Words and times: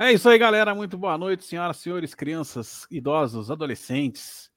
É 0.00 0.10
isso 0.10 0.30
aí, 0.30 0.38
galera. 0.38 0.74
Muito 0.74 0.96
boa 0.96 1.18
noite, 1.18 1.44
senhoras, 1.44 1.76
senhores, 1.76 2.14
crianças, 2.14 2.86
idosos, 2.90 3.50
adolescentes, 3.50 4.50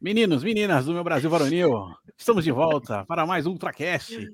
meninos, 0.00 0.42
meninas 0.42 0.86
do 0.86 0.94
meu 0.94 1.04
Brasil 1.04 1.28
varonil. 1.28 1.94
Estamos 2.16 2.42
de 2.42 2.50
volta 2.50 3.04
para 3.04 3.26
mais 3.26 3.44
Ultracast, 3.44 4.26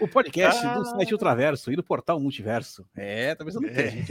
o 0.00 0.08
podcast 0.08 0.64
ah. 0.64 0.78
do 0.78 0.86
site 0.86 1.12
Ultraverso 1.12 1.70
e 1.70 1.76
do 1.76 1.84
portal 1.84 2.18
Multiverso. 2.18 2.88
É, 2.96 3.34
tá 3.34 3.44
pensando 3.44 3.68
que 3.68 3.78
a 3.78 3.86
gente. 3.90 4.10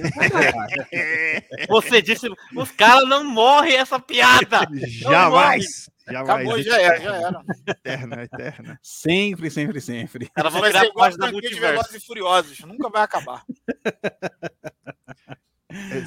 Você 1.68 2.04
disse, 2.04 2.28
os 2.56 2.70
caras 2.70 3.10
não 3.10 3.24
morrem 3.24 3.76
essa 3.76 4.00
piada. 4.00 4.68
Jamais. 4.86 5.90
Jamais. 6.06 6.24
Acabou, 6.24 6.62
já 6.62 6.80
era, 6.80 7.02
já 7.02 7.16
era. 7.16 7.44
Eterna, 7.68 8.24
eterna. 8.24 8.80
Sempre, 8.84 9.50
sempre, 9.50 9.82
sempre. 9.82 10.30
Ela 10.36 10.50
vai 10.52 10.72
virar 10.72 10.92
parte 10.92 11.18
da 11.18 11.32
Multiverso. 11.32 11.98
e 11.98 12.00
Furiosos, 12.00 12.60
nunca 12.60 12.90
vai 12.90 13.02
acabar. 13.02 13.44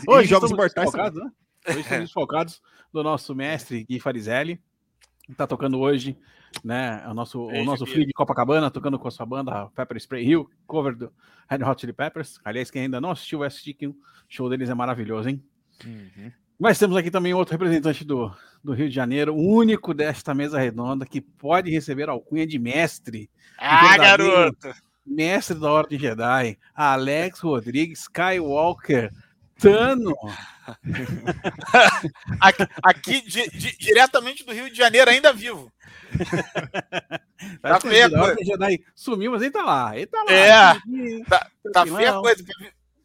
Hoje 0.07 0.29
jogos 0.29 0.53
mortais. 0.53 0.93
Né? 0.93 1.31
Hoje 1.69 1.81
estamos 1.81 2.05
desfocados 2.05 2.63
do 2.93 3.03
nosso 3.03 3.35
mestre 3.35 3.85
Gui 3.85 3.99
Farizelli. 3.99 4.61
Está 5.29 5.47
tocando 5.47 5.81
hoje, 5.81 6.17
né? 6.63 7.05
O 7.09 7.15
nosso, 7.15 7.47
o 7.47 7.65
nosso 7.65 7.85
filho 7.85 8.07
de 8.07 8.13
Copacabana, 8.13 8.71
tocando 8.71 8.99
com 8.99 9.09
a 9.09 9.11
sua 9.11 9.27
banda 9.27 9.67
Pepper 9.75 9.97
Spray 9.97 10.25
Hill, 10.25 10.49
cover 10.67 10.95
do 10.95 11.13
Red 11.49 11.65
Hot 11.65 11.81
Chili 11.81 11.93
Peppers. 11.93 12.39
Aliás, 12.45 12.71
quem 12.71 12.83
ainda 12.83 13.01
não 13.01 13.11
assistiu, 13.11 13.41
vai 13.41 13.49
assistir, 13.49 13.75
que 13.75 13.89
o 13.89 13.97
show 14.29 14.49
deles 14.49 14.71
é 14.71 14.75
maravilhoso, 14.75 15.29
hein? 15.29 15.43
Uhum. 15.85 16.31
Mas 16.59 16.79
temos 16.79 16.97
aqui 16.97 17.11
também 17.11 17.35
outro 17.35 17.53
representante 17.53 18.05
do, 18.05 18.33
do 18.63 18.73
Rio 18.73 18.89
de 18.89 18.95
Janeiro, 18.95 19.35
o 19.35 19.57
único 19.57 19.93
desta 19.93 20.33
mesa 20.33 20.59
redonda 20.59 21.05
que 21.05 21.21
pode 21.21 21.71
receber 21.71 22.09
a 22.09 22.13
alcunha 22.13 22.47
de 22.47 22.59
mestre. 22.59 23.29
Ah, 23.59 23.97
garoto! 23.99 24.69
Mestre 25.05 25.59
da 25.59 25.71
Ordem 25.71 25.99
Jedi, 25.99 26.59
Alex 26.75 27.41
Rodrigues 27.41 28.03
Skywalker 28.03 29.13
Tano. 29.59 30.15
aqui, 32.41 32.63
aqui 32.83 33.21
di, 33.23 33.49
di, 33.51 33.77
diretamente 33.79 34.45
do 34.45 34.53
Rio 34.53 34.71
de 34.71 34.77
Janeiro, 34.77 35.11
ainda 35.11 35.33
vivo. 35.33 35.73
tá 37.63 37.81
feia 37.81 38.07
a 38.07 38.11
coisa. 38.11 38.37
Jedi 38.45 38.85
sumiu, 38.95 39.33
mas 39.33 39.43
ele 39.43 39.51
tá 39.51 39.65
lá. 39.65 39.97
Ele 39.97 40.07
tá 40.07 40.25
lá. 40.25 40.33
É, 40.33 40.75
tá, 41.29 41.51
tá 41.73 41.87
feia 41.87 42.11
a 42.11 42.21
coisa. 42.21 42.45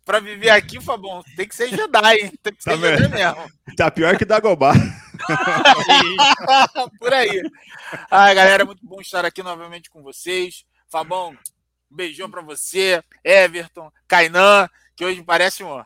Pra 0.04 0.20
viver 0.20 0.50
aqui, 0.50 0.82
Fabão, 0.82 1.24
tem 1.36 1.48
que 1.48 1.56
ser 1.56 1.70
Jedi, 1.70 2.32
Tem 2.42 2.54
que 2.54 2.64
ser 2.64 2.72
tá 2.72 2.78
Jedi 2.78 3.08
mesmo. 3.08 3.52
Tá 3.78 3.92
pior 3.92 4.18
que 4.18 4.26
Dagobah. 4.26 4.74
Por 7.00 7.14
aí. 7.14 7.42
Ai, 8.10 8.36
galera, 8.36 8.64
é 8.64 8.66
muito 8.66 8.86
bom 8.86 9.00
estar 9.00 9.24
aqui 9.24 9.44
novamente 9.44 9.90
com 9.90 10.02
vocês. 10.02 10.66
Fabão, 10.90 11.38
um 11.90 11.96
beijão 11.96 12.30
pra 12.30 12.42
você. 12.42 13.02
Everton, 13.24 13.92
Kainan, 14.08 14.68
que 14.96 15.06
hoje 15.06 15.24
parece 15.24 15.64
um 15.64 15.82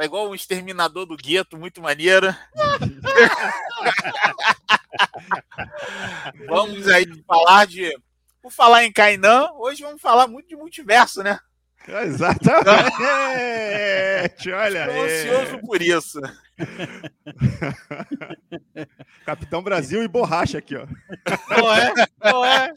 Tá 0.00 0.06
igual 0.06 0.30
um 0.30 0.34
exterminador 0.34 1.04
do 1.04 1.14
gueto, 1.14 1.58
muito 1.58 1.82
maneiro. 1.82 2.34
vamos 6.48 6.88
aí 6.88 7.04
falar 7.26 7.66
de. 7.66 7.94
Por 8.40 8.50
falar 8.50 8.84
em 8.84 8.90
Kainan, 8.90 9.50
hoje 9.58 9.82
vamos 9.82 10.00
falar 10.00 10.26
muito 10.26 10.48
de 10.48 10.56
multiverso, 10.56 11.22
né? 11.22 11.38
Exatamente! 11.86 12.70
Olha 14.50 14.86
Estou 14.86 15.04
ansioso 15.04 15.58
por 15.66 15.82
isso. 15.82 16.18
Capitão 19.26 19.62
Brasil 19.62 20.02
e 20.02 20.08
borracha 20.08 20.56
aqui, 20.56 20.76
ó. 20.76 20.86
Não 21.50 21.74
é? 21.74 21.92
Não 22.24 22.42
é? 22.42 22.72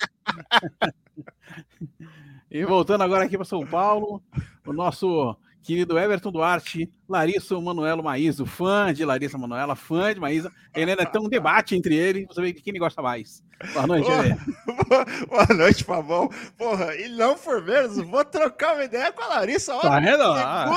E 2.51 2.65
voltando 2.65 3.05
agora 3.05 3.23
aqui 3.23 3.37
para 3.37 3.45
São 3.45 3.65
Paulo, 3.65 4.21
o 4.65 4.73
nosso 4.73 5.37
querido 5.63 5.97
Everton 5.97 6.31
Duarte, 6.31 6.91
Larissa 7.07 7.59
Manuelo 7.59 8.03
Maíso, 8.03 8.45
fã 8.45 8.93
de 8.93 9.05
Larissa 9.05 9.37
Manuela, 9.37 9.75
fã 9.75 10.13
de 10.13 10.19
Maísa. 10.19 10.51
Ele 10.75 10.91
ainda 10.91 11.05
tem 11.05 11.21
um 11.21 11.29
debate 11.29 11.75
entre 11.75 11.95
eles, 11.95 12.25
pra 12.25 12.35
saber 12.35 12.53
quem 12.53 12.73
gosta 12.73 13.01
mais. 13.01 13.41
Boa 13.73 13.87
noite, 13.87 14.09
Boa, 14.09 15.05
boa 15.27 15.57
noite, 15.57 15.83
Fabão. 15.83 16.29
Porra, 16.57 16.93
e 16.95 17.07
não 17.09 17.37
for 17.37 17.63
menos, 17.63 17.97
vou 17.97 18.25
trocar 18.25 18.75
uma 18.75 18.83
ideia 18.83 19.11
com 19.11 19.23
a 19.23 19.27
Larissa. 19.27 19.73
Tá 19.79 19.99
vendo? 19.99 20.23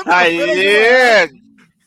Aí! 0.07 1.31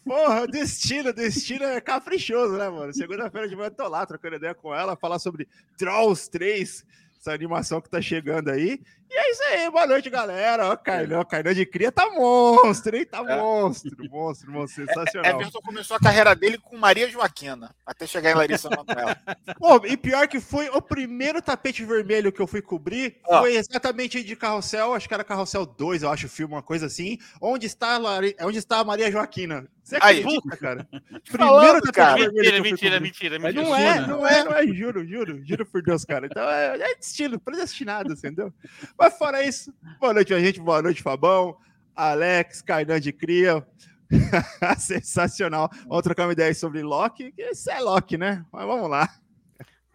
Porra, 0.05 0.47
destino, 0.47 1.13
destino 1.13 1.63
é 1.63 1.79
caprichoso, 1.79 2.57
né, 2.57 2.67
mano? 2.67 2.93
Segunda-feira 2.93 3.47
de 3.47 3.55
manhã 3.55 3.67
eu 3.67 3.71
tô 3.71 3.87
lá 3.87 4.05
trocando 4.05 4.35
ideia 4.35 4.55
com 4.55 4.73
ela, 4.75 4.97
falar 4.97 5.19
sobre 5.19 5.47
Trolls 5.77 6.29
3 6.29 6.85
essa 7.19 7.33
animação 7.33 7.81
que 7.81 7.89
tá 7.89 8.01
chegando 8.01 8.49
aí. 8.49 8.81
E 9.11 9.17
é 9.17 9.31
isso 9.31 9.43
aí, 9.45 9.71
boa 9.71 9.87
noite, 9.87 10.07
galera. 10.07 10.67
Ó, 10.67 10.75
Carlão, 10.77 11.25
Carlão 11.25 11.51
de 11.51 11.65
Cria 11.65 11.91
tá 11.91 12.11
monstro, 12.11 12.95
hein? 12.95 13.05
Tá 13.05 13.17
é. 13.27 13.37
monstro, 13.37 13.97
monstro, 14.07 14.51
monstro, 14.51 14.85
sensacional. 14.85 15.31
Everton 15.41 15.61
começou 15.61 15.97
a 15.97 15.99
carreira 15.99 16.35
dele 16.35 16.59
com 16.59 16.77
Maria 16.77 17.09
Joaquina, 17.09 17.73
até 17.83 18.05
chegar 18.05 18.31
em 18.31 18.35
Larissa 18.35 18.69
Manoela. 18.69 19.17
Pô, 19.57 19.83
e 19.83 19.97
pior 19.97 20.27
que 20.27 20.39
foi 20.39 20.69
o 20.69 20.79
primeiro 20.79 21.41
tapete 21.41 21.83
vermelho 21.83 22.31
que 22.31 22.39
eu 22.39 22.45
fui 22.45 22.61
cobrir, 22.61 23.19
foi 23.25 23.55
exatamente 23.55 24.23
de 24.23 24.35
Carrossel, 24.35 24.93
acho 24.93 25.07
que 25.07 25.13
era 25.15 25.23
Carrossel 25.23 25.65
2, 25.65 26.03
eu 26.03 26.11
acho 26.11 26.27
o 26.27 26.29
filme, 26.29 26.53
uma 26.53 26.61
coisa 26.61 26.85
assim, 26.85 27.17
onde 27.41 27.65
está 27.65 27.95
a, 27.95 27.97
Lari... 27.97 28.35
onde 28.41 28.59
está 28.59 28.77
a 28.77 28.83
Maria 28.83 29.11
Joaquina. 29.11 29.67
Você 29.89 29.95
acredita, 29.95 30.53
Aí. 30.53 30.59
cara? 30.59 30.87
Primeiro 31.31 31.81
tapete 31.81 31.91
cara. 31.93 32.15
vermelho. 32.15 32.61
Mentira, 32.61 32.99
mentira, 32.99 33.39
mentira, 33.39 33.63
Não 33.63 33.75
é, 33.75 34.07
não 34.07 34.27
é, 34.27 34.43
não 34.43 34.53
é, 34.53 34.67
juro, 34.67 35.03
juro, 35.03 35.43
juro 35.43 35.65
por 35.65 35.81
Deus, 35.81 36.05
cara. 36.05 36.27
Então 36.27 36.47
é, 36.47 36.77
é 36.79 36.95
destino, 36.95 37.39
predestinado, 37.39 38.13
entendeu? 38.13 38.53
Mas 38.99 39.17
fora 39.17 39.41
isso, 39.41 39.73
boa 39.97 40.13
noite, 40.13 40.33
a 40.33 40.39
gente, 40.39 40.59
boa 40.59 40.81
noite, 40.81 41.01
Fabão, 41.01 41.55
Alex, 41.95 42.61
Kainan 42.61 42.99
de 42.99 43.13
Cria. 43.13 43.65
Sensacional. 44.77 45.69
Vamos 45.87 46.03
trocar 46.03 46.25
uma 46.25 46.33
ideia 46.33 46.53
sobre 46.53 46.81
Loki, 46.81 47.31
que 47.31 47.43
isso 47.43 47.71
é 47.71 47.79
Loki, 47.79 48.17
né? 48.17 48.45
Mas 48.51 48.65
vamos 48.65 48.89
lá. 48.89 49.07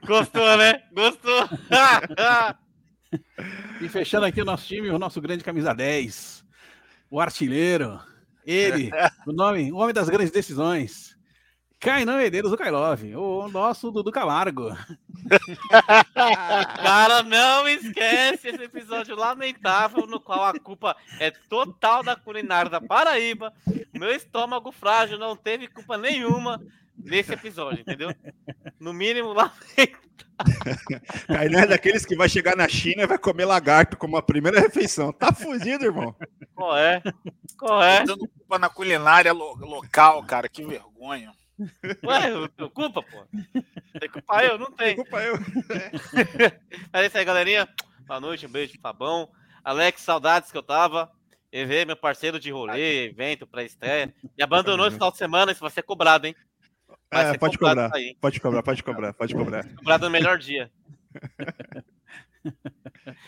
Gostou, 0.07 0.57
né? 0.57 0.83
Gostou. 0.91 1.47
e 3.83 3.89
fechando 3.91 4.25
aqui 4.25 4.41
o 4.41 4.45
nosso 4.45 4.67
time, 4.67 4.89
o 4.89 4.99
nosso 4.99 5.21
grande 5.21 5.45
camisa 5.45 5.75
10, 5.75 6.43
o 7.11 7.21
artilheiro, 7.21 8.01
ele, 8.47 8.91
o 9.27 9.33
nome, 9.33 9.71
o 9.71 9.77
homem 9.77 9.93
das 9.93 10.09
grandes 10.09 10.31
decisões, 10.31 11.14
Kainan 11.85 12.17
Medeiros 12.17 12.51
do 12.51 12.57
Kailov, 12.57 13.05
o 13.15 13.47
nosso 13.49 13.91
Dudu 13.91 14.11
Camargo. 14.11 14.75
Cara, 16.83 17.23
não 17.23 17.69
esquece 17.69 18.49
esse 18.49 18.63
episódio 18.63 19.15
lamentável 19.15 20.07
no 20.07 20.19
qual 20.19 20.45
a 20.45 20.59
culpa 20.59 20.97
é 21.21 21.31
total 21.31 22.03
da 22.03 22.17
culinária 22.17 22.71
da 22.71 22.81
Paraíba. 22.81 23.53
Meu 23.93 24.11
estômago 24.11 24.73
frágil 24.73 25.19
não 25.19 25.37
teve 25.37 25.69
culpa 25.69 25.99
nenhuma 25.99 26.59
nesse 26.97 27.35
episódio, 27.35 27.83
entendeu? 27.83 28.15
No 28.81 28.95
mínimo, 28.95 29.35
lamentável. 29.35 30.05
Kainan 31.29 31.61
é 31.61 31.67
daqueles 31.67 32.07
que 32.07 32.17
vai 32.17 32.31
chegar 32.31 32.57
na 32.57 32.67
China 32.67 33.03
e 33.03 33.07
vai 33.07 33.19
comer 33.19 33.45
lagarto 33.45 33.99
como 33.99 34.17
a 34.17 34.23
primeira 34.23 34.59
refeição. 34.59 35.13
Tá 35.13 35.35
fugido, 35.35 35.85
irmão. 35.85 36.17
Qual 36.55 36.75
é? 36.79 37.03
Qual 37.59 37.83
é? 37.83 38.05
Dando 38.05 38.27
culpa 38.27 38.59
na 38.59 38.71
culinária 38.71 39.35
lo 39.35 39.55
local, 39.57 40.25
cara, 40.25 40.49
que 40.49 40.65
vergonha. 40.65 41.31
Ué, 42.05 42.31
eu 42.59 42.71
culpa, 42.71 43.03
pô. 43.03 43.27
Tem 43.99 44.09
culpa 44.09 44.45
eu, 44.45 44.59
não 44.59 44.71
tem. 44.73 44.97
Culpa 44.97 45.23
eu. 45.23 45.35
Mas 46.93 47.03
é 47.03 47.07
isso 47.07 47.19
aí, 47.19 47.25
galerinha. 47.25 47.69
Boa 48.07 48.21
noite, 48.21 48.47
um 48.47 48.51
beijo, 48.51 48.79
Fabão. 48.81 49.31
Alex, 49.63 50.03
saudades 50.03 50.51
que 50.51 50.59
eu 50.59 50.63
tava. 50.63 51.11
EV, 51.53 51.85
meu 51.85 51.97
parceiro 51.97 52.41
de 52.41 52.51
rolê, 52.51 53.05
evento, 53.05 53.47
pré-estreia. 53.47 54.13
Me 54.37 54.43
abandonou 54.43 54.89
esse 54.89 54.97
final 54.97 55.13
de 55.13 55.19
semana, 55.19 55.53
isso 55.53 55.61
vai 55.61 55.71
ser 55.71 55.85
cobrado, 55.85 56.27
hein? 56.27 56.35
É, 57.13 57.39
pode 57.39 57.57
cobrar, 57.57 57.91
pode 58.21 58.41
cobrar, 58.41 58.63
pode 58.63 58.83
cobrar, 58.83 59.13
pode 59.13 59.35
cobrar. 59.35 59.69
Cobrado 59.77 60.07
no 60.07 60.11
melhor 60.11 60.37
dia. 60.37 60.69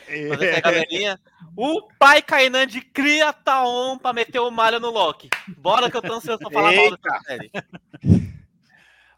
Essa 0.08 0.60
galerinha. 0.60 1.18
O 1.56 1.88
pai 1.98 2.20
Kainan 2.22 2.66
de 2.66 2.80
cria 2.80 3.32
tá 3.32 3.66
on 3.66 3.98
pra 3.98 4.12
meter 4.12 4.40
o 4.40 4.50
malho 4.50 4.78
no 4.78 4.90
Loki. 4.90 5.28
Bora 5.56 5.90
que 5.90 5.96
eu 5.96 6.02
tô 6.02 6.14
ansioso 6.14 6.38
pra 6.38 6.50
falar 6.50 6.72
Eita. 6.72 6.90
mal 6.90 6.98
dessa 6.98 7.24
série. 7.24 7.50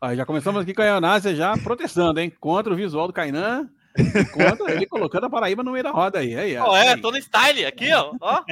Ó, 0.00 0.14
já 0.14 0.24
começamos 0.24 0.62
aqui 0.62 0.72
com 0.72 0.82
a 0.82 0.86
Ionásia 0.86 1.34
já 1.34 1.56
protestando, 1.58 2.20
hein? 2.20 2.32
Contra 2.38 2.72
o 2.72 2.76
visual 2.76 3.08
do 3.08 3.12
Kainan. 3.12 3.68
Conta 4.32 4.70
ele 4.72 4.86
colocando 4.86 5.26
a 5.26 5.30
Paraíba 5.30 5.62
no 5.62 5.72
meio 5.72 5.82
da 5.82 5.90
roda 5.90 6.20
aí. 6.20 6.36
aí, 6.36 6.56
ó, 6.56 6.76
é, 6.76 6.96
tô 6.96 7.10
no 7.10 7.18
style 7.18 7.66
aqui, 7.66 7.92
ó. 7.92 8.14
ó. 8.20 8.42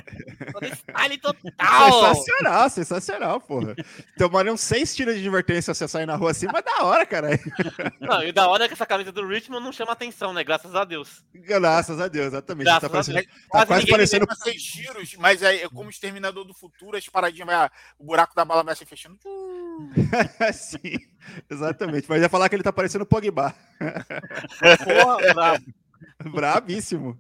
Tô 0.53 0.61
no 0.61 0.75
style 0.75 1.19
total. 1.19 2.15
Sensacional, 2.15 2.71
sensacional, 2.71 3.41
porra. 3.41 3.77
Tomaram 4.19 4.57
seis 4.57 4.95
tiros 4.95 5.15
de 5.15 5.21
advertência 5.21 5.73
você 5.73 5.87
sair 5.87 6.07
na 6.07 6.17
rua 6.17 6.33
assim, 6.33 6.47
mas 6.53 6.65
da 6.65 6.85
hora, 6.85 7.07
cara. 7.07 7.29
Não, 8.01 8.23
e 8.23 8.33
da 8.33 8.49
hora 8.49 8.65
é 8.65 8.69
que 8.69 8.75
essa 8.75 8.87
camisa 8.87 9.13
do 9.13 9.27
Richmond 9.27 9.65
não 9.65 9.73
chama 9.73 9.93
atenção, 9.93 10.33
né? 10.33 10.43
Graças 10.43 10.75
a 10.75 10.85
Deus. 10.85 11.25
Graças 11.35 12.01
a 12.01 12.09
Deus, 12.09 12.27
exatamente. 12.27 12.65
Graças 12.65 12.83
tá, 12.83 12.89
parecendo, 12.89 13.23
tá 13.53 13.67
quase 13.67 13.87
parecendo. 13.87 14.27
Seis 14.37 14.63
tiros, 14.63 15.15
mas 15.19 15.43
aí, 15.43 15.69
como 15.71 15.91
exterminador 15.91 16.45
do 16.45 16.55
futuro, 16.55 16.97
as 16.97 17.09
paradinhas, 17.09 17.47
vai, 17.47 17.71
o 17.99 18.05
buraco 18.05 18.35
da 18.35 18.45
bala 18.45 18.63
vai 18.63 18.75
se 18.75 18.85
fechando. 18.85 19.19
Sim, 20.53 20.99
exatamente. 21.51 22.07
Mas 22.09 22.23
ia 22.23 22.29
falar 22.29 22.49
que 22.49 22.57
ele 22.57 22.63
tá 22.63 22.73
parecendo 22.73 23.05
o 23.05 23.07
Pogba. 23.07 23.55
Porra, 24.85 25.35
brabo. 25.35 25.65
Brabíssimo. 26.31 27.17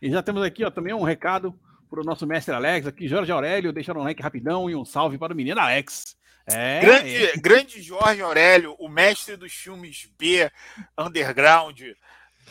E 0.00 0.10
já 0.10 0.22
temos 0.22 0.42
aqui 0.42 0.64
ó, 0.64 0.70
também 0.70 0.94
um 0.94 1.02
recado 1.02 1.54
para 1.88 2.00
o 2.00 2.04
nosso 2.04 2.26
mestre 2.26 2.54
Alex 2.54 2.86
aqui, 2.86 3.08
Jorge 3.08 3.32
Aurélio, 3.32 3.72
deixando 3.72 4.00
um 4.00 4.02
like 4.02 4.22
rapidão 4.22 4.68
e 4.68 4.74
um 4.74 4.84
salve 4.84 5.18
para 5.18 5.32
o 5.32 5.36
menino 5.36 5.60
Alex. 5.60 6.16
É, 6.46 6.80
grande, 6.80 7.16
é. 7.16 7.36
grande 7.36 7.82
Jorge 7.82 8.22
Aurélio, 8.22 8.76
o 8.78 8.88
mestre 8.88 9.36
dos 9.36 9.52
filmes 9.52 10.08
B, 10.16 10.50
underground, 10.96 11.80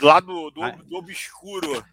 lá 0.02 0.20
do, 0.20 0.52
do, 0.52 0.72
do 0.84 0.98
obscuro. 0.98 1.84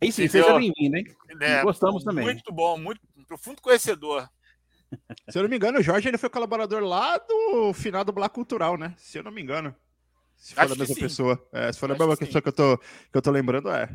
É 0.00 0.06
isso, 0.06 0.26
seja 0.28 0.58
bem-vindo, 0.58 0.96
hein? 0.96 1.04
É, 1.40 1.62
Gostamos 1.62 2.02
também. 2.04 2.24
Muito 2.24 2.50
bom, 2.52 2.78
muito 2.78 3.00
profundo 3.26 3.60
conhecedor. 3.60 4.28
Se 5.28 5.38
eu 5.38 5.42
não 5.42 5.48
me 5.50 5.56
engano, 5.56 5.78
o 5.78 5.82
Jorge 5.82 6.08
ele 6.08 6.18
foi 6.18 6.28
colaborador 6.28 6.82
lá 6.82 7.18
do 7.18 7.72
final 7.72 8.04
do 8.04 8.12
Black 8.12 8.34
Cultural, 8.34 8.76
né? 8.76 8.94
Se 8.98 9.18
eu 9.18 9.22
não 9.22 9.30
me 9.30 9.42
engano. 9.42 9.74
Se 10.36 10.54
for 10.54 10.62
Acho 10.62 10.74
a 10.74 10.76
mesma 10.76 10.94
pessoa. 10.94 11.48
É, 11.52 11.72
se 11.72 11.78
for 11.78 11.90
a 11.90 11.96
mesma 11.96 12.16
pessoa 12.16 12.42
que 12.42 12.48
eu, 12.48 12.52
tô, 12.52 12.78
que 12.78 13.14
eu 13.14 13.22
tô 13.22 13.30
lembrando, 13.30 13.70
é. 13.70 13.88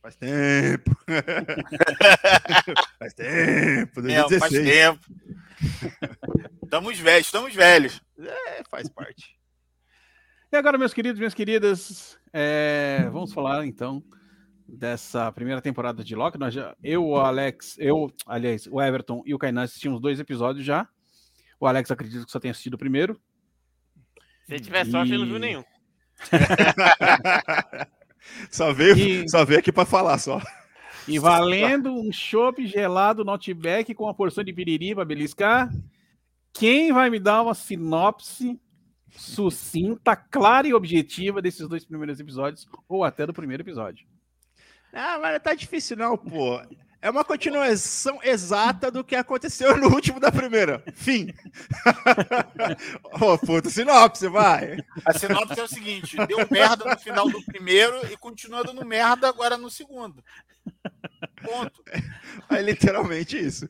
Faz 0.00 0.16
tempo. 0.16 0.96
faz 2.98 3.14
tempo. 3.14 4.02
2016. 4.02 4.40
faz 4.40 4.52
tempo. 4.52 5.00
estamos 6.62 6.98
velhos, 6.98 7.26
estamos 7.26 7.54
velhos. 7.54 8.02
É, 8.18 8.62
faz 8.70 8.88
parte. 8.88 9.38
E 10.52 10.56
agora, 10.56 10.78
meus 10.78 10.94
queridos, 10.94 11.18
minhas 11.18 11.34
queridas, 11.34 12.18
é, 12.32 13.08
vamos 13.10 13.32
falar 13.32 13.66
então 13.66 14.02
dessa 14.66 15.30
primeira 15.32 15.60
temporada 15.60 16.02
de 16.02 16.14
Loki. 16.14 16.38
Nós 16.38 16.54
já, 16.54 16.74
eu, 16.82 17.04
o 17.04 17.16
Alex, 17.16 17.76
eu, 17.78 18.12
aliás, 18.26 18.66
o 18.66 18.80
Everton 18.80 19.22
e 19.26 19.34
o 19.34 19.38
Kainan 19.38 19.62
assistimos 19.62 20.00
dois 20.00 20.18
episódios 20.18 20.64
já. 20.64 20.88
O 21.60 21.66
Alex 21.66 21.90
acredito 21.90 22.24
que 22.26 22.32
só 22.32 22.40
tenha 22.40 22.52
assistido 22.52 22.74
o 22.74 22.78
primeiro. 22.78 23.20
Se 24.46 24.60
tiver 24.60 24.84
sorte, 24.86 25.10
e... 25.10 25.14
ele 25.14 25.22
não 25.22 25.30
viu 25.30 25.38
nenhum. 25.38 25.64
Só 28.50 28.72
veio, 28.72 28.96
e... 28.96 29.28
só 29.28 29.44
veio 29.44 29.60
aqui 29.60 29.70
para 29.70 29.84
falar 29.84 30.18
só. 30.18 30.40
E 31.06 31.18
valendo 31.18 31.92
um 31.92 32.10
chopp 32.10 32.66
gelado 32.66 33.24
Notback 33.24 33.94
com 33.94 34.04
uma 34.04 34.14
porção 34.14 34.42
de 34.42 34.52
piriri 34.52 34.94
para 34.94 35.04
beliscar. 35.04 35.70
Quem 36.52 36.92
vai 36.92 37.10
me 37.10 37.18
dar 37.18 37.42
uma 37.42 37.52
sinopse 37.52 38.58
sucinta, 39.10 40.16
clara 40.16 40.66
e 40.66 40.74
objetiva 40.74 41.42
desses 41.42 41.68
dois 41.68 41.84
primeiros 41.84 42.18
episódios, 42.18 42.66
ou 42.88 43.04
até 43.04 43.26
do 43.26 43.34
primeiro 43.34 43.62
episódio? 43.62 44.06
Ah, 44.94 45.18
mas 45.18 45.42
tá 45.42 45.54
difícil 45.54 45.96
não, 45.96 46.16
pô. 46.16 46.62
É 47.02 47.10
uma 47.10 47.22
continuação 47.22 48.18
exata 48.22 48.90
do 48.90 49.04
que 49.04 49.14
aconteceu 49.14 49.76
no 49.76 49.88
último 49.88 50.18
da 50.18 50.32
primeira. 50.32 50.82
Fim. 50.94 51.34
Ô, 53.20 53.32
oh, 53.32 53.38
puta, 53.38 53.68
sinopse, 53.68 54.26
vai. 54.26 54.78
A 55.04 55.12
sinopse 55.12 55.60
é 55.60 55.64
o 55.64 55.68
seguinte: 55.68 56.16
deu 56.26 56.38
merda 56.50 56.86
no 56.86 56.98
final 56.98 57.28
do 57.28 57.44
primeiro 57.44 58.10
e 58.10 58.16
continua 58.16 58.64
dando 58.64 58.86
merda 58.86 59.28
agora 59.28 59.58
no 59.58 59.68
segundo. 59.68 60.24
Ponto. 61.42 61.84
É, 62.50 62.62
literalmente 62.62 63.38
isso. 63.38 63.68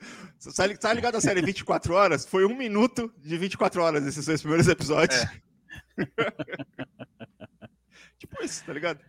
Tá 0.80 0.92
ligado 0.92 1.16
à 1.16 1.20
série 1.20 1.42
24 1.42 1.92
horas? 1.92 2.24
Foi 2.24 2.44
um 2.44 2.56
minuto 2.56 3.12
de 3.18 3.36
24 3.36 3.82
horas 3.82 4.06
esses 4.06 4.26
dois 4.26 4.40
primeiros 4.40 4.68
episódios. 4.68 5.20
É. 5.20 5.42
tipo 8.16 8.44
isso, 8.44 8.64
tá 8.64 8.72
ligado? 8.72 9.00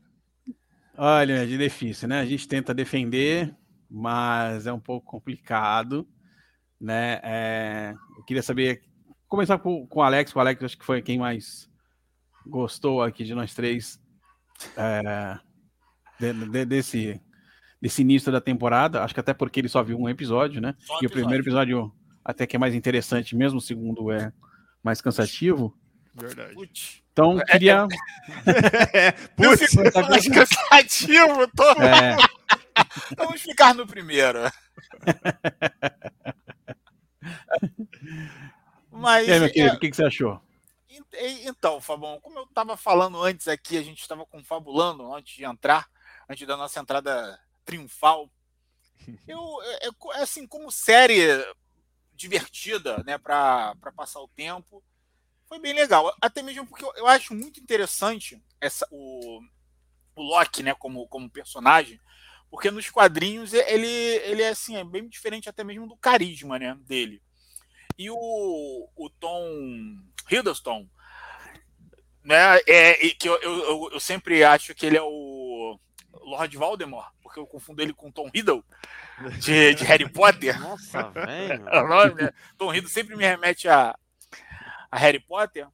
Olha, 0.98 1.44
é 1.44 1.46
difícil, 1.46 2.08
né? 2.08 2.20
A 2.20 2.26
gente 2.26 2.48
tenta 2.48 2.74
defender 2.74 3.56
mas 3.90 4.68
é 4.68 4.74
um 4.74 4.80
pouco 4.80 5.06
complicado, 5.06 6.08
né? 6.80 7.20
É, 7.24 7.94
eu 8.18 8.24
queria 8.24 8.44
saber, 8.44 8.84
começar 9.28 9.58
com, 9.60 9.86
com 9.88 10.00
o 10.00 10.04
Alex, 10.04 10.36
o 10.36 10.40
Alex 10.40 10.64
acho 10.64 10.78
que 10.78 10.86
foi 10.86 11.02
quem 11.02 11.20
mais 11.20 11.70
gostou 12.46 13.02
aqui 13.02 13.24
de 13.24 13.34
nós 13.34 13.54
três 13.54 14.00
é, 14.78 15.40
de, 16.20 16.34
de, 16.34 16.66
desse, 16.66 17.22
desse 17.82 18.02
início 18.02 18.32
da 18.32 18.42
temporada, 18.42 19.04
acho 19.04 19.14
que 19.14 19.20
até 19.20 19.34
porque 19.34 19.60
ele 19.60 19.70
só 19.70 19.84
viu 19.84 19.98
um 19.98 20.10
episódio, 20.10 20.62
né? 20.62 20.76
Só 20.80 21.00
e 21.02 21.06
o 21.06 21.10
primeiro 21.10 21.44
episódio 21.44 21.92
até 22.24 22.46
que 22.46 22.56
é 22.56 22.60
mais 22.60 22.74
interessante, 22.74 23.36
mesmo 23.36 23.60
o 23.60 23.62
segundo 23.62 24.12
é 24.12 24.34
mais 24.84 25.00
cansativo. 25.00 25.78
Verdade. 26.14 26.56
Então, 27.16 27.38
queria. 27.46 27.88
é, 28.94 29.12
tá 29.90 30.10
mais 30.10 30.28
cansativo, 30.28 31.48
tô... 31.56 31.64
É. 31.82 32.18
Vamos 33.16 33.42
ficar 33.42 33.74
no 33.74 33.88
primeiro. 33.88 34.40
Mas, 38.92 39.26
e 39.30 39.32
aí, 39.32 39.40
meu 39.40 39.50
querido, 39.50 39.74
é... 39.76 39.78
o 39.78 39.80
que, 39.80 39.90
que 39.90 39.96
você 39.96 40.04
achou? 40.04 40.42
Então, 41.46 41.80
Fabão, 41.80 42.20
como 42.20 42.38
eu 42.38 42.44
estava 42.44 42.76
falando 42.76 43.24
antes 43.24 43.48
aqui, 43.48 43.78
a 43.78 43.82
gente 43.82 44.02
estava 44.02 44.26
confabulando 44.26 45.14
antes 45.14 45.38
de 45.38 45.46
entrar, 45.46 45.88
antes 46.30 46.46
da 46.46 46.58
nossa 46.58 46.82
entrada 46.82 47.40
triunfal. 47.64 48.30
Eu, 49.26 49.42
é, 49.64 49.88
é 49.88 50.22
assim, 50.22 50.46
como 50.46 50.70
série 50.70 51.24
divertida, 52.14 53.02
né, 53.06 53.18
para 53.18 53.74
passar 53.96 54.20
o 54.20 54.28
tempo, 54.28 54.84
foi 55.56 55.60
bem 55.60 55.74
legal. 55.74 56.14
Até 56.22 56.42
mesmo 56.42 56.66
porque 56.66 56.84
eu, 56.84 56.94
eu 56.98 57.08
acho 57.08 57.34
muito 57.34 57.60
interessante 57.60 58.42
essa, 58.60 58.88
o, 58.92 59.40
o 60.16 60.22
Loki, 60.22 60.62
né, 60.62 60.74
como, 60.74 61.08
como 61.08 61.30
personagem, 61.30 62.00
porque 62.50 62.70
nos 62.70 62.90
quadrinhos 62.90 63.54
ele, 63.54 63.88
ele 63.88 64.42
é 64.42 64.50
assim, 64.50 64.76
é 64.76 64.84
bem 64.84 65.08
diferente 65.08 65.50
até 65.50 65.64
mesmo 65.64 65.88
do 65.88 65.98
carisma 65.98 66.60
né, 66.60 66.78
dele. 66.82 67.22
E 67.98 68.10
o, 68.10 68.90
o 68.96 69.10
Tom 69.10 69.48
Hiddleston, 70.30 70.88
né, 72.24 72.58
é, 72.68 72.94
que 73.12 73.30
eu, 73.30 73.36
eu, 73.42 73.90
eu 73.94 74.00
sempre 74.00 74.44
acho 74.44 74.76
que 74.76 74.86
ele 74.86 74.98
é 74.98 75.02
o 75.02 75.80
Lord 76.12 76.58
Voldemort, 76.58 77.14
porque 77.22 77.40
eu 77.40 77.48
confundo 77.48 77.82
ele 77.82 77.94
com 77.94 78.12
Tom 78.12 78.30
Riddle 78.34 78.64
de, 79.40 79.76
de 79.76 79.84
Harry 79.86 80.10
Potter. 80.10 80.60
Nossa, 80.60 81.10
velho. 81.12 81.64
né? 82.16 82.34
Tom 82.58 82.70
Riddle 82.70 82.90
sempre 82.90 83.16
me 83.16 83.24
remete 83.24 83.70
a, 83.70 83.98
a 84.96 85.00
Harry 85.00 85.20
Potter. 85.20 85.68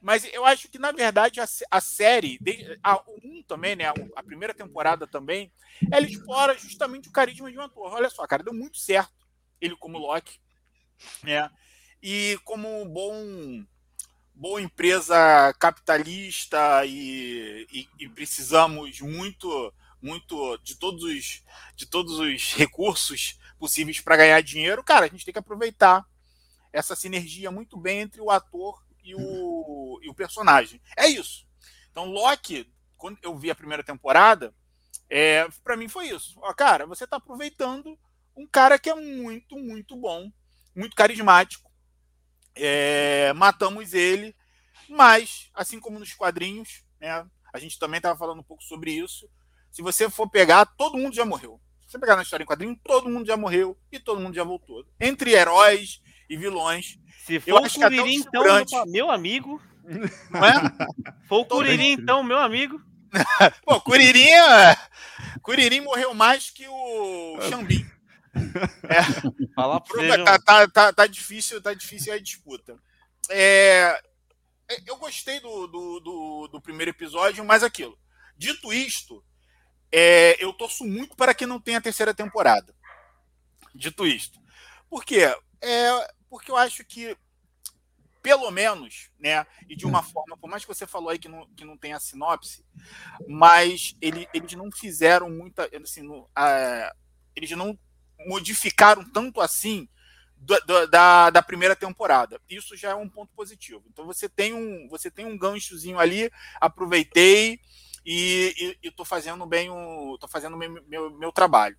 Mas 0.00 0.24
eu 0.32 0.44
acho 0.44 0.68
que, 0.68 0.78
na 0.78 0.90
verdade, 0.90 1.40
a, 1.40 1.46
a 1.70 1.80
série, 1.80 2.38
a 2.82 3.00
um 3.22 3.42
também, 3.46 3.76
né? 3.76 3.84
A 4.16 4.22
primeira 4.22 4.52
temporada 4.52 5.06
também, 5.06 5.52
ela 5.90 6.06
explora 6.06 6.56
justamente 6.58 7.08
o 7.08 7.12
carisma 7.12 7.50
de 7.50 7.58
um 7.58 7.62
ator. 7.62 7.92
Olha 7.92 8.10
só, 8.10 8.26
cara, 8.26 8.42
deu 8.42 8.52
muito 8.52 8.78
certo 8.78 9.12
ele 9.60 9.76
como 9.76 9.98
Loki, 9.98 10.40
né? 11.22 11.48
E 12.02 12.38
como 12.44 12.84
bom 12.84 13.64
boa 14.34 14.60
empresa 14.60 15.52
capitalista 15.58 16.84
e, 16.84 17.66
e, 17.72 17.88
e, 18.00 18.08
precisamos 18.08 19.00
muito 19.00 19.72
muito 20.00 20.56
de 20.64 20.74
todos 20.74 21.04
os 21.04 21.44
de 21.76 21.86
todos 21.86 22.18
os 22.18 22.54
recursos 22.54 23.38
possíveis 23.56 24.00
para 24.00 24.16
ganhar 24.16 24.42
dinheiro, 24.42 24.82
cara, 24.82 25.04
a 25.04 25.08
gente 25.08 25.24
tem 25.24 25.32
que 25.32 25.38
aproveitar 25.38 26.04
essa 26.72 26.96
sinergia 26.96 27.50
muito 27.50 27.76
bem 27.76 28.00
entre 28.00 28.20
o 28.20 28.30
ator 28.30 28.82
e 29.04 29.14
o, 29.14 29.98
e 30.02 30.08
o 30.08 30.14
personagem. 30.14 30.80
É 30.96 31.06
isso. 31.06 31.46
Então, 31.90 32.06
Loki, 32.06 32.72
quando 32.96 33.18
eu 33.22 33.36
vi 33.36 33.50
a 33.50 33.54
primeira 33.54 33.82
temporada, 33.82 34.54
é, 35.08 35.46
para 35.62 35.76
mim 35.76 35.88
foi 35.88 36.08
isso. 36.08 36.38
Ó, 36.40 36.52
cara, 36.54 36.86
você 36.86 37.04
está 37.04 37.16
aproveitando 37.16 37.98
um 38.36 38.46
cara 38.46 38.78
que 38.78 38.88
é 38.88 38.94
muito, 38.94 39.56
muito 39.58 39.96
bom, 39.96 40.30
muito 40.74 40.96
carismático. 40.96 41.70
É, 42.54 43.32
matamos 43.34 43.92
ele, 43.92 44.34
mas, 44.88 45.50
assim 45.54 45.80
como 45.80 45.98
nos 45.98 46.14
quadrinhos, 46.14 46.84
né, 47.00 47.26
a 47.52 47.58
gente 47.58 47.78
também 47.78 47.98
estava 47.98 48.18
falando 48.18 48.40
um 48.40 48.44
pouco 48.44 48.62
sobre 48.62 48.92
isso. 48.92 49.28
Se 49.70 49.82
você 49.82 50.08
for 50.08 50.28
pegar, 50.28 50.66
todo 50.66 50.98
mundo 50.98 51.14
já 51.14 51.24
morreu. 51.24 51.60
Se 51.86 51.92
você 51.92 51.98
pegar 51.98 52.16
na 52.16 52.22
história 52.22 52.44
em 52.44 52.46
quadrinho, 52.46 52.78
todo 52.82 53.08
mundo 53.08 53.26
já 53.26 53.36
morreu 53.36 53.78
e 53.90 53.98
todo 53.98 54.20
mundo 54.20 54.34
já 54.34 54.44
voltou. 54.44 54.86
Entre 55.00 55.32
heróis 55.32 56.00
e 56.32 56.36
vilões, 56.36 56.98
se 57.26 57.38
for 57.40 57.60
o 57.60 57.70
Curirim, 57.70 58.14
então, 58.14 58.42
meu, 58.42 58.86
meu, 58.86 59.10
amigo. 59.10 59.62
Não 60.30 60.44
é? 60.46 60.52
For 61.28 61.40
o 61.40 61.44
Curirim, 61.44 61.92
então, 61.92 62.22
meu 62.22 62.38
amigo. 62.38 62.80
Pô, 63.66 63.78
Curirim, 63.82 64.30
é, 64.30 64.76
Curirim 65.42 65.80
morreu 65.80 66.14
mais 66.14 66.48
que 66.48 66.66
o 66.66 67.38
Xambim. 67.48 67.86
É. 68.34 69.02
Fala 69.54 69.78
pra 69.78 70.24
tá, 70.24 70.38
tá, 70.38 70.68
tá, 70.68 70.92
tá, 70.94 71.06
difícil, 71.06 71.60
tá 71.60 71.74
difícil 71.74 72.14
a 72.14 72.18
disputa. 72.18 72.78
É, 73.28 74.00
é, 74.70 74.76
eu 74.86 74.96
gostei 74.96 75.38
do, 75.38 75.66
do, 75.66 76.00
do, 76.00 76.48
do, 76.48 76.60
primeiro 76.62 76.92
episódio, 76.92 77.44
mas 77.44 77.62
aquilo. 77.62 77.98
Dito 78.34 78.72
isto, 78.72 79.22
é, 79.92 80.42
eu 80.42 80.50
torço 80.54 80.82
muito 80.86 81.14
para 81.14 81.34
que 81.34 81.44
não 81.44 81.60
tenha 81.60 81.76
a 81.76 81.82
terceira 81.82 82.14
temporada. 82.14 82.74
Dito 83.74 84.06
isto. 84.06 84.40
Por 84.88 85.04
quê? 85.04 85.24
É, 85.60 86.08
porque 86.32 86.50
eu 86.50 86.56
acho 86.56 86.82
que, 86.82 87.14
pelo 88.22 88.50
menos, 88.50 89.10
né, 89.20 89.46
e 89.68 89.76
de 89.76 89.84
uma 89.84 90.00
hum. 90.00 90.02
forma, 90.02 90.34
por 90.34 90.48
mais 90.48 90.64
que 90.64 90.74
você 90.74 90.86
falou 90.86 91.10
aí 91.10 91.18
que 91.18 91.28
não, 91.28 91.46
que 91.48 91.62
não 91.62 91.76
tem 91.76 91.92
a 91.92 92.00
sinopse, 92.00 92.64
mas 93.28 93.94
ele, 94.00 94.26
eles 94.32 94.54
não 94.54 94.72
fizeram 94.72 95.28
muita. 95.28 95.68
Assim, 95.76 96.00
no, 96.00 96.26
eles 97.36 97.50
não 97.50 97.78
modificaram 98.26 99.04
tanto 99.12 99.42
assim 99.42 99.86
do, 100.38 100.86
da, 100.86 101.28
da 101.28 101.42
primeira 101.42 101.76
temporada. 101.76 102.40
Isso 102.48 102.74
já 102.78 102.92
é 102.92 102.94
um 102.94 103.10
ponto 103.10 103.30
positivo. 103.34 103.84
Então 103.90 104.06
você 104.06 104.26
tem 104.26 104.54
um, 104.54 104.88
você 104.88 105.10
tem 105.10 105.26
um 105.26 105.36
ganchozinho 105.36 105.98
ali, 105.98 106.30
aproveitei 106.62 107.60
e 108.06 108.78
estou 108.82 109.04
fazendo 109.04 109.44
bem 109.44 109.68
o, 109.68 110.16
tô 110.18 110.26
fazendo 110.26 110.56
meu, 110.56 110.82
meu, 110.88 111.10
meu 111.10 111.30
trabalho. 111.30 111.76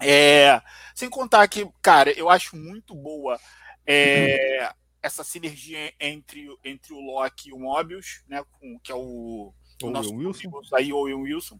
É, 0.00 0.60
sem 0.94 1.08
contar 1.08 1.46
que, 1.48 1.68
cara, 1.80 2.10
eu 2.12 2.28
acho 2.28 2.56
muito 2.56 2.94
boa 2.94 3.38
é, 3.86 4.72
essa 5.02 5.24
sinergia 5.24 5.92
entre, 5.98 6.48
entre 6.64 6.92
o 6.92 7.00
Loki 7.00 7.50
e 7.50 7.52
o 7.52 7.58
Mobius, 7.58 8.22
né? 8.28 8.42
Com, 8.52 8.78
que 8.78 8.92
é 8.92 8.94
o, 8.94 9.52
o 9.82 9.90
nosso 9.90 10.14
Wilson. 10.14 10.50
aí, 10.74 10.92
Owen 10.92 11.14
Wilson. 11.14 11.58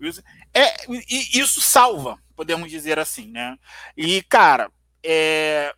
Wilson. 0.00 0.22
É, 0.54 0.74
e 0.88 1.38
isso 1.38 1.60
salva, 1.60 2.18
podemos 2.34 2.70
dizer 2.70 2.98
assim, 2.98 3.30
né? 3.30 3.58
E, 3.96 4.22
cara, 4.22 4.70
é, 5.02 5.74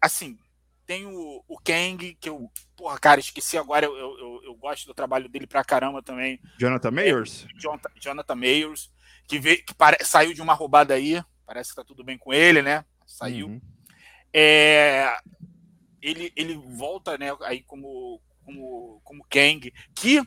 assim, 0.00 0.38
tem 0.86 1.06
o, 1.06 1.44
o 1.46 1.58
Kang, 1.58 2.14
que 2.14 2.28
eu, 2.28 2.50
porra, 2.76 2.98
cara, 2.98 3.20
esqueci 3.20 3.56
agora, 3.56 3.86
eu, 3.86 3.96
eu, 3.96 4.40
eu 4.44 4.54
gosto 4.54 4.86
do 4.86 4.94
trabalho 4.94 5.28
dele 5.28 5.46
pra 5.46 5.64
caramba 5.64 6.02
também. 6.02 6.40
Jonathan 6.58 6.90
Mayers? 6.90 7.44
É, 7.44 7.58
Jonathan, 7.58 7.90
Jonathan 8.00 8.34
Mayers, 8.34 8.90
que, 9.30 9.38
veio, 9.38 9.64
que 9.64 9.72
pare, 9.72 10.04
saiu 10.04 10.34
de 10.34 10.42
uma 10.42 10.54
roubada 10.54 10.92
aí, 10.92 11.22
parece 11.46 11.70
que 11.70 11.76
tá 11.76 11.84
tudo 11.84 12.02
bem 12.02 12.18
com 12.18 12.34
ele, 12.34 12.62
né? 12.62 12.84
Saiu. 13.06 13.46
Uhum. 13.46 13.60
É, 14.34 15.16
ele, 16.02 16.32
ele 16.34 16.56
volta, 16.56 17.16
né, 17.16 17.28
aí 17.42 17.62
como, 17.62 18.20
como, 18.44 19.00
como 19.04 19.24
Kang, 19.30 19.72
que 19.94 20.20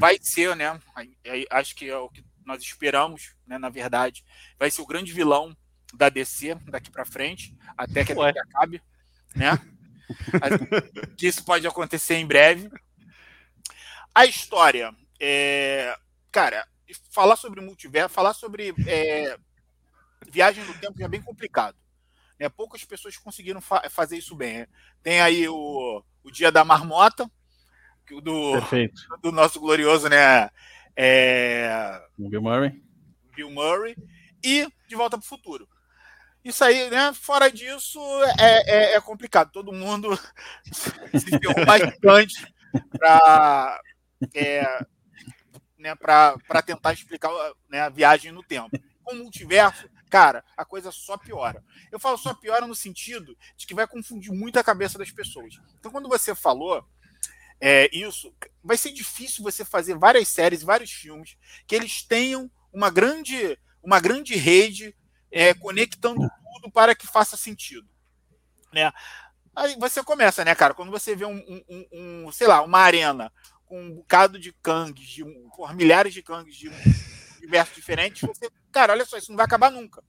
vai 0.00 0.18
ser, 0.20 0.56
né, 0.56 0.80
aí, 0.96 1.16
aí, 1.24 1.46
acho 1.48 1.76
que 1.76 1.88
é 1.88 1.96
o 1.96 2.08
que 2.08 2.24
nós 2.44 2.60
esperamos, 2.60 3.36
né, 3.46 3.56
na 3.56 3.68
verdade, 3.68 4.24
vai 4.58 4.68
ser 4.68 4.82
o 4.82 4.86
grande 4.86 5.12
vilão 5.12 5.56
da 5.94 6.08
DC 6.08 6.56
daqui 6.66 6.90
para 6.90 7.04
frente, 7.04 7.56
até 7.76 8.04
que 8.04 8.12
a 8.12 8.14
DC 8.16 8.38
acabe, 8.40 8.82
né? 9.34 9.52
que 11.16 11.28
isso 11.28 11.44
pode 11.44 11.66
acontecer 11.66 12.16
em 12.16 12.26
breve. 12.26 12.68
A 14.12 14.26
história, 14.26 14.92
é, 15.20 15.96
cara, 16.32 16.66
falar 17.10 17.36
sobre 17.36 17.60
multiverso, 17.60 18.14
falar 18.14 18.34
sobre 18.34 18.74
é, 18.86 19.38
viagem 20.28 20.64
no 20.64 20.74
tempo 20.74 21.02
é 21.02 21.08
bem 21.08 21.22
complicado. 21.22 21.76
Né? 22.38 22.48
Poucas 22.48 22.84
pessoas 22.84 23.16
conseguiram 23.16 23.60
fa 23.60 23.88
fazer 23.90 24.16
isso 24.16 24.34
bem. 24.34 24.58
Né? 24.58 24.66
Tem 25.02 25.20
aí 25.20 25.48
o, 25.48 26.02
o 26.22 26.30
Dia 26.30 26.50
da 26.50 26.64
Marmota, 26.64 27.30
do, 28.22 28.52
do 29.22 29.32
nosso 29.32 29.60
glorioso, 29.60 30.08
né? 30.08 30.50
É, 30.96 32.00
Bill 32.18 32.42
Murray. 32.42 32.82
Bill 33.34 33.50
Murray. 33.50 33.96
E 34.42 34.68
De 34.86 34.94
Volta 34.94 35.16
para 35.16 35.24
o 35.24 35.28
Futuro. 35.28 35.68
Isso 36.44 36.62
aí, 36.62 36.90
né? 36.90 37.12
Fora 37.14 37.50
disso, 37.50 37.98
é, 38.38 38.92
é, 38.92 38.94
é 38.96 39.00
complicado. 39.00 39.50
Todo 39.50 39.72
mundo 39.72 40.14
se 41.14 41.38
ferrou 41.38 41.64
bastante 41.64 42.54
para 42.98 43.80
é, 44.34 44.86
né, 45.84 46.62
tentar 46.64 46.94
explicar 46.94 47.30
né, 47.68 47.82
a 47.82 47.90
viagem 47.90 48.32
no 48.32 48.42
tempo. 48.42 48.70
Com 49.02 49.12
o 49.14 49.18
multiverso, 49.18 49.86
cara, 50.08 50.42
a 50.56 50.64
coisa 50.64 50.90
só 50.90 51.18
piora. 51.18 51.62
Eu 51.92 52.00
falo 52.00 52.16
só 52.16 52.32
piora 52.32 52.66
no 52.66 52.74
sentido 52.74 53.36
de 53.54 53.66
que 53.66 53.74
vai 53.74 53.86
confundir 53.86 54.32
muito 54.32 54.58
a 54.58 54.64
cabeça 54.64 54.96
das 54.96 55.10
pessoas. 55.10 55.56
Então, 55.78 55.92
quando 55.92 56.08
você 56.08 56.34
falou 56.34 56.82
é, 57.60 57.94
isso, 57.94 58.34
vai 58.62 58.78
ser 58.78 58.92
difícil 58.92 59.44
você 59.44 59.62
fazer 59.62 59.98
várias 59.98 60.28
séries, 60.28 60.62
vários 60.62 60.90
filmes 60.90 61.36
que 61.66 61.74
eles 61.74 62.02
tenham 62.02 62.50
uma 62.72 62.88
grande, 62.90 63.58
uma 63.82 64.00
grande 64.00 64.34
rede 64.36 64.96
é, 65.30 65.52
conectando 65.52 66.20
tudo 66.54 66.72
para 66.72 66.94
que 66.94 67.06
faça 67.06 67.36
sentido. 67.36 67.86
Né? 68.72 68.90
Aí 69.54 69.76
você 69.78 70.02
começa, 70.02 70.44
né, 70.44 70.54
cara? 70.54 70.72
Quando 70.72 70.90
você 70.90 71.14
vê 71.14 71.26
um, 71.26 71.36
um, 71.68 71.86
um 71.92 72.32
sei 72.32 72.46
lá, 72.46 72.62
uma 72.62 72.78
arena 72.78 73.30
com 73.66 73.80
um 73.80 73.94
bocado 73.94 74.38
de 74.38 74.52
kangs, 74.52 75.08
de 75.08 75.24
por 75.56 75.74
milhares 75.74 76.12
de 76.12 76.22
kangs 76.22 76.56
de 76.56 76.70
diversos 77.40 77.74
diferentes, 77.74 78.22
você, 78.22 78.50
cara, 78.72 78.92
olha 78.92 79.04
só, 79.04 79.16
isso 79.16 79.30
não 79.30 79.36
vai 79.36 79.46
acabar 79.46 79.70
nunca. 79.70 80.02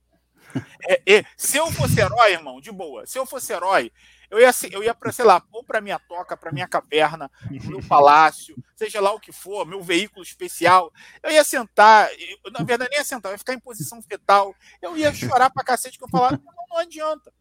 É, 0.88 1.02
é, 1.18 1.26
se 1.36 1.58
eu 1.58 1.70
fosse 1.72 2.00
herói, 2.00 2.32
irmão, 2.32 2.62
de 2.62 2.72
boa, 2.72 3.06
se 3.06 3.18
eu 3.20 3.26
fosse 3.26 3.52
herói, 3.52 3.92
eu 4.30 4.40
ia, 4.40 4.52
eu 4.72 4.84
ia 4.84 4.94
para, 4.94 5.12
sei 5.12 5.26
lá, 5.26 5.44
ou 5.52 5.64
para 5.64 5.82
minha 5.82 6.00
toca, 6.00 6.36
para 6.36 6.52
minha 6.52 6.68
caverna, 6.68 7.30
pro 7.62 7.70
meu 7.70 7.84
palácio, 7.88 8.56
seja 8.76 9.00
lá 9.00 9.12
o 9.14 9.20
que 9.20 9.32
for, 9.32 9.66
meu 9.66 9.82
veículo 9.82 10.24
especial. 10.24 10.92
Eu 11.22 11.32
ia 11.32 11.44
sentar, 11.44 12.10
eu, 12.44 12.52
na 12.52 12.64
verdade, 12.64 12.90
nem 12.92 13.00
ia 13.00 13.06
sentar, 13.06 13.32
eu 13.32 13.36
ia 13.36 13.40
ficar 13.40 13.54
em 13.54 13.60
posição 13.60 14.02
fetal. 14.02 14.56
Eu 14.82 14.98
ia 14.98 15.14
chorar 15.14 15.50
pra 15.50 15.64
cacete, 15.64 15.98
que 15.98 16.04
eu 16.04 16.10
falava, 16.10 16.40
não, 16.44 16.54
não 16.70 16.78
adianta. 16.78 17.34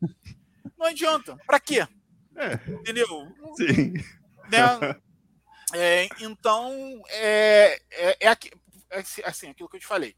Não 0.76 0.86
adianta. 0.86 1.36
Para 1.46 1.60
quê? 1.60 1.86
É. 2.36 2.54
Entendeu? 2.68 3.06
Sim. 3.56 3.94
Né? 4.50 4.96
É, 5.72 6.08
então, 6.20 7.02
é, 7.08 7.80
é, 7.90 8.16
é, 8.20 8.36
é 8.90 9.04
assim, 9.24 9.48
aquilo 9.48 9.68
que 9.68 9.76
eu 9.76 9.80
te 9.80 9.86
falei 9.86 10.14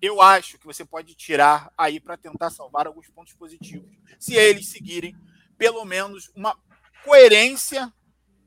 eu 0.00 0.20
acho 0.20 0.58
que 0.58 0.66
você 0.66 0.84
pode 0.84 1.14
tirar 1.14 1.72
aí 1.76 1.98
para 1.98 2.16
tentar 2.16 2.50
salvar 2.50 2.86
alguns 2.86 3.08
pontos 3.08 3.32
positivos. 3.32 3.88
Se 4.18 4.34
eles 4.34 4.68
seguirem 4.68 5.16
pelo 5.56 5.84
menos 5.84 6.30
uma 6.34 6.58
coerência 7.04 7.92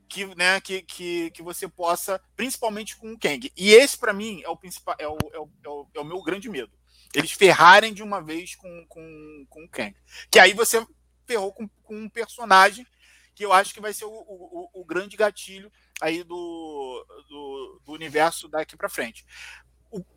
que, 0.08 0.24
né, 0.36 0.60
que, 0.60 0.82
que, 0.82 1.30
que 1.32 1.42
você 1.42 1.68
possa, 1.68 2.20
principalmente 2.34 2.96
com 2.96 3.12
o 3.12 3.18
Kang. 3.18 3.52
E 3.56 3.72
esse, 3.72 3.96
para 3.96 4.12
mim, 4.12 4.40
é 4.42 4.48
o, 4.48 4.56
principal, 4.56 4.96
é, 4.98 5.06
o, 5.06 5.18
é, 5.32 5.38
o, 5.38 5.50
é, 5.64 5.68
o, 5.68 5.86
é 5.94 6.00
o 6.00 6.04
meu 6.04 6.22
grande 6.22 6.48
medo. 6.48 6.72
Eles 7.14 7.32
ferrarem 7.32 7.92
de 7.92 8.02
uma 8.02 8.22
vez 8.22 8.54
com, 8.54 8.86
com, 8.88 9.46
com 9.48 9.64
o 9.64 9.68
Kang. 9.68 9.94
Que 10.30 10.38
aí 10.38 10.54
você 10.54 10.86
ferrou 11.26 11.52
com, 11.52 11.68
com 11.82 11.96
um 11.96 12.08
personagem 12.08 12.86
que 13.34 13.44
eu 13.44 13.52
acho 13.52 13.74
que 13.74 13.80
vai 13.80 13.92
ser 13.92 14.04
o, 14.04 14.10
o, 14.10 14.70
o 14.80 14.84
grande 14.84 15.16
gatilho 15.16 15.70
aí 16.00 16.22
do, 16.22 17.06
do, 17.28 17.82
do 17.84 17.92
universo 17.92 18.48
daqui 18.48 18.76
para 18.76 18.88
frente. 18.88 19.24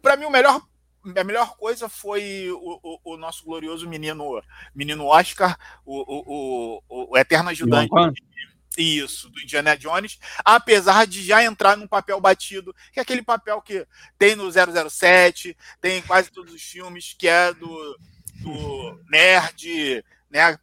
Para 0.01 0.15
mim, 0.17 0.25
o 0.25 0.31
melhor 0.31 0.61
a 1.15 1.23
melhor 1.23 1.55
coisa 1.55 1.89
foi 1.89 2.51
o, 2.51 2.79
o, 2.83 3.13
o, 3.13 3.17
nosso 3.17 3.43
glorioso 3.43 3.89
menino 3.89 4.39
menino 4.73 5.05
Oscar, 5.05 5.57
o, 5.83 6.81
o, 6.87 7.09
o 7.11 7.17
eterno 7.17 7.49
ajudante. 7.49 7.89
Isso, 8.77 9.29
do 9.29 9.41
Indiana 9.41 9.75
Jones, 9.75 10.17
apesar 10.45 11.05
de 11.05 11.23
já 11.23 11.43
entrar 11.43 11.75
num 11.75 11.87
papel 11.87 12.21
batido, 12.21 12.73
que 12.93 12.99
é 12.99 13.01
aquele 13.01 13.21
papel 13.21 13.61
que 13.61 13.85
tem 14.17 14.33
no 14.35 14.49
007, 14.49 15.57
tem 15.81 15.97
em 15.97 16.01
quase 16.01 16.31
todos 16.31 16.53
os 16.53 16.61
filmes, 16.61 17.13
que 17.17 17.27
é 17.27 17.53
do, 17.53 17.99
do 18.35 18.99
nerd, 19.09 20.05
né? 20.29 20.57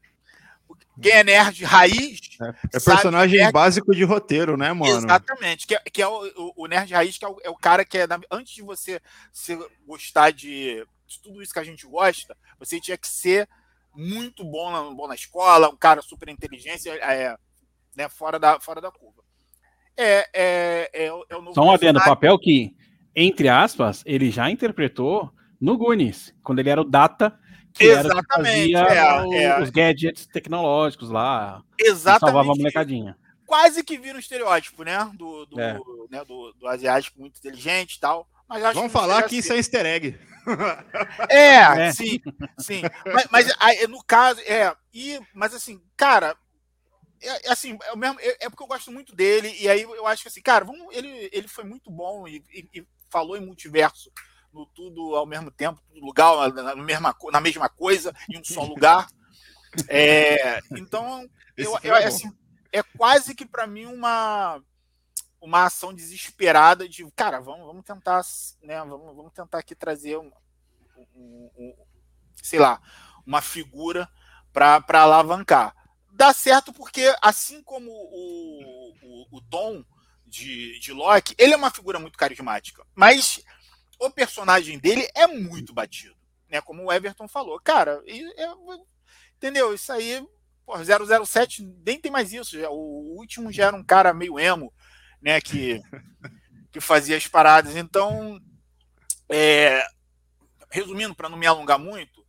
Quem 1.00 1.12
é 1.12 1.24
nerd 1.24 1.64
raiz. 1.64 2.20
É, 2.40 2.76
é 2.76 2.80
personagem 2.80 3.38
nerd... 3.38 3.52
básico 3.52 3.94
de 3.94 4.04
roteiro, 4.04 4.56
né, 4.56 4.72
mano? 4.72 4.96
Exatamente. 4.96 5.66
Que 5.66 5.74
é, 5.74 5.78
que 5.78 6.02
é 6.02 6.08
o, 6.08 6.52
o, 6.56 6.66
nerd 6.66 6.92
raiz, 6.92 7.16
que 7.16 7.24
é 7.24 7.28
o, 7.28 7.36
é 7.44 7.50
o 7.50 7.56
cara 7.56 7.84
que 7.84 7.98
é. 7.98 8.06
Antes 8.30 8.54
de 8.54 8.62
você 8.62 9.00
se 9.32 9.58
gostar 9.86 10.30
de, 10.30 10.84
de, 11.06 11.20
tudo 11.22 11.42
isso 11.42 11.52
que 11.52 11.58
a 11.58 11.64
gente 11.64 11.86
gosta, 11.86 12.36
você 12.58 12.80
tinha 12.80 12.96
que 12.96 13.08
ser 13.08 13.48
muito 13.94 14.44
bom 14.44 14.70
na, 14.70 14.82
bom 14.94 15.08
na 15.08 15.14
escola, 15.14 15.68
um 15.68 15.76
cara 15.76 16.02
super 16.02 16.28
inteligente, 16.28 16.88
é, 16.88 17.36
né, 17.96 18.08
fora, 18.08 18.38
da, 18.38 18.60
fora 18.60 18.80
da 18.80 18.90
curva. 18.90 19.22
É, 19.96 20.28
é, 20.32 20.90
é, 20.92 21.06
é 21.06 21.12
o 21.12 21.42
novo 21.42 21.54
Só 21.54 21.62
um 21.62 21.72
adendo, 21.72 21.98
papel 21.98 22.38
que, 22.38 22.76
entre 23.14 23.48
aspas, 23.48 24.02
ele 24.06 24.30
já 24.30 24.48
interpretou 24.48 25.32
no 25.60 25.76
Goonies, 25.76 26.32
quando 26.42 26.60
ele 26.60 26.70
era 26.70 26.80
o 26.80 26.88
Data 26.88 27.36
que 27.78 27.84
Exatamente, 27.84 28.74
era 28.74 29.26
que 29.26 29.34
é, 29.34 29.42
é, 29.44 29.62
os 29.62 29.70
gadgets 29.70 30.26
tecnológicos 30.26 31.10
lá. 31.10 31.62
Exatamente. 31.78 32.20
Salvava 32.20 32.52
a 32.52 32.56
molecadinha. 32.56 33.16
Quase 33.46 33.82
que 33.82 33.96
vira 33.96 34.16
um 34.16 34.20
estereótipo, 34.20 34.82
né? 34.82 35.10
Do, 35.14 35.46
do, 35.46 35.60
é. 35.60 35.78
né? 36.10 36.24
do, 36.24 36.52
do 36.54 36.66
asiático 36.66 37.20
muito 37.20 37.38
inteligente 37.38 37.94
e 37.94 38.00
tal. 38.00 38.28
Mas 38.48 38.74
Vamos 38.74 38.92
falar 38.92 39.22
que 39.24 39.36
isso 39.36 39.52
é 39.52 39.56
easter 39.56 39.86
egg. 39.86 40.18
É, 41.28 41.88
é. 41.88 41.92
sim, 41.92 42.22
sim. 42.58 42.80
Mas, 43.04 43.28
mas, 43.30 43.88
no 43.88 44.02
caso, 44.02 44.40
é. 44.40 44.74
E, 44.94 45.20
mas 45.34 45.52
assim, 45.52 45.78
cara, 45.94 46.34
é, 47.20 47.48
é, 47.48 47.52
assim, 47.52 47.76
é, 47.82 47.96
mesmo, 47.96 48.18
é, 48.20 48.46
é, 48.46 48.48
porque 48.48 48.62
eu 48.62 48.66
gosto 48.66 48.90
muito 48.90 49.14
dele, 49.14 49.54
e 49.60 49.68
aí 49.68 49.82
eu 49.82 50.06
acho 50.06 50.22
que 50.22 50.28
assim, 50.28 50.40
cara, 50.40 50.64
vamos, 50.64 50.94
ele, 50.96 51.28
ele 51.32 51.48
foi 51.48 51.64
muito 51.64 51.90
bom 51.90 52.26
e, 52.26 52.42
e, 52.50 52.80
e 52.80 52.86
falou 53.10 53.36
em 53.36 53.44
multiverso 53.44 54.10
no 54.52 54.66
tudo 54.66 55.14
ao 55.14 55.26
mesmo 55.26 55.50
tempo, 55.50 55.80
tudo 55.88 56.04
lugar, 56.04 56.52
na, 56.52 56.76
mesma, 56.76 57.14
na 57.30 57.40
mesma 57.40 57.68
coisa, 57.68 58.14
em 58.28 58.38
um 58.38 58.44
só 58.44 58.62
lugar. 58.62 59.08
É, 59.86 60.60
então, 60.72 61.28
eu, 61.54 61.78
eu, 61.82 61.94
assim, 61.94 62.32
é 62.72 62.82
quase 62.82 63.34
que 63.34 63.44
para 63.44 63.66
mim 63.66 63.84
uma 63.84 64.62
uma 65.40 65.64
ação 65.64 65.94
desesperada 65.94 66.88
de 66.88 67.08
cara, 67.12 67.38
vamos, 67.40 67.66
vamos 67.66 67.84
tentar, 67.84 68.22
né, 68.62 68.78
vamos, 68.78 69.14
vamos 69.14 69.32
tentar 69.32 69.58
aqui 69.58 69.74
trazer 69.74 70.16
um, 70.16 70.32
um, 71.14 71.50
um 71.56 71.74
sei 72.42 72.58
lá, 72.58 72.80
uma 73.26 73.40
figura 73.40 74.08
para 74.52 74.82
alavancar. 75.02 75.74
Dá 76.10 76.32
certo 76.32 76.72
porque, 76.72 77.14
assim 77.22 77.62
como 77.62 77.90
o, 77.90 78.92
o, 79.02 79.36
o 79.36 79.40
Tom 79.42 79.84
de, 80.26 80.78
de 80.80 80.92
Loki, 80.92 81.34
ele 81.38 81.54
é 81.54 81.56
uma 81.56 81.70
figura 81.70 81.98
muito 81.98 82.18
carismática, 82.18 82.84
mas 82.94 83.42
o 83.98 84.10
personagem 84.10 84.78
dele 84.78 85.08
é 85.14 85.26
muito 85.26 85.72
batido, 85.72 86.14
né? 86.48 86.60
Como 86.60 86.84
o 86.84 86.92
Everton 86.92 87.28
falou. 87.28 87.60
Cara, 87.60 88.02
é, 88.06 88.46
entendeu? 89.36 89.74
Isso 89.74 89.92
aí, 89.92 90.24
pô, 90.64 90.74
007 91.26 91.62
nem 91.84 92.00
tem 92.00 92.10
mais 92.10 92.32
isso. 92.32 92.56
O 92.68 93.16
último 93.18 93.52
já 93.52 93.66
era 93.66 93.76
um 93.76 93.84
cara 93.84 94.14
meio 94.14 94.38
emo, 94.38 94.72
né? 95.20 95.40
Que, 95.40 95.80
que 96.70 96.80
fazia 96.80 97.16
as 97.16 97.26
paradas. 97.26 97.76
Então, 97.76 98.40
é, 99.28 99.84
resumindo, 100.70 101.14
para 101.14 101.28
não 101.28 101.38
me 101.38 101.46
alongar 101.46 101.78
muito, 101.78 102.24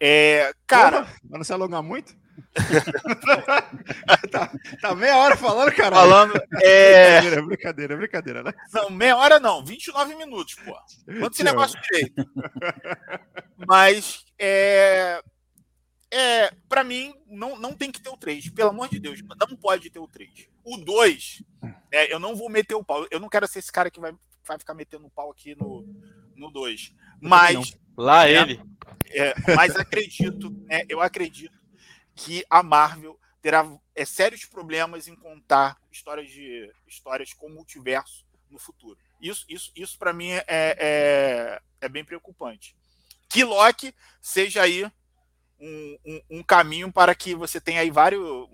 É, 0.00 0.52
cara. 0.66 1.04
Pra 1.28 1.38
não 1.38 1.44
se 1.44 1.52
alongar 1.52 1.82
muito? 1.82 2.16
tá, 4.30 4.52
tá, 4.80 4.94
meia 4.94 5.16
hora 5.16 5.36
falando, 5.36 5.72
cara. 5.74 5.94
Falando. 5.94 6.34
É... 6.62 7.20
Brincadeira, 7.20 7.46
brincadeira, 7.46 7.96
brincadeira, 7.96 8.42
né? 8.42 8.52
Não, 8.72 8.90
meia 8.90 9.16
hora 9.16 9.40
não, 9.40 9.64
29 9.64 10.14
minutos, 10.14 10.54
pô. 10.54 10.76
Quanto 11.18 11.34
esse 11.34 11.44
negócio 11.44 11.80
direito? 11.82 12.24
Mas, 13.66 14.24
é. 14.38 15.22
É, 16.08 16.52
pra 16.68 16.84
mim, 16.84 17.12
não, 17.26 17.58
não 17.58 17.74
tem 17.74 17.90
que 17.90 18.00
ter 18.00 18.08
o 18.08 18.16
3. 18.16 18.50
Pelo 18.50 18.70
amor 18.70 18.88
de 18.88 18.98
Deus, 18.98 19.20
não 19.48 19.56
pode 19.56 19.90
ter 19.90 19.98
o 19.98 20.06
3. 20.06 20.48
O 20.64 20.76
2, 20.76 21.42
é, 21.92 22.12
eu 22.12 22.18
não 22.18 22.36
vou 22.36 22.48
meter 22.48 22.74
o 22.74 22.84
pau. 22.84 23.06
Eu 23.10 23.20
não 23.20 23.28
quero 23.28 23.46
ser 23.48 23.58
esse 23.58 23.72
cara 23.72 23.90
que 23.90 24.00
vai, 24.00 24.14
vai 24.46 24.58
ficar 24.58 24.72
metendo 24.72 25.06
o 25.06 25.10
pau 25.10 25.30
aqui 25.30 25.54
no 25.56 25.82
2. 25.82 26.16
No 26.36 26.50
dois. 26.50 26.92
Mas. 27.20 27.76
Lá 27.96 28.28
é, 28.28 28.40
ele. 28.40 28.60
É, 29.10 29.34
mas 29.54 29.74
acredito, 29.76 30.50
né, 30.66 30.82
eu 30.88 31.00
acredito 31.00 31.56
que 32.16 32.44
a 32.48 32.62
Marvel 32.62 33.20
terá 33.42 33.64
é, 33.94 34.04
sérios 34.04 34.44
problemas 34.44 35.06
em 35.06 35.14
contar 35.14 35.78
histórias 35.92 36.28
de 36.28 36.72
histórias 36.86 37.32
com 37.32 37.48
multiverso 37.48 38.26
no 38.50 38.58
futuro. 38.58 38.98
Isso, 39.20 39.44
isso, 39.48 39.70
isso 39.76 39.98
para 39.98 40.12
mim 40.12 40.30
é, 40.30 40.44
é, 40.48 41.62
é, 41.80 41.88
bem 41.88 42.04
preocupante. 42.04 42.74
Que 43.28 43.44
Loki 43.44 43.94
seja 44.20 44.62
aí 44.62 44.90
um, 45.60 45.98
um, 46.04 46.20
um, 46.30 46.42
caminho 46.42 46.90
para 46.90 47.14
que 47.14 47.34
você 47.34 47.60
tenha 47.60 47.80
aí 47.80 47.90
vários 47.90 48.48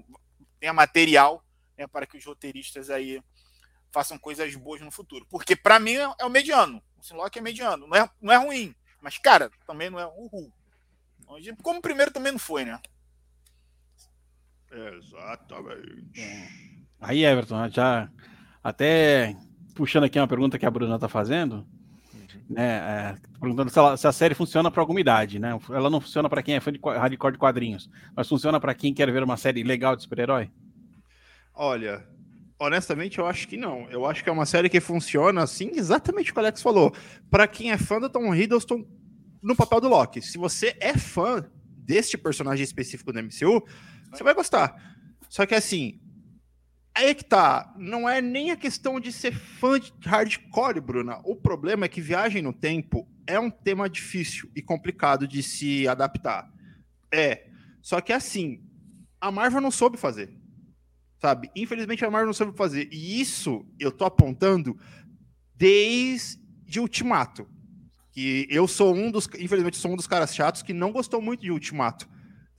tenha 0.59 0.73
material 0.73 1.45
né, 1.77 1.87
para 1.87 2.07
que 2.07 2.17
os 2.17 2.25
roteiristas 2.25 2.91
aí 2.91 3.23
façam 3.91 4.19
coisas 4.19 4.55
boas 4.57 4.81
no 4.81 4.91
futuro. 4.91 5.27
Porque 5.31 5.55
para 5.55 5.79
mim 5.79 5.95
é 5.95 6.25
o 6.25 6.31
mediano. 6.31 6.83
O 7.11 7.15
Loki 7.15 7.39
é 7.39 7.43
mediano. 7.43 7.87
Não 7.87 7.97
é, 7.97 8.11
não 8.21 8.33
é 8.33 8.37
ruim. 8.37 8.75
Mas, 9.01 9.19
cara, 9.19 9.51
também 9.67 9.91
não 9.91 9.99
é 9.99 10.07
uhul. 10.07 10.53
Como 11.63 11.79
o 11.79 11.83
primeiro 11.83 12.13
também 12.13 12.33
não 12.33 12.39
foi, 12.39 12.65
né? 12.65 12.81
Exatamente. 14.73 16.21
Aí, 17.01 17.25
Everton, 17.25 17.69
já 17.69 18.09
até 18.63 19.37
puxando 19.75 20.05
aqui 20.05 20.19
uma 20.19 20.29
pergunta 20.29 20.59
que 20.59 20.67
a 20.67 20.71
Bruna 20.71 20.95
está 20.95 21.09
fazendo, 21.09 21.67
uhum. 22.15 22.27
né? 22.51 22.65
É, 22.65 23.15
perguntando 23.39 23.71
se, 23.71 23.79
ela, 23.79 23.97
se, 23.97 24.07
a 24.07 24.13
série 24.13 24.35
funciona 24.35 24.71
para 24.71 24.83
alguma 24.83 25.01
idade, 25.01 25.39
né? 25.39 25.59
Ela 25.71 25.91
não 25.91 26.01
funciona 26.01 26.29
para 26.29 26.43
quem 26.43 26.55
é 26.55 26.61
fã 26.61 26.73
de 26.73 26.81
hardcore 26.83 27.33
de 27.33 27.39
quadrinhos, 27.39 27.91
mas 28.17 28.29
funciona 28.29 28.61
para 28.61 28.75
quem 28.75 28.95
quer 28.95 29.11
ver 29.11 29.23
uma 29.23 29.37
série 29.37 29.63
legal 29.63 29.97
de 29.97 30.03
super-herói? 30.03 30.51
Olha, 31.55 32.07
honestamente, 32.59 33.19
eu 33.19 33.27
acho 33.27 33.49
que 33.49 33.57
não. 33.57 33.91
Eu 33.91 34.07
acho 34.07 34.23
que 34.23 34.31
é 34.31 34.33
uma 34.33 34.47
série 34.47 34.69
que 34.69 34.81
funciona 34.81 35.43
assim, 35.43 35.73
exatamente 35.75 36.31
o 36.31 36.35
que 36.35 36.39
o 36.39 36.43
Alex 36.43 36.63
falou. 36.63 36.95
Para 37.31 37.47
quem 37.47 37.73
é 37.73 37.79
fã 37.79 37.99
do 37.99 38.09
Tom 38.09 38.35
Hiddleston 38.35 38.87
no 39.43 39.57
papel 39.57 39.81
do 39.81 39.89
Loki. 39.89 40.23
Se 40.23 40.39
você 40.39 40.77
é 40.81 40.97
fã 40.97 41.45
deste 41.77 42.17
personagem 42.17 42.63
específico 42.63 43.13
do 43.13 43.23
MCU, 43.23 43.65
você 44.13 44.23
vai 44.23 44.35
gostar. 44.35 44.77
Só 45.29 45.47
que 45.47 45.55
assim, 45.55 46.01
aí 46.95 47.09
é 47.09 47.15
que 47.15 47.25
tá. 47.25 47.75
Não 47.79 48.09
é 48.09 48.21
nem 48.21 48.51
a 48.51 48.57
questão 48.57 49.01
de 49.01 49.13
ser 49.13 49.35
fã 49.35 49.81
de 49.81 49.93
hardcore, 50.05 50.81
Bruna. 50.81 51.21
O 51.25 51.35
problema 51.35 51.87
é 51.87 51.89
que 51.89 52.01
viagem 52.01 52.43
no 52.43 52.53
tempo 52.53 53.09
é 53.27 53.41
um 53.41 53.51
tema 53.51 53.89
difícil 53.89 54.51
e 54.55 54.61
complicado 54.61 55.27
de 55.27 55.43
se 55.43 55.89
adaptar. 55.89 56.53
É. 57.11 57.47
Só 57.81 58.01
que 58.01 58.13
assim, 58.13 58.63
a 59.21 59.31
Marvel 59.31 59.61
não 59.61 59.71
soube 59.71 59.97
fazer. 59.97 60.37
Sabe? 61.21 61.51
Infelizmente 61.57 62.05
a 62.05 62.11
Marvel 62.11 62.27
não 62.27 62.35
soube 62.35 62.57
fazer. 62.57 62.89
E 62.93 63.21
isso 63.21 63.65
eu 63.79 63.91
tô 63.91 64.05
apontando 64.05 64.79
desde 65.55 66.79
Ultimato. 66.79 67.49
Que 68.11 68.47
eu 68.51 68.69
sou 68.69 68.95
um 68.95 69.11
dos. 69.11 69.27
Infelizmente, 69.39 69.79
sou 69.79 69.91
um 69.91 69.97
dos 69.97 70.07
caras 70.07 70.35
chatos 70.35 70.61
que 70.61 70.75
não 70.75 70.93
gostou 70.93 71.23
muito 71.23 71.41
de 71.41 71.51
Ultimato 71.51 72.07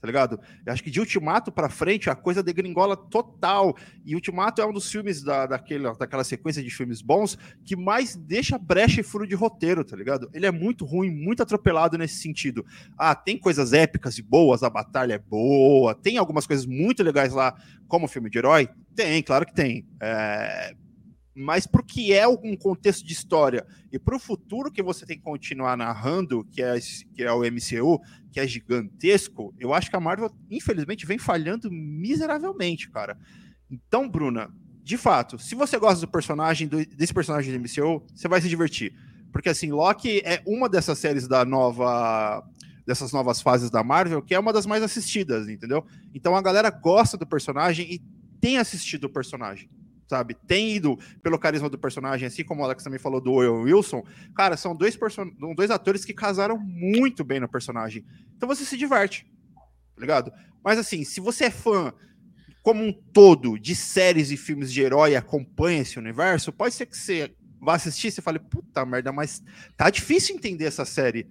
tá 0.04 0.06
ligado? 0.06 0.38
Eu 0.66 0.70
acho 0.70 0.84
que 0.84 0.90
de 0.90 1.00
Ultimato 1.00 1.50
para 1.50 1.70
frente 1.70 2.10
a 2.10 2.14
coisa 2.14 2.42
degringola 2.42 2.94
total. 2.94 3.74
E 4.04 4.14
Ultimato 4.14 4.60
é 4.60 4.66
um 4.66 4.72
dos 4.72 4.90
filmes 4.90 5.22
da, 5.22 5.46
daquele, 5.46 5.90
daquela 5.94 6.22
sequência 6.22 6.62
de 6.62 6.68
filmes 6.68 7.00
bons 7.00 7.38
que 7.64 7.74
mais 7.74 8.14
deixa 8.14 8.58
brecha 8.58 9.00
e 9.00 9.02
furo 9.02 9.26
de 9.26 9.34
roteiro, 9.34 9.82
tá 9.82 9.96
ligado? 9.96 10.28
Ele 10.34 10.44
é 10.44 10.50
muito 10.50 10.84
ruim, 10.84 11.10
muito 11.10 11.42
atropelado 11.42 11.96
nesse 11.96 12.16
sentido. 12.16 12.66
Ah, 12.98 13.14
tem 13.14 13.38
coisas 13.38 13.72
épicas 13.72 14.18
e 14.18 14.22
boas, 14.22 14.62
a 14.62 14.68
batalha 14.68 15.14
é 15.14 15.18
boa, 15.18 15.94
tem 15.94 16.18
algumas 16.18 16.46
coisas 16.46 16.66
muito 16.66 17.02
legais 17.02 17.32
lá, 17.32 17.54
como 17.88 18.06
filme 18.06 18.28
de 18.28 18.36
herói? 18.36 18.68
Tem, 18.94 19.22
claro 19.22 19.46
que 19.46 19.54
tem. 19.54 19.86
É, 20.00 20.74
mas 21.34 21.66
para 21.66 21.80
o 21.80 21.84
que 21.84 22.12
é 22.12 22.26
um 22.28 22.56
contexto 22.56 23.04
de 23.04 23.12
história 23.12 23.66
e 23.92 23.98
para 23.98 24.14
o 24.14 24.20
futuro 24.20 24.70
que 24.70 24.82
você 24.82 25.04
tem 25.04 25.16
que 25.16 25.24
continuar 25.24 25.76
narrando, 25.76 26.44
que 26.44 26.62
é, 26.62 26.78
que 27.12 27.24
é 27.24 27.32
o 27.32 27.40
MCU, 27.40 28.00
que 28.30 28.38
é 28.38 28.46
gigantesco, 28.46 29.52
eu 29.58 29.74
acho 29.74 29.90
que 29.90 29.96
a 29.96 30.00
Marvel, 30.00 30.30
infelizmente, 30.48 31.04
vem 31.04 31.18
falhando 31.18 31.70
miseravelmente, 31.70 32.88
cara. 32.88 33.18
Então, 33.68 34.08
Bruna, 34.08 34.54
de 34.82 34.96
fato, 34.96 35.38
se 35.38 35.54
você 35.56 35.76
gosta 35.78 36.00
do 36.00 36.10
personagem, 36.10 36.68
do, 36.68 36.84
desse 36.86 37.12
personagem 37.12 37.52
do 37.52 37.58
MCU, 37.58 38.04
você 38.14 38.28
vai 38.28 38.40
se 38.40 38.48
divertir. 38.48 38.94
Porque, 39.32 39.48
assim, 39.48 39.72
Loki 39.72 40.20
é 40.24 40.40
uma 40.46 40.68
dessas 40.68 40.98
séries 40.98 41.26
da 41.26 41.44
nova. 41.44 42.44
dessas 42.86 43.12
novas 43.12 43.42
fases 43.42 43.70
da 43.70 43.82
Marvel, 43.82 44.22
que 44.22 44.34
é 44.34 44.38
uma 44.38 44.52
das 44.52 44.66
mais 44.66 44.84
assistidas, 44.84 45.48
entendeu? 45.48 45.84
Então 46.14 46.36
a 46.36 46.42
galera 46.42 46.70
gosta 46.70 47.16
do 47.16 47.26
personagem 47.26 47.94
e 47.94 48.02
tem 48.40 48.58
assistido 48.58 49.04
o 49.04 49.10
personagem 49.10 49.68
sabe? 50.08 50.34
Tem 50.46 50.76
ido 50.76 50.98
pelo 51.22 51.38
carisma 51.38 51.68
do 51.68 51.78
personagem, 51.78 52.26
assim 52.26 52.44
como 52.44 52.62
o 52.62 52.64
Alex 52.64 52.82
também 52.82 52.98
falou 52.98 53.20
do 53.20 53.32
Owen 53.32 53.64
Wilson. 53.64 54.04
Cara, 54.34 54.56
são 54.56 54.74
dois, 54.74 54.96
person... 54.96 55.30
dois 55.56 55.70
atores 55.70 56.04
que 56.04 56.12
casaram 56.12 56.58
muito 56.58 57.24
bem 57.24 57.40
no 57.40 57.48
personagem. 57.48 58.04
Então 58.36 58.48
você 58.48 58.64
se 58.64 58.76
diverte, 58.76 59.26
tá 59.54 60.00
ligado? 60.00 60.32
Mas 60.62 60.78
assim, 60.78 61.04
se 61.04 61.20
você 61.20 61.44
é 61.44 61.50
fã 61.50 61.92
como 62.62 62.82
um 62.82 62.92
todo 63.12 63.58
de 63.58 63.76
séries 63.76 64.30
e 64.30 64.36
filmes 64.36 64.72
de 64.72 64.80
herói 64.80 65.14
acompanha 65.14 65.82
esse 65.82 65.98
universo, 65.98 66.52
pode 66.52 66.74
ser 66.74 66.86
que 66.86 66.96
você 66.96 67.34
vá 67.60 67.74
assistir 67.74 68.08
e 68.08 68.10
você 68.12 68.22
fale, 68.22 68.38
puta 68.38 68.84
merda, 68.86 69.12
mas 69.12 69.42
tá 69.76 69.90
difícil 69.90 70.34
entender 70.34 70.64
essa 70.64 70.84
série. 70.84 71.26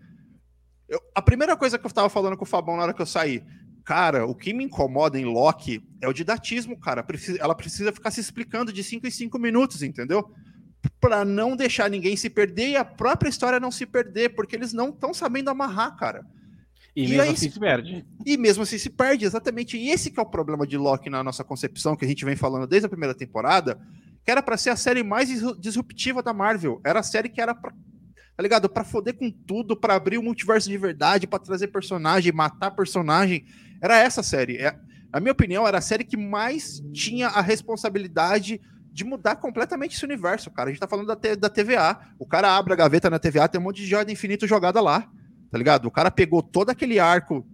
Eu, 0.88 1.00
a 1.16 1.22
primeira 1.22 1.58
coisa 1.58 1.80
que 1.80 1.86
eu 1.86 1.92
tava 1.92 2.10
falando 2.10 2.38
com 2.38 2.44
o 2.44 2.48
Fabão 2.48 2.78
na 2.78 2.84
hora 2.84 2.94
que 2.94 3.02
eu 3.02 3.06
saí, 3.06 3.44
Cara, 3.84 4.26
o 4.26 4.34
que 4.34 4.54
me 4.54 4.64
incomoda 4.64 5.20
em 5.20 5.26
Loki 5.26 5.84
é 6.02 6.08
o 6.08 6.14
didatismo, 6.14 6.80
cara. 6.80 7.06
Ela 7.40 7.54
precisa 7.54 7.92
ficar 7.92 8.12
se 8.12 8.22
explicando 8.22 8.72
de 8.72 8.84
5 8.84 9.06
em 9.06 9.12
5 9.12 9.38
minutos, 9.38 9.84
entendeu? 9.84 10.32
Para 11.02 11.26
não 11.26 11.56
deixar 11.56 11.90
ninguém 11.90 12.16
se 12.16 12.30
perder 12.30 12.70
e 12.70 12.76
a 12.78 12.86
própria 12.86 13.30
história 13.30 13.60
não 13.60 13.72
se 13.72 13.86
perder, 13.86 14.36
porque 14.36 14.56
eles 14.56 14.72
não 14.72 14.90
estão 14.90 15.14
sabendo 15.14 15.50
amarrar, 15.50 15.98
cara. 15.98 16.26
E, 16.96 17.04
e 17.04 17.08
mesmo 17.08 17.22
aí, 17.24 17.30
assim 17.30 17.50
se 17.50 17.60
perde. 17.60 18.06
E 18.26 18.38
mesmo 18.38 18.64
assim 18.64 18.78
se 18.78 18.90
perde, 18.90 19.26
exatamente. 19.26 19.78
E 19.78 19.90
esse 19.90 20.12
que 20.12 20.20
é 20.20 20.24
o 20.24 20.30
problema 20.30 20.66
de 20.66 20.78
Loki 20.78 21.10
na 21.10 21.24
nossa 21.24 21.44
concepção, 21.44 21.96
que 21.96 22.06
a 22.06 22.08
gente 22.08 22.24
vem 22.24 22.36
falando 22.36 22.68
desde 22.68 22.86
a 22.86 22.90
primeira 22.90 23.14
temporada, 23.14 23.78
que 24.24 24.32
era 24.32 24.42
para 24.42 24.56
ser 24.56 24.70
a 24.70 24.78
série 24.78 25.04
mais 25.04 25.30
disruptiva 25.60 26.24
da 26.24 26.32
Marvel. 26.32 26.80
Era 26.86 27.00
a 27.00 27.04
série 27.04 27.28
que 27.28 27.42
era 27.42 27.54
pra 27.54 27.74
tá 28.36 28.42
ligado? 28.42 28.68
Pra 28.68 28.84
foder 28.84 29.16
com 29.16 29.30
tudo, 29.30 29.76
para 29.76 29.96
abrir 29.96 30.18
o 30.18 30.24
multiverso 30.24 30.70
de 30.70 30.78
verdade, 30.78 31.28
para 31.28 31.40
trazer 31.40 31.68
personagem, 31.68 32.32
matar 32.32 32.72
personagem. 32.72 33.46
Era 33.84 34.00
essa 34.00 34.24
série. 34.24 34.56
É, 34.58 34.74
na 35.12 35.20
minha 35.20 35.34
opinião, 35.34 35.68
era 35.68 35.80
a 35.80 35.82
série 35.82 36.06
que 36.06 36.16
mais 36.16 36.82
tinha 36.94 37.28
a 37.28 37.42
responsabilidade 37.42 38.62
de 38.90 39.04
mudar 39.04 39.36
completamente 39.36 39.98
esse 39.98 40.06
universo, 40.06 40.50
cara. 40.50 40.70
A 40.70 40.72
gente 40.72 40.80
tá 40.80 40.88
falando 40.88 41.08
da, 41.08 41.36
da 41.36 41.50
TVA. 41.50 42.00
O 42.18 42.26
cara 42.26 42.56
abre 42.56 42.72
a 42.72 42.78
gaveta 42.78 43.10
na 43.10 43.20
TVA, 43.20 43.50
tem 43.50 43.60
um 43.60 43.64
monte 43.66 43.82
de 43.82 43.88
joia 43.88 44.10
infinito 44.10 44.48
jogada 44.48 44.80
lá, 44.80 45.10
tá 45.52 45.58
ligado? 45.58 45.86
O 45.86 45.92
cara 45.92 46.10
pegou 46.10 46.42
todo 46.42 46.70
aquele 46.70 46.98
arco 46.98 47.46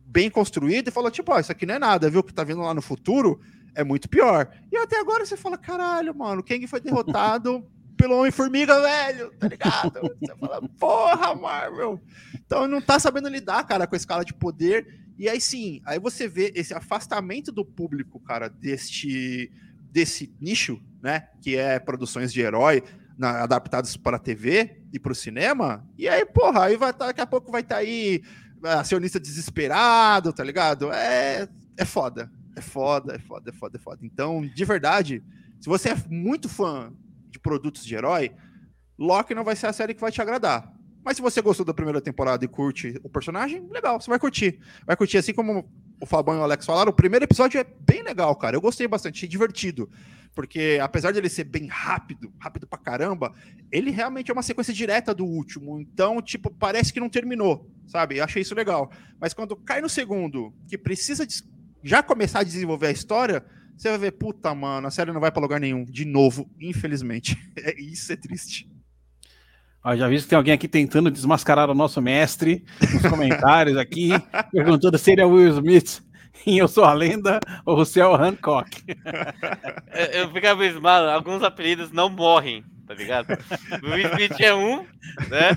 bem 0.00 0.28
construído 0.28 0.88
e 0.88 0.90
falou, 0.90 1.08
tipo, 1.08 1.32
ó, 1.32 1.38
isso 1.38 1.52
aqui 1.52 1.64
não 1.64 1.74
é 1.74 1.78
nada, 1.78 2.10
viu? 2.10 2.18
O 2.18 2.24
que 2.24 2.34
tá 2.34 2.42
vindo 2.42 2.62
lá 2.62 2.74
no 2.74 2.82
futuro 2.82 3.40
é 3.76 3.84
muito 3.84 4.08
pior. 4.08 4.50
E 4.72 4.76
até 4.76 4.98
agora 4.98 5.24
você 5.24 5.36
fala, 5.36 5.56
caralho, 5.56 6.12
mano, 6.12 6.42
Kang 6.42 6.66
foi 6.66 6.80
derrotado 6.80 7.64
pelo 7.96 8.18
Homem-Formiga, 8.18 8.80
velho, 8.80 9.30
tá 9.38 9.46
ligado? 9.46 9.92
Você 10.18 10.34
fala, 10.34 10.68
porra, 10.80 11.34
Marvel. 11.36 12.00
Então 12.44 12.66
não 12.66 12.80
tá 12.80 12.98
sabendo 12.98 13.28
lidar, 13.28 13.62
cara, 13.64 13.86
com 13.86 13.94
a 13.94 13.98
escala 13.98 14.24
de 14.24 14.34
poder 14.34 15.00
e 15.20 15.28
aí 15.28 15.40
sim, 15.40 15.80
aí 15.84 15.98
você 15.98 16.26
vê 16.26 16.52
esse 16.54 16.72
afastamento 16.72 17.52
do 17.52 17.64
público, 17.64 18.18
cara, 18.20 18.48
deste 18.48 19.52
desse 19.92 20.32
nicho, 20.40 20.80
né, 21.02 21.28
que 21.42 21.56
é 21.56 21.78
produções 21.78 22.32
de 22.32 22.40
herói 22.40 22.82
adaptadas 23.20 23.96
para 23.96 24.16
a 24.16 24.20
TV 24.20 24.82
e 24.92 24.98
para 24.98 25.12
o 25.12 25.14
cinema. 25.14 25.86
E 25.98 26.08
aí, 26.08 26.24
porra, 26.24 26.64
aí 26.64 26.76
vai 26.76 26.92
tá, 26.92 27.06
daqui 27.06 27.20
a 27.20 27.26
pouco 27.26 27.52
vai 27.52 27.60
estar 27.60 27.74
tá 27.76 27.80
aí 27.80 28.22
acionista 28.62 29.20
desesperado, 29.20 30.32
tá 30.32 30.42
ligado? 30.42 30.90
É 30.90 31.46
é 31.76 31.84
foda. 31.84 32.30
É 32.56 32.60
foda, 32.60 33.14
é 33.14 33.18
foda, 33.18 33.50
é 33.50 33.52
foda, 33.52 33.76
é 33.78 33.80
foda. 33.80 33.98
Então, 34.02 34.42
de 34.42 34.64
verdade, 34.64 35.22
se 35.60 35.68
você 35.68 35.90
é 35.90 35.96
muito 36.08 36.48
fã 36.48 36.92
de 37.30 37.38
produtos 37.38 37.84
de 37.84 37.94
herói, 37.94 38.32
Loki 38.98 39.34
não 39.34 39.44
vai 39.44 39.56
ser 39.56 39.66
a 39.66 39.72
série 39.72 39.94
que 39.94 40.00
vai 40.00 40.12
te 40.12 40.20
agradar. 40.20 40.70
Mas 41.04 41.16
se 41.16 41.22
você 41.22 41.40
gostou 41.40 41.64
da 41.64 41.72
primeira 41.72 42.00
temporada 42.00 42.44
e 42.44 42.48
curte 42.48 42.98
o 43.02 43.08
personagem, 43.08 43.66
legal, 43.70 44.00
você 44.00 44.10
vai 44.10 44.18
curtir. 44.18 44.60
Vai 44.86 44.96
curtir, 44.96 45.18
assim 45.18 45.32
como 45.32 45.68
o 46.00 46.06
Fabão 46.06 46.34
e 46.36 46.38
o 46.38 46.42
Alex 46.42 46.64
falaram, 46.64 46.90
o 46.90 46.94
primeiro 46.94 47.24
episódio 47.24 47.60
é 47.60 47.64
bem 47.64 48.02
legal, 48.02 48.34
cara. 48.36 48.56
Eu 48.56 48.60
gostei 48.60 48.88
bastante, 48.88 49.28
divertido. 49.28 49.88
Porque 50.34 50.78
apesar 50.80 51.12
de 51.12 51.18
ele 51.18 51.28
ser 51.28 51.44
bem 51.44 51.66
rápido, 51.66 52.32
rápido 52.38 52.66
pra 52.66 52.78
caramba, 52.78 53.34
ele 53.70 53.90
realmente 53.90 54.30
é 54.30 54.34
uma 54.34 54.42
sequência 54.42 54.72
direta 54.72 55.14
do 55.14 55.24
último. 55.24 55.80
Então, 55.80 56.22
tipo, 56.22 56.50
parece 56.50 56.92
que 56.92 57.00
não 57.00 57.08
terminou, 57.08 57.68
sabe? 57.86 58.18
Eu 58.18 58.24
achei 58.24 58.42
isso 58.42 58.54
legal. 58.54 58.90
Mas 59.20 59.34
quando 59.34 59.56
cai 59.56 59.80
no 59.80 59.88
segundo, 59.88 60.54
que 60.68 60.78
precisa 60.78 61.26
já 61.82 62.02
começar 62.02 62.40
a 62.40 62.44
desenvolver 62.44 62.86
a 62.86 62.92
história, 62.92 63.44
você 63.76 63.88
vai 63.88 63.98
ver, 63.98 64.12
puta, 64.12 64.54
mano, 64.54 64.86
a 64.86 64.90
série 64.90 65.12
não 65.12 65.20
vai 65.20 65.32
pra 65.32 65.42
lugar 65.42 65.58
nenhum. 65.58 65.84
De 65.84 66.04
novo, 66.04 66.48
infelizmente. 66.60 67.36
É, 67.62 67.78
isso 67.78 68.10
é 68.10 68.16
triste. 68.16 68.69
Ó, 69.82 69.96
já 69.96 70.08
vi 70.08 70.20
que 70.20 70.26
tem 70.26 70.36
alguém 70.36 70.52
aqui 70.52 70.68
tentando 70.68 71.10
desmascarar 71.10 71.70
o 71.70 71.74
nosso 71.74 72.02
mestre 72.02 72.64
nos 72.92 73.10
comentários 73.10 73.78
aqui, 73.78 74.10
perguntando 74.52 74.98
se 74.98 75.12
ele 75.12 75.22
é 75.22 75.24
Will 75.24 75.48
Smith 75.54 76.02
em 76.46 76.58
Eu 76.58 76.68
Sou 76.68 76.84
a 76.84 76.92
Lenda 76.92 77.40
ou 77.64 77.84
se 77.84 77.98
é 77.98 78.06
o 78.06 78.14
Hancock. 78.14 78.84
Eu, 79.92 80.06
eu 80.06 80.32
fico 80.32 80.46
abismado, 80.46 81.08
alguns 81.08 81.42
apelidos 81.42 81.90
não 81.92 82.10
morrem, 82.10 82.62
tá 82.86 82.92
ligado? 82.92 83.38
O 83.82 83.90
Will 83.90 84.06
Smith 84.08 84.40
é 84.40 84.54
um, 84.54 84.86
né? 85.28 85.56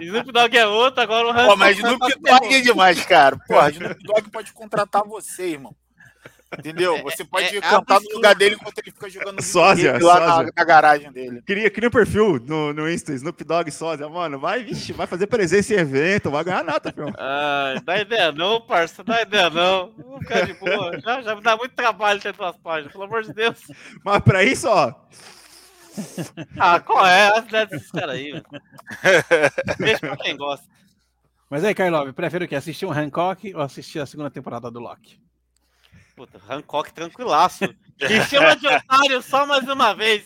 Snoop 0.00 0.30
Dogg 0.30 0.56
é 0.56 0.66
outro, 0.66 1.02
agora 1.02 1.26
o 1.26 1.30
Hancock. 1.30 1.48
Pô, 1.48 1.56
mas 1.56 1.76
Snoop 1.76 1.98
Dogg 2.20 2.54
é 2.54 2.60
demais, 2.60 3.04
cara. 3.04 3.36
Porra, 3.48 3.70
Snoop 3.70 4.02
Dogg 4.04 4.30
pode 4.30 4.52
contratar 4.52 5.02
você, 5.04 5.48
irmão. 5.50 5.74
Entendeu? 6.58 6.96
É, 6.96 7.02
Você 7.02 7.24
pode 7.24 7.46
é, 7.46 7.58
é 7.58 7.60
cantar 7.60 8.00
no 8.00 8.10
lugar 8.10 8.34
dele 8.34 8.54
enquanto 8.54 8.78
ele 8.78 8.90
fica 8.90 9.08
jogando 9.08 9.40
sósia, 9.42 9.98
lá 10.00 10.20
na, 10.20 10.50
na, 10.56 10.64
garagem 10.64 11.10
dele. 11.12 11.42
Cria, 11.42 11.70
cria 11.70 11.88
um 11.88 11.92
perfil 11.92 12.40
no, 12.40 12.72
no 12.72 12.90
Insta, 12.90 13.12
Snoop 13.12 13.42
Dogg 13.44 13.70
sósia, 13.70 14.08
mano. 14.08 14.38
Vai, 14.38 14.64
vixe, 14.64 14.92
vai 14.92 15.06
fazer 15.06 15.26
presença 15.26 15.74
em 15.74 15.78
evento, 15.78 16.30
vai 16.30 16.44
ganhar 16.44 16.64
nota, 16.64 16.92
filho. 16.92 17.12
Ah, 17.26 17.74
dá 17.84 17.98
ideia 17.98 18.32
não, 18.32 18.60
parça, 18.60 19.02
dá 19.02 19.22
ideia 19.22 19.50
não. 19.50 19.92
Vou 19.96 20.18
ficar 20.20 20.46
de 20.46 20.54
boa. 20.54 21.00
Já, 21.00 21.22
já 21.22 21.34
me 21.34 21.42
dá 21.42 21.56
muito 21.56 21.74
trabalho 21.74 22.20
ter 22.20 22.32
duas 22.32 22.56
páginas, 22.56 22.92
pelo 22.92 23.04
amor 23.04 23.22
de 23.22 23.32
Deus. 23.32 23.58
Mas 24.04 24.22
pra 24.22 24.44
isso, 24.44 24.68
ó. 24.68 24.94
Ah, 26.58 26.80
qual 26.80 27.06
é? 27.06 27.28
As 27.38 27.46
ideias 27.46 27.68
desses 27.68 27.90
caras 27.90 28.16
aí, 28.16 28.32
mano. 28.32 28.44
Deixa 29.78 29.98
pra 30.00 30.16
quem 30.16 30.36
gosta. 30.36 30.66
Mas 31.48 31.62
aí, 31.62 31.74
Carlove, 31.74 32.12
prefere 32.12 32.46
o 32.46 32.48
quê? 32.48 32.56
Assistir 32.56 32.86
um 32.86 32.92
Hancock 32.92 33.54
ou 33.54 33.60
assistir 33.60 34.00
a 34.00 34.06
segunda 34.06 34.30
temporada 34.30 34.70
do 34.70 34.80
Loki? 34.80 35.20
Puta, 36.14 36.40
Hancock 36.48 36.92
tranquilaço. 36.92 37.64
Me 38.00 38.20
chama 38.28 38.54
de 38.56 38.66
otário 38.66 39.22
só 39.22 39.46
mais 39.46 39.68
uma 39.68 39.94
vez. 39.94 40.24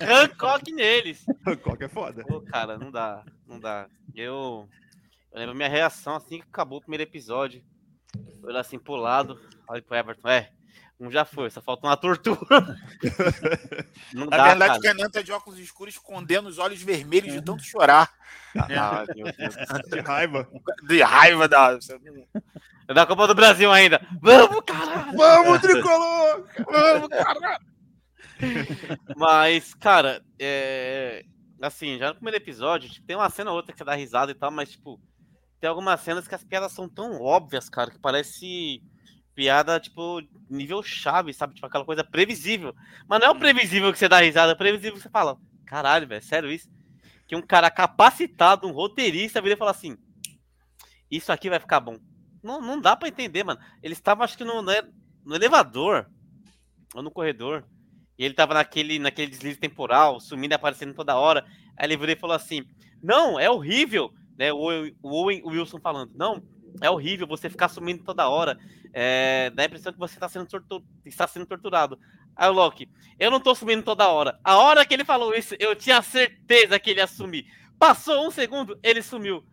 Hancock 0.00 0.72
neles. 0.72 1.24
Hancock 1.46 1.84
é 1.84 1.88
foda. 1.88 2.24
Pô, 2.24 2.40
cara, 2.40 2.76
não 2.76 2.90
dá, 2.90 3.24
não 3.46 3.60
dá. 3.60 3.88
Eu, 4.14 4.68
eu 5.32 5.38
lembro 5.38 5.54
minha 5.54 5.68
reação 5.68 6.16
assim 6.16 6.40
que 6.40 6.48
acabou 6.48 6.78
o 6.78 6.80
primeiro 6.80 7.04
episódio. 7.04 7.62
Eu 8.42 8.48
olhei 8.48 8.60
assim 8.60 8.78
pro 8.78 8.96
lado, 8.96 9.40
olha 9.68 9.82
pro 9.82 9.96
Everton, 9.96 10.28
é, 10.28 10.50
um 11.00 11.10
já 11.10 11.24
foi, 11.24 11.48
só 11.48 11.60
falta 11.60 11.86
uma 11.86 11.96
tortura. 11.96 12.38
não 14.12 14.26
Na 14.26 14.36
dá, 14.36 14.48
verdade, 14.48 14.80
cara. 14.80 14.94
o 14.94 14.96
Renan 14.96 15.10
tá 15.10 15.22
de 15.22 15.30
óculos 15.30 15.58
escuros 15.58 15.94
escondendo 15.94 16.48
os 16.48 16.58
olhos 16.58 16.82
vermelhos 16.82 17.32
de 17.32 17.40
tanto 17.40 17.62
chorar. 17.62 18.12
Ah, 18.56 19.04
de 19.88 20.00
raiva. 20.00 20.48
De 20.82 21.02
raiva 21.02 21.48
da. 21.48 21.78
É 22.88 22.94
da 22.94 23.06
Copa 23.06 23.28
do 23.28 23.34
Brasil 23.34 23.70
ainda. 23.70 24.00
Vamos, 24.20 24.60
caralho! 24.66 25.16
Vamos, 25.16 25.60
tricolor! 25.60 26.48
Vamos, 26.66 27.08
caralho! 27.08 27.64
Mas, 29.16 29.74
cara, 29.74 30.22
é... 30.38 31.24
assim, 31.62 31.98
já 31.98 32.08
no 32.08 32.14
primeiro 32.14 32.38
episódio, 32.38 32.88
tipo, 32.88 33.06
tem 33.06 33.14
uma 33.14 33.30
cena 33.30 33.50
ou 33.50 33.56
outra 33.56 33.72
que 33.72 33.78
você 33.78 33.84
dá 33.84 33.94
risada 33.94 34.32
e 34.32 34.34
tal, 34.34 34.50
mas, 34.50 34.70
tipo, 34.70 35.00
tem 35.60 35.68
algumas 35.68 36.00
cenas 36.00 36.26
que 36.26 36.34
as 36.34 36.42
piadas 36.42 36.72
são 36.72 36.88
tão 36.88 37.20
óbvias, 37.20 37.68
cara, 37.68 37.90
que 37.90 37.98
parece 37.98 38.82
piada, 39.38 39.78
tipo, 39.78 40.20
nível 40.50 40.82
chave, 40.82 41.32
sabe? 41.32 41.54
Tipo, 41.54 41.68
aquela 41.68 41.84
coisa 41.84 42.02
previsível. 42.02 42.74
Mas 43.06 43.20
não 43.20 43.28
é 43.28 43.30
o 43.30 43.38
previsível 43.38 43.92
que 43.92 43.98
você 43.98 44.08
dá 44.08 44.18
risada, 44.18 44.50
é 44.50 44.54
o 44.56 44.58
previsível 44.58 44.94
que 44.94 45.00
você 45.00 45.08
fala, 45.08 45.38
caralho, 45.64 46.08
velho, 46.08 46.20
sério 46.20 46.50
isso? 46.50 46.68
Que 47.24 47.36
um 47.36 47.42
cara 47.42 47.70
capacitado, 47.70 48.66
um 48.66 48.72
roteirista, 48.72 49.40
vira 49.40 49.54
e 49.54 49.56
fala 49.56 49.70
assim, 49.70 49.96
isso 51.08 51.30
aqui 51.30 51.48
vai 51.48 51.60
ficar 51.60 51.78
bom. 51.78 52.00
Não, 52.42 52.60
não 52.60 52.80
dá 52.80 52.96
para 52.96 53.06
entender, 53.06 53.44
mano. 53.44 53.60
Ele 53.80 53.92
estava, 53.92 54.24
acho 54.24 54.36
que 54.36 54.42
no, 54.42 54.60
no 54.60 55.34
elevador 55.36 56.10
ou 56.92 57.00
no 57.00 57.10
corredor. 57.12 57.64
E 58.18 58.24
ele 58.24 58.34
tava 58.34 58.54
naquele, 58.54 58.98
naquele 58.98 59.30
deslize 59.30 59.60
temporal, 59.60 60.18
sumindo 60.18 60.52
e 60.52 60.56
aparecendo 60.56 60.94
toda 60.94 61.16
hora. 61.16 61.46
Aí 61.76 61.86
ele 61.86 61.96
virou 61.96 62.12
e 62.12 62.18
falou 62.18 62.34
assim: 62.34 62.64
Não, 63.00 63.38
é 63.38 63.48
horrível. 63.48 64.12
Né, 64.36 64.52
o, 64.52 64.68
o 65.00 65.10
Owen 65.10 65.42
Wilson 65.44 65.78
falando: 65.78 66.10
Não, 66.16 66.42
é 66.80 66.90
horrível 66.90 67.26
você 67.26 67.48
ficar 67.48 67.68
sumindo 67.68 68.04
toda 68.04 68.28
hora. 68.28 68.58
É, 68.92 69.50
dá 69.50 69.62
a 69.62 69.66
impressão 69.66 69.92
que 69.92 69.98
você 69.98 70.14
está 70.14 70.28
sendo, 70.28 70.46
está 71.04 71.26
sendo 71.26 71.46
torturado. 71.46 71.98
Aí 72.34 72.48
o 72.48 72.52
Loki: 72.52 72.88
Eu 73.18 73.30
não 73.30 73.40
tô 73.40 73.54
sumindo 73.54 73.82
toda 73.82 74.08
hora. 74.08 74.38
A 74.42 74.56
hora 74.56 74.84
que 74.86 74.94
ele 74.94 75.04
falou 75.04 75.34
isso, 75.34 75.54
eu 75.58 75.74
tinha 75.74 76.00
certeza 76.02 76.78
que 76.78 76.90
ele 76.90 77.00
ia 77.00 77.06
sumir. 77.06 77.46
Passou 77.78 78.26
um 78.26 78.30
segundo, 78.30 78.78
ele 78.82 79.02
sumiu. 79.02 79.44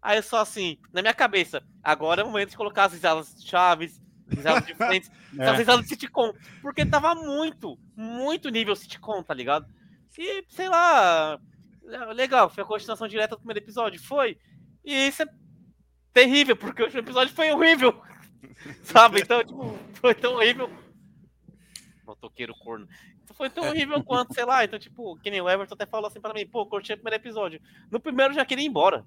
Aí 0.00 0.18
eu 0.18 0.22
só 0.22 0.40
assim, 0.40 0.78
na 0.92 1.00
minha 1.00 1.14
cabeça, 1.14 1.62
agora 1.82 2.22
é 2.22 2.24
o 2.24 2.26
momento 2.26 2.50
de 2.50 2.56
colocar 2.56 2.84
as 2.84 2.92
risadas 2.92 3.36
chaves, 3.44 4.02
risadas 4.28 4.66
diferentes, 4.66 5.10
é. 5.38 5.48
as 5.48 5.58
risadas 5.58 5.82
de 5.82 5.88
sitcom. 5.88 6.32
Porque 6.60 6.84
tava 6.84 7.14
muito, 7.14 7.78
muito 7.96 8.48
nível 8.48 8.74
sitcom, 8.74 9.22
tá 9.22 9.32
ligado? 9.32 9.66
E, 10.18 10.44
sei 10.48 10.68
lá, 10.68 11.38
legal, 12.14 12.50
foi 12.50 12.64
a 12.64 12.66
continuação 12.66 13.08
direta 13.08 13.36
do 13.36 13.38
primeiro 13.38 13.60
episódio, 13.60 14.00
foi. 14.00 14.36
E 14.84 15.06
isso 15.06 15.22
é 15.22 15.26
terrível, 16.12 16.56
porque 16.56 16.82
o 16.82 16.84
último 16.84 17.00
episódio 17.00 17.34
foi 17.34 17.50
horrível. 17.50 18.00
Sabe? 18.82 19.20
Então, 19.20 19.42
tipo, 19.44 19.78
foi 19.94 20.14
tão 20.14 20.34
horrível. 20.34 20.70
Motoqueiro 22.06 22.54
corno. 22.54 22.88
Então, 23.22 23.36
foi 23.36 23.48
tão 23.48 23.64
horrível 23.68 24.02
quanto, 24.02 24.34
sei 24.34 24.44
lá. 24.44 24.64
Então, 24.64 24.78
tipo, 24.78 25.16
que 25.18 25.30
nem 25.30 25.40
o 25.40 25.48
Everton 25.48 25.74
até 25.74 25.86
falou 25.86 26.08
assim 26.08 26.20
pra 26.20 26.34
mim, 26.34 26.46
pô, 26.46 26.66
curti 26.66 26.92
o 26.92 26.96
primeiro 26.96 27.22
episódio. 27.22 27.60
No 27.90 28.00
primeiro 28.00 28.32
eu 28.32 28.36
já 28.36 28.44
queria 28.44 28.64
ir 28.64 28.68
embora. 28.68 29.04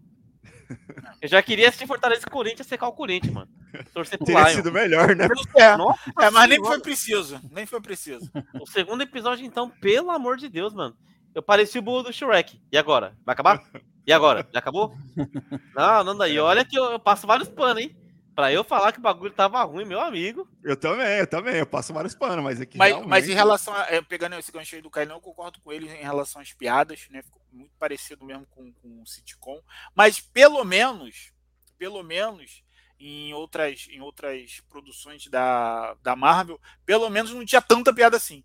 Eu 1.22 1.28
já 1.28 1.42
queria 1.42 1.70
assistir 1.70 1.88
Fortaleza 1.88 2.24
e 2.28 2.30
Corinthians 2.30 2.68
secar 2.68 2.88
o 2.88 2.94
Corinthians, 2.94 3.34
mano. 3.34 3.50
Torcer 3.94 4.18
pro 4.18 4.26
Teria 4.26 4.44
Lion. 4.44 4.56
sido 4.56 4.72
melhor, 4.72 5.16
né? 5.16 5.28
É, 5.56 5.78
Nossa, 5.78 6.00
é 6.20 6.30
mas 6.30 6.50
nem 6.50 6.60
foi 6.60 6.80
preciso. 6.80 7.40
Nem 7.52 7.66
foi 7.66 7.82
preciso. 7.82 8.30
O 8.60 8.68
segundo 8.68 9.02
episódio, 9.02 9.46
então, 9.46 9.70
pelo 9.70 10.12
amor 10.12 10.38
de 10.38 10.50
Deus, 10.50 10.74
mano. 10.74 10.96
Eu 11.36 11.44
pareci 11.44 11.78
o 11.78 11.82
burro 11.82 12.04
do 12.04 12.14
Shrek. 12.14 12.62
E 12.72 12.78
agora? 12.78 13.14
Vai 13.26 13.34
acabar? 13.34 13.62
E 14.08 14.14
agora? 14.14 14.48
Já 14.54 14.60
acabou? 14.60 14.96
Não, 15.76 16.04
não 16.04 16.18
daí. 16.18 16.40
Olha 16.40 16.64
que 16.64 16.80
eu, 16.80 16.86
eu 16.86 17.00
passo 17.00 17.28
vários 17.28 17.50
panos, 17.50 17.84
hein? 17.84 17.94
Pra 18.34 18.54
eu 18.54 18.64
falar 18.64 18.92
que 18.92 19.00
o 19.00 19.02
bagulho 19.02 19.34
tava 19.34 19.64
ruim, 19.64 19.84
meu 19.84 20.00
amigo. 20.00 20.48
Eu 20.64 20.78
também, 20.78 21.20
eu 21.20 21.28
também. 21.28 21.56
Eu 21.56 21.66
passo 21.66 21.94
vários 21.94 22.16
panos, 22.16 22.44
mas 22.44 22.62
aqui. 22.62 22.78
Mas, 22.78 22.90
realmente... 22.90 23.10
mas 23.10 23.28
em 23.28 23.34
relação 23.34 23.74
a. 23.74 23.82
É, 23.90 24.02
pegando 24.02 24.36
esse 24.36 24.52
gancho 24.52 24.76
aí 24.76 24.82
do 24.82 24.90
Caio, 24.90 25.10
eu 25.10 25.20
concordo 25.20 25.60
com 25.62 25.72
ele 25.74 25.90
em 25.90 26.04
relação 26.04 26.42
às 26.42 26.54
piadas, 26.54 27.08
né? 27.10 27.22
Ficou 27.22 27.42
muito 27.52 27.72
parecido 27.78 28.24
mesmo 28.26 28.46
com, 28.48 28.72
com 28.74 29.02
o 29.02 29.06
sitcom. 29.06 29.62
Mas 29.94 30.20
pelo 30.20 30.64
menos, 30.64 31.34
pelo 31.78 32.04
menos, 32.04 32.64
em 33.00 33.34
outras, 33.34 33.88
em 33.90 34.02
outras 34.02 34.62
produções 34.70 35.28
da, 35.28 35.96
da 36.04 36.16
Marvel, 36.16 36.60
pelo 36.86 37.10
menos 37.10 37.32
não 37.32 37.46
tinha 37.46 37.62
tanta 37.62 37.94
piada 37.94 38.18
assim. 38.18 38.44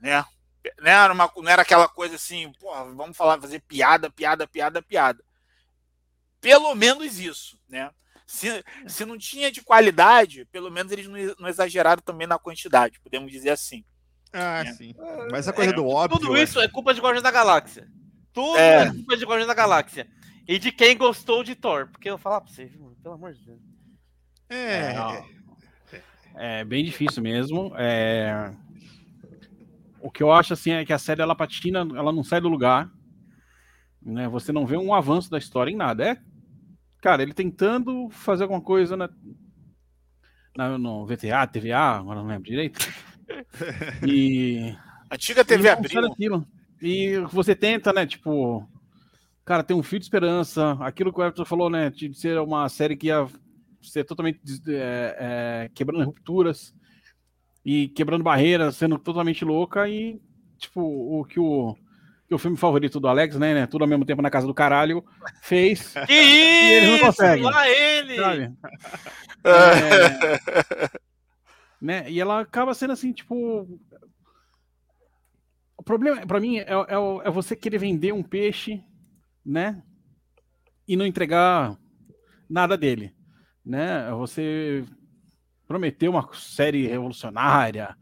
Né? 0.00 0.24
Não 0.80 0.90
era, 0.90 1.12
uma, 1.12 1.32
não 1.36 1.48
era 1.48 1.62
aquela 1.62 1.88
coisa 1.88 2.16
assim, 2.16 2.52
porra, 2.60 2.84
vamos 2.94 3.16
falar, 3.16 3.40
fazer 3.40 3.60
piada, 3.60 4.10
piada, 4.10 4.46
piada, 4.46 4.82
piada. 4.82 5.24
Pelo 6.40 6.74
menos 6.74 7.18
isso, 7.18 7.58
né? 7.68 7.90
Se, 8.26 8.64
se 8.86 9.04
não 9.04 9.18
tinha 9.18 9.50
de 9.50 9.62
qualidade, 9.62 10.46
pelo 10.46 10.70
menos 10.70 10.90
eles 10.92 11.06
não, 11.06 11.18
não 11.38 11.48
exageraram 11.48 12.02
também 12.02 12.26
na 12.26 12.38
quantidade, 12.38 13.00
podemos 13.00 13.30
dizer 13.30 13.50
assim. 13.50 13.84
Ah, 14.32 14.62
é. 14.64 14.72
sim. 14.72 14.94
Mas 15.30 15.46
a 15.46 15.52
coisa 15.52 15.70
é, 15.70 15.74
do 15.74 15.86
óbvio. 15.86 16.18
Tudo 16.18 16.36
isso 16.36 16.60
é 16.60 16.68
culpa 16.68 16.94
de 16.94 17.00
Guardiões 17.00 17.22
da 17.22 17.30
Galáxia. 17.30 17.86
Tudo 18.32 18.56
é. 18.56 18.84
é 18.84 18.90
culpa 18.90 19.16
de 19.16 19.24
Guardiões 19.24 19.46
da 19.46 19.54
Galáxia. 19.54 20.08
E 20.48 20.58
de 20.58 20.72
quem 20.72 20.96
gostou 20.96 21.44
de 21.44 21.54
Thor. 21.54 21.88
Porque 21.88 22.08
eu 22.08 22.14
vou 22.14 22.22
falar 22.22 22.40
pra 22.40 22.52
você, 22.52 22.70
pelo 23.02 23.14
amor 23.14 23.34
de 23.34 23.44
Deus. 23.44 23.60
É. 24.48 24.94
É, 26.34 26.60
é 26.60 26.64
bem 26.64 26.84
difícil 26.84 27.22
mesmo. 27.22 27.72
É... 27.76 28.52
O 30.02 30.10
que 30.10 30.22
eu 30.22 30.32
acho 30.32 30.52
assim 30.52 30.72
é 30.72 30.84
que 30.84 30.92
a 30.92 30.98
série 30.98 31.22
ela 31.22 31.34
patina, 31.34 31.80
ela 31.80 32.12
não 32.12 32.24
sai 32.24 32.40
do 32.40 32.48
lugar. 32.48 32.90
Né? 34.00 34.28
Você 34.28 34.52
não 34.52 34.66
vê 34.66 34.76
um 34.76 34.92
avanço 34.92 35.30
da 35.30 35.38
história 35.38 35.70
em 35.70 35.76
nada. 35.76 36.04
É 36.04 36.18
cara, 37.02 37.20
ele 37.20 37.34
tentando 37.34 38.08
fazer 38.10 38.44
alguma 38.44 38.60
coisa 38.60 38.96
na, 38.96 39.10
na, 40.56 40.78
no 40.78 41.04
VTA, 41.04 41.46
TVA, 41.48 41.98
agora 41.98 42.20
não 42.20 42.28
lembro 42.28 42.48
direito. 42.48 42.78
E. 44.06 44.76
Antiga 45.10 45.42
TV 45.42 45.70
abriu. 45.70 46.46
E 46.82 47.16
você 47.30 47.54
tenta, 47.54 47.90
né? 47.90 48.04
Tipo, 48.04 48.68
cara, 49.42 49.62
tem 49.62 49.74
um 49.74 49.82
fio 49.82 49.98
de 49.98 50.04
esperança. 50.04 50.72
Aquilo 50.80 51.10
que 51.10 51.18
o 51.18 51.22
Everton 51.22 51.44
falou, 51.46 51.70
né? 51.70 51.88
De 51.88 52.12
ser 52.12 52.38
uma 52.40 52.68
série 52.68 52.94
que 52.94 53.06
ia 53.06 53.26
ser 53.80 54.04
totalmente 54.04 54.40
é, 54.68 55.16
é, 55.18 55.70
quebrando 55.74 56.04
rupturas 56.04 56.74
e 57.64 57.88
quebrando 57.88 58.24
barreiras, 58.24 58.76
sendo 58.76 58.98
totalmente 58.98 59.44
louca. 59.44 59.88
E, 59.88 60.20
tipo, 60.58 60.80
o 60.80 61.24
que 61.24 61.38
o 61.38 61.76
que 62.32 62.34
o 62.34 62.38
filme 62.38 62.56
favorito 62.56 62.98
do 62.98 63.08
Alex, 63.08 63.36
né, 63.36 63.52
né, 63.52 63.66
Tudo 63.66 63.82
ao 63.82 63.88
mesmo 63.88 64.06
tempo 64.06 64.22
na 64.22 64.30
casa 64.30 64.46
do 64.46 64.54
caralho, 64.54 65.04
fez. 65.42 65.92
Que 66.06 66.12
e 66.14 66.72
eles 66.72 66.88
não 66.88 66.98
conseguem. 67.00 67.44
Lá 67.44 67.68
ele! 67.68 68.16
Sabe? 68.16 68.52
É, 69.44 70.88
né, 71.80 72.08
e 72.08 72.20
ela 72.20 72.40
acaba 72.42 72.72
sendo 72.74 72.92
assim, 72.92 73.12
tipo. 73.12 73.68
O 75.76 75.82
problema, 75.82 76.24
para 76.24 76.38
mim, 76.38 76.58
é, 76.58 76.62
é, 76.62 77.24
é, 77.24 77.30
você 77.30 77.56
querer 77.56 77.78
vender 77.78 78.12
um 78.12 78.22
peixe, 78.22 78.84
né? 79.44 79.82
E 80.86 80.94
não 80.94 81.04
entregar 81.04 81.76
nada 82.48 82.78
dele, 82.78 83.12
né? 83.66 84.12
Você 84.12 84.84
prometer 85.72 86.08
uma 86.08 86.28
série 86.34 86.86
revolucionária 86.86 87.96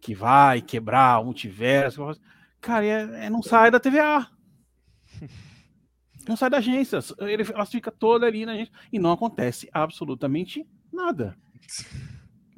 que 0.00 0.14
vai 0.14 0.62
quebrar 0.62 1.20
o 1.20 1.24
multiverso. 1.24 2.16
Cara, 2.60 2.86
é, 2.86 3.26
é 3.26 3.30
não 3.30 3.42
sai 3.42 3.70
da 3.70 3.80
TVA. 3.80 4.30
Não 6.28 6.36
sai 6.36 6.50
da 6.50 6.58
agência. 6.58 6.98
Ele, 7.20 7.44
ela 7.54 7.64
fica 7.64 7.88
toda 7.88 8.26
ali 8.26 8.44
na 8.44 8.50
agência 8.50 8.72
e 8.92 8.98
não 8.98 9.12
acontece 9.12 9.68
absolutamente 9.72 10.66
nada. 10.92 11.38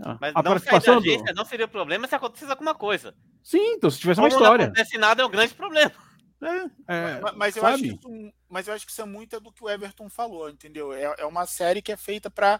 Ah, 0.01 0.17
Mas 0.19 0.33
a 0.35 0.43
não 0.43 0.59
sair 0.59 0.81
da 0.81 0.97
agência 0.97 1.35
do... 1.35 1.37
não 1.37 1.45
seria 1.45 1.69
problema 1.69 2.09
se 2.09 2.15
acontecesse 2.15 2.51
alguma 2.51 2.75
coisa. 2.75 3.15
Sim, 3.43 3.75
então 3.75 3.91
se 3.91 4.01
tivesse 4.01 4.23
Como 4.23 4.33
uma 4.33 4.35
história. 4.35 4.65
não 4.65 4.73
acontece 4.73 4.97
nada 4.97 5.23
é 5.23 5.27
um 5.27 5.31
grande 5.31 5.53
problema. 5.53 5.93
É, 6.41 6.95
é, 6.95 7.21
mas, 7.21 7.35
mas 7.35 7.57
eu 7.57 7.67
acho 7.67 7.83
que 7.83 7.89
isso, 7.89 8.33
mas 8.49 8.69
eu 8.69 8.73
acho 8.73 8.87
que 8.87 8.93
isso 8.93 9.03
é 9.03 9.05
muito 9.05 9.39
do 9.39 9.53
que 9.53 9.63
o 9.63 9.69
Everton 9.69 10.09
falou, 10.09 10.49
entendeu? 10.49 10.91
É, 10.95 11.15
é 11.19 11.27
uma 11.27 11.45
série 11.45 11.83
que 11.83 11.93
é 11.93 11.97
feita 11.97 12.31
para 12.31 12.59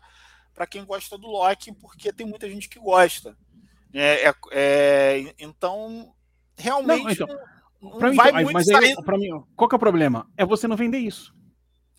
quem 0.67 0.85
gosta 0.85 1.17
do 1.17 1.27
Loki, 1.27 1.73
porque 1.73 2.13
tem 2.13 2.27
muita 2.27 2.49
gente 2.49 2.69
que 2.69 2.79
gosta. 2.79 3.37
É, 3.93 4.29
é, 4.29 4.35
é 4.53 5.35
então, 5.39 6.13
realmente. 6.57 7.05
Não, 7.05 7.11
então, 7.11 7.39
não 7.81 7.99
pra 7.99 8.11
mim, 8.11 8.17
vai 8.17 8.33
muito 8.33 8.53
mas 8.53 8.69
aí, 8.69 8.95
pra 9.03 9.19
mim, 9.19 9.31
qual 9.55 9.69
que 9.69 9.75
é 9.75 9.77
o 9.77 9.81
problema? 9.81 10.29
É 10.37 10.45
você 10.45 10.67
não 10.67 10.77
vender 10.77 10.99
isso. 10.99 11.35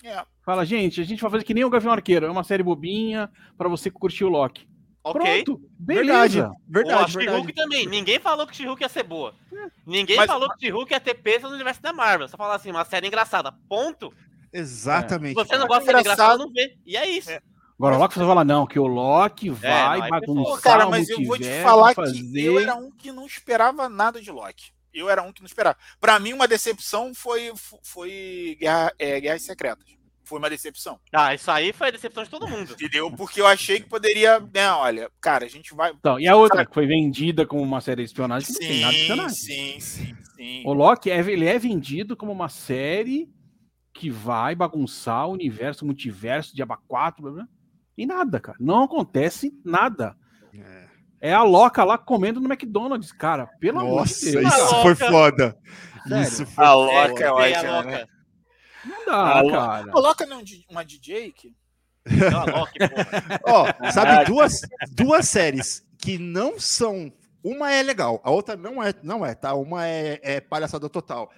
É. 0.04 0.24
Fala, 0.44 0.66
gente, 0.66 1.02
a 1.02 1.04
gente 1.04 1.22
vai 1.22 1.32
fazer 1.32 1.44
que 1.44 1.54
nem 1.54 1.64
o 1.64 1.70
Gavião 1.70 1.92
Arqueiro, 1.92 2.26
é 2.26 2.32
uma 2.32 2.44
série 2.44 2.64
bobinha 2.64 3.30
para 3.58 3.68
você 3.68 3.90
curtir 3.90 4.24
o 4.24 4.30
Loki. 4.30 4.68
Ok. 5.04 5.44
Pronto, 5.44 5.62
beleza. 5.78 6.52
Verdade, 6.68 7.12
verdade. 7.12 7.12
She-Hulk 7.14 7.54
também. 7.54 7.88
Ninguém 7.88 8.20
falou 8.20 8.46
que 8.46 8.56
She-Hulk 8.56 8.82
ia 8.82 8.90
ser 8.90 9.04
boa. 9.04 9.34
Ninguém 9.86 10.18
mas, 10.18 10.28
falou 10.28 10.50
que 10.54 10.66
She-Hulk 10.66 10.92
ia 10.92 11.00
ter 11.00 11.16
peso 11.16 11.48
no 11.48 11.56
universo 11.56 11.82
da 11.82 11.94
Marvel. 11.94 12.28
Só 12.28 12.38
falar 12.38 12.56
assim, 12.56 12.70
uma 12.70 12.86
série 12.86 13.08
engraçada. 13.08 13.52
Ponto. 13.68 14.14
Exatamente. 14.52 15.40
É. 15.40 15.44
Se 15.44 15.48
você 15.48 15.58
não 15.58 15.68
gosta 15.68 15.94
de 15.94 16.00
engraçado, 16.00 16.40
não 16.40 16.52
vê. 16.52 16.78
E 16.86 16.98
é 16.98 17.08
isso. 17.10 17.32
É. 17.32 17.42
Agora, 17.80 17.96
o 17.96 18.00
Loki 18.00 18.16
você 18.16 18.26
fala, 18.26 18.44
não, 18.44 18.68
que 18.68 18.78
o 18.78 18.88
Loki 18.88 19.48
é, 19.48 19.52
vai 19.52 20.02
é, 20.02 20.10
bagunçar 20.10 20.62
Cara, 20.62 20.90
mas 20.90 21.08
eu 21.08 21.24
vou 21.24 21.38
te 21.38 21.64
falar 21.64 21.94
fazer... 21.94 22.22
que 22.22 22.44
eu 22.44 22.60
era 22.60 22.76
um 22.76 22.92
que 22.92 23.10
não 23.10 23.26
esperava 23.26 23.88
nada 23.88 24.22
de 24.22 24.30
Loki. 24.30 24.74
Eu 24.94 25.10
era 25.10 25.24
um 25.24 25.32
que 25.32 25.40
não 25.40 25.46
esperava. 25.46 25.78
Para 25.98 26.20
mim, 26.20 26.34
uma 26.34 26.46
decepção 26.46 27.14
foi, 27.16 27.54
foi 27.82 28.58
Guerra, 28.60 28.94
é, 29.00 29.22
Guerras 29.22 29.44
Secretas. 29.44 29.86
Foi 30.26 30.40
uma 30.40 30.50
decepção. 30.50 31.00
Ah, 31.14 31.34
isso 31.34 31.50
aí 31.50 31.72
foi 31.72 31.88
a 31.88 31.92
decepção 31.92 32.22
de 32.22 32.30
todo 32.30 32.50
mundo. 32.50 32.74
Entendeu? 32.74 33.10
Porque 33.12 33.40
eu 33.40 33.48
achei 33.48 33.80
que 33.80 33.88
poderia. 33.88 34.42
Né, 34.54 34.70
olha, 34.72 35.10
cara, 35.22 35.46
a 35.46 35.50
gente 35.50 35.74
vai. 35.74 35.92
Então, 35.92 36.20
e 36.20 36.28
a 36.28 36.36
outra, 36.36 36.66
que 36.66 36.74
foi 36.74 36.86
vendida 36.86 37.48
como 37.48 37.64
uma 37.64 37.80
série 37.80 38.04
de 38.04 38.08
espionagem, 38.08 38.50
sim, 38.50 38.60
não 38.62 38.68
tem 38.68 38.82
nada 38.82 38.94
de 38.94 39.00
espionagem. 39.00 39.36
Sim, 39.36 39.80
sim, 39.80 40.18
sim. 40.36 40.64
O 40.66 40.74
Loki 40.74 41.10
é, 41.10 41.18
ele 41.20 41.46
é 41.46 41.58
vendido 41.58 42.18
como 42.18 42.32
uma 42.32 42.50
série 42.50 43.30
que 43.94 44.10
vai 44.10 44.54
bagunçar 44.54 45.28
o 45.28 45.32
universo, 45.32 45.84
o 45.84 45.88
multiverso, 45.88 46.54
Diaba 46.54 46.78
4, 46.88 47.24
blá, 47.24 47.32
blá. 47.32 47.48
E 48.00 48.06
nada, 48.06 48.40
cara. 48.40 48.58
Não 48.62 48.84
acontece 48.84 49.52
nada. 49.66 50.16
É. 50.54 50.88
É 51.20 51.34
a 51.34 51.44
Loca 51.44 51.84
lá 51.84 51.98
comendo 51.98 52.40
no 52.40 52.48
McDonald's, 52.50 53.12
cara. 53.12 53.46
Pelo 53.60 53.82
amor 53.82 54.06
de 54.06 54.32
Deus. 54.32 54.54
Isso 54.54 54.82
foi 54.82 54.96
foda. 54.96 55.58
Sério? 56.08 56.24
Isso 56.24 56.46
foi 56.46 56.64
a 56.64 56.74
Loca 56.74 57.24
é 57.26 57.30
ótima, 57.30 57.84
né? 57.84 58.06
Não 58.86 59.06
dá, 59.06 59.40
a 59.40 59.52
cara. 59.52 59.92
A 59.92 60.00
Loca 60.00 60.26
não 60.26 60.40
é 60.40 60.44
uma 60.70 60.86
DJ 60.86 61.34
que... 61.34 61.54
Ó, 63.44 63.66
oh, 63.68 63.92
sabe 63.92 64.26
duas, 64.26 64.62
duas 64.92 65.28
séries 65.28 65.86
que 65.98 66.18
não 66.18 66.58
são. 66.58 67.12
Uma 67.44 67.74
é 67.74 67.84
legal, 67.84 68.22
a 68.24 68.32
outra 68.32 68.56
não 68.56 68.82
é, 68.82 68.94
não 69.04 69.26
é, 69.26 69.36
tá? 69.36 69.54
Uma 69.56 69.86
é, 69.86 70.22
é 70.24 70.40
palhaçada 70.40 70.88
total 70.90 71.30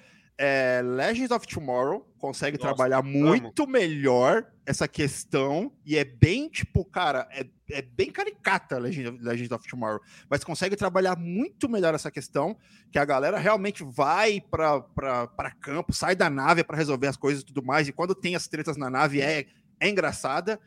é, 0.44 0.82
Legends 0.84 1.30
of 1.30 1.46
Tomorrow 1.46 2.04
consegue 2.18 2.58
Nossa, 2.58 2.70
trabalhar 2.70 3.04
muito 3.04 3.62
amo. 3.62 3.72
melhor 3.72 4.44
essa 4.66 4.88
questão 4.88 5.72
e 5.86 5.96
é 5.96 6.04
bem, 6.04 6.50
tipo, 6.50 6.84
cara, 6.84 7.28
é, 7.32 7.46
é 7.70 7.84
bem 7.84 8.10
caricata 8.10 8.80
Legends, 8.80 9.22
Legends 9.22 9.52
of 9.52 9.70
Tomorrow, 9.70 10.02
mas 10.28 10.44
consegue 10.44 10.76
trabalhar 10.76 11.16
muito 11.16 11.70
melhor 11.70 11.94
essa 11.94 12.10
questão, 12.10 12.58
que 12.92 12.98
a 12.98 13.06
galera 13.06 13.38
realmente 13.38 13.84
vai 13.84 14.42
para 14.42 15.52
campo, 15.62 15.94
sai 15.94 16.16
da 16.16 16.28
nave 16.28 16.64
para 16.64 16.76
resolver 16.76 17.06
as 17.06 17.18
coisas 17.18 17.44
e 17.44 17.46
tudo 17.46 17.64
mais, 17.64 17.88
e 17.88 17.92
quando 17.92 18.16
tem 18.16 18.36
as 18.36 18.48
tretas 18.48 18.78
na 18.78 18.90
nave 18.90 19.22
é, 19.22 19.46
é 19.80 19.90
engraçada. 19.90 20.60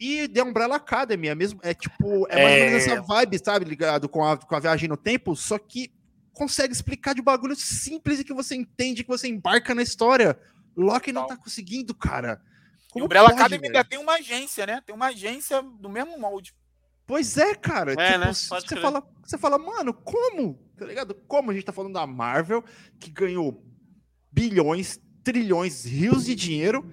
E 0.00 0.26
The 0.26 0.42
Umbrella 0.42 0.74
Academy 0.74 1.28
é 1.28 1.36
mesmo, 1.36 1.60
é 1.62 1.72
tipo, 1.72 2.26
é 2.28 2.42
mais 2.42 2.54
ou 2.56 2.66
menos 2.66 2.86
é. 2.88 2.90
essa 2.90 3.02
vibe, 3.02 3.38
sabe, 3.38 3.64
ligado 3.64 4.08
com 4.08 4.24
a, 4.24 4.36
com 4.36 4.56
a 4.56 4.60
viagem 4.60 4.88
no 4.88 4.96
tempo, 4.96 5.36
só 5.36 5.56
que 5.56 5.92
consegue 6.34 6.74
explicar 6.74 7.14
de 7.14 7.22
bagulho 7.22 7.56
simples 7.56 8.20
e 8.20 8.24
que 8.24 8.34
você 8.34 8.54
entende, 8.54 9.04
que 9.04 9.08
você 9.08 9.28
embarca 9.28 9.74
na 9.74 9.82
história. 9.82 10.38
Loki 10.76 11.12
não 11.12 11.26
tá 11.26 11.36
conseguindo, 11.36 11.94
cara. 11.94 12.42
Como 12.90 13.00
e 13.00 13.02
o 13.02 13.06
Umbrella 13.06 13.28
pode, 13.28 13.40
Academy 13.40 13.68
ainda 13.68 13.84
tem 13.84 13.98
uma 13.98 14.14
agência, 14.14 14.66
né? 14.66 14.82
Tem 14.84 14.94
uma 14.94 15.06
agência 15.06 15.62
do 15.62 15.88
mesmo 15.88 16.18
molde. 16.18 16.54
Pois 17.06 17.38
é, 17.38 17.54
cara. 17.54 17.92
É, 17.92 18.12
tipo, 18.12 18.18
né? 18.18 18.32
você, 18.32 18.80
fala, 18.80 19.08
você 19.22 19.38
fala, 19.38 19.58
mano, 19.58 19.94
como? 19.94 20.58
Tá 20.76 20.84
ligado? 20.84 21.14
Como 21.26 21.50
a 21.50 21.54
gente 21.54 21.64
tá 21.64 21.72
falando 21.72 21.94
da 21.94 22.06
Marvel, 22.06 22.64
que 22.98 23.10
ganhou 23.10 23.64
bilhões, 24.32 24.98
trilhões, 25.22 25.84
rios 25.84 26.24
de 26.24 26.34
dinheiro. 26.34 26.84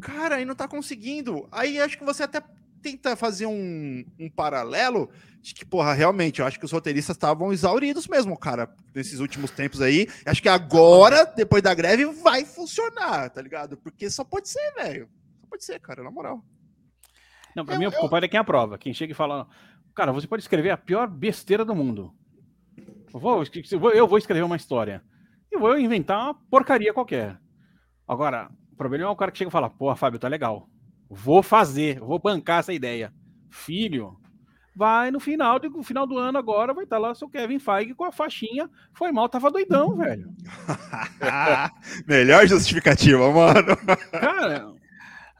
Cara, 0.00 0.40
e 0.40 0.44
não 0.44 0.54
tá 0.54 0.66
conseguindo. 0.66 1.46
Aí 1.52 1.80
acho 1.80 1.98
que 1.98 2.04
você 2.04 2.22
até 2.22 2.42
tenta 2.82 3.16
fazer 3.16 3.46
um, 3.46 4.04
um 4.18 4.28
paralelo 4.28 5.08
de 5.40 5.54
que, 5.54 5.64
porra, 5.64 5.92
realmente, 5.92 6.40
eu 6.40 6.46
acho 6.46 6.58
que 6.58 6.64
os 6.64 6.72
roteiristas 6.72 7.16
estavam 7.16 7.52
exauridos 7.52 8.06
mesmo, 8.06 8.36
cara, 8.38 8.74
nesses 8.94 9.20
últimos 9.20 9.50
tempos 9.50 9.80
aí. 9.80 10.08
Acho 10.26 10.42
que 10.42 10.48
agora, 10.48 11.24
depois 11.24 11.62
da 11.62 11.72
greve, 11.74 12.04
vai 12.06 12.44
funcionar, 12.44 13.30
tá 13.30 13.40
ligado? 13.40 13.76
Porque 13.76 14.10
só 14.10 14.24
pode 14.24 14.48
ser, 14.48 14.72
velho. 14.74 15.08
Só 15.40 15.46
pode 15.48 15.64
ser, 15.64 15.80
cara, 15.80 16.02
na 16.02 16.10
moral. 16.10 16.44
Não, 17.56 17.64
pra 17.64 17.74
eu, 17.74 17.78
mim, 17.78 17.86
o 17.86 17.92
culpado 17.92 18.24
é 18.24 18.28
quem 18.28 18.40
aprova. 18.40 18.78
Quem 18.78 18.94
chega 18.94 19.12
e 19.12 19.16
fala, 19.16 19.48
cara, 19.94 20.12
você 20.12 20.26
pode 20.26 20.42
escrever 20.42 20.70
a 20.70 20.76
pior 20.76 21.08
besteira 21.08 21.64
do 21.64 21.74
mundo. 21.74 22.14
Eu 23.12 23.20
vou, 23.20 23.44
eu 23.92 24.08
vou 24.08 24.18
escrever 24.18 24.42
uma 24.42 24.56
história. 24.56 25.02
E 25.50 25.58
vou 25.58 25.78
inventar 25.78 26.18
uma 26.18 26.34
porcaria 26.34 26.94
qualquer. 26.94 27.38
Agora, 28.08 28.50
o 28.72 28.76
problema 28.76 29.04
é 29.04 29.08
o 29.08 29.16
cara 29.16 29.30
que 29.30 29.38
chega 29.38 29.48
e 29.48 29.52
fala, 29.52 29.68
pô, 29.68 29.94
Fábio, 29.94 30.18
tá 30.18 30.28
legal. 30.28 30.68
Vou 31.14 31.42
fazer, 31.42 32.00
vou 32.00 32.18
bancar 32.18 32.60
essa 32.60 32.72
ideia. 32.72 33.12
Filho, 33.50 34.16
vai 34.74 35.10
no 35.10 35.20
final, 35.20 35.60
no 35.60 35.82
final 35.82 36.06
do 36.06 36.18
ano 36.18 36.38
agora, 36.38 36.72
vai 36.72 36.84
estar 36.84 36.96
tá 36.96 37.00
lá 37.00 37.14
seu 37.14 37.28
Kevin 37.28 37.58
Feige 37.58 37.94
com 37.94 38.04
a 38.04 38.10
faixinha. 38.10 38.68
Foi 38.94 39.12
mal, 39.12 39.28
tava 39.28 39.50
doidão, 39.50 39.94
velho. 39.98 40.34
Melhor 42.08 42.46
justificativa, 42.46 43.30
mano. 43.30 43.76
Cara. 44.10 44.72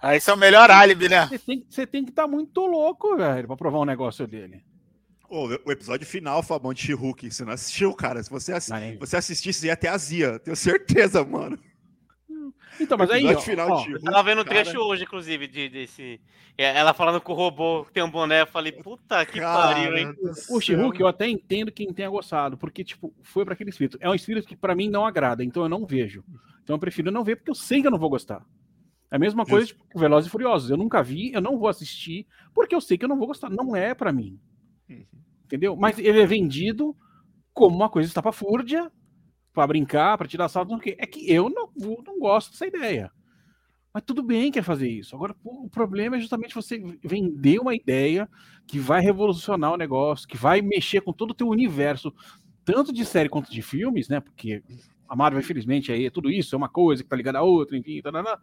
Aí 0.03 0.21
é 0.27 0.33
o 0.33 0.37
melhor 0.37 0.69
álibi, 0.69 1.09
né? 1.09 1.27
Você 1.29 1.39
tem, 1.39 1.65
você 1.69 1.87
tem 1.87 2.05
que 2.05 2.11
estar 2.11 2.23
tá 2.23 2.29
muito 2.29 2.61
louco, 2.67 3.17
velho, 3.17 3.47
pra 3.47 3.57
provar 3.57 3.79
um 3.79 3.85
negócio 3.85 4.27
dele. 4.27 4.65
Oh, 5.31 5.47
o 5.65 5.73
episódio 5.73 6.07
final, 6.07 6.43
Fabão 6.43 6.75
de 6.75 6.83
She-Hulk, 6.83 7.31
você 7.31 7.45
não 7.45 7.53
assistiu, 7.53 7.95
cara. 7.95 8.23
Se 8.23 8.29
você, 8.29 8.53
ass... 8.53 8.69
você 8.99 9.17
assistisse, 9.17 9.67
ia 9.67 9.73
até 9.73 9.89
azia. 9.89 10.39
Tenho 10.41 10.57
certeza, 10.57 11.25
mano. 11.25 11.59
Então, 12.81 12.97
mas 12.99 13.11
aí. 13.11 13.27
Ó, 13.27 13.41
final 13.41 13.71
ó, 13.71 13.87
eu 13.87 14.01
tava 14.01 14.23
vendo 14.23 14.43
um 14.43 14.45
trecho 14.45 14.79
hoje, 14.79 15.05
inclusive, 15.05 15.47
de, 15.47 15.69
desse. 15.69 16.21
É, 16.57 16.77
ela 16.77 16.93
falando 16.93 17.21
com 17.21 17.33
o 17.33 17.37
robô 17.37 17.85
que 17.85 17.93
tem 17.93 18.03
um 18.03 18.11
boné. 18.11 18.43
Eu 18.43 18.47
falei, 18.47 18.73
puta 18.73 19.25
que 19.25 19.41
cara 19.41 19.75
pariu, 19.75 19.97
hein? 19.97 20.15
O 20.51 20.61
She-Hulk, 20.61 21.01
eu 21.01 21.07
até 21.07 21.29
entendo 21.29 21.73
quem 21.73 21.93
tenha 21.93 22.09
gostado, 22.09 22.57
porque, 22.57 22.85
tipo, 22.85 23.13
foi 23.23 23.45
para 23.45 23.55
aquele 23.55 23.71
espírito. 23.71 23.99
É 24.01 24.09
um 24.09 24.15
espírito 24.15 24.47
que 24.47 24.57
para 24.57 24.75
mim 24.75 24.89
não 24.89 25.07
agrada, 25.07 25.45
então 25.45 25.63
eu 25.63 25.69
não 25.69 25.87
vejo. 25.87 26.25
Então 26.63 26.77
eu 26.77 26.81
prefiro 26.81 27.11
não 27.11 27.25
ver, 27.25 27.37
porque 27.37 27.51
eu 27.51 27.55
sei 27.55 27.81
que 27.81 27.87
eu 27.87 27.91
não 27.91 27.99
vou 27.99 28.11
gostar. 28.11 28.45
É 29.11 29.17
a 29.17 29.19
mesma 29.19 29.45
coisa, 29.45 29.67
tipo, 29.67 29.85
Velozes 29.95 30.29
e 30.29 30.31
Furiosos. 30.31 30.71
Eu 30.71 30.77
nunca 30.77 31.03
vi, 31.03 31.33
eu 31.33 31.41
não 31.41 31.59
vou 31.59 31.69
assistir, 31.69 32.27
porque 32.55 32.75
eu 32.75 32.81
sei 32.81 32.97
que 32.97 33.05
eu 33.05 33.09
não 33.09 33.19
vou 33.19 33.27
gostar. 33.27 33.51
Não 33.51 33.77
é 33.77 33.95
para 33.95 34.13
mim. 34.13 34.41
Uhum. 34.89 35.05
Entendeu? 35.45 35.77
Mas 35.77 35.99
ele 35.99 36.21
é 36.21 36.27
vendido 36.27 36.97
como 37.53 37.77
uma 37.77 37.91
coisa 37.91 38.09
estapafúrdia, 38.09 38.91
para 39.53 39.67
brincar, 39.67 40.17
para 40.17 40.29
tirar 40.29 40.49
salto, 40.49 40.71
não 40.71 40.79
que 40.79 40.97
é 40.99 41.07
que 41.07 41.31
eu 41.31 41.51
não, 41.51 41.71
não 41.77 42.19
gosto 42.19 42.51
dessa 42.51 42.67
ideia. 42.67 43.11
Mas 43.93 44.05
tudo 44.05 44.23
bem 44.23 44.51
quer 44.51 44.63
fazer 44.63 44.89
isso. 44.89 45.15
Agora, 45.15 45.37
o 45.45 45.69
problema 45.69 46.17
é 46.17 46.21
justamente 46.21 46.55
você 46.55 46.83
vender 47.05 47.59
uma 47.59 47.75
ideia 47.75 48.29
que 48.67 48.79
vai 48.79 49.03
revolucionar 49.03 49.73
o 49.73 49.77
negócio, 49.77 50.27
que 50.27 50.37
vai 50.37 50.63
mexer 50.63 51.03
com 51.03 51.13
todo 51.13 51.33
o 51.33 51.35
teu 51.35 51.49
universo, 51.49 52.13
tanto 52.65 52.93
de 52.93 53.05
série 53.05 53.29
quanto 53.29 53.53
de 53.53 53.61
filmes, 53.61 54.09
né? 54.09 54.19
Porque 54.19 54.63
a 55.07 55.15
Marvel, 55.15 55.41
infelizmente, 55.41 55.93
aí 55.93 56.07
é 56.07 56.11
tudo 56.11 56.31
isso, 56.31 56.55
é 56.55 56.59
uma 56.59 56.71
coisa 56.71 57.03
que 57.03 57.09
tá 57.09 57.17
ligada 57.17 57.39
a 57.39 57.43
outra, 57.43 57.77
enfim, 57.77 58.01
tarará. 58.01 58.39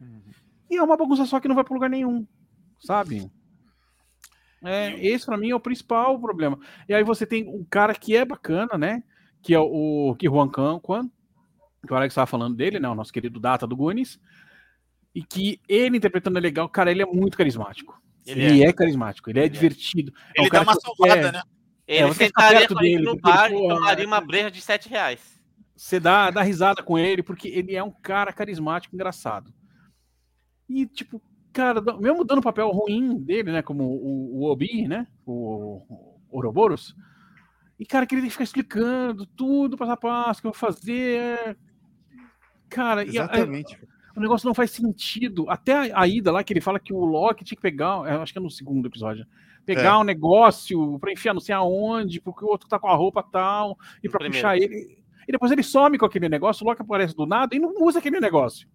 Uhum. 0.00 0.22
E 0.70 0.76
é 0.76 0.82
uma 0.82 0.96
bagunça 0.96 1.26
só 1.26 1.38
que 1.40 1.48
não 1.48 1.54
vai 1.54 1.62
para 1.62 1.74
lugar 1.74 1.90
nenhum, 1.90 2.26
sabe? 2.80 3.30
É, 4.64 4.98
esse 5.06 5.26
para 5.26 5.36
mim 5.36 5.50
é 5.50 5.54
o 5.54 5.60
principal 5.60 6.18
problema. 6.18 6.58
E 6.88 6.94
aí 6.94 7.04
você 7.04 7.26
tem 7.26 7.46
um 7.46 7.64
cara 7.64 7.94
que 7.94 8.16
é 8.16 8.24
bacana, 8.24 8.78
né? 8.78 9.02
Que 9.46 9.54
é 9.54 9.60
o 9.60 10.16
que 10.18 10.26
Juan 10.26 10.48
Kwan, 10.48 11.08
que 11.86 11.92
o 11.92 11.96
Alex 11.96 12.10
estava 12.10 12.26
falando 12.26 12.56
dele, 12.56 12.80
né, 12.80 12.88
o 12.88 12.96
nosso 12.96 13.12
querido 13.12 13.38
Data 13.38 13.64
do 13.64 13.76
Gunis, 13.76 14.18
e 15.14 15.22
que 15.22 15.60
ele 15.68 15.96
interpretando 15.96 16.36
é 16.36 16.40
legal, 16.40 16.68
cara, 16.68 16.90
ele 16.90 17.00
é 17.00 17.06
muito 17.06 17.38
carismático. 17.38 17.96
Ele, 18.26 18.42
ele 18.42 18.64
é. 18.64 18.68
é. 18.70 18.72
carismático, 18.72 19.30
ele 19.30 19.38
é 19.38 19.44
ele 19.44 19.50
divertido. 19.50 20.12
É 20.36 20.42
ele 20.42 20.46
é 20.46 20.48
um 20.48 20.52
dá 20.52 20.62
uma 20.62 20.74
salvada, 20.74 21.30
né? 21.30 21.42
Ele 21.86 22.10
é, 22.10 22.12
sentaria 22.12 22.66
dele, 22.66 23.04
no 23.04 23.16
bar 23.16 23.52
e 23.52 23.68
tomaria 23.68 24.04
uma 24.04 24.20
breja 24.20 24.50
de 24.50 24.60
7 24.60 24.88
reais. 24.88 25.40
você 25.76 26.00
dá, 26.00 26.28
dá 26.32 26.42
risada 26.42 26.82
com 26.82 26.98
ele, 26.98 27.22
porque 27.22 27.46
ele 27.46 27.76
é 27.76 27.84
um 27.84 27.92
cara 27.92 28.32
carismático, 28.32 28.96
engraçado. 28.96 29.54
E, 30.68 30.86
tipo, 30.86 31.22
cara, 31.52 31.80
mesmo 32.00 32.24
dando 32.24 32.42
papel 32.42 32.68
ruim 32.70 33.16
dele, 33.16 33.52
né? 33.52 33.62
Como 33.62 33.84
o, 33.84 34.40
o 34.40 34.50
Obi, 34.50 34.88
né? 34.88 35.06
O, 35.24 35.84
o 35.88 36.20
Ouroboros. 36.30 36.96
E, 37.78 37.84
cara, 37.84 38.06
que 38.06 38.14
ele 38.14 38.22
tem 38.22 38.28
que 38.28 38.34
ficar 38.34 38.44
explicando 38.44 39.26
tudo 39.26 39.76
passo 39.76 39.92
a 39.92 39.96
passo, 39.96 40.40
que 40.40 40.46
eu 40.46 40.52
vou 40.52 40.58
fazer. 40.58 41.56
Cara, 42.68 43.04
Exatamente. 43.04 43.74
E 43.74 43.84
a, 43.84 43.96
o 44.16 44.20
negócio 44.20 44.46
não 44.46 44.54
faz 44.54 44.70
sentido. 44.70 45.44
Até 45.48 45.92
a, 45.92 46.00
a, 46.00 46.08
ida 46.08 46.32
lá, 46.32 46.42
que 46.42 46.52
ele 46.52 46.60
fala 46.60 46.80
que 46.80 46.92
o 46.92 47.04
Loki 47.04 47.44
tinha 47.44 47.56
que 47.56 47.62
pegar, 47.62 48.00
acho 48.22 48.32
que 48.32 48.38
é 48.38 48.42
no 48.42 48.50
segundo 48.50 48.86
episódio, 48.86 49.26
pegar 49.66 49.94
é. 49.94 49.96
um 49.98 50.04
negócio 50.04 50.98
pra 50.98 51.12
enfiar 51.12 51.34
não 51.34 51.40
sei 51.40 51.54
aonde, 51.54 52.20
porque 52.20 52.44
o 52.44 52.48
outro 52.48 52.68
tá 52.68 52.78
com 52.78 52.88
a 52.88 52.94
roupa 52.94 53.22
tal, 53.22 53.76
e 54.02 54.08
pra 54.08 54.18
Primeiro. 54.18 54.42
puxar 54.42 54.56
ele. 54.56 55.04
E 55.28 55.32
depois 55.32 55.52
ele 55.52 55.62
some 55.62 55.98
com 55.98 56.06
aquele 56.06 56.28
negócio, 56.28 56.64
o 56.64 56.68
Loki 56.68 56.80
aparece 56.80 57.14
do 57.14 57.26
nada 57.26 57.54
e 57.54 57.58
não 57.58 57.74
usa 57.82 57.98
aquele 57.98 58.20
negócio. 58.20 58.66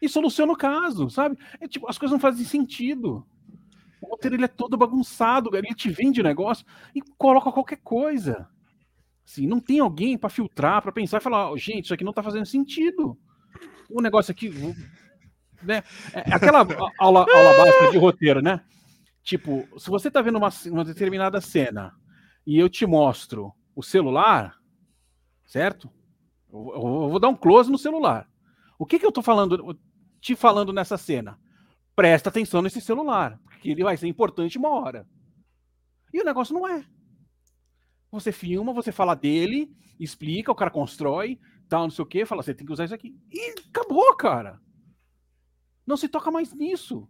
E 0.00 0.08
soluciona 0.08 0.52
o 0.52 0.56
caso, 0.56 1.08
sabe? 1.08 1.36
É, 1.58 1.66
tipo, 1.66 1.88
as 1.88 1.96
coisas 1.96 2.12
não 2.12 2.20
fazem 2.20 2.44
sentido. 2.44 3.26
O 4.00 4.08
roteiro 4.08 4.36
ele 4.36 4.44
é 4.44 4.48
todo 4.48 4.76
bagunçado, 4.76 5.56
ele 5.56 5.74
te 5.74 5.88
vende 5.88 6.22
negócio 6.22 6.64
e 6.94 7.00
coloca 7.16 7.52
qualquer 7.52 7.78
coisa. 7.78 8.48
Assim, 9.26 9.46
não 9.46 9.60
tem 9.60 9.80
alguém 9.80 10.16
para 10.16 10.30
filtrar, 10.30 10.80
para 10.82 10.92
pensar 10.92 11.18
e 11.18 11.22
falar, 11.22 11.50
oh, 11.50 11.56
gente, 11.56 11.84
isso 11.84 11.94
aqui 11.94 12.04
não 12.04 12.12
tá 12.12 12.22
fazendo 12.22 12.46
sentido. 12.46 13.18
O 13.90 14.00
negócio 14.00 14.30
aqui, 14.30 14.50
né? 15.62 15.82
É, 16.12 16.30
é 16.30 16.34
aquela 16.34 16.60
aula, 16.98 17.26
aula 17.28 17.56
básica 17.56 17.90
de 17.90 17.98
roteiro, 17.98 18.40
né? 18.40 18.60
Tipo, 19.22 19.66
se 19.78 19.90
você 19.90 20.08
tá 20.10 20.22
vendo 20.22 20.38
uma, 20.38 20.50
uma 20.66 20.84
determinada 20.84 21.40
cena 21.40 21.92
e 22.46 22.56
eu 22.58 22.68
te 22.68 22.86
mostro 22.86 23.52
o 23.74 23.82
celular, 23.82 24.56
certo? 25.44 25.90
Eu, 26.52 26.72
eu 26.74 27.10
vou 27.10 27.18
dar 27.18 27.28
um 27.28 27.36
close 27.36 27.70
no 27.70 27.78
celular. 27.78 28.28
O 28.78 28.86
que 28.86 28.98
que 28.98 29.06
eu 29.06 29.10
tô 29.10 29.22
falando, 29.22 29.76
te 30.20 30.36
falando 30.36 30.72
nessa 30.72 30.96
cena? 30.96 31.38
Presta 31.96 32.28
atenção 32.28 32.62
nesse 32.62 32.80
celular, 32.80 33.40
porque 33.66 33.70
ele 33.70 33.82
vai 33.82 33.96
ser 33.96 34.06
importante 34.06 34.58
uma 34.58 34.68
hora. 34.68 35.08
E 36.12 36.20
o 36.20 36.24
negócio 36.24 36.54
não 36.54 36.68
é. 36.68 36.84
Você 38.12 38.30
filma, 38.30 38.72
você 38.72 38.92
fala 38.92 39.14
dele, 39.14 39.76
explica, 39.98 40.52
o 40.52 40.54
cara 40.54 40.70
constrói, 40.70 41.40
tal, 41.68 41.82
não 41.82 41.90
sei 41.90 42.02
o 42.04 42.06
quê, 42.06 42.24
fala, 42.24 42.42
você 42.42 42.54
tem 42.54 42.64
que 42.64 42.72
usar 42.72 42.84
isso 42.84 42.94
aqui. 42.94 43.18
E 43.30 43.54
acabou, 43.68 44.14
cara. 44.14 44.60
Não 45.84 45.96
se 45.96 46.08
toca 46.08 46.30
mais 46.30 46.52
nisso. 46.54 47.08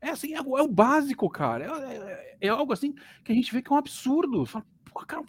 É 0.00 0.10
assim, 0.10 0.34
é, 0.34 0.38
é 0.38 0.62
o 0.62 0.68
básico, 0.68 1.28
cara. 1.28 1.64
É, 1.64 1.96
é, 1.96 2.36
é, 2.42 2.48
algo 2.48 2.72
assim 2.72 2.94
que 3.24 3.32
a 3.32 3.34
gente 3.34 3.52
vê 3.52 3.60
que 3.60 3.72
é 3.72 3.74
um 3.74 3.78
absurdo. 3.78 4.46
Fala, 4.46 4.64
pô, 4.84 5.04
cara, 5.04 5.24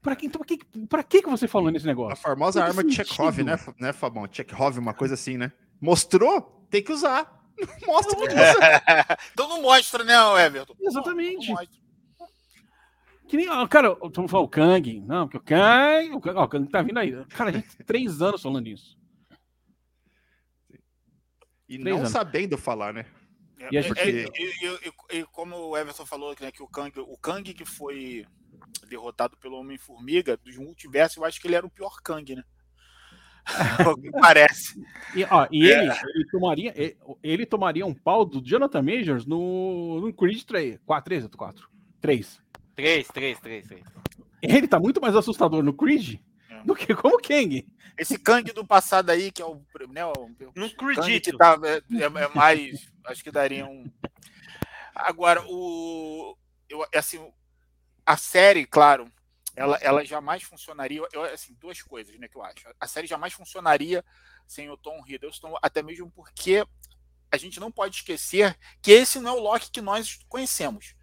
Pra 0.00 0.16
que, 0.16 0.26
então, 0.26 0.40
pra, 0.40 0.46
que, 0.46 0.86
pra 0.88 1.02
que, 1.04 1.22
que 1.22 1.30
você 1.30 1.46
falou 1.46 1.70
nesse 1.70 1.86
negócio? 1.86 2.14
A 2.14 2.16
famosa 2.16 2.64
arma 2.64 2.82
de 2.82 2.92
Chekhov, 2.92 3.40
né, 3.44 3.56
né, 3.78 3.92
Fabão? 3.92 4.26
Chekhov, 4.28 4.76
uma 4.78 4.92
coisa 4.92 5.14
assim, 5.14 5.36
né? 5.36 5.52
Mostrou, 5.80 6.66
tem 6.68 6.82
que 6.82 6.90
usar. 6.90 7.41
Mostra 7.86 8.16
que 8.16 8.24
usa. 8.24 9.18
então 9.32 9.48
não 9.48 9.62
mostra, 9.62 10.04
né, 10.04 10.14
Everton? 10.44 10.74
Exatamente. 10.80 11.48
Não, 11.48 11.56
não 11.56 11.82
que 13.32 13.36
nem, 13.38 13.46
cara, 13.66 13.94
vamos 14.14 14.30
falar 14.30 14.42
o 14.42 14.48
Kang. 14.48 15.00
Não, 15.00 15.26
porque 15.26 15.38
o 15.38 15.40
Kang, 15.40 16.10
o 16.10 16.20
Kang, 16.20 16.38
ó, 16.38 16.44
o 16.44 16.48
Kang 16.48 16.68
tá 16.68 16.82
vindo 16.82 16.98
aí. 16.98 17.24
Cara, 17.30 17.48
a 17.48 17.52
gente 17.54 17.76
tem 17.76 17.86
três 17.86 18.20
anos 18.20 18.42
falando 18.42 18.66
isso. 18.66 18.98
E 21.66 21.78
três 21.78 21.84
não 21.84 22.00
anos. 22.00 22.10
sabendo 22.10 22.58
falar, 22.58 22.92
né? 22.92 23.06
E, 23.70 23.78
é, 23.78 23.80
e, 23.80 24.26
e, 24.36 25.18
e, 25.18 25.24
como 25.32 25.56
o 25.56 25.76
Everton 25.78 26.04
falou, 26.04 26.36
né, 26.38 26.52
que 26.52 26.62
o 26.62 26.68
Kang, 26.68 26.92
o 27.00 27.16
Kang 27.16 27.54
que 27.54 27.64
foi 27.64 28.26
derrotado 28.86 29.34
pelo 29.38 29.56
Homem-Formiga, 29.56 30.36
dos 30.36 30.58
multiversos, 30.58 31.16
eu 31.16 31.24
acho 31.24 31.40
que 31.40 31.46
ele 31.46 31.54
era 31.54 31.66
o 31.66 31.70
pior 31.70 32.02
Kang, 32.02 32.34
né? 32.34 32.44
parece. 34.20 34.80
E, 35.14 35.24
ó, 35.24 35.46
e 35.50 35.70
é. 35.70 35.84
ele, 35.84 35.92
ele, 36.14 36.26
tomaria, 36.30 36.72
ele, 36.76 36.96
ele, 37.22 37.46
tomaria 37.46 37.86
um 37.86 37.94
pau 37.94 38.24
do 38.24 38.40
Jonathan 38.40 38.82
Majors 38.82 39.26
no, 39.26 40.00
no 40.00 40.12
Creed 40.12 40.42
3. 40.42 40.78
4, 40.84 41.04
3 41.04 41.24
ou 41.24 41.30
4? 41.30 41.68
3. 42.00 42.40
3, 42.74 43.08
3, 43.08 43.40
3, 43.40 43.68
3. 43.68 43.82
Ele 44.42 44.66
tá 44.66 44.78
muito 44.78 45.00
mais 45.00 45.14
assustador 45.14 45.62
no 45.62 45.72
Creed 45.72 46.18
é. 46.50 46.62
do 46.64 46.74
que 46.74 46.94
como 46.94 47.20
Kang. 47.20 47.66
Esse 47.96 48.18
Kang 48.18 48.50
do 48.52 48.66
passado 48.66 49.10
aí, 49.10 49.30
que 49.30 49.42
é 49.42 49.44
o. 49.44 49.60
Né, 49.90 50.04
o 50.04 50.30
não 50.54 50.66
acredito. 50.66 51.30
Que 51.30 51.36
tá, 51.36 51.58
é, 51.62 52.02
é, 52.02 52.04
é, 52.04 52.28
mais. 52.34 52.90
acho 53.06 53.22
que 53.22 53.30
daria 53.30 53.66
um. 53.66 53.84
Agora, 54.94 55.44
o. 55.46 56.36
Eu, 56.68 56.84
assim, 56.94 57.20
a 58.06 58.16
série, 58.16 58.64
claro, 58.64 59.06
ela, 59.54 59.76
ela 59.80 60.04
jamais 60.04 60.42
funcionaria. 60.42 61.02
Eu, 61.12 61.22
assim, 61.24 61.54
duas 61.60 61.80
coisas 61.82 62.18
né, 62.18 62.28
que 62.28 62.36
eu 62.36 62.42
acho. 62.42 62.66
A 62.80 62.86
série 62.86 63.06
jamais 63.06 63.32
funcionaria 63.32 64.04
sem 64.46 64.70
o 64.70 64.76
Tom 64.76 65.02
Hiddleston, 65.06 65.56
até 65.62 65.82
mesmo 65.82 66.10
porque 66.10 66.66
a 67.30 67.36
gente 67.36 67.60
não 67.60 67.70
pode 67.70 67.96
esquecer 67.96 68.58
que 68.80 68.90
esse 68.90 69.18
não 69.20 69.30
é 69.30 69.34
o 69.34 69.42
Loki 69.42 69.70
que 69.70 69.80
nós 69.80 70.18
conhecemos. 70.28 70.94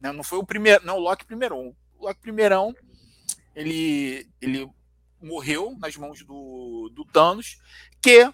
Né? 0.00 0.12
Não 0.12 0.22
foi 0.22 0.38
o 0.38 0.46
primeiro, 0.46 0.84
não 0.84 0.96
o 0.96 1.00
Loki 1.00 1.24
primeirão. 1.24 1.74
O 1.98 2.06
Loki 2.06 2.20
primeirão, 2.20 2.74
ele, 3.54 4.30
ele 4.40 4.70
morreu 5.20 5.76
nas 5.78 5.96
mãos 5.96 6.24
do, 6.24 6.90
do 6.94 7.04
Thanos, 7.04 7.58
que 8.00 8.32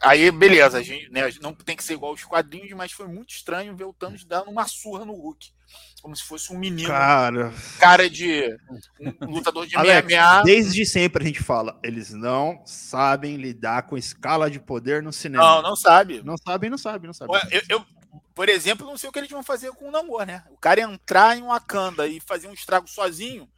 Aí, 0.00 0.30
beleza, 0.30 0.78
a 0.78 0.82
gente 0.82 1.10
né, 1.10 1.22
não 1.40 1.52
tem 1.52 1.74
que 1.74 1.82
ser 1.82 1.94
igual 1.94 2.12
os 2.12 2.22
quadrinhos, 2.22 2.70
mas 2.74 2.92
foi 2.92 3.08
muito 3.08 3.30
estranho 3.30 3.74
ver 3.74 3.82
o 3.82 3.92
Thanos 3.92 4.24
dando 4.24 4.48
uma 4.48 4.68
surra 4.68 5.04
no 5.04 5.12
Hulk 5.12 5.52
como 6.06 6.14
se 6.14 6.22
fosse 6.22 6.52
um 6.52 6.58
menino. 6.58 6.88
Cara, 6.88 7.52
cara 7.80 8.08
de 8.08 8.56
um 9.20 9.30
lutador 9.30 9.66
de 9.66 9.76
Alex, 9.76 10.06
MMA. 10.06 10.42
Desde 10.44 10.86
sempre 10.86 11.24
a 11.24 11.26
gente 11.26 11.42
fala, 11.42 11.78
eles 11.82 12.12
não 12.12 12.62
sabem 12.64 13.36
lidar 13.36 13.82
com 13.82 13.98
escala 13.98 14.48
de 14.48 14.60
poder 14.60 15.02
no 15.02 15.12
cinema. 15.12 15.42
Não, 15.42 15.62
não 15.62 15.76
sabe. 15.76 16.22
Não 16.22 16.36
sabem, 16.36 16.70
não 16.70 16.78
sabem, 16.78 17.06
não 17.08 17.14
sabem. 17.14 17.36
Eu, 17.50 17.62
eu, 17.68 17.86
por 18.34 18.48
exemplo, 18.48 18.86
não 18.86 18.96
sei 18.96 19.08
o 19.08 19.12
que 19.12 19.18
eles 19.18 19.30
vão 19.30 19.42
fazer 19.42 19.72
com 19.72 19.88
o 19.88 19.90
Namor, 19.90 20.24
né? 20.24 20.44
O 20.50 20.56
cara 20.56 20.80
entrar 20.80 21.36
em 21.36 21.42
Wakanda 21.42 22.06
e 22.06 22.20
fazer 22.20 22.46
um 22.46 22.52
estrago 22.52 22.86
sozinho. 22.86 23.48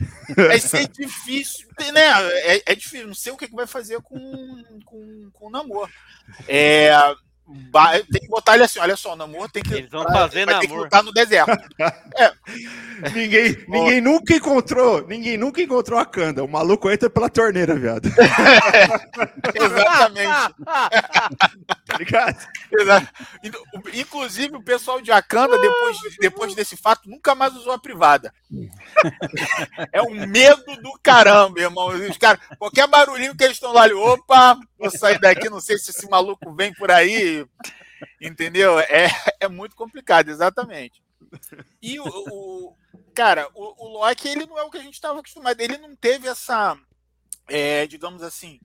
Vai 0.34 0.60
ser 0.60 0.88
difícil, 0.88 1.68
né? 1.92 2.06
É, 2.44 2.72
é, 2.72 2.74
difícil. 2.74 3.08
Não 3.08 3.14
sei 3.14 3.32
o 3.32 3.36
que 3.36 3.52
vai 3.52 3.66
fazer 3.66 4.00
com, 4.00 4.18
com, 4.84 5.30
com 5.32 5.46
o 5.46 5.50
Namor. 5.50 5.90
É, 6.46 6.92
tem 8.10 8.20
que 8.20 8.28
botar 8.28 8.54
ele 8.54 8.64
assim, 8.64 8.78
olha 8.78 8.96
só, 8.96 9.14
o 9.14 9.16
namoro 9.16 9.48
tem 9.48 9.62
que. 9.62 9.74
Eles 9.74 9.90
vão 9.90 10.04
fazer 10.04 10.44
vai 10.44 10.60
que 10.60 10.66
lutar 10.66 11.02
no 11.02 11.12
deserto. 11.12 11.50
é. 12.16 12.32
Ninguém, 13.14 13.56
ninguém 13.68 14.00
nunca 14.00 14.34
encontrou, 14.34 15.06
ninguém 15.06 15.38
nunca 15.38 15.62
encontrou 15.62 15.98
a 15.98 16.04
Kanda. 16.04 16.44
O 16.44 16.48
maluco 16.48 16.90
entra 16.90 17.08
pela 17.08 17.30
torneira, 17.30 17.74
viado. 17.74 18.08
Exatamente. 19.54 20.54
tá 21.88 21.96
ligado? 21.96 22.48
Inclusive, 23.94 24.54
o 24.56 24.62
pessoal 24.62 25.00
de 25.00 25.10
Akanda, 25.10 25.58
depois, 25.58 25.96
depois 26.20 26.54
desse 26.54 26.76
fato, 26.76 27.08
nunca 27.08 27.34
mais 27.34 27.56
usou 27.56 27.72
a 27.72 27.78
privada. 27.78 28.32
É 29.90 30.02
um 30.02 30.26
medo 30.26 30.76
do 30.82 30.92
caramba, 31.02 31.60
irmão. 31.60 31.88
Os 31.88 32.18
cara, 32.18 32.38
qualquer 32.58 32.86
barulhinho 32.86 33.34
que 33.34 33.42
eles 33.42 33.56
estão 33.56 33.72
lá, 33.72 33.86
opa, 33.86 34.58
vou 34.78 34.90
sair 34.90 35.18
daqui, 35.18 35.48
não 35.48 35.60
sei 35.60 35.78
se 35.78 35.90
esse 35.90 36.08
maluco 36.10 36.54
vem 36.54 36.74
por 36.74 36.90
aí. 36.90 37.46
Entendeu? 38.20 38.78
É, 38.78 39.08
é 39.40 39.48
muito 39.48 39.74
complicado, 39.74 40.28
exatamente. 40.28 41.02
E 41.80 41.98
o, 41.98 42.04
o 42.06 42.76
cara, 43.14 43.48
o, 43.54 43.86
o 43.86 43.98
Loki, 43.98 44.28
ele 44.28 44.46
não 44.46 44.58
é 44.58 44.62
o 44.62 44.70
que 44.70 44.78
a 44.78 44.82
gente 44.82 44.94
estava 44.94 45.20
acostumado. 45.20 45.58
Ele 45.58 45.78
não 45.78 45.96
teve 45.96 46.28
essa, 46.28 46.78
é, 47.48 47.86
digamos 47.86 48.22
assim, 48.22 48.60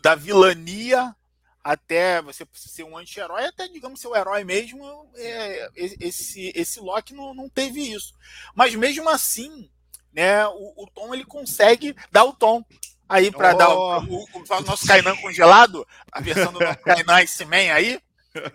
da 0.00 0.14
vilania 0.14 1.14
até 1.62 2.20
você 2.20 2.46
ser 2.52 2.84
um 2.84 2.96
anti-herói, 2.96 3.44
até, 3.44 3.68
digamos, 3.68 4.00
ser 4.00 4.08
o 4.08 4.16
herói 4.16 4.42
mesmo, 4.44 5.10
é, 5.14 5.70
esse, 5.74 6.52
esse 6.54 6.80
Loki 6.80 7.14
não, 7.14 7.32
não 7.32 7.48
teve 7.48 7.92
isso. 7.92 8.14
Mas 8.54 8.74
mesmo 8.74 9.08
assim, 9.08 9.70
né, 10.12 10.46
o, 10.46 10.74
o 10.76 10.86
Tom 10.92 11.14
ele 11.14 11.24
consegue 11.24 11.94
dar 12.10 12.24
o 12.24 12.32
tom 12.32 12.64
aí 13.08 13.30
para 13.30 13.54
oh. 13.54 13.58
dar 13.58 13.68
o, 13.68 13.98
o, 14.04 14.24
o, 14.24 14.60
nosso 14.62 14.86
Kainan 14.86 15.16
congelado, 15.16 15.86
a 16.10 16.20
versão 16.20 16.52
do 16.52 16.58
Kainan 16.82 17.22
Ice 17.22 17.44
Man 17.44 17.72
aí, 17.72 18.00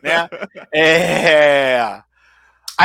né? 0.01 0.27
É... 0.73 2.01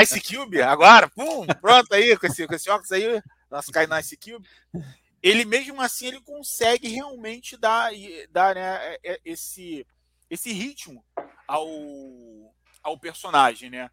Ice 0.03 0.20
Cube, 0.20 0.62
agora, 0.62 1.09
pum, 1.09 1.47
pronto 1.61 1.92
aí, 1.92 2.16
com 2.16 2.26
esse, 2.26 2.47
com 2.47 2.55
esse 2.55 2.70
óculos 2.70 2.92
aí, 2.92 3.22
nosso 3.51 3.70
Kainan 3.72 4.01
Ice 4.01 4.16
Cube. 4.16 4.47
Ele 5.22 5.44
mesmo 5.44 5.80
assim 5.80 6.07
ele 6.07 6.20
consegue 6.20 6.88
realmente 6.88 7.57
dar, 7.57 7.90
dar 8.30 8.55
né, 8.55 8.78
é, 8.84 9.01
é, 9.05 9.20
esse, 9.24 9.86
esse 10.33 10.53
ritmo 10.53 11.05
ao, 11.47 11.68
ao 12.83 12.99
personagem, 12.99 13.70
né? 13.70 13.91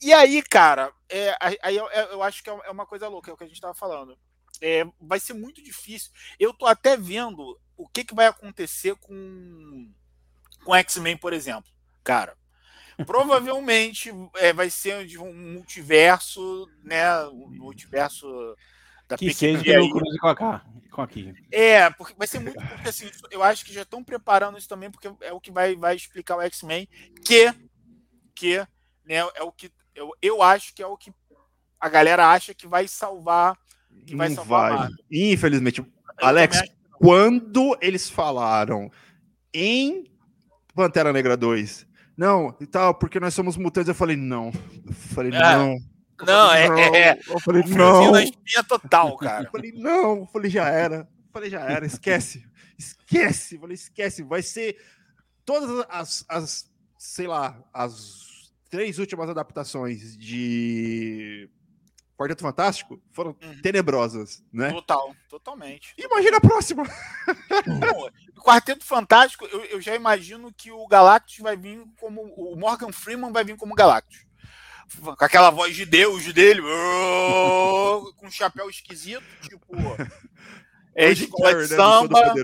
E 0.00 0.12
aí, 0.12 0.42
cara, 0.42 0.92
é, 1.08 1.36
aí 1.40 1.76
eu, 1.76 1.88
eu 1.88 2.22
acho 2.22 2.42
que 2.42 2.50
é 2.50 2.70
uma 2.70 2.86
coisa 2.86 3.08
louca, 3.08 3.30
é 3.30 3.34
o 3.34 3.36
que 3.36 3.44
a 3.44 3.46
gente 3.46 3.56
estava 3.56 3.74
falando 3.74 4.18
é, 4.62 4.84
vai 5.00 5.18
ser 5.18 5.34
muito 5.34 5.62
difícil. 5.62 6.12
Eu 6.38 6.54
tô 6.54 6.66
até 6.66 6.96
vendo 6.96 7.58
o 7.76 7.88
que, 7.88 8.04
que 8.04 8.14
vai 8.14 8.26
acontecer 8.26 8.94
com, 8.96 9.92
com 10.64 10.74
X-Men, 10.76 11.16
por 11.16 11.32
exemplo. 11.32 11.70
Cara, 12.04 12.36
provavelmente 13.04 14.12
é, 14.36 14.52
vai 14.52 14.70
ser 14.70 15.04
de 15.04 15.18
um 15.18 15.34
multiverso, 15.34 16.68
né? 16.82 17.24
Um 17.26 17.48
multiverso 17.48 18.26
da 19.12 19.18
que 19.18 19.32
seja 19.32 19.62
pelo 19.62 19.90
Cruz 19.90 20.18
com 20.18 20.28
a 20.28 20.62
com 20.90 21.00
aqui. 21.02 21.32
É, 21.50 21.88
porque 21.90 22.14
vai 22.16 22.26
ser 22.26 22.38
muito 22.40 22.54
porque 22.54 22.88
assim, 22.88 23.10
eu 23.30 23.42
acho 23.42 23.64
que 23.64 23.72
já 23.72 23.82
estão 23.82 24.04
preparando 24.04 24.58
isso 24.58 24.68
também 24.68 24.90
porque 24.90 25.10
é 25.20 25.32
o 25.32 25.40
que 25.40 25.50
vai, 25.50 25.74
vai 25.74 25.96
explicar 25.96 26.36
o 26.36 26.42
X-Men 26.42 26.86
que 27.24 27.52
que 28.34 28.58
né, 29.06 29.16
é 29.34 29.42
o 29.42 29.50
que 29.50 29.70
eu, 29.94 30.10
eu 30.20 30.42
acho 30.42 30.74
que 30.74 30.82
é 30.82 30.86
o 30.86 30.96
que 30.96 31.12
a 31.80 31.88
galera 31.88 32.30
acha 32.30 32.54
que 32.54 32.66
vai 32.66 32.86
salvar 32.86 33.56
que 34.06 34.16
vai 34.16 34.28
Não 34.28 34.36
salvar 34.36 34.78
vai. 34.78 34.90
Infelizmente, 35.10 35.84
Alex, 36.18 36.62
quando 36.92 37.76
eles 37.80 38.08
falaram 38.08 38.90
em 39.52 40.04
Pantera 40.74 41.12
Negra 41.12 41.36
2, 41.36 41.86
não, 42.16 42.56
e 42.60 42.66
tal, 42.66 42.94
porque 42.94 43.20
nós 43.20 43.34
somos 43.34 43.56
mutantes, 43.56 43.88
eu 43.88 43.94
falei, 43.94 44.16
não. 44.16 44.52
Eu 44.86 44.92
falei, 44.92 45.32
É. 45.32 45.56
não. 45.56 45.76
Eu 46.22 46.26
Não, 46.26 46.48
falei, 46.48 46.84
é- 46.84 47.08
é- 47.08 47.20
Eu 47.28 47.40
falei, 47.40 47.62
não. 47.64 48.12
na 48.12 48.22
espinha 48.22 48.62
total, 48.64 49.16
cara. 49.16 49.44
Eu 49.46 49.50
falei, 49.50 49.72
não. 49.72 50.18
Eu 50.18 50.26
falei, 50.26 50.50
já 50.50 50.68
era. 50.68 50.96
Eu 50.96 51.32
falei, 51.32 51.50
já 51.50 51.60
era, 51.60 51.84
esquece. 51.86 52.44
Esquece. 52.78 53.54
Eu 53.56 53.60
falei, 53.60 53.74
esquece. 53.74 54.22
Vai 54.22 54.42
ser 54.42 54.76
todas 55.44 55.84
as, 55.88 56.24
as 56.28 56.70
sei 56.98 57.26
lá, 57.26 57.60
as 57.72 58.52
três 58.70 58.98
últimas 58.98 59.28
adaptações 59.28 60.16
de 60.16 61.48
Quarteto 62.16 62.42
Fantástico 62.42 63.02
foram 63.12 63.36
Uhum. 63.42 63.60
tenebrosas, 63.60 64.44
né? 64.52 64.70
Total, 64.70 65.14
totalmente. 65.28 65.92
Imagina 65.98 66.36
a 66.36 66.40
próxima. 66.40 66.84
O 68.36 68.40
Quarteto 68.42 68.84
Fantástico, 68.84 69.44
eu, 69.46 69.64
eu 69.64 69.80
já 69.80 69.94
imagino 69.94 70.52
que 70.52 70.70
o 70.70 70.86
Galactus 70.86 71.38
vai 71.38 71.56
vir 71.56 71.84
como. 72.00 72.22
O 72.36 72.56
Morgan 72.56 72.92
Freeman 72.92 73.32
vai 73.32 73.44
vir 73.44 73.56
como 73.56 73.74
Galactus. 73.74 74.24
Com 75.00 75.24
aquela 75.24 75.50
voz 75.50 75.74
de 75.74 75.84
Deus 75.86 76.32
dele, 76.32 76.60
"Oh", 76.62 78.12
com 78.16 78.26
um 78.26 78.30
chapéu 78.30 78.68
esquisito, 78.68 79.22
tipo. 79.42 79.72
É 80.94 81.06
Carrey, 81.14 81.64
de 81.66 81.70
né, 81.70 81.76
samba. 81.76 82.34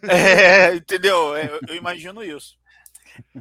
É, 0.08 0.74
entendeu? 0.76 1.34
É, 1.36 1.58
eu, 1.68 1.74
imagino 1.74 2.22
isso. 2.22 2.56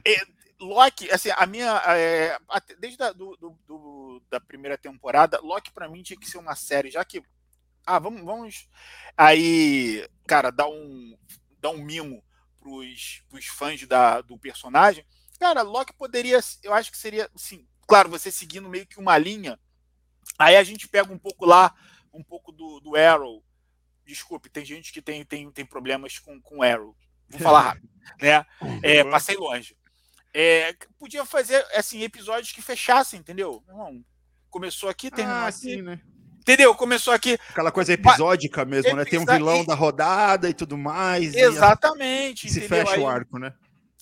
É, 0.04 0.22
Loki, 0.60 1.10
assim, 1.12 1.30
a 1.30 1.46
minha. 1.46 1.82
é, 1.96 2.38
desde 2.80 3.02
a, 3.04 3.14
do, 3.14 3.38
do- 3.38 3.58
do- 3.68 4.24
da 4.30 4.40
primeira 4.42 4.78
temporada, 4.78 5.40
Loki 5.40 5.72
pra 5.72 5.88
mim 5.88 6.02
tinha 6.04 6.20
que 6.20 6.28
ser 6.30 6.38
uma 6.40 6.56
série, 6.56 6.90
já 6.92 7.06
que. 7.06 7.22
Ah, 7.86 8.00
vamos. 8.00 8.24
vamos 8.24 8.68
aí, 9.16 10.06
cara, 10.28 10.50
dar 10.52 10.68
um, 10.68 11.16
dar 11.60 11.70
um 11.70 11.78
mimo 11.84 12.22
pros, 12.60 13.24
pros 13.30 13.46
fãs 13.46 13.86
da, 13.88 14.20
do 14.22 14.38
personagem. 14.38 15.06
Cara, 15.40 15.62
Loki 15.62 15.94
poderia. 15.94 16.40
Eu 16.64 16.74
acho 16.74 16.92
que 16.92 16.98
seria. 16.98 17.30
Assim, 17.36 17.66
claro, 17.90 18.10
você 18.10 18.32
seguindo 18.32 18.70
meio 18.70 18.86
que 18.86 19.00
uma 19.00 19.18
linha. 19.18 19.60
Aí 20.38 20.56
a 20.56 20.64
gente 20.64 20.88
pega 20.88 21.12
um 21.12 21.18
pouco 21.18 21.46
lá, 21.46 21.74
um 22.14 22.24
pouco 22.24 22.52
do, 22.52 22.80
do 22.80 22.96
Arrow. 22.96 23.44
Desculpe, 24.06 24.50
tem 24.50 24.64
gente 24.64 24.94
que 24.94 25.02
tem, 25.02 25.26
tem, 25.26 25.52
tem 25.52 25.66
problemas 25.66 26.20
com, 26.20 26.40
com 26.42 26.64
Arrow. 26.64 26.96
Vou 27.28 27.40
falar 27.40 27.62
rápido, 27.62 27.90
né? 28.22 28.46
É, 28.84 29.04
passei 29.04 29.36
longe. 29.36 29.76
É, 30.34 30.76
podia 31.00 31.26
fazer 31.26 31.66
assim 31.74 32.04
episódios 32.04 32.52
que 32.52 32.62
fechassem, 32.62 33.20
entendeu? 33.20 33.64
Não, 33.68 34.04
começou 34.50 34.88
aqui, 34.88 35.10
terminou 35.10 35.42
Ah, 35.42 35.48
aqui. 35.48 35.58
sim, 35.58 35.82
né? 35.82 36.00
Entendeu? 36.40 36.74
Começou 36.74 37.14
aqui. 37.14 37.38
Aquela 37.50 37.72
coisa 37.72 37.94
episódica 37.94 38.66
mesmo, 38.66 38.96
né? 38.96 39.06
Tem 39.06 39.20
um 39.20 39.26
vilão 39.26 39.64
da 39.66 39.76
rodada 39.76 40.50
e 40.50 40.54
tudo 40.54 40.78
mais. 40.78 41.36
e 41.36 41.40
Exatamente. 41.40 42.50
se 42.50 42.62
fecha 42.62 43.00
o 43.00 43.08
arco, 43.08 43.38
né? 43.38 43.54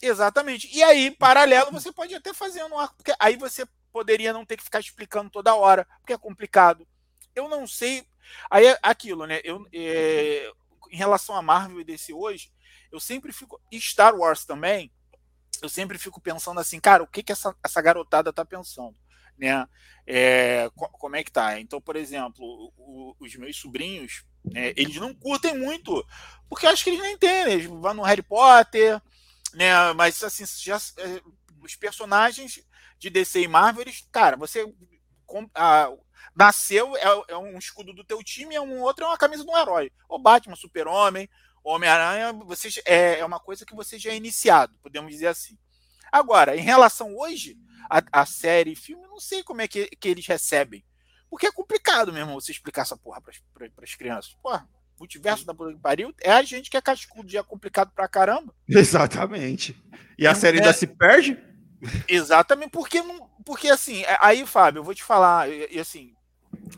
Exatamente. 0.01 0.69
E 0.75 0.83
aí, 0.83 1.11
paralelo, 1.11 1.71
você 1.71 1.91
pode 1.91 2.13
até 2.13 2.33
fazer 2.33 2.63
um 2.63 2.77
arco, 2.77 2.95
porque 2.97 3.13
aí 3.19 3.35
você 3.35 3.65
poderia 3.91 4.31
não 4.31 4.45
ter 4.45 4.57
que 4.57 4.63
ficar 4.63 4.79
explicando 4.79 5.29
toda 5.29 5.55
hora, 5.55 5.87
porque 5.99 6.13
é 6.13 6.17
complicado. 6.17 6.87
Eu 7.35 7.49
não 7.49 7.65
sei. 7.65 8.05
Aí 8.49 8.65
é 8.67 8.77
aquilo, 8.83 9.25
né? 9.25 9.39
Eu, 9.43 9.65
é, 9.73 10.51
em 10.91 10.97
relação 10.97 11.35
a 11.35 11.41
Marvel 11.41 11.79
e 11.81 11.83
DC 11.83 12.13
hoje, 12.13 12.51
eu 12.91 12.99
sempre 12.99 13.31
fico. 13.33 13.59
E 13.71 13.79
Star 13.81 14.15
Wars 14.15 14.45
também, 14.45 14.91
eu 15.61 15.69
sempre 15.69 15.97
fico 15.97 16.21
pensando 16.21 16.59
assim, 16.59 16.79
cara, 16.79 17.03
o 17.03 17.07
que, 17.07 17.23
que 17.23 17.31
essa, 17.31 17.55
essa 17.63 17.81
garotada 17.81 18.31
tá 18.31 18.45
pensando? 18.45 18.95
Né? 19.37 19.67
É, 20.05 20.69
co- 20.75 20.89
como 20.89 21.15
é 21.15 21.23
que 21.23 21.31
tá? 21.31 21.59
Então, 21.59 21.81
por 21.81 21.95
exemplo, 21.95 22.43
o- 22.77 23.15
os 23.19 23.35
meus 23.35 23.57
sobrinhos, 23.57 24.23
né, 24.45 24.73
eles 24.75 24.95
não 24.97 25.13
curtem 25.13 25.57
muito, 25.57 26.05
porque 26.49 26.65
eu 26.65 26.69
acho 26.69 26.83
que 26.83 26.91
eles 26.91 26.99
não 27.01 27.07
entendem. 27.09 27.53
Eles 27.55 27.65
vão 27.65 27.93
no 27.93 28.03
Harry 28.03 28.21
Potter, 28.23 29.01
né? 29.53 29.93
Mas 29.93 30.21
assim, 30.23 30.45
já, 30.45 30.77
é, 30.97 31.21
os 31.61 31.75
personagens 31.75 32.61
de 32.99 33.09
DC 33.09 33.41
e 33.41 33.47
Marvel, 33.47 33.81
eles, 33.83 34.07
cara, 34.11 34.35
você 34.35 34.65
com- 35.25 35.49
a- 35.55 35.89
nasceu, 36.35 36.95
é, 36.97 37.03
é 37.29 37.37
um 37.37 37.57
escudo 37.57 37.93
do 37.93 38.03
teu 38.03 38.23
time, 38.23 38.55
é 38.55 38.61
um 38.61 38.81
outro 38.81 39.05
é 39.05 39.07
uma 39.07 39.17
camisa 39.17 39.43
de 39.43 39.49
um 39.49 39.57
herói. 39.57 39.91
O 40.09 40.19
Batman, 40.19 40.55
Super-Homem, 40.55 41.29
Homem-Aranha, 41.63 42.33
você 42.45 42.69
é, 42.85 43.19
é 43.19 43.25
uma 43.25 43.39
coisa 43.39 43.65
que 43.65 43.75
você 43.75 43.99
já 43.99 44.11
é 44.11 44.15
iniciado, 44.15 44.73
podemos 44.81 45.11
dizer 45.11 45.27
assim. 45.27 45.57
Agora, 46.11 46.55
em 46.55 46.61
relação 46.61 47.15
hoje, 47.15 47.57
a, 47.89 48.01
a 48.21 48.25
série, 48.25 48.75
filme, 48.75 49.03
eu 49.03 49.09
não 49.09 49.19
sei 49.19 49.43
como 49.43 49.61
é 49.61 49.67
que, 49.67 49.87
que 49.87 50.07
eles 50.07 50.25
recebem. 50.25 50.83
Porque 51.29 51.47
é 51.47 51.51
complicado 51.51 52.13
mesmo 52.13 52.33
você 52.39 52.51
explicar 52.51 52.83
essa 52.83 52.95
porra 52.97 53.21
para 53.21 53.33
as 53.83 53.95
crianças. 53.95 54.33
Porra, 54.41 54.67
multiverso 54.99 55.45
da 55.45 55.53
puta 55.53 55.73
que 55.73 55.79
pariu, 55.79 56.13
é 56.21 56.31
a 56.31 56.41
gente 56.43 56.69
que 56.69 56.77
é 56.77 56.81
cascudo, 56.81 57.29
já 57.29 57.39
é 57.39 57.43
complicado 57.43 57.91
pra 57.91 58.07
caramba. 58.07 58.53
Exatamente. 58.67 59.75
E 60.17 60.25
a 60.27 60.31
É, 60.31 60.35
série 60.35 60.57
é- 60.57 60.61
ainda 60.61 60.73
se 60.73 60.87
perde? 60.87 61.37
Exatamente, 62.07 62.71
porque 62.71 63.01
não. 63.01 63.27
Porque 63.45 63.69
assim, 63.69 64.01
é- 64.03 64.17
aí, 64.21 64.45
Fábio, 64.45 64.79
eu 64.79 64.83
vou 64.83 64.95
te 64.95 65.03
falar, 65.03 65.49
e, 65.49 65.67
e, 65.75 65.79
assim, 65.79 66.13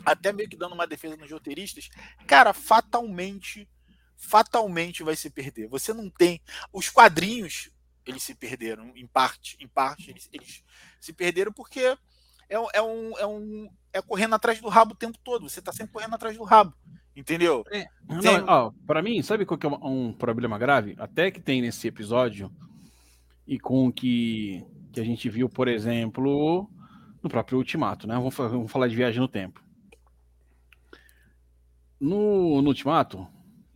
até 0.04 0.32
meio 0.32 0.48
que 0.48 0.56
dando 0.56 0.74
uma 0.74 0.86
defesa 0.86 1.16
nos 1.16 1.30
roteiristas, 1.30 1.88
cara, 2.26 2.52
fatalmente, 2.52 3.68
fatalmente 4.16 5.02
vai 5.02 5.16
se 5.16 5.30
perder. 5.30 5.68
Você 5.68 5.92
não 5.92 6.10
tem. 6.10 6.40
Os 6.72 6.88
quadrinhos, 6.90 7.70
eles 8.06 8.22
se 8.22 8.34
perderam, 8.34 8.92
em 8.94 9.06
parte, 9.06 9.56
em 9.58 9.66
parte, 9.68 10.10
eles, 10.10 10.28
eles 10.32 10.62
se 11.00 11.12
perderam 11.12 11.52
porque 11.52 11.80
é, 11.80 11.96
é 12.74 12.82
um. 12.82 13.18
É 13.18 13.26
um. 13.26 13.70
É 13.92 14.00
correndo 14.00 14.34
atrás 14.36 14.60
do 14.60 14.68
rabo 14.68 14.92
o 14.92 14.96
tempo 14.96 15.18
todo. 15.24 15.48
Você 15.48 15.60
tá 15.60 15.72
sempre 15.72 15.92
correndo 15.92 16.14
atrás 16.14 16.36
do 16.36 16.44
rabo. 16.44 16.72
Entendeu? 17.16 17.64
Tem- 17.64 18.44
ó, 18.46 18.70
pra 18.86 19.02
mim, 19.02 19.20
sabe 19.22 19.44
qual 19.44 19.58
que 19.58 19.66
é 19.66 19.68
um, 19.70 20.08
um 20.08 20.12
problema 20.12 20.58
grave? 20.58 20.94
Até 20.98 21.30
que 21.30 21.40
tem 21.40 21.60
nesse 21.60 21.86
episódio, 21.88 22.50
e 23.46 23.58
com 23.58 23.88
o 23.88 23.92
que, 23.92 24.64
que 24.92 25.00
a 25.00 25.04
gente 25.04 25.28
viu, 25.28 25.48
por 25.48 25.68
exemplo, 25.68 26.70
no 27.22 27.28
próprio 27.28 27.58
Ultimato, 27.58 28.06
né? 28.06 28.14
Vamos, 28.14 28.34
vamos 28.36 28.70
falar 28.70 28.88
de 28.88 28.96
viagem 28.96 29.20
no 29.20 29.28
tempo. 29.28 29.62
No, 32.00 32.62
no 32.62 32.68
Ultimato, 32.68 33.26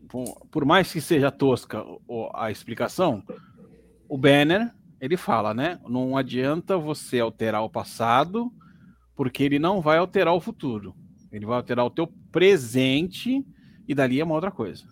bom, 0.01 0.25
por 0.51 0.65
mais 0.65 0.91
que 0.93 1.01
seja 1.01 1.31
tosca 1.31 1.85
a 2.33 2.51
explicação, 2.51 3.23
o 4.09 4.17
Banner, 4.17 4.73
ele 5.01 5.17
fala, 5.17 5.53
né? 5.53 5.79
Não 5.87 6.17
adianta 6.17 6.79
você 6.79 7.21
alterar 7.21 7.63
o 7.63 7.69
passado, 7.69 8.51
porque 9.15 9.43
ele 9.43 9.59
não 9.59 9.81
vai 9.81 9.99
alterar 9.99 10.33
o 10.33 10.41
futuro. 10.41 10.95
Ele 11.31 11.45
vai 11.45 11.57
alterar 11.57 11.85
o 11.85 11.91
teu 11.91 12.11
presente 12.35 13.47
e 13.87 13.95
dali 13.95 14.19
é 14.19 14.25
uma 14.25 14.35
outra 14.35 14.51
coisa. 14.51 14.85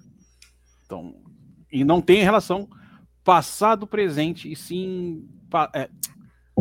Então, 0.87 1.17
e 1.73 1.83
não 1.83 2.01
tem 2.01 2.23
relação 2.23 2.69
passado, 3.25 3.85
presente 3.85 4.51
e 4.51 4.55
sim 4.55 5.29
pa- 5.51 5.69
é, 5.75 5.91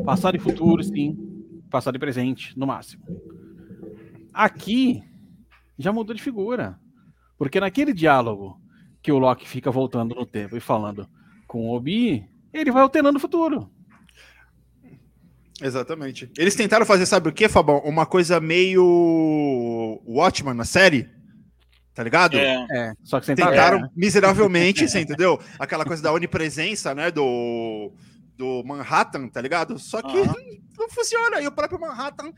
passado 0.04 0.36
e 0.36 0.40
futuro, 0.40 0.84
sim, 0.84 1.16
passado 1.70 1.98
e 1.98 2.00
presente 2.00 2.58
no 2.58 2.66
máximo. 2.66 3.04
Aqui 4.34 5.04
já 5.78 5.94
mudou 5.94 6.16
de 6.16 6.22
figura, 6.22 6.80
porque 7.38 7.60
naquele 7.60 7.94
diálogo 7.94 8.60
que 9.04 9.12
o 9.12 9.20
Loki 9.20 9.48
fica 9.48 9.70
voltando 9.70 10.16
no 10.16 10.26
tempo 10.26 10.58
e 10.58 10.60
falando 10.60 11.08
com 11.46 11.68
o 11.70 11.76
Obi, 11.76 12.28
ele 12.52 12.72
vai 12.72 12.82
alterando 12.82 13.18
o 13.18 13.22
futuro. 13.22 13.70
Exatamente. 15.62 16.32
Eles 16.38 16.55
tentaram 16.55 16.86
fazer, 16.86 17.05
sabe 17.05 17.30
o 17.30 17.34
que, 17.34 17.47
Fabão? 17.47 17.80
Uma 17.80 18.05
coisa 18.05 18.39
meio 18.39 20.01
Watchman 20.05 20.53
na 20.53 20.66
série. 20.66 21.09
Tá 21.93 22.03
ligado? 22.03 22.38
É, 22.38 22.93
só 23.03 23.20
que 23.20 23.26
sem 23.26 23.36
tá 23.36 23.49
Tentaram 23.49 23.82
né? 23.82 23.89
miseravelmente, 23.95 24.88
você 24.88 24.99
entendeu? 25.01 25.39
Aquela 25.59 25.86
coisa 25.86 26.01
da 26.01 26.14
onipresença, 26.14 26.95
né? 26.95 27.12
Do, 27.12 27.91
do 28.38 28.64
Manhattan, 28.64 29.28
tá 29.28 29.41
ligado? 29.41 29.78
Só 29.78 30.01
que 30.01 30.18
não 30.78 30.89
funciona. 30.89 31.41
E 31.41 31.47
o 31.47 31.51
próprio 31.51 31.80
Manhattan 31.80 32.32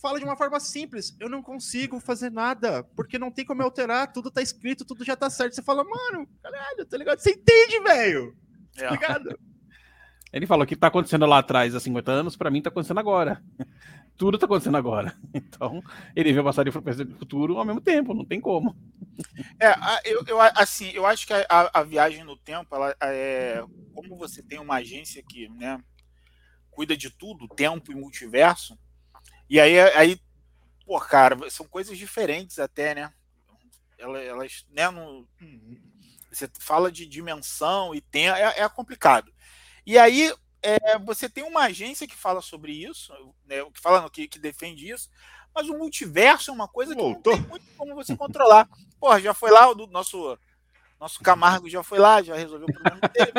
fala 0.00 0.18
de 0.18 0.24
uma 0.24 0.36
forma 0.36 0.58
simples. 0.58 1.16
Eu 1.20 1.28
não 1.28 1.42
consigo 1.42 2.00
fazer 2.00 2.30
nada, 2.30 2.82
porque 2.96 3.18
não 3.18 3.30
tem 3.30 3.44
como 3.44 3.62
eu 3.62 3.66
alterar. 3.66 4.12
Tudo 4.12 4.30
tá 4.30 4.42
escrito, 4.42 4.84
tudo 4.84 5.04
já 5.04 5.14
tá 5.14 5.30
certo. 5.30 5.54
Você 5.54 5.62
fala, 5.62 5.84
mano, 5.84 6.28
caralho, 6.42 6.84
tá 6.84 6.96
ligado? 6.96 7.20
Você 7.20 7.30
entende, 7.30 7.80
velho? 7.80 8.36
É. 8.76 8.84
Tá 8.84 8.90
ligado? 8.90 9.38
Ele 10.32 10.46
falou 10.46 10.66
que 10.66 10.76
tá 10.76 10.86
acontecendo 10.88 11.26
lá 11.26 11.38
atrás 11.38 11.74
há 11.74 11.80
50 11.80 12.10
anos, 12.10 12.36
pra 12.36 12.50
mim 12.50 12.62
tá 12.62 12.70
acontecendo 12.70 13.00
agora. 13.00 13.42
Tudo 14.16 14.38
tá 14.38 14.46
acontecendo 14.46 14.76
agora. 14.76 15.14
Então, 15.34 15.82
ele 16.16 16.32
vê 16.32 16.40
o 16.40 16.44
passado 16.44 16.68
e 16.68 16.72
e 16.72 17.14
o 17.14 17.18
futuro 17.18 17.58
ao 17.58 17.64
mesmo 17.64 17.80
tempo, 17.80 18.14
não 18.14 18.24
tem 18.24 18.40
como. 18.40 18.76
É, 19.60 19.74
eu, 20.04 20.22
eu, 20.26 20.40
assim, 20.40 20.90
eu 20.90 21.06
acho 21.06 21.26
que 21.26 21.32
a, 21.32 21.44
a- 21.72 21.82
viagem 21.82 22.24
no 22.24 22.36
tempo, 22.36 22.74
ela 22.74 22.94
é. 23.02 23.62
Como 23.94 24.16
você 24.16 24.42
tem 24.42 24.58
uma 24.58 24.76
agência 24.76 25.22
que, 25.22 25.48
né, 25.50 25.78
cuida 26.70 26.96
de 26.96 27.10
tudo, 27.10 27.48
tempo 27.48 27.92
e 27.92 27.94
multiverso, 27.96 28.78
e 29.50 29.60
aí, 29.60 29.80
aí 29.96 30.20
pô, 30.86 31.00
cara, 31.00 31.50
são 31.50 31.66
coisas 31.66 31.98
diferentes 31.98 32.58
até, 32.58 32.94
né? 32.94 33.12
elas, 33.98 34.66
né, 34.70 34.90
no, 34.90 35.26
você 36.30 36.48
fala 36.60 36.90
de 36.90 37.06
dimensão 37.06 37.94
e 37.94 38.00
tem, 38.00 38.28
é, 38.30 38.60
é 38.62 38.68
complicado. 38.68 39.32
E 39.86 39.98
aí 39.98 40.32
é, 40.62 40.98
você 40.98 41.28
tem 41.28 41.44
uma 41.44 41.64
agência 41.64 42.06
que 42.06 42.14
fala 42.14 42.40
sobre 42.40 42.72
isso, 42.72 43.12
né, 43.46 43.64
que 43.72 43.80
fala 43.80 44.08
que, 44.08 44.28
que 44.28 44.38
defende 44.38 44.88
isso, 44.88 45.10
mas 45.54 45.68
o 45.68 45.76
multiverso 45.76 46.50
é 46.50 46.54
uma 46.54 46.68
coisa 46.68 46.94
que 46.94 47.02
Voltou. 47.02 47.36
não 47.36 47.42
tem 47.42 47.50
muito 47.50 47.66
como 47.76 47.94
você 47.94 48.16
controlar. 48.16 48.68
Porra, 48.98 49.20
já 49.20 49.34
foi 49.34 49.50
lá 49.50 49.70
o 49.70 49.86
nosso 49.88 50.38
nosso 50.98 51.20
Camargo 51.20 51.68
já 51.68 51.82
foi 51.82 51.98
lá, 51.98 52.22
já 52.22 52.36
resolveu 52.36 52.68
o 52.68 52.72
problema 52.72 53.00
dele. 53.08 53.32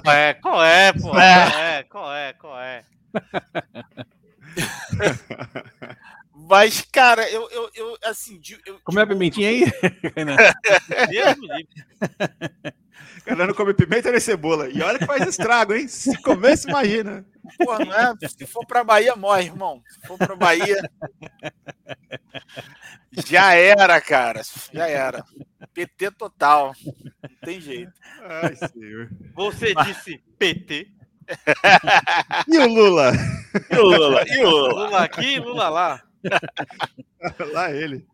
qual 0.00 0.14
é, 0.14 0.34
qual 0.34 0.64
é, 0.64 0.92
pô? 0.92 1.18
É. 1.18 1.82
Qual 1.82 2.12
é, 2.12 2.14
qual 2.14 2.14
é, 2.14 2.32
qual 2.34 2.60
é? 2.60 2.84
Mas, 6.48 6.82
cara, 6.92 7.28
eu, 7.30 7.48
eu, 7.50 7.70
eu 7.74 7.98
assim. 8.04 8.40
Eu, 8.66 8.78
Como 8.84 8.98
é 8.98 9.02
a 9.02 9.06
pimentinha 9.06 9.48
aí? 9.48 9.64
cara 13.24 13.46
não 13.46 13.54
come 13.54 13.72
pimenta 13.72 14.10
nem 14.10 14.20
cebola. 14.20 14.68
E 14.68 14.82
olha 14.82 14.98
que 14.98 15.06
faz 15.06 15.26
estrago, 15.26 15.74
hein? 15.74 15.88
Se 15.88 16.20
comer, 16.22 16.56
se 16.56 16.68
imagina. 16.68 17.24
Porra, 17.58 17.84
não 17.84 17.94
é? 17.94 18.14
Se 18.28 18.46
for 18.46 18.66
pra 18.66 18.84
Bahia, 18.84 19.16
morre, 19.16 19.44
irmão. 19.44 19.82
Se 19.88 20.06
for 20.06 20.18
pra 20.18 20.36
Bahia. 20.36 20.82
Já 23.26 23.54
era, 23.54 24.00
cara. 24.00 24.42
Já 24.72 24.88
era. 24.88 25.24
PT 25.72 26.10
total. 26.12 26.74
Não 26.84 27.36
tem 27.44 27.60
jeito. 27.60 27.92
Ai, 28.20 28.56
senhor. 28.56 29.10
Você 29.34 29.72
Mas... 29.74 29.86
disse 29.86 30.22
PT? 30.38 30.88
e 32.48 32.58
o 32.58 32.66
Lula? 32.66 33.12
E 33.70 33.76
o 33.76 33.82
Lula? 33.82 34.24
E 34.26 34.38
o 34.38 34.48
Lula? 34.48 34.84
Lula 34.84 35.04
aqui, 35.04 35.38
Lula 35.38 35.68
lá. 35.68 36.02
lá 37.52 37.70
ele. 37.70 38.06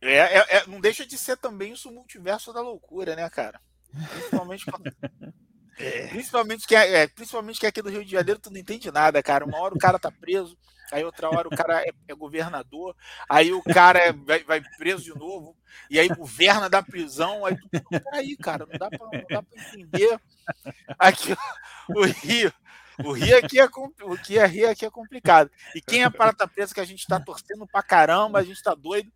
É, 0.00 0.16
é, 0.16 0.56
é, 0.58 0.66
não 0.66 0.80
deixa 0.80 1.04
de 1.04 1.18
ser 1.18 1.36
também 1.36 1.74
o 1.84 1.90
multiverso 1.90 2.52
da 2.52 2.60
loucura, 2.60 3.16
né, 3.16 3.28
cara? 3.28 3.60
Principalmente 4.10 4.64
é. 5.78 6.06
Principalmente, 6.08 6.66
que 6.66 6.76
é, 6.76 7.02
é, 7.02 7.08
principalmente 7.08 7.58
que 7.58 7.66
aqui 7.66 7.82
do 7.82 7.90
Rio 7.90 8.04
de 8.04 8.12
Janeiro 8.12 8.40
tu 8.40 8.50
não 8.50 8.58
entende 8.58 8.90
nada, 8.92 9.22
cara. 9.22 9.44
Uma 9.44 9.58
hora 9.58 9.74
o 9.74 9.78
cara 9.78 9.98
tá 9.98 10.10
preso, 10.10 10.56
aí 10.92 11.04
outra 11.04 11.28
hora 11.28 11.48
o 11.48 11.56
cara 11.56 11.82
é, 11.82 11.90
é 12.06 12.14
governador, 12.14 12.94
aí 13.28 13.52
o 13.52 13.62
cara 13.62 13.98
é, 13.98 14.12
vai, 14.12 14.44
vai, 14.44 14.62
preso 14.76 15.02
de 15.02 15.14
novo, 15.18 15.56
e 15.90 15.98
aí 15.98 16.08
governa 16.08 16.68
da 16.68 16.82
prisão. 16.82 17.44
Aí 17.44 17.56
tu, 17.56 17.68
peraí, 17.90 18.36
cara, 18.36 18.66
não 18.66 18.78
dá 18.78 18.88
pra, 18.88 18.98
não 19.12 19.26
dá 19.28 19.42
pra 19.42 19.62
entender. 19.62 20.20
Aqui, 20.98 21.36
o 21.88 22.04
Rio. 22.04 22.52
O 23.04 23.12
Rio 23.12 23.38
aqui 23.38 23.60
é, 23.60 23.64
o 23.64 24.16
que 24.18 24.38
é 24.38 24.46
Rio 24.46 24.70
aqui 24.70 24.84
é 24.84 24.90
complicado. 24.90 25.50
E 25.74 25.80
quem 25.80 26.02
é 26.02 26.10
parada 26.10 26.48
presa 26.48 26.74
que 26.74 26.80
a 26.80 26.84
gente 26.84 27.06
tá 27.06 27.20
torcendo 27.20 27.66
pra 27.66 27.82
caramba, 27.82 28.38
a 28.38 28.44
gente 28.44 28.62
tá 28.62 28.74
doido. 28.74 29.10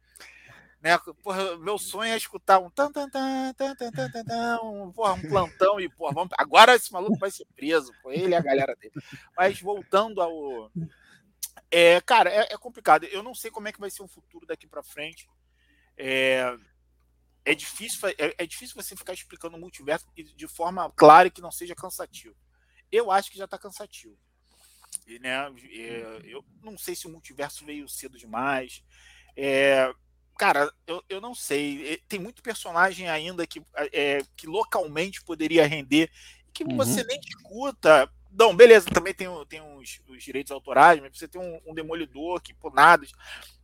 Né? 0.80 0.98
Porra, 1.22 1.56
meu 1.58 1.78
sonho 1.78 2.12
é 2.12 2.16
escutar 2.16 2.58
um 2.58 2.68
tan 2.68 2.90
tan 2.90 3.08
tan 3.08 3.54
tan 3.54 3.74
tan 3.76 3.92
tan 3.92 4.24
tan, 4.24 4.60
um, 4.64 4.90
porra, 4.90 5.12
um 5.12 5.22
plantão 5.22 5.80
e 5.80 5.88
porra, 5.88 6.12
vamos, 6.12 6.34
agora 6.36 6.74
esse 6.74 6.92
maluco 6.92 7.16
vai 7.18 7.30
ser 7.30 7.46
preso, 7.54 7.92
pô, 8.02 8.10
ele 8.10 8.30
e 8.30 8.34
a 8.34 8.40
galera 8.40 8.74
dele. 8.74 8.94
Mas 9.36 9.60
voltando 9.60 10.20
ao 10.20 10.70
é, 11.70 12.00
cara, 12.02 12.30
é, 12.30 12.52
é, 12.52 12.58
complicado. 12.58 13.04
Eu 13.04 13.22
não 13.22 13.34
sei 13.34 13.50
como 13.50 13.66
é 13.66 13.72
que 13.72 13.80
vai 13.80 13.90
ser 13.90 14.02
o 14.02 14.08
futuro 14.08 14.46
daqui 14.46 14.66
para 14.66 14.82
frente. 14.82 15.26
É, 15.96 16.54
é 17.44 17.54
difícil, 17.54 18.08
é, 18.08 18.34
é, 18.36 18.46
difícil 18.46 18.74
você 18.76 18.94
ficar 18.94 19.14
explicando 19.14 19.56
o 19.56 19.60
multiverso 19.60 20.06
de 20.14 20.46
forma 20.46 20.90
clara 20.90 21.28
e 21.28 21.30
que 21.30 21.40
não 21.40 21.50
seja 21.50 21.74
cansativo. 21.74 22.36
Eu 22.92 23.10
acho 23.10 23.30
que 23.30 23.38
já 23.38 23.46
está 23.46 23.58
cansativo. 23.58 24.16
E, 25.06 25.18
né, 25.18 25.50
é, 25.70 26.20
eu 26.24 26.44
não 26.62 26.78
sei 26.78 26.94
se 26.94 27.06
o 27.06 27.10
multiverso 27.10 27.64
veio 27.64 27.88
cedo 27.88 28.18
demais. 28.18 28.84
É, 29.34 29.92
cara, 30.38 30.72
eu, 30.86 31.02
eu 31.08 31.20
não 31.20 31.34
sei. 31.34 32.00
Tem 32.06 32.18
muito 32.18 32.42
personagem 32.42 33.08
ainda 33.08 33.46
que, 33.46 33.62
é, 33.92 34.22
que 34.36 34.46
localmente 34.46 35.24
poderia 35.24 35.66
render 35.66 36.10
que 36.52 36.64
uhum. 36.64 36.76
você 36.76 37.02
nem 37.04 37.18
escuta. 37.20 38.08
Não, 38.30 38.54
beleza, 38.54 38.88
também 38.90 39.12
tem, 39.12 39.28
tem 39.46 39.60
os, 39.60 40.00
os 40.08 40.22
direitos 40.22 40.52
autorais, 40.52 41.00
mas 41.00 41.16
você 41.16 41.28
tem 41.28 41.40
um, 41.40 41.60
um 41.66 41.74
demolidor 41.74 42.40
que, 42.40 42.54
por 42.54 42.72
nada. 42.72 43.06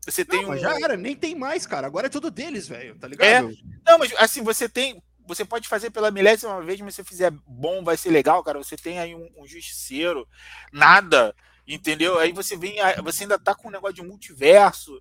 Você 0.04 0.24
tem 0.24 0.42
não, 0.42 0.50
um... 0.50 0.58
já 0.58 0.74
era, 0.78 0.96
nem 0.96 1.16
tem 1.16 1.34
mais, 1.34 1.66
cara. 1.66 1.86
Agora 1.86 2.06
é 2.06 2.10
tudo 2.10 2.30
deles, 2.30 2.68
velho, 2.68 2.98
tá 2.98 3.08
ligado? 3.08 3.50
É. 3.50 3.54
Não, 3.86 3.98
mas 3.98 4.12
assim, 4.16 4.42
você 4.42 4.68
tem. 4.68 5.02
Você 5.28 5.44
pode 5.44 5.68
fazer 5.68 5.90
pela 5.90 6.10
milésima 6.10 6.62
vez, 6.62 6.80
mas 6.80 6.94
se 6.94 7.02
você 7.02 7.08
fizer 7.08 7.30
bom, 7.46 7.84
vai 7.84 7.98
ser 7.98 8.08
legal, 8.08 8.42
cara. 8.42 8.56
Você 8.56 8.78
tem 8.78 8.98
aí 8.98 9.14
um, 9.14 9.30
um 9.36 9.46
justiceiro, 9.46 10.26
nada, 10.72 11.36
entendeu? 11.66 12.18
Aí 12.18 12.32
você 12.32 12.56
vem, 12.56 12.76
você 13.04 13.24
ainda 13.24 13.38
tá 13.38 13.54
com 13.54 13.68
um 13.68 13.70
negócio 13.70 13.96
de 13.96 14.02
multiverso. 14.02 14.98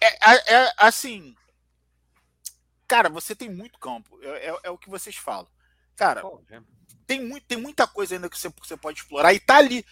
É, 0.00 0.30
é, 0.30 0.54
é 0.54 0.72
assim. 0.78 1.34
Cara, 2.86 3.08
você 3.08 3.34
tem 3.34 3.50
muito 3.50 3.76
campo. 3.80 4.16
É, 4.22 4.50
é, 4.50 4.58
é 4.62 4.70
o 4.70 4.78
que 4.78 4.88
vocês 4.88 5.16
falam. 5.16 5.50
Cara, 5.96 6.22
tem, 7.04 7.20
muito, 7.20 7.44
tem 7.44 7.58
muita 7.58 7.88
coisa 7.88 8.14
ainda 8.14 8.30
que 8.30 8.38
você, 8.38 8.48
você 8.56 8.76
pode 8.76 9.00
explorar 9.00 9.34
e 9.34 9.40
tá 9.40 9.56
ali. 9.56 9.84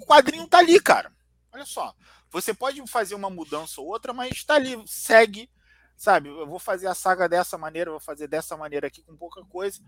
O 0.00 0.06
quadrinho 0.06 0.48
tá 0.48 0.56
ali, 0.56 0.80
cara. 0.80 1.12
Olha 1.52 1.66
só. 1.66 1.94
Você 2.30 2.54
pode 2.54 2.82
fazer 2.86 3.14
uma 3.14 3.28
mudança 3.28 3.78
ou 3.82 3.88
outra, 3.88 4.14
mas 4.14 4.42
tá 4.42 4.54
ali, 4.54 4.82
segue, 4.86 5.50
sabe? 5.98 6.28
Eu 6.28 6.46
vou 6.46 6.60
fazer 6.60 6.86
a 6.86 6.94
saga 6.94 7.28
dessa 7.28 7.58
maneira, 7.58 7.90
vou 7.90 8.00
fazer 8.00 8.28
dessa 8.28 8.56
maneira 8.56 8.86
aqui 8.86 9.02
com 9.02 9.16
pouca 9.16 9.44
coisa. 9.44 9.82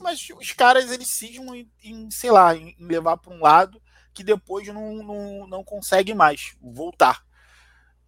Mas 0.00 0.26
os 0.30 0.52
caras, 0.52 0.90
eles 0.90 1.08
cismam 1.08 1.54
em, 1.54 1.70
em 1.84 2.10
sei 2.10 2.30
lá, 2.30 2.56
em, 2.56 2.74
em 2.78 2.86
levar 2.86 3.18
para 3.18 3.32
um 3.32 3.40
lado 3.40 3.80
que 4.14 4.24
depois 4.24 4.66
não, 4.68 5.02
não, 5.02 5.46
não 5.46 5.62
consegue 5.62 6.14
mais 6.14 6.56
voltar. 6.60 7.22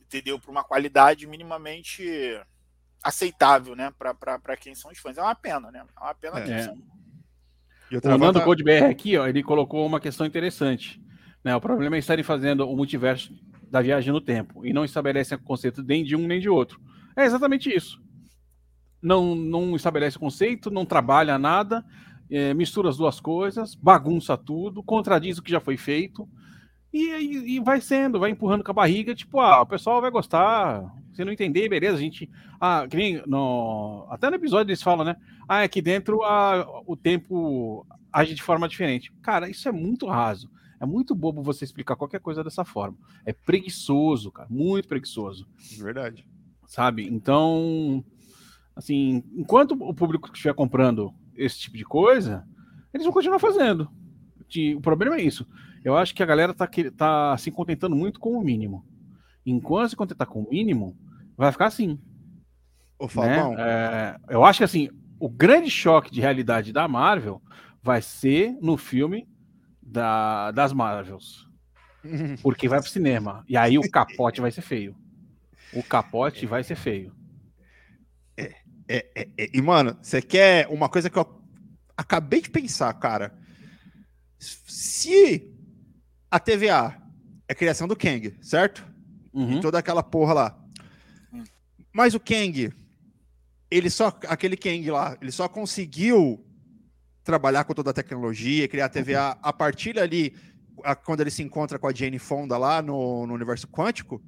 Entendeu? 0.01 0.41
Para 0.41 0.51
uma 0.51 0.65
qualidade 0.65 1.27
minimamente 1.27 2.05
aceitável, 3.03 3.77
né? 3.77 3.93
Para 3.99 4.57
quem 4.57 4.75
são 4.75 4.91
os 4.91 4.99
fãs. 4.99 5.19
É 5.19 5.23
uma 5.23 5.35
pena, 5.35 5.71
né? 5.71 5.85
É 5.97 6.03
uma 6.03 6.15
pena. 6.15 6.41
É. 6.41 6.75
O 8.03 8.19
Nando 8.19 8.43
Code 8.43 8.65
BR 8.65 8.87
aqui, 8.91 9.17
ó, 9.19 9.27
ele 9.27 9.43
colocou 9.43 9.87
uma 9.87 10.01
questão 10.01 10.27
interessante. 10.27 11.01
Né? 11.45 11.55
O 11.55 11.61
problema 11.61 11.97
é 11.97 11.99
estarem 11.99 12.25
fazendo 12.25 12.69
o 12.69 12.75
multiverso 12.75 13.33
da 13.71 13.83
viagem 13.83 14.13
no 14.13 14.21
tempo 14.21 14.65
e 14.65 14.73
não 14.73 14.85
estabelecem 14.85 15.37
o 15.37 15.41
conceito 15.43 15.83
nem 15.83 16.03
de 16.03 16.17
um 16.17 16.27
nem 16.27 16.41
de 16.41 16.49
outro. 16.49 16.81
É 17.17 17.25
exatamente 17.25 17.75
isso. 17.75 18.01
Não, 19.03 19.35
não 19.35 19.77
estabelece 19.77 20.19
conceito, 20.19 20.71
não 20.71 20.87
trabalha 20.87 21.39
nada, 21.39 21.85
é, 22.31 22.55
mistura 22.55 22.89
as 22.89 22.97
duas 22.97 23.21
coisas, 23.21 23.75
bagunça 23.75 24.37
tudo, 24.37 24.83
contradiz 24.83 25.39
o 25.39 25.43
que 25.43 25.51
já 25.51 25.61
foi 25.61 25.77
feito 25.77 26.29
e, 26.95 27.11
e, 27.11 27.57
e, 27.57 27.61
vai 27.61 27.81
sendo, 27.81 28.21
vai 28.21 28.31
empurrando 28.31 28.63
com 28.63 28.71
a 28.71 28.75
barriga, 28.75 29.17
tipo, 29.17 29.41
ah, 29.41 29.61
o 29.61 29.67
pessoal 29.67 30.01
vai 30.01 30.13
gostar, 30.13 30.95
se 31.13 31.25
não 31.25 31.33
entender, 31.33 31.69
beleza, 31.69 31.97
a 31.97 32.01
gente. 32.01 32.31
Ah, 32.61 32.87
que 32.89 32.97
nem 32.97 33.21
no, 33.27 34.07
até 34.11 34.31
no 34.31 34.37
episódio 34.37 34.71
eles 34.71 34.81
falam, 34.81 35.05
né? 35.05 35.17
Ah, 35.49 35.63
aqui 35.63 35.83
dentro 35.83 36.23
ah, 36.23 36.83
o 36.87 36.97
tempo 36.97 37.85
age 38.13 38.33
de 38.33 38.43
forma 38.43 38.69
diferente. 38.69 39.13
Cara, 39.21 39.51
isso 39.51 39.69
é 39.69 39.73
muito 39.73 40.07
raso. 40.07 40.49
É 40.79 40.87
muito 40.87 41.17
bobo 41.17 41.43
você 41.43 41.65
explicar 41.65 41.97
qualquer 41.97 42.21
coisa 42.21 42.45
dessa 42.45 42.65
forma. 42.65 42.97
É 43.27 43.33
preguiçoso, 43.33 44.31
cara, 44.31 44.49
muito 44.49 44.87
preguiçoso. 44.87 45.49
Verdade. 45.77 46.25
Sabe? 46.67 47.07
Então, 47.07 48.05
assim, 48.75 49.23
enquanto 49.37 49.73
o 49.73 49.95
público 49.95 50.31
estiver 50.33 50.55
comprando 50.55 51.13
esse 51.37 51.59
tipo 51.59 51.77
de 51.77 51.85
coisa, 51.85 52.47
eles 52.93 53.05
vão 53.05 53.13
continuar 53.13 53.39
fazendo. 53.39 53.91
O 54.77 54.81
problema 54.81 55.17
é 55.17 55.23
isso. 55.23 55.47
Eu 55.85 55.97
acho 55.97 56.15
que 56.15 56.23
a 56.23 56.27
galera 56.27 56.55
tá, 56.55 56.69
tá 56.97 57.37
se 57.37 57.51
contentando 57.51 57.97
muito 57.97 58.21
com 58.21 58.39
o 58.39 58.43
mínimo. 58.43 58.85
Enquanto 59.45 59.91
se 59.91 59.97
contentar 59.97 60.27
com 60.27 60.43
o 60.43 60.49
mínimo, 60.49 60.97
vai 61.37 61.53
ficar 61.53 61.67
assim. 61.67 61.99
O 62.99 63.09
Falcão. 63.09 63.55
Né? 63.55 63.63
É, 63.63 64.17
eu 64.31 64.45
acho 64.45 64.59
que 64.59 64.65
assim, 64.65 64.89
o 65.19 65.29
grande 65.29 65.71
choque 65.71 66.11
de 66.11 66.21
realidade 66.21 66.73
da 66.73 66.89
Marvel 66.89 67.43
vai 67.83 68.01
ser 68.01 68.57
no 68.63 68.77
filme 68.77 69.29
da, 69.83 70.51
das 70.53 70.73
Marvels. 70.73 71.47
Porque 72.43 72.69
vai 72.69 72.81
pro 72.81 72.89
cinema. 72.89 73.45
E 73.49 73.57
aí 73.57 73.77
o 73.77 73.91
capote 73.91 74.41
vai 74.41 74.51
ser 74.51 74.63
feio. 74.63 74.97
O 75.75 75.83
capote 75.83 76.47
vai 76.47 76.63
ser 76.63 76.77
feio. 76.77 77.13
É, 78.37 78.55
é, 78.89 79.07
é, 79.15 79.29
é. 79.39 79.51
E, 79.53 79.61
mano, 79.63 79.97
você 80.01 80.21
quer 80.23 80.69
uma 80.69 80.89
coisa 80.89 81.11
que 81.11 81.19
eu 81.19 81.43
acabei 81.97 82.41
de 82.41 82.51
pensar, 82.51 82.93
cara. 82.95 83.37
Se 84.39 85.53
a 86.31 86.39
TVA 86.39 87.01
é 87.49 87.55
criação 87.55 87.89
do 87.89 87.97
Kang, 87.97 88.37
certo? 88.41 88.85
Uhum. 89.33 89.59
E 89.59 89.61
toda 89.61 89.79
aquela 89.79 90.03
porra 90.03 90.35
lá. 90.35 90.65
Mas 91.93 92.15
o 92.15 92.21
Kang, 92.21 92.73
ele 93.71 93.89
só. 93.89 94.09
Aquele 94.27 94.57
Kang 94.57 94.91
lá, 94.91 95.17
ele 95.21 95.31
só 95.31 95.49
conseguiu 95.49 96.45
trabalhar 97.23 97.65
com 97.65 97.73
toda 97.73 97.91
a 97.91 97.95
tecnologia, 97.95 98.69
criar 98.69 98.87
a 98.87 98.89
TVA 98.89 99.39
a 99.41 99.53
partir 99.53 99.99
ali, 99.99 100.37
a, 100.83 100.95
quando 100.95 101.21
ele 101.21 101.31
se 101.31 101.43
encontra 101.43 101.79
com 101.79 101.87
a 101.87 101.93
Jane 101.93 102.19
Fonda 102.19 102.59
lá 102.59 102.83
no, 102.83 103.27
no 103.27 103.33
universo 103.33 103.67
quântico. 103.69 104.21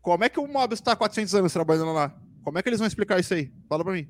Como 0.00 0.24
é 0.24 0.28
que 0.28 0.40
o 0.40 0.46
Mobius 0.46 0.80
está 0.80 0.92
há 0.92 0.96
400 0.96 1.34
anos 1.34 1.52
trabalhando 1.52 1.92
lá? 1.92 2.14
Como 2.42 2.58
é 2.58 2.62
que 2.62 2.68
eles 2.68 2.78
vão 2.78 2.88
explicar 2.88 3.18
isso 3.18 3.34
aí? 3.34 3.52
Fala 3.68 3.84
pra 3.84 3.92
mim. 3.92 4.08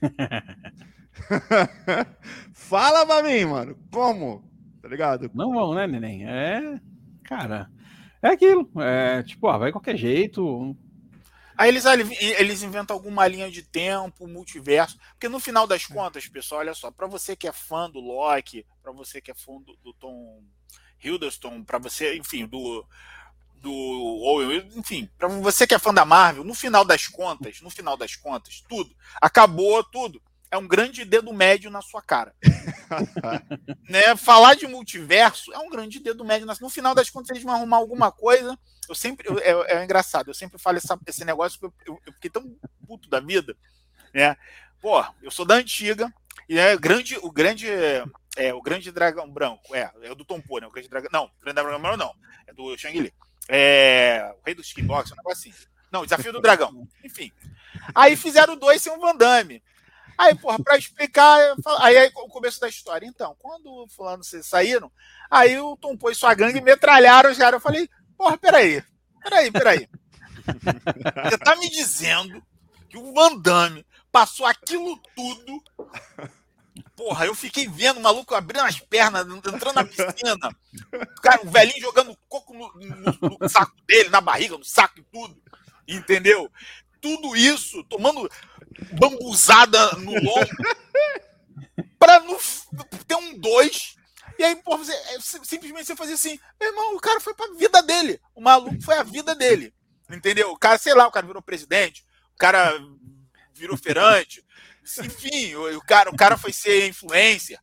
Fala 2.52 3.06
pra 3.06 3.22
mim, 3.22 3.44
mano. 3.44 3.78
Como? 3.92 4.42
Tá 4.82 4.88
ligado? 4.88 5.30
Não 5.34 5.52
vão, 5.52 5.74
né, 5.74 5.86
neném? 5.86 6.26
É. 6.26 6.80
Cara. 7.24 7.70
É 8.22 8.28
aquilo. 8.28 8.70
É 8.80 9.22
tipo, 9.22 9.46
ah, 9.48 9.58
vai 9.58 9.68
de 9.68 9.72
qualquer 9.72 9.96
jeito. 9.96 10.76
Aí 11.56 11.68
eles, 11.68 11.84
eles 11.84 12.62
inventam 12.62 12.96
alguma 12.96 13.26
linha 13.26 13.50
de 13.50 13.62
tempo, 13.62 14.26
multiverso. 14.26 14.98
Porque 15.10 15.28
no 15.28 15.38
final 15.38 15.66
das 15.66 15.84
contas, 15.84 16.26
pessoal, 16.26 16.60
olha 16.60 16.72
só, 16.72 16.90
para 16.90 17.06
você 17.06 17.36
que 17.36 17.46
é 17.46 17.52
fã 17.52 17.90
do 17.90 18.00
Loki, 18.00 18.64
para 18.82 18.92
você 18.92 19.20
que 19.20 19.30
é 19.30 19.34
fã 19.34 19.60
do, 19.60 19.76
do 19.76 19.92
Tom 19.92 20.42
Hiddleston, 21.02 21.62
para 21.62 21.78
você, 21.78 22.16
enfim, 22.16 22.46
do. 22.46 22.86
Do 23.60 24.42
enfim, 24.76 25.08
para 25.18 25.28
você 25.28 25.66
que 25.66 25.74
é 25.74 25.78
fã 25.78 25.92
da 25.92 26.04
Marvel, 26.04 26.44
no 26.44 26.54
final 26.54 26.84
das 26.84 27.06
contas, 27.06 27.60
no 27.60 27.70
final 27.70 27.96
das 27.96 28.16
contas, 28.16 28.62
tudo. 28.68 28.94
Acabou 29.20 29.82
tudo 29.84 30.20
é 30.50 30.58
um 30.58 30.66
grande 30.66 31.04
dedo 31.04 31.32
médio 31.32 31.70
na 31.70 31.80
sua 31.80 32.02
cara. 32.02 32.34
né? 33.88 34.16
Falar 34.16 34.54
de 34.54 34.66
multiverso 34.66 35.52
é 35.52 35.58
um 35.58 35.70
grande 35.70 36.00
dedo 36.00 36.24
médio. 36.24 36.46
Na... 36.46 36.56
No 36.60 36.68
final 36.68 36.94
das 36.94 37.08
contas, 37.08 37.30
eles 37.30 37.42
vão 37.42 37.54
arrumar 37.54 37.76
alguma 37.76 38.10
coisa. 38.10 38.58
Eu 38.88 38.94
sempre. 38.94 39.28
Eu, 39.28 39.38
é, 39.38 39.76
é, 39.76 39.84
engraçado, 39.84 40.28
eu 40.28 40.34
sempre 40.34 40.58
falo 40.58 40.78
essa, 40.78 40.98
esse 41.06 41.24
negócio 41.24 41.60
porque 41.60 41.88
eu, 41.88 42.00
eu, 42.04 42.12
fiquei 42.14 42.28
tão 42.28 42.56
puto 42.86 43.08
da 43.08 43.20
vida. 43.20 43.56
Né? 44.12 44.36
Pô, 44.80 45.04
eu 45.22 45.30
sou 45.30 45.44
da 45.44 45.54
antiga, 45.54 46.12
e 46.48 46.58
é 46.58 46.76
grande, 46.76 47.16
o 47.22 47.30
grande. 47.30 47.68
É, 48.36 48.52
o 48.52 48.60
grande 48.60 48.90
dragão 48.90 49.30
branco. 49.30 49.74
É, 49.74 49.90
é 50.02 50.10
o 50.10 50.16
do 50.16 50.24
Tom 50.24 50.40
Poe, 50.40 50.60
né? 50.60 50.66
O 50.66 50.72
grande 50.72 50.88
dragão. 50.88 51.10
Não, 51.12 51.24
o 51.26 51.40
grande 51.40 51.62
dragão 51.62 51.80
branco 51.80 51.96
não. 51.96 52.14
É 52.46 52.52
do 52.52 52.76
Shang-Li. 52.76 53.12
É, 53.52 54.32
o 54.40 54.46
rei 54.46 54.54
do 54.54 54.62
kickbox, 54.62 55.10
um 55.10 55.16
negócio 55.16 55.50
assim. 55.50 55.66
Não, 55.90 56.04
desafio 56.04 56.32
do 56.32 56.40
dragão. 56.40 56.86
Enfim. 57.04 57.32
Aí 57.92 58.14
fizeram 58.16 58.56
dois 58.56 58.80
sem 58.80 58.92
um 58.92 59.00
Van 59.00 59.16
Damme. 59.16 59.60
Aí, 60.16 60.36
porra, 60.36 60.62
pra 60.62 60.76
explicar, 60.76 61.56
aí, 61.80 61.96
aí 61.96 62.12
o 62.14 62.28
começo 62.28 62.60
da 62.60 62.68
história. 62.68 63.06
Então, 63.06 63.34
quando 63.40 63.88
fulano 63.88 64.22
vocês 64.22 64.46
saíram, 64.46 64.92
aí 65.28 65.58
o 65.58 65.76
Tom 65.76 65.96
Pô 65.96 66.10
e 66.10 66.14
sua 66.14 66.32
gangue 66.34 66.60
metralharam 66.60 67.34
caras. 67.34 67.54
Eu 67.54 67.60
falei, 67.60 67.88
porra, 68.16 68.38
peraí, 68.38 68.84
peraí, 69.20 69.50
peraí. 69.50 69.88
Você 71.24 71.38
tá 71.38 71.56
me 71.56 71.68
dizendo 71.68 72.40
que 72.88 72.98
o 72.98 73.12
Van 73.12 73.36
Damme 73.36 73.84
passou 74.12 74.46
aquilo 74.46 74.96
tudo. 75.16 75.62
Porra, 77.00 77.24
eu 77.24 77.34
fiquei 77.34 77.66
vendo 77.66 77.96
o 77.96 78.02
maluco 78.02 78.34
abrindo 78.34 78.60
as 78.60 78.78
pernas, 78.78 79.26
entrando 79.26 79.72
na 79.72 79.86
piscina. 79.86 80.54
O, 80.92 81.20
cara, 81.22 81.40
o 81.42 81.48
velhinho 81.48 81.80
jogando 81.80 82.14
coco 82.28 82.52
no, 82.52 82.70
no, 82.74 83.38
no 83.40 83.48
saco 83.48 83.74
dele, 83.86 84.10
na 84.10 84.20
barriga, 84.20 84.58
no 84.58 84.64
saco 84.66 85.00
e 85.00 85.02
tudo. 85.04 85.34
Entendeu? 85.88 86.52
Tudo 87.00 87.34
isso, 87.34 87.82
tomando 87.84 88.30
bambuzada 88.92 89.92
no 89.92 90.12
lombo 90.12 90.50
para 91.98 92.20
ter 93.08 93.14
um 93.14 93.38
dois. 93.38 93.96
E 94.38 94.44
aí, 94.44 94.56
pô, 94.56 94.76
você, 94.76 94.92
é, 94.92 95.20
simplesmente 95.20 95.86
você 95.86 95.96
fazia 95.96 96.16
assim, 96.16 96.38
meu 96.60 96.68
irmão, 96.68 96.96
o 96.96 97.00
cara 97.00 97.18
foi 97.18 97.32
pra 97.32 97.54
vida 97.54 97.82
dele. 97.82 98.20
O 98.34 98.42
maluco 98.42 98.78
foi 98.82 98.98
a 98.98 99.02
vida 99.02 99.34
dele. 99.34 99.72
Entendeu? 100.10 100.50
O 100.50 100.58
cara, 100.58 100.76
sei 100.76 100.92
lá, 100.92 101.06
o 101.06 101.10
cara 101.10 101.26
virou 101.26 101.40
presidente, 101.40 102.04
o 102.34 102.36
cara 102.36 102.78
virou 103.54 103.78
feirante. 103.78 104.44
Enfim, 104.82 105.54
o, 105.54 105.78
o 105.78 105.80
cara, 105.82 106.10
o 106.10 106.16
cara 106.16 106.36
foi 106.36 106.52
ser 106.52 106.88
influência. 106.88 107.60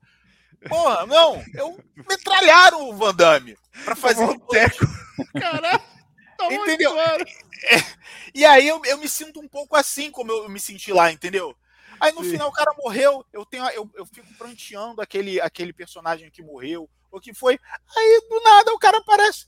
Porra, 0.67 1.05
não, 1.05 1.43
eu 1.53 1.79
metralharam 2.09 2.89
o 2.89 2.95
Van 2.95 3.13
Damme 3.13 3.57
pra 3.83 3.95
fazer 3.95 4.23
um 4.23 4.39
teco. 4.39 4.85
Caralho, 5.39 5.83
tá 6.37 6.53
entendeu? 6.53 6.97
É, 6.99 7.17
e 8.33 8.45
aí 8.45 8.67
eu, 8.67 8.81
eu 8.85 8.97
me 8.97 9.07
sinto 9.07 9.39
um 9.39 9.47
pouco 9.47 9.75
assim 9.75 10.11
como 10.11 10.31
eu 10.31 10.49
me 10.49 10.59
senti 10.59 10.91
lá, 10.91 11.11
entendeu? 11.11 11.55
Aí 11.99 12.11
no 12.11 12.23
Sim. 12.23 12.31
final 12.31 12.49
o 12.49 12.53
cara 12.53 12.73
morreu, 12.77 13.25
eu 13.33 13.45
tenho 13.45 13.67
eu, 13.69 13.89
eu 13.95 14.05
fico 14.05 14.27
pranteando 14.37 15.01
aquele, 15.01 15.41
aquele 15.41 15.73
personagem 15.73 16.29
que 16.29 16.43
morreu, 16.43 16.89
o 17.11 17.19
que 17.19 17.33
foi. 17.33 17.59
Aí 17.95 18.21
do 18.29 18.39
nada 18.41 18.73
o 18.73 18.79
cara 18.79 18.97
aparece. 18.97 19.47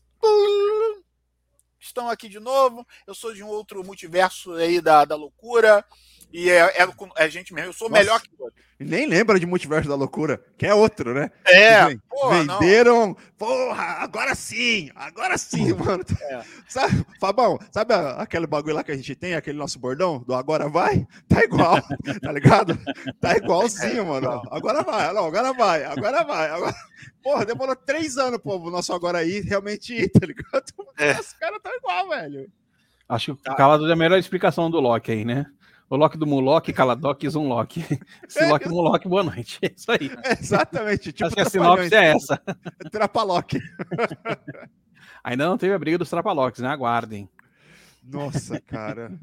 Estão 1.79 2.09
aqui 2.09 2.27
de 2.27 2.39
novo, 2.39 2.85
eu 3.07 3.13
sou 3.13 3.33
de 3.33 3.43
um 3.43 3.47
outro 3.47 3.83
multiverso 3.83 4.53
aí 4.53 4.81
da, 4.81 5.05
da 5.05 5.15
loucura. 5.15 5.85
E 6.31 6.49
é, 6.49 6.83
é, 6.83 6.87
é 7.17 7.29
gente 7.29 7.53
mesmo, 7.53 7.69
eu 7.69 7.73
sou 7.73 7.89
Nossa, 7.89 8.01
melhor 8.01 8.21
que 8.21 8.29
o 8.37 8.43
outro. 8.43 8.59
Nem 8.79 9.07
lembra 9.07 9.37
de 9.37 9.45
Multiverso 9.45 9.89
da 9.89 9.95
Loucura, 9.95 10.41
que 10.57 10.65
é 10.65 10.73
outro, 10.73 11.13
né? 11.13 11.29
É. 11.45 11.97
Porra, 12.09 12.43
venderam. 12.43 13.07
Não. 13.07 13.17
Porra, 13.37 13.83
agora 13.99 14.33
sim, 14.33 14.89
agora 14.95 15.37
sim, 15.37 15.73
mano. 15.75 16.01
É. 16.21 16.41
Sabe, 16.65 17.05
Fabão, 17.19 17.59
sabe 17.71 17.93
aquele 17.93 18.47
bagulho 18.47 18.75
lá 18.75 18.83
que 18.83 18.91
a 18.93 18.95
gente 18.95 19.15
tem, 19.15 19.33
aquele 19.33 19.57
nosso 19.57 19.77
bordão 19.77 20.19
do 20.19 20.33
agora 20.33 20.69
vai? 20.69 21.05
Tá 21.27 21.43
igual, 21.43 21.77
tá 22.21 22.31
ligado? 22.31 22.79
Tá 23.19 23.35
igualzinho, 23.35 24.05
mano. 24.05 24.41
Agora 24.49 24.81
vai, 24.81 25.13
não, 25.13 25.25
agora 25.25 25.51
vai, 25.51 25.83
agora 25.83 26.23
vai. 26.23 26.49
Agora... 26.49 26.75
Porra, 27.21 27.45
demorou 27.45 27.75
três 27.75 28.17
anos, 28.17 28.39
pô, 28.39 28.55
o 28.55 28.71
nosso 28.71 28.93
agora 28.93 29.17
aí 29.17 29.41
realmente 29.41 29.93
ir, 29.93 30.09
tá 30.09 30.25
ligado? 30.25 30.63
É. 30.97 31.19
Os 31.19 31.33
caras 31.33 31.59
tão 31.61 31.75
igual, 31.75 32.07
velho. 32.07 32.49
Acho 33.09 33.35
que 33.35 33.49
o 33.49 33.55
Calado 33.55 33.89
é 33.89 33.91
a 33.91 33.95
melhor 33.95 34.19
explicação 34.19 34.71
do 34.71 34.79
Loki 34.79 35.11
aí, 35.11 35.25
né? 35.25 35.47
O 35.89 35.95
Loki 35.95 36.19
do 36.19 36.27
Mulok, 36.27 36.71
Caladoc 36.71 37.23
e 37.23 37.29
Zunlock. 37.29 37.83
Silock 38.27 38.63
é, 38.63 38.69
Mulok, 38.69 39.07
boa 39.07 39.23
noite. 39.23 39.57
É 39.63 39.73
isso 39.75 39.91
aí. 39.91 40.11
É 40.23 40.33
exatamente. 40.33 41.11
Tipo 41.11 41.25
Acho 41.25 41.35
que 41.35 41.41
a 41.41 41.49
sinopse 41.49 41.95
é 41.95 42.11
essa. 42.11 42.37
Trapaloc. 42.91 43.53
Ainda 45.23 45.47
não 45.47 45.57
teve 45.57 45.73
a 45.73 45.79
briga 45.79 45.97
dos 45.97 46.07
Trapalocs, 46.07 46.59
né? 46.59 46.69
Aguardem. 46.69 47.27
Nossa, 48.03 48.61
cara. 48.61 49.19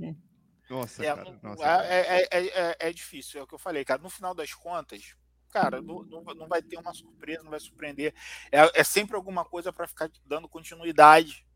Nossa, 0.69 1.05
é, 1.05 1.15
cara. 1.15 1.39
Nossa, 1.41 1.65
é, 1.65 2.29
é, 2.33 2.47
é, 2.47 2.77
é, 2.81 2.93
difícil, 2.93 3.39
é 3.39 3.45
o 3.45 3.47
que 3.47 3.55
eu 3.55 3.61
falei, 3.61 3.85
cara. 3.85 4.03
No 4.03 4.11
final 4.11 4.35
das 4.35 4.53
contas, 4.53 5.15
cara, 5.51 5.81
não, 5.81 6.03
não 6.03 6.49
vai 6.49 6.61
ter 6.63 6.79
uma 6.79 6.93
surpresa, 6.93 7.45
não 7.45 7.51
vai 7.53 7.61
surpreender. 7.61 8.13
É, 8.51 8.81
é 8.81 8.83
sempre 8.83 9.15
alguma 9.15 9.45
coisa 9.45 9.73
para 9.73 9.87
ficar 9.87 10.11
dando 10.25 10.49
continuidade. 10.49 11.47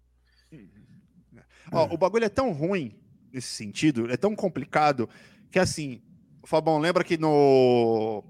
Ó, 1.72 1.92
o 1.92 1.98
bagulho 1.98 2.26
é 2.26 2.28
tão 2.28 2.52
ruim 2.52 2.96
nesse 3.32 3.48
sentido, 3.48 4.10
é 4.10 4.16
tão 4.16 4.34
complicado 4.34 5.08
que 5.50 5.58
assim, 5.58 6.02
Fabão, 6.44 6.78
lembra 6.78 7.04
que 7.04 7.16
no 7.16 8.24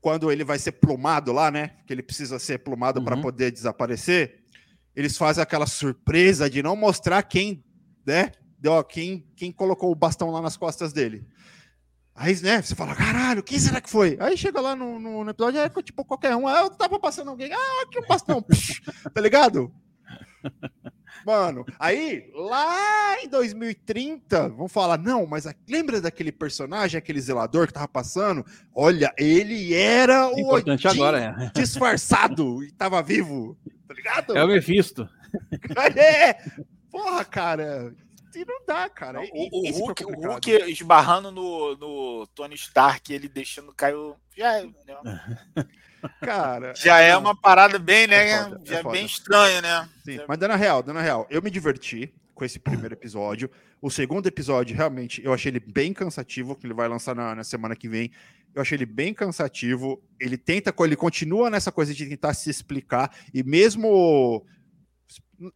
quando 0.00 0.30
ele 0.30 0.44
vai 0.44 0.58
ser 0.58 0.72
plumado 0.72 1.32
lá, 1.32 1.50
né? 1.50 1.72
Que 1.86 1.92
ele 1.92 2.02
precisa 2.02 2.38
ser 2.38 2.58
plumado 2.58 3.00
uhum. 3.00 3.04
para 3.04 3.16
poder 3.16 3.50
desaparecer, 3.50 4.44
eles 4.94 5.16
fazem 5.16 5.42
aquela 5.42 5.66
surpresa 5.66 6.48
de 6.48 6.62
não 6.62 6.76
mostrar 6.76 7.22
quem, 7.22 7.64
né? 8.06 8.32
Deu, 8.58 8.82
quem, 8.84 9.26
quem 9.36 9.52
colocou 9.52 9.90
o 9.90 9.94
bastão 9.94 10.30
lá 10.30 10.40
nas 10.40 10.56
costas 10.56 10.92
dele. 10.92 11.26
Aí, 12.14 12.34
né, 12.42 12.60
você 12.60 12.74
fala, 12.74 12.96
caralho, 12.96 13.44
quem 13.44 13.60
será 13.60 13.80
que 13.80 13.88
foi? 13.88 14.16
Aí 14.18 14.36
chega 14.36 14.60
lá 14.60 14.74
no, 14.74 14.98
no, 14.98 15.22
no 15.22 15.30
episódio, 15.30 15.60
é 15.60 15.68
tipo 15.82 16.04
qualquer 16.04 16.34
um, 16.34 16.48
ah, 16.48 16.62
eu 16.62 16.70
tava 16.70 16.98
passando 16.98 17.30
alguém, 17.30 17.52
ah, 17.52 17.82
aqui 17.84 18.00
um 18.00 18.08
bastão, 18.08 18.44
tá 19.14 19.20
ligado? 19.20 19.72
Mano, 21.28 21.66
aí, 21.78 22.30
lá 22.34 23.22
em 23.22 23.28
2030, 23.28 24.48
vão 24.48 24.66
falar, 24.66 24.96
não, 24.96 25.26
mas 25.26 25.46
lembra 25.68 26.00
daquele 26.00 26.32
personagem, 26.32 26.96
aquele 26.96 27.20
zelador 27.20 27.66
que 27.66 27.74
tava 27.74 27.86
passando? 27.86 28.46
Olha, 28.74 29.12
ele 29.14 29.74
era 29.74 30.26
o 30.26 30.40
Importante 30.40 30.88
Odin 30.88 30.96
agora, 30.96 31.36
é. 31.38 31.50
disfarçado 31.60 32.64
e 32.64 32.70
tava 32.72 33.02
vivo, 33.02 33.58
tá 33.86 33.92
ligado? 33.92 34.38
É 34.38 34.42
o 34.42 34.48
Mephisto. 34.48 35.06
É, 35.94 36.32
porra, 36.90 37.22
cara, 37.22 37.94
e 38.34 38.44
não 38.44 38.64
dá, 38.66 38.88
cara. 38.88 39.20
o, 39.20 39.24
o, 39.24 39.70
Hulk, 39.70 40.02
é 40.02 40.06
o 40.06 40.10
Hulk 40.10 40.50
esbarrando 40.70 41.30
no, 41.30 41.76
no 41.76 42.26
Tony 42.28 42.54
Stark, 42.54 43.12
ele 43.12 43.28
deixando 43.28 43.72
cair 43.72 43.94
o. 43.94 44.16
Já 44.36 44.58
é, 44.58 44.64
né? 44.64 45.38
Cara. 46.20 46.74
Já 46.76 47.00
é, 47.00 47.08
é 47.08 47.16
uma 47.16 47.34
parada 47.34 47.78
bem, 47.78 48.06
né? 48.06 48.30
É 48.30 48.44
foda, 48.44 48.60
já 48.64 48.78
é, 48.78 48.82
bem 48.84 49.04
estranho, 49.04 49.62
né? 49.62 49.88
Sim, 50.04 50.20
mas 50.28 50.38
dando 50.38 50.54
real, 50.54 50.82
dando 50.82 51.00
real, 51.00 51.26
eu 51.28 51.42
me 51.42 51.50
diverti 51.50 52.14
com 52.34 52.44
esse 52.44 52.58
primeiro 52.58 52.94
episódio. 52.94 53.50
O 53.82 53.90
segundo 53.90 54.26
episódio, 54.26 54.76
realmente, 54.76 55.20
eu 55.24 55.32
achei 55.32 55.50
ele 55.50 55.60
bem 55.60 55.92
cansativo, 55.92 56.54
que 56.54 56.66
ele 56.66 56.74
vai 56.74 56.88
lançar 56.88 57.14
na, 57.14 57.34
na 57.34 57.44
semana 57.44 57.74
que 57.74 57.88
vem. 57.88 58.12
Eu 58.54 58.62
achei 58.62 58.76
ele 58.76 58.86
bem 58.86 59.12
cansativo. 59.12 60.00
Ele 60.20 60.38
tenta, 60.38 60.72
ele 60.80 60.96
continua 60.96 61.50
nessa 61.50 61.72
coisa 61.72 61.92
de 61.92 62.06
tentar 62.06 62.34
se 62.34 62.48
explicar, 62.48 63.12
e 63.34 63.42
mesmo. 63.42 64.46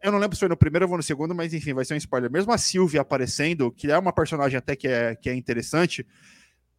Eu 0.01 0.13
não 0.13 0.19
lembro 0.19 0.37
se 0.37 0.41
foi 0.41 0.49
no 0.49 0.57
primeiro 0.57 0.89
ou 0.89 0.97
no 0.97 1.03
segundo, 1.03 1.35
mas 1.35 1.53
enfim, 1.53 1.75
vai 1.75 1.85
ser 1.85 1.95
um 1.95 1.97
spoiler. 1.97 2.31
Mesmo 2.31 2.53
a 2.53 2.59
Sylvie 2.59 2.99
aparecendo, 2.99 3.71
que 3.73 3.91
é 3.91 3.99
uma 3.99 4.13
personagem 4.13 4.57
até 4.57 4.77
que 4.77 4.87
é, 4.87 5.17
que 5.17 5.29
é 5.29 5.35
interessante, 5.35 6.07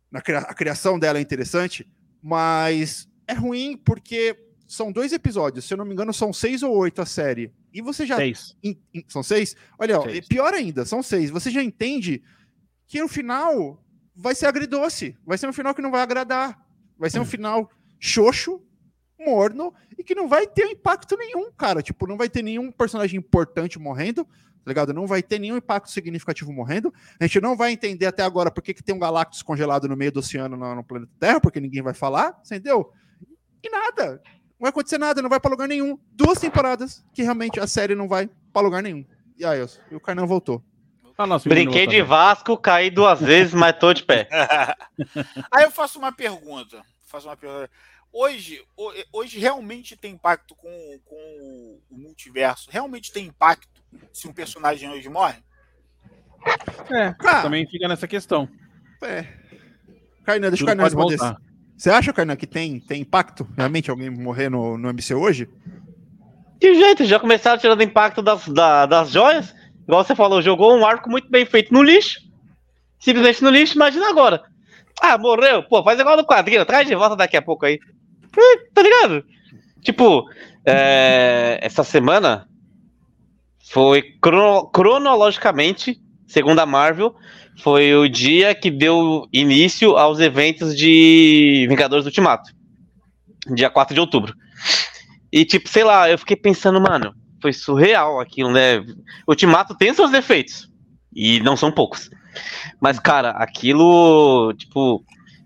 na, 0.09 0.19
a 0.19 0.53
criação 0.53 0.97
dela 0.97 1.19
é 1.19 1.21
interessante, 1.21 1.85
mas 2.21 3.09
é 3.27 3.33
ruim 3.33 3.75
porque 3.75 4.37
são 4.67 4.91
dois 4.91 5.11
episódios, 5.11 5.65
se 5.65 5.73
eu 5.73 5.77
não 5.77 5.85
me 5.85 5.93
engano, 5.93 6.13
são 6.13 6.31
seis 6.31 6.63
ou 6.63 6.75
oito 6.77 7.01
a 7.01 7.05
série. 7.05 7.51
E 7.73 7.81
você 7.81 8.05
já. 8.05 8.15
Seis. 8.15 8.55
In, 8.63 8.77
in, 8.93 9.03
são 9.07 9.21
seis? 9.21 9.55
Olha, 9.77 10.01
seis. 10.01 10.25
Ó, 10.25 10.27
pior 10.27 10.53
ainda, 10.53 10.85
são 10.85 11.03
seis. 11.03 11.29
Você 11.29 11.51
já 11.51 11.61
entende 11.61 12.23
que 12.87 13.01
no 13.01 13.07
final 13.07 13.83
vai 14.15 14.35
ser 14.35 14.45
agridoce. 14.45 15.17
Vai 15.25 15.37
ser 15.37 15.47
um 15.47 15.53
final 15.53 15.73
que 15.73 15.81
não 15.81 15.91
vai 15.91 16.01
agradar. 16.01 16.63
Vai 16.97 17.09
ser 17.09 17.19
um 17.19 17.23
hum. 17.23 17.25
final 17.25 17.69
xoxo, 17.99 18.61
morno 19.23 19.73
e 19.97 20.03
que 20.03 20.15
não 20.15 20.27
vai 20.27 20.47
ter 20.47 20.65
impacto 20.65 21.15
nenhum, 21.17 21.51
cara. 21.51 21.81
Tipo, 21.81 22.07
não 22.07 22.17
vai 22.17 22.29
ter 22.29 22.41
nenhum 22.41 22.71
personagem 22.71 23.17
importante 23.17 23.79
morrendo, 23.79 24.25
tá 24.25 24.67
ligado? 24.67 24.93
Não 24.93 25.07
vai 25.07 25.23
ter 25.23 25.39
nenhum 25.39 25.57
impacto 25.57 25.91
significativo 25.91 26.51
morrendo. 26.51 26.93
A 27.19 27.25
gente 27.25 27.41
não 27.41 27.55
vai 27.55 27.71
entender 27.71 28.05
até 28.05 28.23
agora 28.23 28.51
por 28.51 28.61
que, 28.61 28.73
que 28.73 28.83
tem 28.83 28.95
um 28.95 28.99
Galactus 28.99 29.41
congelado 29.41 29.87
no 29.87 29.95
meio 29.95 30.11
do 30.11 30.19
oceano 30.19 30.55
no, 30.57 30.75
no 30.75 30.83
planeta 30.83 31.11
Terra, 31.19 31.39
porque 31.39 31.59
ninguém 31.59 31.81
vai 31.81 31.93
falar, 31.93 32.39
entendeu? 32.45 32.91
E 33.63 33.69
nada. 33.69 34.21
Não 34.23 34.59
vai 34.59 34.69
acontecer 34.69 34.97
nada, 34.97 35.21
não 35.21 35.29
vai 35.29 35.39
para 35.39 35.51
lugar 35.51 35.67
nenhum. 35.67 35.97
Duas 36.11 36.39
temporadas 36.39 37.03
que 37.13 37.23
realmente 37.23 37.59
a 37.59 37.67
série 37.67 37.95
não 37.95 38.07
vai 38.07 38.29
para 38.51 38.61
lugar 38.61 38.83
nenhum. 38.83 39.05
E 39.37 39.45
aí, 39.45 39.65
e 39.91 39.95
o 39.95 39.99
Carnão 39.99 40.27
voltou. 40.27 40.63
Ah, 41.17 41.25
Brinquei 41.45 41.85
de 41.85 42.01
Vasco, 42.01 42.57
caí 42.57 42.89
duas 42.89 43.19
vezes, 43.19 43.53
mas 43.53 43.77
tô 43.77 43.93
de 43.93 44.03
pé. 44.03 44.27
Aí 45.51 45.63
eu 45.63 45.71
faço 45.71 45.99
uma 45.99 46.11
pergunta. 46.11 46.81
Faço 47.03 47.27
uma 47.27 47.37
pergunta. 47.37 47.69
Hoje, 48.13 48.63
hoje 49.11 49.39
realmente 49.39 49.97
tem 49.97 50.13
impacto 50.13 50.53
com, 50.53 50.69
com 51.03 51.79
o 51.89 51.97
multiverso? 51.97 52.69
Realmente 52.69 53.11
tem 53.11 53.25
impacto 53.25 53.81
se 54.13 54.27
um 54.27 54.33
personagem 54.33 54.87
hoje 54.87 55.09
morre? 55.09 55.41
É, 56.91 57.11
Cara, 57.13 57.41
também 57.41 57.65
fica 57.65 57.87
nessa 57.87 58.07
questão. 58.07 58.47
É. 59.01 59.25
Kainan, 60.23 60.49
deixa 60.49 60.63
o 60.63 60.67
Kainan 60.67 60.83
responder. 60.83 61.17
Você 61.75 61.89
acha, 61.89 62.13
Kainan, 62.13 62.35
que 62.35 62.45
tem, 62.45 62.79
tem 62.79 63.01
impacto 63.01 63.47
realmente 63.57 63.89
alguém 63.89 64.11
morrer 64.11 64.47
no, 64.47 64.77
no 64.77 64.93
MCU 64.93 65.19
hoje? 65.19 65.49
Que 66.59 66.75
jeito, 66.75 67.05
já 67.05 67.19
começaram 67.19 67.59
tirando 67.59 67.81
impacto 67.81 68.21
das, 68.21 68.47
da, 68.47 68.85
das 68.85 69.09
joias. 69.09 69.55
Igual 69.87 70.03
você 70.03 70.15
falou, 70.15 70.39
jogou 70.39 70.77
um 70.77 70.85
arco 70.85 71.09
muito 71.09 71.29
bem 71.31 71.47
feito 71.47 71.73
no 71.73 71.81
lixo. 71.81 72.21
Simplesmente 72.99 73.43
no 73.43 73.49
lixo, 73.49 73.75
imagina 73.75 74.07
agora. 74.07 74.43
Ah, 75.01 75.17
morreu. 75.17 75.63
Pô, 75.63 75.83
faz 75.83 75.99
igual 75.99 76.15
no 76.15 76.25
quadrinho, 76.25 76.65
traz 76.65 76.87
de 76.87 76.95
volta 76.95 77.15
daqui 77.15 77.35
a 77.35 77.41
pouco 77.41 77.65
aí. 77.65 77.79
Tá 78.73 78.81
ligado? 78.81 79.23
Tipo, 79.81 80.25
é, 80.65 81.59
essa 81.61 81.83
semana 81.83 82.47
foi 83.71 84.01
crono, 84.21 84.69
cronologicamente, 84.69 85.99
segundo 86.27 86.59
a 86.59 86.65
Marvel, 86.65 87.15
foi 87.61 87.93
o 87.95 88.07
dia 88.07 88.55
que 88.55 88.71
deu 88.71 89.27
início 89.31 89.97
aos 89.97 90.19
eventos 90.19 90.75
de 90.75 91.65
Vingadores 91.69 92.05
Ultimato. 92.05 92.51
Dia 93.53 93.69
4 93.69 93.93
de 93.93 93.99
outubro. 93.99 94.33
E, 95.31 95.43
tipo, 95.45 95.67
sei 95.67 95.83
lá, 95.83 96.09
eu 96.09 96.17
fiquei 96.17 96.35
pensando, 96.35 96.79
mano, 96.79 97.13
foi 97.41 97.51
surreal 97.51 98.19
aquilo, 98.19 98.51
né? 98.51 98.83
Ultimato 99.27 99.75
tem 99.75 99.93
seus 99.93 100.11
defeitos. 100.11 100.69
E 101.13 101.39
não 101.41 101.57
são 101.57 101.71
poucos. 101.71 102.09
Mas, 102.79 102.99
cara, 102.99 103.31
aquilo, 103.31 104.53
tipo, 104.53 105.03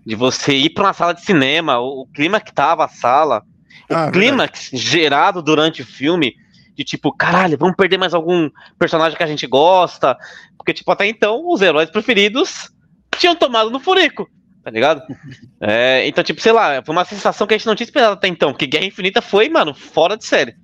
de 0.08 0.14
você 0.14 0.54
ir 0.54 0.70
para 0.70 0.84
uma 0.84 0.92
sala 0.94 1.12
de 1.12 1.20
cinema, 1.20 1.78
o, 1.80 2.00
o, 2.00 2.06
clima 2.06 2.40
que 2.40 2.50
tava 2.50 2.82
a 2.82 2.88
sala, 2.88 3.42
ah, 3.90 4.06
o 4.06 4.10
clima 4.10 4.48
gerado 4.72 5.42
durante 5.42 5.82
o 5.82 5.86
filme, 5.86 6.34
de 6.74 6.82
tipo, 6.82 7.12
caralho, 7.12 7.58
vamos 7.58 7.76
perder 7.76 7.98
mais 7.98 8.14
algum 8.14 8.48
personagem 8.78 9.18
que 9.18 9.22
a 9.22 9.26
gente 9.26 9.46
gosta. 9.46 10.16
Porque, 10.56 10.72
tipo, 10.72 10.90
até 10.90 11.06
então, 11.06 11.46
os 11.46 11.60
heróis 11.60 11.90
preferidos 11.90 12.70
tinham 13.18 13.36
tomado 13.36 13.68
no 13.68 13.78
furico, 13.78 14.26
tá 14.64 14.70
ligado? 14.70 15.02
É, 15.60 16.06
então, 16.06 16.24
tipo, 16.24 16.40
sei 16.40 16.52
lá, 16.52 16.80
foi 16.82 16.94
uma 16.94 17.04
sensação 17.04 17.44
que 17.44 17.52
a 17.52 17.58
gente 17.58 17.66
não 17.66 17.74
tinha 17.74 17.84
esperado 17.84 18.12
até 18.12 18.28
então, 18.28 18.52
porque 18.52 18.66
Guerra 18.66 18.86
Infinita 18.86 19.20
foi, 19.20 19.48
mano, 19.48 19.74
fora 19.74 20.16
de 20.16 20.24
série. 20.24 20.54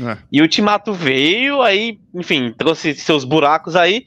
É. 0.00 0.16
E 0.32 0.40
o 0.40 0.44
Ultimato 0.44 0.92
veio, 0.94 1.60
aí, 1.60 1.98
enfim, 2.14 2.54
trouxe 2.56 2.94
seus 2.94 3.24
buracos 3.24 3.74
aí. 3.74 4.06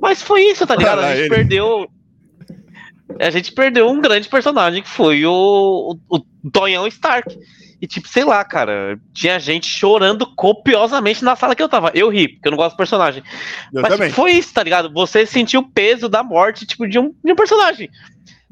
Mas 0.00 0.22
foi 0.22 0.42
isso, 0.44 0.66
tá 0.66 0.74
ligado? 0.74 1.00
A 1.00 1.14
gente 1.14 1.28
perdeu. 1.28 1.88
A 3.20 3.30
gente 3.30 3.52
perdeu 3.52 3.88
um 3.88 4.00
grande 4.00 4.28
personagem 4.28 4.82
que 4.82 4.88
foi 4.88 5.24
o, 5.26 5.98
o, 6.08 6.16
o 6.16 6.50
Tonhão 6.50 6.86
Stark. 6.86 7.38
E, 7.80 7.86
tipo, 7.86 8.08
sei 8.08 8.24
lá, 8.24 8.42
cara, 8.44 8.98
tinha 9.12 9.38
gente 9.38 9.66
chorando 9.66 10.26
copiosamente 10.34 11.22
na 11.22 11.36
sala 11.36 11.54
que 11.54 11.62
eu 11.62 11.68
tava. 11.68 11.90
Eu 11.94 12.08
ri, 12.08 12.28
porque 12.28 12.48
eu 12.48 12.50
não 12.50 12.56
gosto 12.56 12.74
do 12.74 12.78
personagem. 12.78 13.22
Eu 13.72 13.82
Mas 13.82 13.92
também. 13.92 14.10
foi 14.10 14.32
isso, 14.32 14.54
tá 14.54 14.62
ligado? 14.62 14.90
Você 14.92 15.26
sentiu 15.26 15.60
o 15.60 15.68
peso 15.68 16.08
da 16.08 16.22
morte, 16.22 16.64
tipo, 16.64 16.88
de 16.88 16.98
um, 16.98 17.14
de 17.22 17.32
um 17.32 17.36
personagem 17.36 17.90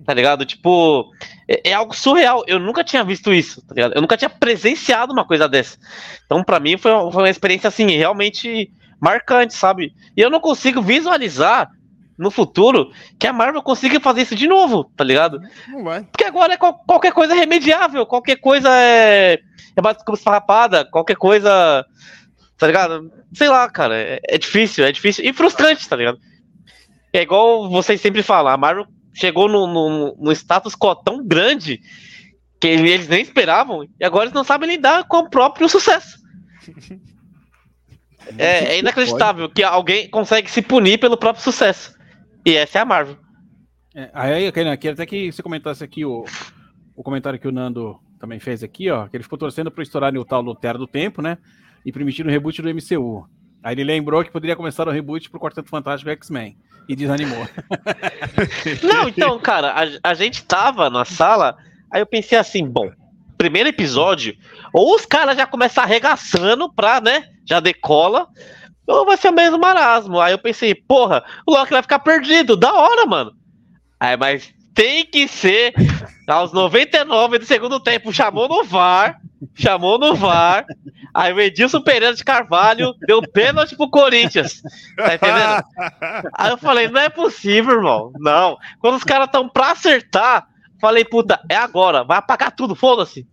tá 0.05 0.13
ligado? 0.13 0.45
Tipo, 0.45 1.13
é, 1.49 1.71
é, 1.71 1.73
algo 1.73 1.95
surreal. 1.95 2.45
Eu 2.47 2.59
nunca 2.59 2.85
tinha 2.85 3.05
visto 3.05 3.33
isso, 3.33 3.63
tá 3.63 3.75
ligado? 3.75 3.95
Eu 3.95 4.01
nunca 4.01 4.17
tinha 4.17 4.29
presenciado 4.29 5.13
uma 5.13 5.25
coisa 5.25 5.49
dessa. 5.49 5.79
Então, 6.27 6.43
para 6.43 6.61
mim, 6.61 6.77
foi 6.77 6.91
uma, 6.93 7.11
foi 7.11 7.23
uma 7.23 7.31
experiência, 7.31 7.69
assim, 7.69 7.87
realmente 7.87 8.71
marcante, 9.01 9.55
sabe? 9.55 9.93
E 10.17 10.21
eu 10.21 10.31
não 10.31 10.41
consigo 10.41 10.83
visualizar 10.83 11.71
no 12.19 12.31
futuro 12.31 12.91
que 13.19 13.27
a 13.27 13.33
Marvel 13.33 13.63
consiga 13.63 13.99
fazer 14.01 14.23
isso 14.23 14.35
de 14.35 14.47
novo, 14.47 14.85
tá 14.97 15.05
ligado? 15.05 15.41
Não 15.69 15.85
vai. 15.85 16.03
Porque 16.05 16.25
agora 16.25 16.55
é 16.55 16.57
qual, 16.57 16.75
qualquer 16.87 17.13
coisa 17.13 17.35
é 17.35 17.39
remediável, 17.39 18.07
qualquer 18.07 18.37
coisa 18.37 18.69
é, 18.71 19.35
é 19.77 19.95
como 20.05 20.17
esfarrapada, 20.17 20.85
qualquer 20.85 21.17
coisa, 21.17 21.85
tá 22.59 22.67
ligado? 22.67 23.11
Sei 23.33 23.49
lá, 23.49 23.69
cara, 23.69 23.97
é, 23.97 24.21
é 24.29 24.39
difícil, 24.39 24.85
é 24.85 24.93
difícil 24.93 25.25
e 25.25 25.33
frustrante, 25.33 25.89
tá 25.89 25.97
ligado? 25.97 26.19
É 27.13 27.23
igual 27.23 27.69
vocês 27.69 28.01
sempre 28.01 28.23
falam, 28.23 28.53
a 28.53 28.57
Marvel 28.57 28.87
chegou 29.15 29.49
no, 29.49 29.67
no, 29.67 30.17
no 30.19 30.33
status 30.33 30.75
quo 30.75 30.95
tão 30.95 31.27
grande 31.27 31.81
que 32.61 32.69
eles 32.69 33.09
nem 33.09 33.23
esperavam 33.23 33.85
e 33.85 34.05
agora 34.05 34.25
eles 34.25 34.35
não 34.35 34.45
sabem 34.45 34.71
lidar 34.71 35.05
com 35.05 35.19
o 35.19 35.31
próprio 35.31 35.69
sucesso. 35.69 36.19
É, 38.39 38.75
é, 38.75 38.79
inacreditável 38.79 39.49
que 39.49 39.63
alguém 39.63 40.09
consegue 40.09 40.51
se 40.51 40.63
punir 40.63 40.99
pelo 40.99 41.17
próprio 41.17 41.43
sucesso. 41.43 41.93
E 42.45 42.57
essa 42.57 42.79
é 42.79 42.83
a 42.83 42.85
Marvel. 42.85 43.17
É, 43.95 44.11
aí, 44.15 44.45
eu 44.45 44.53
queria 44.53 44.73
até 44.73 45.07
que 45.07 45.31
você 45.31 45.43
comentasse 45.43 45.85
aqui 45.85 46.05
o, 46.05 46.25
o 46.97 47.03
comentário 47.03 47.39
que 47.39 47.47
o 47.47 47.53
Nando 47.53 47.99
também 48.19 48.41
fez 48.41 48.63
aqui, 48.63 48.91
ó, 48.91 49.07
que 49.07 49.17
ele 49.17 49.25
ficou 49.25 49.39
torcendo 49.39 49.71
para 49.71 49.83
estourar 49.83 50.17
o 50.17 50.25
tal 50.25 50.41
Lutero 50.41 50.79
do 50.79 50.87
Tempo, 50.87 51.21
né? 51.21 51.39
E 51.85 51.93
permitir 51.93 52.25
o 52.25 52.31
reboot 52.31 52.63
do 52.63 52.69
MCU. 52.69 53.29
Aí 53.63 53.75
ele 53.75 53.85
lembrou 53.85 54.25
que 54.25 54.31
poderia 54.31 54.57
começar 54.57 54.87
o 54.89 54.91
reboot 54.91 55.31
pro 55.31 55.41
Quarteto 55.41 55.69
Fantástico 55.69 56.11
X-Men. 56.11 56.57
E 56.89 56.97
desanimou. 56.97 57.47
Não, 58.83 59.09
então, 59.09 59.39
cara, 59.39 59.73
a, 59.73 60.11
a 60.11 60.15
gente 60.15 60.45
tava 60.45 60.91
na 60.91 61.05
sala, 61.05 61.57
aí 61.91 62.01
eu 62.01 62.07
pensei 62.07 62.37
assim, 62.37 62.67
bom, 62.67 62.91
primeiro 63.39 63.69
episódio, 63.69 64.37
ou 64.73 64.95
os 64.95 65.07
caras 65.07 65.37
já 65.37 65.47
começam 65.47 65.85
arregaçando 65.85 66.73
pra, 66.73 67.01
né, 67.01 67.29
já 67.45 67.61
decola, 67.61 68.29
ou 68.93 69.07
vai 69.07 69.17
ser 69.17 69.31
o 69.31 69.35
mesmo 69.35 69.59
marasmo. 69.59 70.21
Aí 70.21 70.33
eu 70.33 70.39
pensei, 70.39 70.75
porra, 70.75 71.25
o 71.47 71.53
Loki 71.53 71.73
vai 71.73 71.83
ficar 71.83 71.99
perdido, 71.99 72.57
da 72.57 72.73
hora, 72.73 73.07
mano. 73.07 73.33
Aí, 73.99 74.17
mas 74.17 74.53
tem 74.75 75.05
que 75.05 75.29
ser 75.29 75.75
aos 76.27 76.53
99 76.53 77.39
do 77.39 77.45
segundo 77.45 77.79
tempo, 77.79 78.13
chamou 78.13 78.49
no 78.49 78.65
VAR, 78.65 79.21
chamou 79.55 79.99
no 79.99 80.15
VAR, 80.15 80.65
aí 81.13 81.33
o 81.33 81.41
Edilson 81.41 81.83
Pereira 81.83 82.15
de 82.15 82.25
Carvalho 82.25 82.95
deu 83.07 83.21
pênalti 83.21 83.77
pro 83.77 83.91
Corinthians, 83.91 84.63
tá 84.97 85.15
entendendo? 85.15 85.63
Aí 86.35 86.51
eu 86.51 86.57
falei, 86.57 86.89
não 86.89 87.01
é 87.01 87.09
possível, 87.11 87.75
irmão, 87.75 88.13
não. 88.19 88.57
Quando 88.81 88.97
os 88.97 89.05
caras 89.05 89.27
estão 89.27 89.49
pra 89.49 89.73
acertar, 89.73 90.47
falei, 90.81 91.05
puta, 91.05 91.41
é 91.51 91.57
agora, 91.57 92.03
vai 92.03 92.17
apagar 92.19 92.51
tudo, 92.53 92.75
foda-se. 92.75 93.27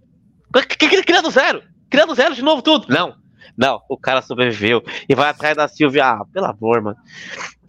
Cria 0.77 1.21
do 1.21 1.31
zero, 1.31 1.63
cria 1.89 2.05
do 2.05 2.15
zero 2.15 2.35
de 2.35 2.41
novo 2.41 2.61
tudo. 2.61 2.87
Não, 2.89 3.15
não, 3.59 3.81
o 3.89 3.97
cara 3.97 4.21
sobreviveu 4.21 4.81
e 5.09 5.13
vai 5.13 5.27
atrás 5.27 5.57
da 5.57 5.67
Silvia. 5.67 6.05
Ah, 6.05 6.25
pelo 6.33 6.45
amor, 6.45 6.81
mano. 6.81 6.97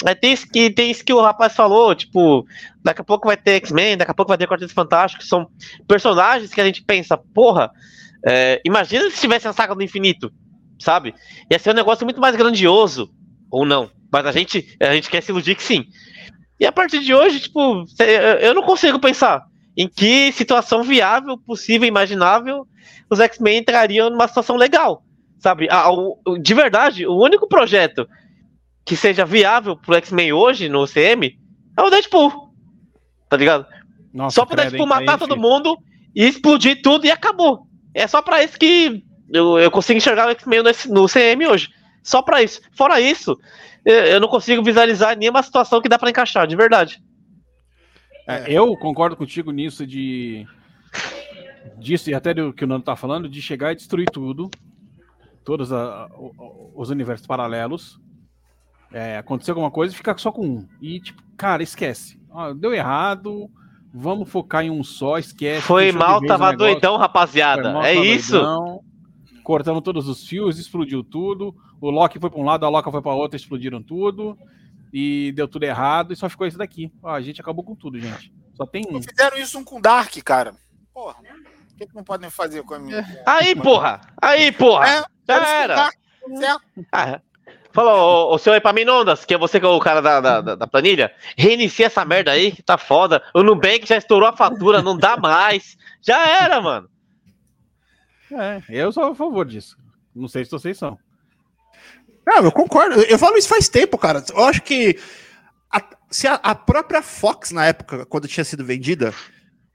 Aí 0.07 0.14
tem 0.14 0.32
isso 0.32 0.47
que, 0.49 0.70
tem 0.70 0.88
isso 0.88 1.05
que 1.05 1.12
o 1.12 1.20
rapaz 1.20 1.53
falou, 1.53 1.93
tipo, 1.97 2.47
daqui 2.80 3.01
a 3.01 3.05
pouco 3.05 3.26
vai 3.26 3.36
ter 3.36 3.57
X-Men, 3.57 3.97
daqui 3.97 4.12
a 4.12 4.14
pouco 4.14 4.28
vai 4.28 4.38
ter 4.38 4.47
Quarteto 4.47 4.72
Fantástico, 4.72 5.24
são 5.24 5.51
personagens 5.88 6.55
que 6.55 6.61
a 6.61 6.64
gente 6.64 6.84
pensa, 6.84 7.18
porra, 7.18 7.72
é, 8.24 8.61
imagina 8.64 9.11
se 9.11 9.20
tivesse 9.20 9.49
a 9.49 9.53
saga 9.53 9.74
do 9.74 9.82
infinito, 9.82 10.32
sabe? 10.78 11.12
Ia 11.51 11.59
ser 11.59 11.70
um 11.70 11.74
negócio 11.74 12.05
muito 12.05 12.20
mais 12.20 12.36
grandioso, 12.36 13.11
ou 13.51 13.66
não. 13.66 13.91
Mas 14.12 14.26
a 14.26 14.32
gente, 14.32 14.76
a 14.80 14.95
gente 14.95 15.11
quer 15.11 15.24
se 15.24 15.32
iludir 15.32 15.57
que 15.57 15.62
sim. 15.62 15.86
E 16.61 16.64
a 16.64 16.70
partir 16.70 17.01
de 17.01 17.12
hoje, 17.12 17.41
tipo, 17.41 17.84
eu 18.41 18.55
não 18.55 18.62
consigo 18.62 19.01
pensar 19.01 19.43
em 19.76 19.88
que 19.88 20.30
situação 20.30 20.84
viável, 20.84 21.36
possível, 21.36 21.88
imaginável, 21.88 22.64
os 23.11 23.18
X-Men 23.18 23.59
entrariam 23.59 24.09
numa 24.09 24.28
situação 24.28 24.55
legal. 24.55 25.03
Sabe? 25.41 25.68
Ah, 25.70 25.91
o, 25.91 26.20
de 26.38 26.55
verdade, 26.55 27.07
o 27.07 27.16
único 27.16 27.49
projeto 27.49 28.07
que 28.84 28.95
seja 28.95 29.24
viável 29.24 29.74
pro 29.76 29.95
X-Men 29.95 30.32
hoje 30.32 30.68
no 30.68 30.86
CM 30.86 31.38
é 31.76 31.82
o 31.82 31.88
Deadpool. 31.88 32.53
Tá 33.28 33.36
ligado? 33.38 33.66
Nossa, 34.12 34.34
só 34.34 34.45
pro 34.45 34.57
Deadpool 34.57 34.86
matar 34.86 35.18
todo 35.18 35.38
mundo 35.38 35.78
e 36.14 36.26
explodir 36.26 36.82
tudo 36.82 37.07
e 37.07 37.11
acabou. 37.11 37.66
É 37.95 38.07
só 38.07 38.20
pra 38.20 38.45
isso 38.45 38.59
que 38.59 39.03
eu, 39.32 39.59
eu 39.59 39.70
consigo 39.70 39.97
enxergar 39.97 40.28
o 40.28 40.30
X-Men 40.30 40.62
no, 40.62 41.03
no 41.03 41.09
CM 41.09 41.47
hoje. 41.47 41.68
Só 42.03 42.20
pra 42.20 42.43
isso. 42.43 42.61
Fora 42.76 43.01
isso, 43.01 43.38
eu, 43.84 43.95
eu 43.95 44.20
não 44.20 44.28
consigo 44.28 44.62
visualizar 44.62 45.16
nenhuma 45.16 45.43
situação 45.43 45.80
que 45.80 45.88
dá 45.88 45.99
para 45.99 46.11
encaixar, 46.11 46.47
de 46.47 46.57
verdade. 46.57 47.03
É, 48.28 48.45
eu 48.47 48.76
concordo 48.76 49.16
contigo 49.16 49.51
nisso 49.51 49.86
de 49.86 50.47
disso 51.78 52.11
e 52.11 52.14
até 52.14 52.34
do 52.34 52.53
que 52.53 52.64
o 52.64 52.66
Nando 52.66 52.84
tá 52.84 52.97
falando, 52.97 53.28
de 53.28 53.41
chegar 53.41 53.72
e 53.72 53.76
destruir 53.76 54.09
tudo 54.11 54.51
todos 55.45 55.72
a, 55.72 56.09
os 56.74 56.91
universos 56.91 57.26
paralelos. 57.26 58.01
É, 58.93 59.18
aconteceu 59.18 59.53
alguma 59.53 59.70
coisa 59.70 59.95
e 59.95 59.97
ficar 59.97 60.18
só 60.18 60.32
com 60.32 60.45
um. 60.45 60.68
E, 60.80 61.01
tipo, 61.01 61.22
cara, 61.36 61.62
esquece. 61.62 62.20
Ó, 62.30 62.53
deu 62.53 62.74
errado. 62.74 63.49
Vamos 63.93 64.30
focar 64.30 64.64
em 64.64 64.70
um 64.70 64.84
só, 64.84 65.18
esquece. 65.18 65.62
Foi 65.62 65.91
mal, 65.91 66.20
tava 66.24 66.53
doidão, 66.57 66.97
rapaziada. 66.97 67.72
Mal, 67.72 67.84
é 67.84 67.95
isso. 67.95 68.32
Doidão. 68.32 68.84
Cortamos 69.43 69.82
todos 69.82 70.09
os 70.09 70.26
fios, 70.26 70.59
explodiu 70.59 71.03
tudo. 71.03 71.55
O 71.80 71.91
Loki 71.91 72.20
foi 72.20 72.30
para 72.30 72.38
um 72.38 72.45
lado, 72.45 72.64
a 72.64 72.68
Loki 72.68 72.91
foi 72.91 73.03
para 73.03 73.14
outro, 73.14 73.36
explodiram 73.36 73.82
tudo. 73.82 74.38
E 74.93 75.32
deu 75.32 75.49
tudo 75.49 75.64
errado 75.64 76.12
e 76.12 76.16
só 76.16 76.28
ficou 76.28 76.47
isso 76.47 76.59
daqui. 76.59 76.93
Ó, 77.03 77.11
a 77.11 77.20
gente 77.20 77.41
acabou 77.41 77.64
com 77.64 77.74
tudo, 77.74 77.99
gente. 77.99 78.32
Só 78.55 78.66
tem 78.66 78.84
um. 78.91 79.03
Fizeram 79.03 79.38
isso 79.38 79.64
com 79.64 79.80
Dark, 79.80 80.14
cara. 80.24 80.55
Porra. 80.93 81.14
Por 81.14 81.76
que, 81.76 81.86
que 81.86 81.95
não 81.95 82.05
podem 82.05 82.28
fazer 82.28 82.62
com 82.62 82.74
a 82.74 82.78
minha? 82.78 83.22
Aí, 83.24 83.57
porra! 83.57 84.01
Aí, 84.20 84.53
porra! 84.53 84.86
É. 84.86 85.05
Já 85.39 85.49
era. 85.49 85.91
Ah, 86.93 87.20
Falou, 87.72 88.31
o, 88.31 88.35
o 88.35 88.39
seu 88.39 88.55
Epaminondas, 88.55 89.24
que 89.24 89.33
é 89.33 89.39
você 89.39 89.61
que 89.61 89.66
é 89.66 89.68
o 89.68 89.78
cara 89.78 90.01
da, 90.01 90.20
da, 90.20 90.55
da, 90.57 90.66
planilha, 90.66 91.12
reinicia 91.37 91.87
essa 91.87 92.05
merda 92.05 92.33
aí 92.33 92.51
que 92.51 92.62
tá 92.62 92.76
foda. 92.76 93.22
O 93.33 93.43
Nubank 93.43 93.87
já 93.87 93.97
estourou 93.97 94.28
a 94.28 94.37
fatura, 94.37 94.83
não 94.83 94.97
dá 94.97 95.16
mais. 95.16 95.76
Já 96.03 96.26
era, 96.43 96.61
mano. 96.61 96.89
É, 98.33 98.62
eu 98.68 98.93
sou 98.93 99.05
a 99.05 99.14
favor 99.14 99.45
disso. 99.45 99.76
Não 100.14 100.26
sei 100.26 100.45
se 100.45 100.51
vocês 100.51 100.76
são. 100.76 100.99
Não, 102.26 102.45
eu 102.45 102.53
concordo. 102.53 103.01
Eu 103.03 103.18
falo 103.18 103.37
isso 103.37 103.49
faz 103.49 103.68
tempo, 103.68 103.97
cara. 103.97 104.24
Eu 104.31 104.45
acho 104.45 104.62
que 104.62 104.99
a, 105.70 105.83
se 106.11 106.26
a, 106.26 106.35
a 106.35 106.55
própria 106.55 107.03
Fox, 107.03 107.53
na 107.53 107.66
época, 107.66 108.05
quando 108.07 108.28
tinha 108.28 108.45
sido 108.45 108.64
vendida, 108.64 109.14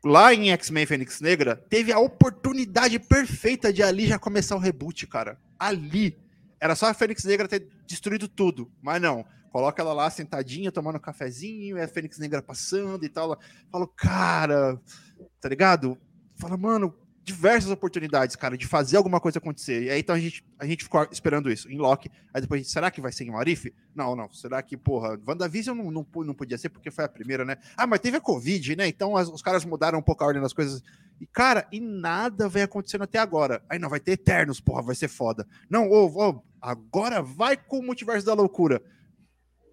lá 0.06 0.32
em 0.32 0.52
X-Men 0.52 0.86
Fênix 0.86 1.20
Negra, 1.20 1.56
teve 1.56 1.92
a 1.92 1.98
oportunidade 1.98 3.00
perfeita 3.00 3.74
de 3.74 3.82
ali 3.82 4.06
já 4.06 4.20
começar 4.20 4.56
o 4.56 4.60
reboot, 4.60 5.08
cara. 5.08 5.40
Ali. 5.58 6.16
Era 6.60 6.76
só 6.76 6.86
a 6.86 6.94
Fênix 6.94 7.24
Negra 7.24 7.48
ter 7.48 7.68
destruído 7.88 8.28
tudo. 8.28 8.72
Mas 8.84 9.02
não. 9.02 9.26
Coloca 9.52 9.82
ela 9.82 9.94
lá 9.94 10.10
sentadinha, 10.10 10.72
tomando 10.72 10.98
um 10.98 11.02
cafezinho, 11.02 11.78
e 11.78 11.82
a 11.82 11.88
Fênix 11.88 12.20
Negra 12.20 12.42
passando 12.42 13.04
e 13.04 13.10
tal. 13.10 13.40
Falo, 13.72 13.88
cara, 13.88 14.80
tá 15.42 15.50
ligado? 15.50 15.98
Fala, 16.36 16.56
mano, 16.56 16.94
diversas 17.26 17.72
oportunidades, 17.72 18.36
cara, 18.36 18.56
de 18.56 18.68
fazer 18.68 18.98
alguma 18.98 19.20
coisa 19.20 19.40
acontecer. 19.40 19.84
E 19.84 19.90
aí 19.90 20.00
então 20.00 20.16
a 20.16 20.20
gente, 20.20 20.46
a 20.60 20.66
gente 20.66 20.84
ficou 20.84 21.08
esperando 21.12 21.52
isso 21.52 21.70
em 21.72 21.78
Loki. 21.80 22.12
Aí 22.32 22.40
depois 22.40 22.60
a 22.60 22.64
gente, 22.64 22.72
será 22.72 22.92
que 22.92 23.02
vai 23.02 23.12
ser 23.12 23.24
em 23.24 23.32
Marif? 23.32 23.74
Não, 23.96 24.16
não. 24.16 24.32
Será 24.32 24.62
que, 24.62 24.78
porra, 24.78 25.20
WandaVision 25.28 25.76
não, 25.76 25.90
não, 25.90 26.08
não 26.24 26.34
podia 26.36 26.56
ser 26.56 26.70
porque 26.70 26.92
foi 26.92 27.04
a 27.04 27.10
primeira, 27.10 27.44
né? 27.44 27.58
Ah, 27.76 27.88
mas 27.88 28.00
teve 28.00 28.16
a 28.16 28.22
Covid, 28.22 28.76
né? 28.76 28.88
Então 28.88 29.18
as, 29.18 29.28
os 29.28 29.42
caras 29.42 29.66
mudaram 29.66 29.98
um 29.98 30.04
pouco 30.04 30.24
a 30.24 30.28
ordem 30.28 30.42
das 30.42 30.54
coisas. 30.54 30.84
E, 31.20 31.26
cara, 31.26 31.68
e 31.72 31.80
nada 31.80 32.48
vem 32.48 32.62
acontecendo 32.62 33.04
até 33.04 33.18
agora. 33.18 33.64
Aí 33.68 33.80
não, 33.80 33.90
vai 33.90 34.00
ter 34.00 34.12
Eternos, 34.12 34.62
porra, 34.62 34.84
vai 34.84 34.94
ser 34.94 35.08
foda. 35.08 35.48
Não, 35.68 35.90
ô, 35.90 36.06
ô, 36.06 36.44
agora 36.62 37.24
vai 37.24 37.58
com 37.58 37.80
o 37.80 37.84
multiverso 37.84 38.28
da 38.28 38.36
loucura. 38.36 38.84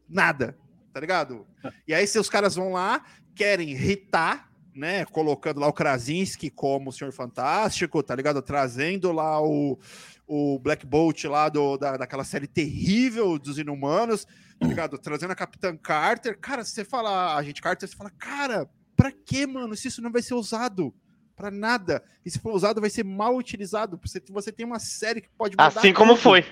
Nada, 0.08 0.56
tá 0.90 1.00
ligado? 1.00 1.46
E 1.86 1.92
aí 1.92 2.06
se 2.06 2.18
os 2.18 2.30
caras 2.30 2.54
vão 2.54 2.72
lá, 2.72 3.04
querem 3.34 3.70
irritar 3.72 4.51
né, 4.74 5.04
colocando 5.04 5.60
lá 5.60 5.66
o 5.66 5.72
Krasinski 5.72 6.50
como 6.50 6.90
o 6.90 6.92
Senhor 6.92 7.12
Fantástico, 7.12 8.02
tá 8.02 8.14
ligado? 8.14 8.40
Trazendo 8.40 9.12
lá 9.12 9.40
o, 9.40 9.78
o 10.26 10.58
Black 10.58 10.86
Bolt 10.86 11.24
lá 11.24 11.48
do, 11.48 11.76
da, 11.76 11.96
daquela 11.96 12.24
série 12.24 12.46
terrível 12.46 13.38
dos 13.38 13.58
Inumanos, 13.58 14.26
tá 14.58 14.66
ligado? 14.66 14.98
Trazendo 14.98 15.32
a 15.32 15.36
Capitã 15.36 15.76
Carter. 15.76 16.38
Cara, 16.38 16.64
se 16.64 16.72
você 16.72 16.84
fala 16.84 17.36
a 17.36 17.42
gente 17.42 17.60
Carter, 17.60 17.88
você 17.88 17.96
fala, 17.96 18.10
cara, 18.10 18.68
pra 18.96 19.12
que, 19.12 19.46
mano? 19.46 19.76
Se 19.76 19.88
isso 19.88 20.02
não 20.02 20.10
vai 20.10 20.22
ser 20.22 20.34
usado 20.34 20.94
para 21.36 21.50
nada. 21.50 22.02
E 22.24 22.30
se 22.30 22.38
for 22.38 22.54
usado, 22.54 22.80
vai 22.80 22.90
ser 22.90 23.04
mal 23.04 23.36
utilizado. 23.36 23.98
Você, 24.02 24.22
você 24.30 24.52
tem 24.52 24.64
uma 24.64 24.78
série 24.78 25.20
que 25.20 25.28
pode 25.30 25.52
mudar. 25.52 25.66
Assim 25.66 25.92
como 25.92 26.12
tudo. 26.12 26.22
foi. 26.22 26.44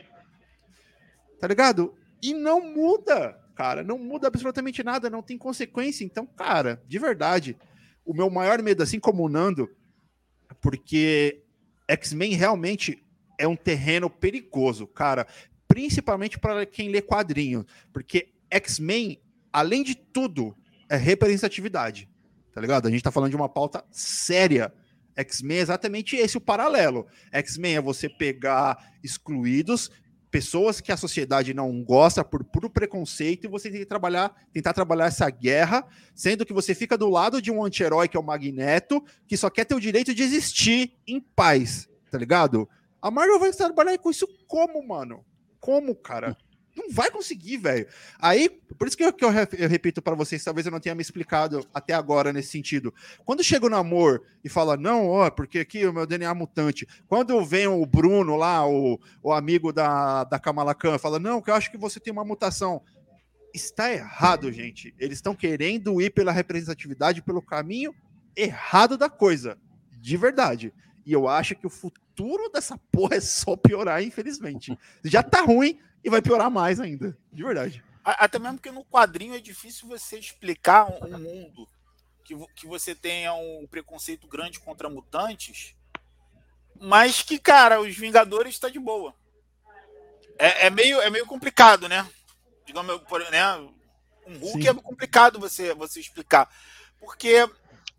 Tá 1.40 1.46
ligado? 1.46 1.94
E 2.22 2.34
não 2.34 2.60
muda, 2.60 3.38
cara. 3.54 3.82
Não 3.82 3.98
muda 3.98 4.26
absolutamente 4.26 4.82
nada, 4.82 5.08
não 5.08 5.22
tem 5.22 5.38
consequência. 5.38 6.04
Então, 6.04 6.26
cara, 6.26 6.82
de 6.86 6.98
verdade 6.98 7.56
o 8.04 8.14
meu 8.14 8.30
maior 8.30 8.62
medo, 8.62 8.82
assim 8.82 8.98
como 8.98 9.24
o 9.24 9.28
Nando, 9.28 9.68
porque 10.60 11.42
X-Men 11.88 12.34
realmente 12.34 13.04
é 13.38 13.46
um 13.46 13.56
terreno 13.56 14.10
perigoso, 14.10 14.86
cara, 14.86 15.26
principalmente 15.66 16.38
para 16.38 16.66
quem 16.66 16.90
lê 16.90 17.00
quadrinho, 17.00 17.64
porque 17.92 18.28
X-Men, 18.50 19.20
além 19.52 19.82
de 19.82 19.94
tudo, 19.94 20.56
é 20.88 20.96
representatividade, 20.96 22.08
tá 22.52 22.60
ligado? 22.60 22.88
A 22.88 22.90
gente 22.90 23.02
tá 23.02 23.10
falando 23.10 23.30
de 23.30 23.36
uma 23.36 23.48
pauta 23.48 23.84
séria. 23.90 24.72
X-Men 25.16 25.58
é 25.58 25.60
exatamente 25.60 26.16
esse 26.16 26.36
o 26.36 26.40
paralelo. 26.40 27.06
X-Men 27.30 27.76
é 27.76 27.80
você 27.80 28.08
pegar 28.08 28.92
excluídos 29.02 29.90
pessoas 30.30 30.80
que 30.80 30.92
a 30.92 30.96
sociedade 30.96 31.52
não 31.52 31.82
gosta 31.82 32.24
por 32.24 32.44
puro 32.44 32.70
preconceito 32.70 33.44
e 33.44 33.48
você 33.48 33.70
tem 33.70 33.80
que 33.80 33.86
trabalhar, 33.86 34.34
tentar 34.52 34.72
trabalhar 34.72 35.06
essa 35.06 35.28
guerra, 35.28 35.84
sendo 36.14 36.46
que 36.46 36.52
você 36.52 36.74
fica 36.74 36.96
do 36.96 37.08
lado 37.08 37.42
de 37.42 37.50
um 37.50 37.64
anti-herói 37.64 38.08
que 38.08 38.16
é 38.16 38.20
o 38.20 38.22
Magneto, 38.22 39.02
que 39.26 39.36
só 39.36 39.50
quer 39.50 39.64
ter 39.64 39.74
o 39.74 39.80
direito 39.80 40.14
de 40.14 40.22
existir 40.22 40.94
em 41.06 41.20
paz, 41.20 41.88
tá 42.10 42.18
ligado? 42.18 42.68
A 43.02 43.10
Marvel 43.10 43.40
vai 43.40 43.52
trabalhar 43.52 43.98
com 43.98 44.10
isso 44.10 44.26
como, 44.46 44.86
mano? 44.86 45.24
Como, 45.58 45.94
cara? 45.94 46.36
Não 46.80 46.90
vai 46.90 47.10
conseguir, 47.10 47.58
velho. 47.58 47.86
Aí, 48.18 48.48
por 48.78 48.88
isso 48.88 48.96
que 48.96 49.04
eu, 49.04 49.12
que 49.12 49.24
eu, 49.24 49.30
eu 49.58 49.68
repito 49.68 50.00
para 50.00 50.14
vocês, 50.14 50.42
talvez 50.42 50.66
eu 50.66 50.72
não 50.72 50.80
tenha 50.80 50.94
me 50.94 51.02
explicado 51.02 51.66
até 51.74 51.92
agora 51.92 52.32
nesse 52.32 52.50
sentido. 52.50 52.92
Quando 53.24 53.44
chega 53.44 53.66
o 53.66 53.70
namor 53.70 54.22
e 54.42 54.48
fala, 54.48 54.76
não, 54.76 55.06
ó, 55.06 55.30
porque 55.30 55.58
aqui 55.58 55.86
o 55.86 55.92
meu 55.92 56.06
DNA 56.06 56.30
é 56.30 56.34
mutante. 56.34 56.88
Quando 57.06 57.44
vem 57.44 57.66
o 57.66 57.84
Bruno 57.84 58.36
lá, 58.36 58.66
o, 58.66 58.98
o 59.22 59.32
amigo 59.32 59.72
da, 59.72 60.24
da 60.24 60.38
Kamala 60.38 60.74
Khan, 60.74 60.98
fala, 60.98 61.18
não, 61.18 61.42
que 61.42 61.50
eu 61.50 61.54
acho 61.54 61.70
que 61.70 61.78
você 61.78 62.00
tem 62.00 62.12
uma 62.12 62.24
mutação. 62.24 62.82
Está 63.52 63.92
errado, 63.92 64.50
gente. 64.50 64.94
Eles 64.98 65.18
estão 65.18 65.34
querendo 65.34 66.00
ir 66.00 66.10
pela 66.10 66.32
representatividade, 66.32 67.22
pelo 67.22 67.42
caminho 67.42 67.94
errado 68.34 68.96
da 68.96 69.10
coisa. 69.10 69.58
De 70.00 70.16
verdade. 70.16 70.72
E 71.04 71.12
eu 71.12 71.28
acho 71.28 71.54
que 71.56 71.66
o 71.66 71.70
futuro 71.70 72.50
dessa 72.52 72.78
porra 72.92 73.16
é 73.16 73.20
só 73.20 73.56
piorar, 73.56 74.02
infelizmente. 74.02 74.78
Já 75.04 75.22
tá 75.22 75.42
ruim, 75.42 75.78
e 76.02 76.10
vai 76.10 76.22
piorar 76.22 76.50
mais 76.50 76.80
ainda, 76.80 77.16
de 77.32 77.42
verdade. 77.42 77.82
Até 78.02 78.38
mesmo 78.38 78.56
porque 78.56 78.70
no 78.70 78.84
quadrinho 78.84 79.34
é 79.34 79.38
difícil 79.38 79.86
você 79.86 80.18
explicar 80.18 80.86
um, 80.86 81.18
mundo 81.18 81.68
que, 82.24 82.34
que 82.54 82.66
você 82.66 82.94
tenha 82.94 83.34
um 83.34 83.66
preconceito 83.70 84.26
grande 84.26 84.58
contra 84.58 84.88
mutantes, 84.88 85.74
mas 86.80 87.22
que, 87.22 87.38
cara, 87.38 87.80
os 87.80 87.94
Vingadores 87.96 88.54
está 88.54 88.68
de 88.68 88.78
boa. 88.78 89.14
É, 90.38 90.66
é, 90.66 90.70
meio, 90.70 91.00
é 91.02 91.10
meio 91.10 91.26
complicado, 91.26 91.88
né? 91.88 92.08
Digamos, 92.66 92.98
né? 93.30 93.56
Um 94.26 94.38
Hulk 94.38 94.62
Sim. 94.62 94.68
é 94.68 94.74
complicado 94.74 95.38
você, 95.38 95.74
você 95.74 96.00
explicar. 96.00 96.48
Porque 96.98 97.46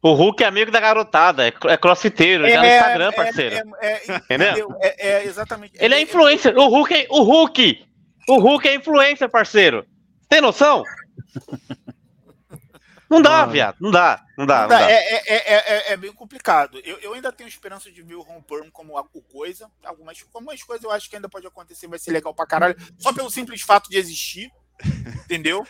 o 0.02 0.14
Hulk 0.14 0.44
é 0.44 0.48
amigo 0.48 0.72
da 0.72 0.80
garotada, 0.80 1.48
é, 1.48 1.54
é 1.66 1.78
crossfiteiro, 1.78 2.46
é, 2.48 2.58
no 2.58 2.66
Instagram, 2.66 3.10
é, 3.10 3.12
parceiro. 3.12 3.56
É, 3.80 3.92
é, 3.92 4.16
Entendeu? 4.16 4.76
É, 4.82 5.10
é, 5.10 5.24
exatamente. 5.26 5.74
Ele 5.80 5.94
é 5.94 6.02
influencer. 6.02 6.58
O 6.58 6.68
Hulk, 6.68 6.94
é, 6.94 7.08
o 7.12 7.22
Hulk 7.22 7.86
o 8.32 8.40
Hulk 8.40 8.68
é 8.68 8.76
influencer, 8.76 9.30
parceiro. 9.30 9.86
Tem 10.30 10.40
noção? 10.40 10.84
Não 13.10 13.22
dá, 13.22 13.42
Mano. 13.42 13.52
viado. 13.52 13.76
Não 13.82 13.92
dá. 13.92 14.24
Não 14.38 14.46
dá. 14.46 14.62
Não 14.62 14.68
dá. 14.68 14.80
Não 14.80 14.88
dá. 14.88 14.92
É, 14.92 14.96
é, 14.96 15.54
é, 15.56 15.92
é, 15.92 15.98
bem 15.98 16.14
complicado. 16.14 16.80
Eu, 16.86 16.98
eu 17.00 17.14
ainda 17.14 17.30
tenho 17.30 17.50
esperança 17.50 17.92
de 17.92 18.02
ver 18.02 18.16
o 18.16 18.22
Ron 18.22 18.42
Perm 18.42 18.70
como 18.72 18.94
coisa. 19.30 19.70
Algumas, 19.84 20.24
algumas 20.34 20.64
coisas 20.64 20.86
eu 20.86 20.92
acho 20.92 21.10
que 21.10 21.18
ainda 21.18 21.28
pode 21.28 21.46
acontecer, 21.46 21.88
vai 21.88 22.00
ser 22.00 22.12
legal 22.12 22.34
pra 22.34 22.48
caralho. 22.48 22.78
Só 22.98 23.12
pelo 23.12 23.30
simples 23.30 23.62
fato 23.62 23.90
de 23.90 23.98
existir. 23.98 24.50
Entendeu? 25.26 25.68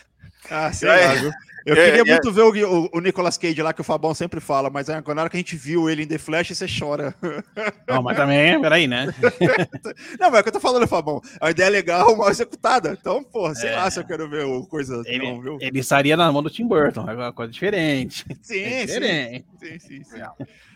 Ah, 0.48 0.72
sei 0.72 0.88
lá, 0.88 1.14
viu? 1.14 1.32
Eu 1.64 1.74
é, 1.74 1.84
queria 1.84 2.02
é. 2.02 2.04
muito 2.04 2.32
ver 2.32 2.42
o, 2.42 2.90
o, 2.92 3.00
Nicolas 3.00 3.38
Cage 3.38 3.62
lá, 3.62 3.72
que 3.72 3.80
o 3.80 3.84
Fabão 3.84 4.14
sempre 4.14 4.40
fala, 4.40 4.68
mas 4.70 4.88
na 4.88 5.02
hora 5.06 5.30
que 5.30 5.36
a 5.36 5.40
gente 5.40 5.56
viu 5.56 5.88
ele 5.88 6.02
em 6.02 6.06
The 6.06 6.18
Flash, 6.18 6.48
você 6.48 6.66
chora. 6.66 7.14
Não, 7.88 8.02
mas 8.02 8.16
também, 8.16 8.60
peraí, 8.60 8.86
né? 8.86 9.06
não, 10.18 10.30
mas 10.30 10.38
é 10.38 10.40
o 10.40 10.42
que 10.42 10.48
eu 10.48 10.52
tô 10.52 10.60
falando, 10.60 10.86
Fabão. 10.86 11.20
A 11.40 11.50
ideia 11.50 11.66
é 11.66 11.70
legal, 11.70 12.16
mal 12.16 12.30
executada. 12.30 12.96
Então, 12.98 13.22
porra, 13.22 13.54
sei 13.54 13.70
é. 13.70 13.76
lá 13.76 13.90
se 13.90 14.00
eu 14.00 14.04
quero 14.04 14.28
ver 14.28 14.44
o 14.44 14.66
coisa. 14.66 15.02
Ele, 15.06 15.30
não, 15.30 15.40
viu? 15.40 15.58
ele 15.60 15.80
estaria 15.80 16.16
na 16.16 16.30
mão 16.32 16.42
do 16.42 16.50
Tim 16.50 16.66
Burton, 16.66 17.08
é 17.08 17.14
uma 17.14 17.32
coisa 17.32 17.52
diferente. 17.52 18.24
Sim, 18.40 18.62
é 18.62 18.86
diferente. 18.86 19.44
sim. 19.60 19.78
sim, 19.78 19.78
sim, 19.78 20.04
sim. 20.04 20.22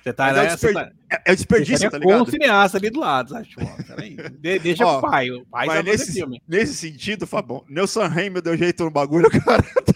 Você 0.07 0.13
tá, 0.13 0.33
né, 0.33 0.45
é, 0.45 0.47
desper... 0.47 0.73
tá... 0.73 0.93
é, 1.25 1.35
desperdício, 1.35 1.91
tá 1.91 1.99
ligado? 1.99 2.19
Com 2.19 2.29
o 2.29 2.31
cineasta 2.31 2.79
ali 2.79 2.91
do 2.91 3.01
lado, 3.01 3.31
sabe? 3.31 3.49
Tipo, 3.49 3.65
De, 4.39 4.59
deixa 4.61 4.87
Ó, 4.87 5.01
pro 5.01 5.11
pai. 5.11 5.31
O 5.33 5.45
pai 5.47 5.67
mas 5.67 5.85
nesse, 5.85 6.13
filme. 6.13 6.41
nesse 6.47 6.75
sentido, 6.75 7.27
Fabão, 7.27 7.65
Nelson 7.69 8.07
Raymond 8.07 8.43
deu 8.43 8.57
jeito 8.57 8.85
no 8.85 8.91
bagulho, 8.93 9.29
cara, 9.43 9.65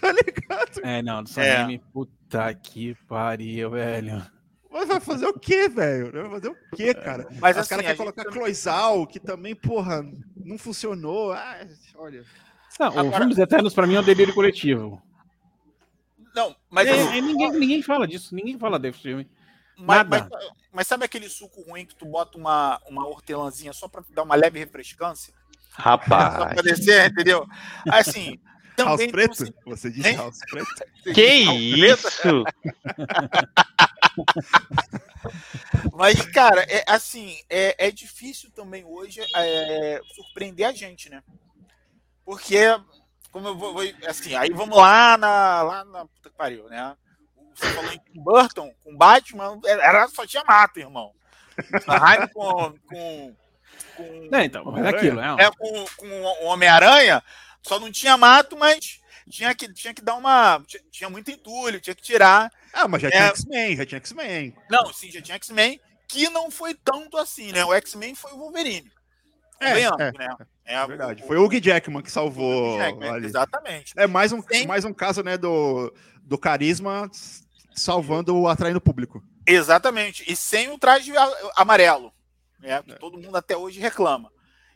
É, 0.83 1.01
não, 1.01 1.17
Nelson 1.17 1.41
é. 1.41 1.53
Raymond, 1.53 1.81
puta 1.93 2.53
que 2.53 2.95
pariu, 3.07 3.71
velho. 3.71 4.25
Mas 4.71 4.87
vai 4.87 4.99
fazer 5.01 5.27
o 5.27 5.37
quê, 5.37 5.67
velho? 5.67 6.11
Vai 6.11 6.29
fazer 6.29 6.47
o 6.47 6.57
quê, 6.75 6.93
cara? 6.93 7.27
Mas 7.41 7.57
Os 7.57 7.61
assim, 7.61 7.69
caras 7.69 7.85
querem 7.85 7.97
colocar 7.97 8.23
também... 8.23 8.39
Cloizal, 8.39 9.05
que 9.05 9.19
também, 9.19 9.53
porra, 9.53 10.05
não 10.37 10.57
funcionou. 10.57 11.33
Ah, 11.33 11.67
olha. 11.95 12.23
Não, 12.79 12.87
Agora... 12.87 13.07
o 13.07 13.11
Filmes 13.11 13.37
Eternos 13.37 13.73
pra 13.73 13.85
mim 13.85 13.95
é 13.95 13.99
um 13.99 14.03
delírio 14.03 14.33
coletivo. 14.33 15.01
Não, 16.33 16.55
mas. 16.69 16.87
É, 16.87 16.91
assim, 16.91 17.21
ninguém, 17.21 17.51
ninguém 17.51 17.81
fala 17.81 18.07
disso, 18.07 18.33
ninguém 18.33 18.57
fala 18.57 18.79
desse 18.79 18.99
filme. 18.99 19.29
Mas, 19.77 20.07
mas, 20.07 20.27
mas, 20.71 20.87
sabe 20.87 21.03
aquele 21.03 21.27
suco 21.27 21.61
ruim 21.63 21.85
que 21.85 21.95
tu 21.95 22.05
bota 22.05 22.37
uma, 22.37 22.79
uma 22.87 23.05
hortelãzinha 23.07 23.73
só 23.73 23.87
para 23.87 24.03
dar 24.11 24.23
uma 24.23 24.35
leve 24.35 24.59
refrescância? 24.59 25.33
Rapaz. 25.71 26.33
Só 26.35 26.45
pra 26.47 26.61
descer, 26.61 27.11
entendeu? 27.11 27.45
Assim. 27.89 28.39
House 28.77 29.07
preto? 29.07 29.35
Você, 29.35 29.53
você 29.65 29.91
disse 29.91 30.09
hein? 30.09 30.17
house 30.17 30.39
preto? 30.49 30.69
Que 31.13 31.25
isso? 31.25 32.43
Mas, 35.93 36.25
cara, 36.27 36.63
é, 36.63 36.83
assim, 36.87 37.37
é, 37.49 37.87
é 37.87 37.91
difícil 37.91 38.49
também 38.51 38.83
hoje 38.83 39.21
é, 39.35 40.01
surpreender 40.15 40.67
a 40.67 40.71
gente, 40.71 41.09
né? 41.09 41.23
Porque, 42.25 42.65
como 43.31 43.49
eu 43.49 43.55
vou, 43.55 43.75
assim, 44.07 44.35
aí 44.35 44.49
vamos 44.51 44.77
lá 44.77 45.17
na, 45.17 45.61
lá 45.61 45.85
na 45.85 46.05
puta 46.05 46.29
que 46.29 46.35
pariu, 46.35 46.67
né? 46.69 46.95
Você 47.55 47.69
falou 47.71 47.91
em 47.91 48.21
Burton, 48.21 48.73
com 48.83 48.95
Batman, 48.95 49.59
era, 49.65 50.07
só 50.07 50.25
tinha 50.25 50.43
mato, 50.43 50.79
irmão. 50.79 51.11
A 51.87 52.27
com, 52.27 52.73
com, 52.89 53.35
com, 53.95 54.29
É, 54.31 54.45
então, 54.45 54.77
é 54.77 54.89
aquilo, 54.89 55.19
é. 55.19 55.45
é, 55.45 55.51
com, 55.51 55.85
com 55.97 56.07
o 56.07 56.45
Homem-Aranha, 56.45 57.21
só 57.63 57.79
não 57.79 57.91
tinha 57.91 58.17
mato, 58.17 58.57
mas 58.57 58.99
tinha 59.29 59.53
que, 59.55 59.71
tinha 59.73 59.93
que 59.93 60.01
dar 60.01 60.15
uma. 60.15 60.61
Tinha, 60.67 60.83
tinha 60.91 61.09
muito 61.09 61.29
entulho, 61.31 61.79
tinha 61.79 61.95
que 61.95 62.01
tirar. 62.01 62.51
Ah, 62.73 62.87
mas 62.87 63.01
já 63.01 63.07
É. 63.09 63.11
tinha 63.11 63.25
X-Men, 63.27 63.75
já 63.77 63.85
tinha 63.85 63.97
X-Men. 63.99 64.55
Não, 64.69 64.91
sim, 64.93 65.11
já 65.11 65.21
tinha 65.21 65.35
X-Men, 65.35 65.79
que 66.07 66.29
não 66.29 66.49
foi 66.51 66.73
tanto 66.73 67.17
assim, 67.17 67.51
né? 67.51 67.63
O 67.63 67.73
X-Men 67.73 68.15
foi 68.15 68.31
o 68.33 68.37
Wolverine. 68.37 68.91
É, 69.59 69.79
é, 69.81 69.91
né? 69.91 70.11
É, 70.65 70.73
É 70.75 70.87
verdade. 70.87 71.23
o- 71.23 71.27
Foi 71.27 71.37
o 71.37 71.45
Hugh 71.45 71.61
Jackman 71.61 72.01
que 72.01 72.09
o 72.09 72.11
salvou 72.11 72.77
Jackman, 72.77 73.09
ali. 73.09 73.25
Exatamente. 73.27 73.93
É 73.95 74.07
mais 74.07 74.31
um, 74.31 74.41
Sim. 74.41 74.65
mais 74.65 74.83
um 74.85 74.93
caso, 74.93 75.21
né, 75.21 75.37
do, 75.37 75.93
do 76.23 76.37
carisma 76.37 77.09
salvando, 77.75 78.47
atraindo 78.47 78.77
o 78.79 78.81
público. 78.81 79.23
Exatamente. 79.45 80.23
E 80.29 80.35
sem 80.35 80.69
o 80.69 80.77
traje 80.77 81.13
amarelo, 81.55 82.11
né? 82.59 82.81
Que 82.83 82.95
todo 82.95 83.17
mundo 83.19 83.35
até 83.35 83.55
hoje 83.55 83.79
reclama. 83.79 84.31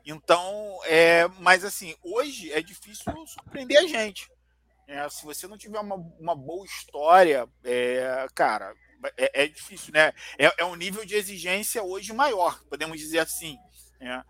Então, 0.06 0.80
é, 0.86 1.28
mas 1.40 1.64
assim, 1.66 1.96
hoje 2.04 2.52
é 2.52 2.62
difícil 2.62 3.04
surpreender 3.28 3.80
a 3.80 3.88
gente. 3.88 4.30
né? 4.88 5.08
se 5.10 5.26
você 5.26 5.48
não 5.48 5.58
tiver 5.58 5.80
uma, 5.80 5.96
uma 6.20 6.36
boa 6.36 6.66
história, 6.66 7.48
é, 7.64 8.28
cara, 8.36 8.74
é, 9.18 9.44
é 9.44 9.48
difícil, 9.48 9.94
né? 9.94 10.14
É, 10.38 10.52
é 10.60 10.66
um 10.66 10.76
nível 10.76 11.04
de 11.06 11.16
exigência 11.16 11.82
hoje 11.84 12.14
maior, 12.14 12.62
podemos 12.70 13.00
dizer 13.00 13.20
assim. 13.20 13.58
né? 14.00 14.24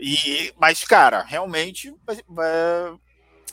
E, 0.00 0.52
mas, 0.58 0.82
cara, 0.84 1.22
realmente 1.22 1.92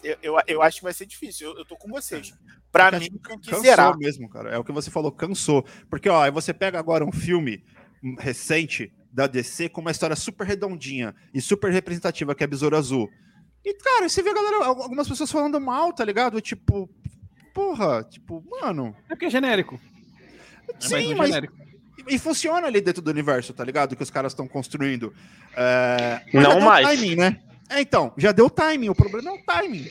eu, 0.03 0.17
eu, 0.21 0.36
eu 0.47 0.61
acho 0.61 0.78
que 0.78 0.84
vai 0.84 0.93
ser 0.93 1.05
difícil. 1.05 1.49
Eu, 1.51 1.57
eu 1.59 1.65
tô 1.65 1.76
com 1.76 1.89
vocês. 1.89 2.34
Para 2.71 2.91
Porque 2.91 3.09
mim, 3.09 3.19
tem 3.19 3.39
que 3.39 3.49
Cansou 3.49 3.61
zerar. 3.61 3.97
mesmo, 3.97 4.30
cara. 4.30 4.51
É 4.53 4.57
o 4.57 4.63
que 4.63 4.71
você 4.71 4.91
falou, 4.91 5.11
cansou. 5.11 5.63
Porque, 5.89 6.09
ó, 6.09 6.21
aí 6.23 6.32
você 6.32 6.53
pega 6.53 6.78
agora 6.78 7.05
um 7.05 7.11
filme 7.11 7.63
recente 8.19 8.93
da 9.16 9.28
DC 9.28 9.70
com 9.70 9.80
uma 9.80 9.91
história 9.91 10.16
super 10.16 10.45
redondinha 10.45 11.16
e 11.34 11.39
super 11.39 11.72
representativa, 11.72 12.36
que 12.36 12.43
é 12.43 12.47
Besouro 12.47 12.76
Azul. 12.76 13.09
E, 13.63 13.74
cara, 13.74 14.09
você 14.09 14.22
vê 14.22 14.30
a 14.30 14.34
galera, 14.34 14.66
algumas 14.66 15.07
pessoas 15.07 15.32
falando 15.32 15.59
mal, 15.59 15.93
tá 15.93 16.03
ligado? 16.03 16.41
Tipo, 16.41 16.89
porra, 17.53 18.03
tipo, 18.03 18.43
mano. 18.61 18.93
É 19.09 19.16
porque 19.16 19.26
é 19.26 19.30
genérico. 19.30 19.80
É 20.68 20.74
mais 20.74 20.84
Sim, 20.84 21.13
um 21.13 21.18
mas. 21.18 21.30
genérico. 21.30 21.53
E 21.57 22.16
e 22.16 22.20
funciona 22.20 22.68
ali 22.68 22.82
dentro 22.82 23.01
do 23.01 23.09
universo, 23.09 23.53
tá 23.53 23.63
ligado? 23.63 23.95
Que 23.95 24.03
os 24.03 24.11
caras 24.11 24.34
estão 24.34 24.47
construindo. 24.47 25.13
É, 25.55 26.22
Não 26.34 26.41
já 26.41 26.49
deu 26.49 26.61
mais. 26.61 26.88
Timing, 26.88 27.16
né? 27.16 27.39
É, 27.70 27.82
então, 27.82 28.13
já 28.18 28.32
deu 28.32 28.49
timing. 28.49 28.89
O 28.89 28.95
problema 28.95 29.32
é 29.32 29.34
o 29.34 29.43
timing. 29.43 29.88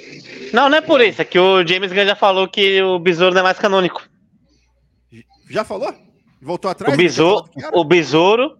Não, 0.52 0.68
não 0.68 0.78
é 0.78 0.80
por 0.80 1.00
isso. 1.00 1.22
É 1.22 1.24
que 1.24 1.38
o 1.38 1.66
James 1.66 1.90
Gunn 1.90 2.04
já 2.04 2.14
falou 2.14 2.46
que 2.46 2.80
o 2.82 2.98
Besouro 3.00 3.34
não 3.34 3.40
é 3.40 3.44
mais 3.44 3.58
canônico. 3.58 4.06
Já 5.50 5.64
falou? 5.64 5.92
Voltou 6.40 6.70
atrás? 6.70 6.94
O 6.94 6.96
Besouro, 6.96 7.50
o 7.72 7.84
Besouro. 7.84 8.58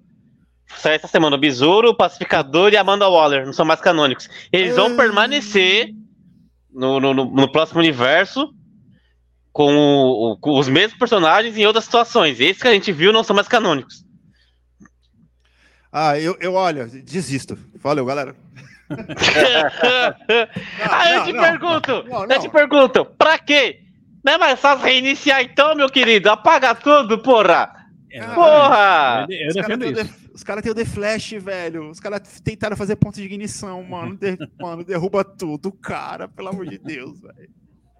Saiu 0.76 0.94
essa 0.96 1.06
semana. 1.08 1.36
O 1.36 1.38
Besouro, 1.38 1.90
o 1.90 1.94
Pacificador 1.96 2.72
e 2.72 2.76
a 2.76 2.80
Amanda 2.80 3.08
Waller 3.08 3.46
não 3.46 3.52
são 3.52 3.64
mais 3.64 3.80
canônicos. 3.80 4.28
Eles 4.52 4.74
vão 4.76 4.96
permanecer 4.96 5.90
no, 6.72 6.98
no, 7.00 7.14
no- 7.14 7.30
no 7.30 7.52
próximo 7.52 7.80
universo 7.80 8.52
com, 9.52 9.74
o- 9.76 10.36
com 10.40 10.58
os 10.58 10.68
mesmos 10.68 10.98
personagens 10.98 11.56
em 11.56 11.66
outras 11.66 11.84
situações. 11.84 12.40
Esses 12.40 12.60
que 12.62 12.68
a 12.68 12.72
gente 12.72 12.90
viu 12.92 13.12
não 13.12 13.22
são 13.22 13.36
mais 13.36 13.46
canônicos. 13.48 14.04
Ah, 15.92 16.18
eu, 16.18 16.36
eu 16.40 16.54
olha, 16.54 16.86
desisto. 16.86 17.56
Valeu, 17.76 18.04
galera. 18.04 18.34
Aí 20.90 21.12
eu 21.14 21.18
não, 21.20 21.24
te 21.26 21.32
não, 21.32 21.42
pergunto, 21.42 22.04
não, 22.08 22.22
eu 22.22 22.26
não. 22.28 22.38
te 22.40 22.48
pergunto, 22.48 23.04
pra 23.04 23.38
quê? 23.38 23.80
Não 24.24 24.32
é 24.34 24.38
mais 24.38 24.58
fácil 24.58 24.84
reiniciar 24.84 25.42
então, 25.42 25.74
meu 25.74 25.88
querido? 25.88 26.30
Apaga 26.30 26.74
tudo, 26.74 27.18
porra! 27.18 27.70
Porra! 28.34 29.26
Eu, 29.28 29.48
eu 29.48 29.54
defendo 29.54 29.84
isso. 29.86 30.23
Os 30.34 30.42
caras 30.42 30.62
têm 30.62 30.72
o 30.72 30.74
The 30.74 30.84
Flash, 30.84 31.30
velho. 31.34 31.90
Os 31.90 32.00
caras 32.00 32.40
tentaram 32.40 32.76
fazer 32.76 32.96
ponto 32.96 33.14
de 33.14 33.22
ignição, 33.24 33.82
mano. 33.84 34.16
De- 34.16 34.36
mano, 34.60 34.84
derruba 34.84 35.24
tudo, 35.24 35.70
cara. 35.72 36.26
Pelo 36.28 36.48
amor 36.48 36.66
de 36.66 36.76
Deus, 36.76 37.20
velho. 37.20 37.50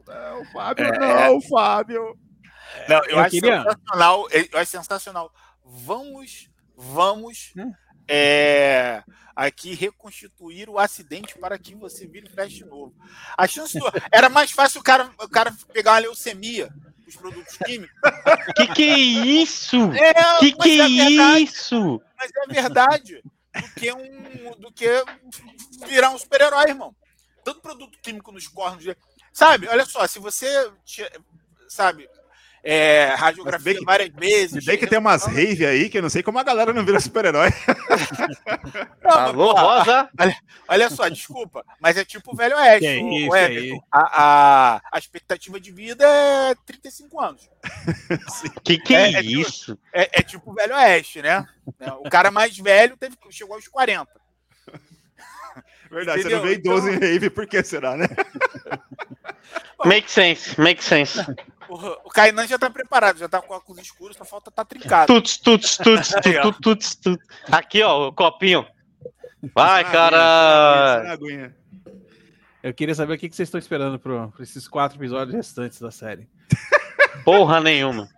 Não, 0.07 0.45
Fábio, 0.53 0.91
não, 1.01 1.41
Fábio. 1.43 2.19
Não, 2.89 2.97
eu, 3.05 3.11
Eu 3.11 3.19
acho 3.21 3.31
queria- 3.31 3.63
sensacional. 3.63 4.29
Eu 4.31 4.59
acho 4.59 4.71
sensacional. 4.71 5.33
Vamos, 5.65 6.51
vamos 6.77 7.53
Hum. 7.57 7.73
é, 8.09 9.03
aqui 9.35 9.75
reconstituir 9.75 10.69
o 10.69 10.79
acidente 10.79 11.39
para 11.39 11.59
que 11.59 11.75
você 11.75 12.07
vire 12.07 12.29
Flash 12.29 12.61
novo. 12.63 12.95
A 13.39 13.47
chance 13.47 13.79
do- 13.79 13.91
era 14.13 14.29
mais 14.29 14.51
fácil 14.51 14.81
o 14.81 14.85
cara, 14.85 15.09
o 15.21 15.29
cara 15.29 15.55
pegar 15.73 15.93
uma 15.93 15.99
leucemia, 16.01 16.69
os 17.07 17.17
produtos 17.17 17.57
químicos. 17.59 17.95
Que 18.57 18.67
que 18.69 18.83
é 18.83 18.99
isso? 18.99 19.77
É, 19.93 20.13
Que 20.39 20.55
mas 20.57 20.63
que 20.65 20.81
é 20.81 20.85
é 20.85 20.89
verdade, 20.89 21.43
isso? 21.45 22.03
mas 22.17 22.31
é 22.31 22.53
verdade. 22.53 23.23
Do 23.55 23.75
que 23.81 23.93
um, 23.93 24.51
do 24.59 24.73
que 24.73 24.89
virar 25.87 26.11
um 26.11 26.19
super-herói, 26.19 26.69
irmão. 26.69 26.95
Tanto 27.45 27.61
produto 27.61 27.99
químico 28.01 28.33
nos 28.33 28.49
cornos, 28.49 28.85
sabe? 29.33 29.69
Olha 29.69 29.85
só, 29.85 30.07
se 30.07 30.19
você, 30.19 30.49
sabe, 31.69 32.09
é, 32.65 33.15
radiografia 33.15 33.75
que- 33.75 33.85
várias 33.85 34.09
vezes. 34.15 34.65
Se 34.65 34.71
bem 34.71 34.79
que 34.79 34.87
tem 34.87 34.99
umas 34.99 35.25
rave 35.27 35.67
aí 35.67 35.91
que 35.91 35.99
eu 35.99 36.03
não 36.03 36.09
sei 36.09 36.23
como 36.23 36.39
a 36.39 36.43
galera 36.43 36.73
não 36.73 36.85
vira 36.85 36.99
super-herói. 36.99 37.51
Alô, 39.05 39.53
Rosa? 39.53 40.09
Olha 40.69 40.89
só, 40.91 41.09
desculpa, 41.09 41.65
mas 41.81 41.97
é 41.97 42.05
tipo 42.05 42.33
o 42.33 42.37
velho 42.37 42.57
Oeste, 42.57 42.87
o, 43.03 43.13
isso 43.19 43.31
o. 43.31 43.37
Everton. 43.37 43.85
A, 43.93 44.23
a, 44.23 44.81
a 44.93 44.99
expectativa 44.99 45.61
de 45.61 45.71
vida 45.71 46.05
é 46.07 46.55
35 46.67 47.21
anos. 47.21 47.49
Que 48.65 48.79
que 48.79 48.95
É, 48.95 49.03
é, 49.03 49.13
é 49.15 49.23
tipo- 49.23 49.41
isso? 49.41 49.79
É, 49.93 50.21
é 50.21 50.23
tipo 50.23 50.51
o 50.51 50.55
velho 50.55 50.75
Oeste, 50.75 51.21
né? 51.23 51.45
É, 51.81 51.93
O 51.93 52.09
cara 52.11 52.31
mais 52.31 52.57
velho 52.59 52.97
teve, 52.97 53.17
chegou 53.31 53.57
aos 53.57 53.69
40. 53.69 54.09
Verdade, 55.91 56.21
Entendeu? 56.21 56.39
você 56.41 56.43
não 56.45 56.51
vê 56.51 56.55
idoso 56.59 56.89
Então- 56.89 57.07
em 57.09 57.13
rave, 57.13 57.31
por 57.31 57.47
que 57.47 57.63
será, 57.63 57.97
né? 57.97 58.07
Make 59.85 60.11
sense, 60.11 60.59
make 60.61 60.83
sense. 60.83 61.19
O, 61.75 62.09
Kainan 62.09 62.47
já 62.47 62.57
tá 62.57 62.71
preparado, 62.71 63.19
já 63.19 63.29
tá 63.29 63.43
com 63.43 63.53
óculos 63.53 63.83
escuros, 63.83 64.17
só 64.17 64.25
falta 64.25 64.49
tá 64.49 64.65
trincado. 64.65 65.13
Tuts, 65.13 65.39
tuts, 65.39 65.77
tuts, 65.77 66.11
tuts, 66.23 66.59
tuts, 66.63 66.95
tuts. 66.95 67.27
Aqui, 67.51 67.83
ó, 67.83 68.09
o 68.09 68.13
copinho. 68.13 68.65
Vai, 69.53 69.83
cara. 69.91 71.19
Eu 72.63 72.73
queria 72.73 72.95
saber 72.95 73.15
o 73.15 73.19
que 73.19 73.29
que 73.29 73.35
vocês 73.35 73.49
estão 73.49 73.59
esperando 73.59 73.99
para 73.99 74.31
esses 74.39 74.69
quatro 74.69 74.97
episódios 74.97 75.35
restantes 75.35 75.81
da 75.81 75.91
série. 75.91 76.29
Porra 77.25 77.61
nenhuma. 77.61 78.09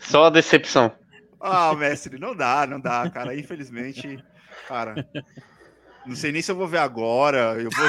Só 0.00 0.28
decepção. 0.28 0.92
Ah, 1.40 1.72
mestre, 1.76 2.18
não 2.18 2.34
dá, 2.34 2.66
não 2.66 2.80
dá, 2.80 3.08
cara. 3.08 3.36
Infelizmente, 3.38 4.18
cara. 4.66 5.08
Não 6.06 6.14
sei 6.14 6.30
nem 6.32 6.42
se 6.42 6.50
eu 6.50 6.56
vou 6.56 6.68
ver 6.68 6.78
agora. 6.78 7.56
Eu 7.60 7.70
vou 7.70 7.86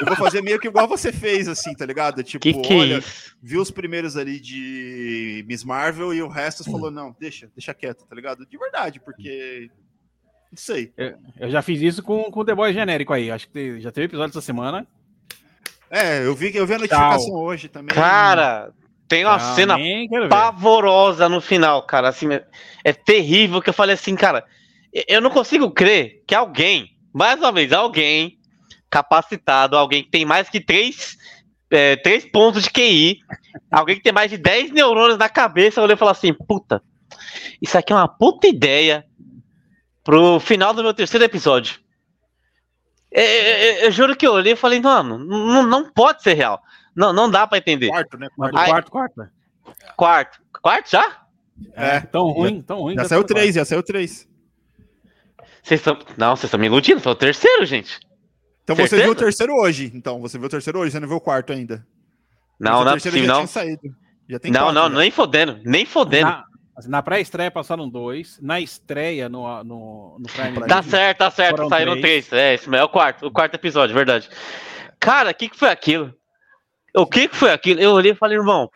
eu 0.00 0.06
vou 0.06 0.16
fazer 0.16 0.42
meio 0.42 0.58
que 0.58 0.68
igual 0.68 0.88
você 0.88 1.12
fez, 1.12 1.46
assim, 1.48 1.74
tá 1.74 1.86
ligado? 1.86 2.22
Tipo, 2.22 2.42
Que 2.42 2.52
que 2.54 2.72
é 2.72 2.76
olha, 2.76 2.98
isso? 2.98 3.36
viu 3.42 3.60
os 3.62 3.70
primeiros 3.70 4.16
ali 4.16 4.40
de 4.40 5.44
Miss 5.46 5.62
Marvel 5.64 6.12
e 6.12 6.20
o 6.22 6.28
resto 6.28 6.64
falou, 6.64 6.90
não, 6.90 7.14
deixa, 7.20 7.48
deixa 7.56 7.72
quieto, 7.74 8.04
tá 8.06 8.14
ligado? 8.16 8.44
De 8.46 8.58
verdade, 8.58 8.98
porque. 9.00 9.70
Não 10.50 10.56
sei. 10.58 10.92
Eu 11.38 11.50
já 11.50 11.62
fiz 11.62 11.80
isso 11.80 12.02
com 12.02 12.24
com 12.24 12.40
o 12.40 12.44
The 12.44 12.54
Boy 12.54 12.72
genérico 12.74 13.12
aí. 13.12 13.30
Acho 13.30 13.48
que 13.48 13.80
já 13.80 13.90
teve 13.92 14.06
episódio 14.06 14.30
essa 14.30 14.40
semana. 14.42 14.86
É, 15.90 16.24
eu 16.26 16.34
vi, 16.34 16.54
eu 16.56 16.66
vi 16.66 16.74
a 16.74 16.78
notificação 16.78 17.34
hoje 17.34 17.68
também. 17.68 17.94
Cara, 17.94 18.70
tem 19.08 19.24
uma 19.24 19.36
Ah, 19.36 19.54
cena 19.54 19.76
pavorosa 20.28 21.28
no 21.28 21.40
final, 21.40 21.82
cara. 21.86 22.08
Assim, 22.08 22.32
é- 22.32 22.44
é 22.84 22.92
terrível 22.92 23.60
que 23.62 23.68
eu 23.70 23.74
falei 23.74 23.94
assim, 23.94 24.14
cara. 24.16 24.44
Eu 25.08 25.20
não 25.22 25.30
consigo 25.30 25.70
crer 25.70 26.22
que 26.26 26.34
alguém, 26.34 26.91
mais 27.12 27.38
uma 27.38 27.52
vez, 27.52 27.72
alguém 27.72 28.38
capacitado, 28.90 29.76
alguém 29.76 30.02
que 30.02 30.10
tem 30.10 30.24
mais 30.24 30.48
que 30.48 30.60
três, 30.60 31.16
é, 31.70 31.96
três 31.96 32.24
pontos 32.26 32.64
de 32.64 32.70
QI, 32.70 33.20
alguém 33.70 33.96
que 33.96 34.02
tem 34.02 34.12
mais 34.12 34.30
de 34.30 34.36
10 34.36 34.70
neurônios 34.72 35.18
na 35.18 35.28
cabeça, 35.28 35.80
olhou 35.80 35.94
e 35.94 35.98
falou 35.98 36.12
assim: 36.12 36.32
puta, 36.32 36.82
isso 37.60 37.76
aqui 37.78 37.92
é 37.92 37.96
uma 37.96 38.08
puta 38.08 38.46
ideia 38.46 39.04
pro 40.04 40.38
final 40.40 40.74
do 40.74 40.82
meu 40.82 40.92
terceiro 40.92 41.24
episódio. 41.24 41.80
É, 43.10 43.22
é, 43.22 43.50
é, 43.82 43.86
eu 43.86 43.90
juro 43.90 44.16
que 44.16 44.26
eu 44.26 44.32
olhei 44.32 44.54
e 44.54 44.56
falei, 44.56 44.80
mano, 44.80 45.18
não, 45.18 45.62
não 45.66 45.90
pode 45.90 46.22
ser 46.22 46.32
real. 46.32 46.62
Não, 46.94 47.12
não 47.12 47.30
dá 47.30 47.46
pra 47.46 47.58
entender. 47.58 47.88
Quarto, 47.88 48.18
né? 48.18 48.28
Quarto. 48.34 48.58
Ai. 48.58 48.68
quarto, 48.68 48.90
quarto. 48.90 49.18
né? 49.18 49.30
Quarto. 49.96 50.42
Quarto 50.62 50.90
já? 50.90 51.22
É, 51.74 52.00
tão 52.00 52.30
ruim, 52.30 52.62
tão 52.62 52.80
ruim. 52.80 52.94
Já 52.94 53.04
saiu 53.04 53.20
eu 53.20 53.26
três, 53.26 53.54
já 53.54 53.64
saiu 53.64 53.82
três. 53.82 54.28
Vocês 55.62 55.80
estão. 55.80 55.98
Não, 56.16 56.34
vocês 56.34 56.44
estão 56.44 56.58
me 56.58 56.66
iludindo, 56.66 57.00
foi 57.00 57.12
o 57.12 57.16
terceiro, 57.16 57.64
gente. 57.64 58.00
Então 58.64 58.76
você 58.76 58.88
Certeza? 58.88 59.02
viu 59.02 59.12
o 59.12 59.16
terceiro 59.16 59.54
hoje. 59.54 59.90
Então, 59.94 60.20
você 60.20 60.38
viu 60.38 60.46
o 60.46 60.50
terceiro 60.50 60.78
hoje, 60.78 60.92
você 60.92 61.00
não 61.00 61.08
viu 61.08 61.16
o 61.16 61.20
quarto 61.20 61.52
ainda. 61.52 61.86
Não, 62.58 62.84
não 62.84 62.90
é 62.90 62.92
terceiro 62.92 63.16
possível, 63.16 63.26
já 63.26 63.32
não. 63.32 63.40
tinha 63.40 63.46
saído. 63.48 63.96
Já 64.28 64.38
tem 64.38 64.52
Não, 64.52 64.60
quatro, 64.60 64.74
não, 64.74 64.90
já. 64.90 64.98
nem 64.98 65.10
fodendo, 65.10 65.60
nem 65.64 65.84
fodendo. 65.84 66.30
Na, 66.30 66.44
na 66.86 67.02
pré-estreia 67.02 67.50
passaram 67.50 67.88
dois. 67.88 68.38
Na 68.40 68.60
estreia 68.60 69.28
no, 69.28 69.64
no, 69.64 70.16
no 70.20 70.28
Prime 70.28 70.66
Tá 70.66 70.82
certo, 70.82 71.18
tá 71.18 71.30
certo, 71.30 71.68
saíram 71.68 72.00
três. 72.00 72.32
É, 72.32 72.54
isso 72.54 72.70
mesmo, 72.70 72.82
é 72.82 72.84
o 72.84 72.88
quarto, 72.88 73.26
o 73.26 73.30
quarto 73.32 73.54
episódio, 73.54 73.94
verdade. 73.94 74.28
Cara, 75.00 75.30
o 75.30 75.34
que, 75.34 75.48
que 75.48 75.58
foi 75.58 75.70
aquilo? 75.70 76.14
O 76.94 77.06
que, 77.06 77.26
que 77.26 77.36
foi 77.36 77.50
aquilo? 77.50 77.80
Eu 77.80 77.92
olhei 77.92 78.12
e 78.12 78.16
falei, 78.16 78.38
irmão. 78.38 78.70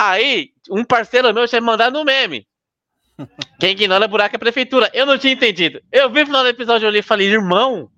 Aí, 0.00 0.50
um 0.70 0.82
parceiro 0.82 1.32
meu 1.34 1.46
tinha 1.46 1.60
me 1.60 1.66
mandado 1.66 1.98
no 1.98 2.04
meme. 2.04 2.46
Quem 3.58 3.70
ignora 3.72 4.06
buraco 4.08 4.34
é 4.34 4.36
a 4.36 4.40
prefeitura. 4.40 4.90
Eu 4.94 5.06
não 5.06 5.18
tinha 5.18 5.32
entendido. 5.32 5.80
Eu 5.92 6.10
vi 6.10 6.22
o 6.22 6.26
final 6.26 6.42
do 6.42 6.48
episódio 6.48 6.86
ali 6.88 6.98
e 6.98 7.02
falei, 7.02 7.28
irmão, 7.28 7.90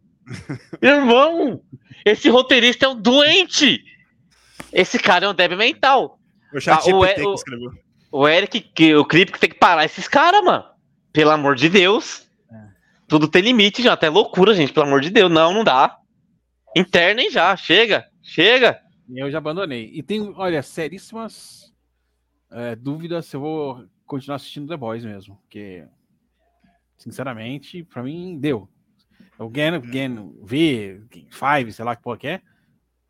irmão, 0.80 1.60
esse 2.04 2.28
roteirista 2.28 2.86
é 2.86 2.88
um 2.88 3.00
doente. 3.00 3.82
Esse 4.72 4.98
cara 4.98 5.26
é 5.26 5.28
um 5.28 5.34
débil 5.34 5.58
mental. 5.58 6.18
O 6.54 6.60
chat 6.60 6.90
Ah, 6.90 6.94
o 6.96 7.00
o- 7.00 7.34
que. 7.36 7.82
O 8.10 8.28
Eric, 8.28 8.60
que, 8.60 8.94
o 8.94 9.04
Clipe 9.06 9.38
tem 9.38 9.48
que 9.48 9.56
parar 9.58 9.84
esses 9.86 10.06
caras, 10.06 10.44
mano. 10.44 10.64
Pelo 11.12 11.30
amor 11.30 11.54
de 11.56 11.68
Deus. 11.68 12.28
Tudo 13.08 13.26
tem 13.28 13.42
limite, 13.42 13.82
já. 13.82 13.94
Até 13.94 14.08
loucura, 14.10 14.54
gente. 14.54 14.72
Pelo 14.72 14.86
amor 14.86 15.00
de 15.00 15.08
Deus. 15.10 15.30
Não, 15.30 15.52
não 15.52 15.64
dá. 15.64 15.96
Internem 16.76 17.30
já. 17.30 17.56
Chega. 17.56 18.06
Chega. 18.22 18.78
E 19.08 19.18
eu 19.18 19.30
já 19.30 19.38
abandonei. 19.38 19.90
E 19.94 20.02
tem, 20.02 20.32
olha, 20.36 20.62
seríssimas 20.62 21.72
é, 22.50 22.76
dúvidas 22.76 23.26
se 23.26 23.36
eu 23.36 23.40
vou 23.40 23.84
continuar 24.12 24.36
assistindo 24.36 24.68
The 24.68 24.76
Boys 24.76 25.04
mesmo. 25.04 25.36
Porque, 25.36 25.84
sinceramente, 26.96 27.82
pra 27.84 28.02
mim, 28.02 28.38
deu. 28.38 28.68
O 29.38 29.50
Gen, 29.54 29.82
Gen 29.92 30.34
V, 30.42 31.02
Five, 31.30 31.72
sei 31.72 31.84
lá 31.84 31.96
que 31.96 32.02
porra 32.02 32.18
que 32.18 32.26
é. 32.28 32.42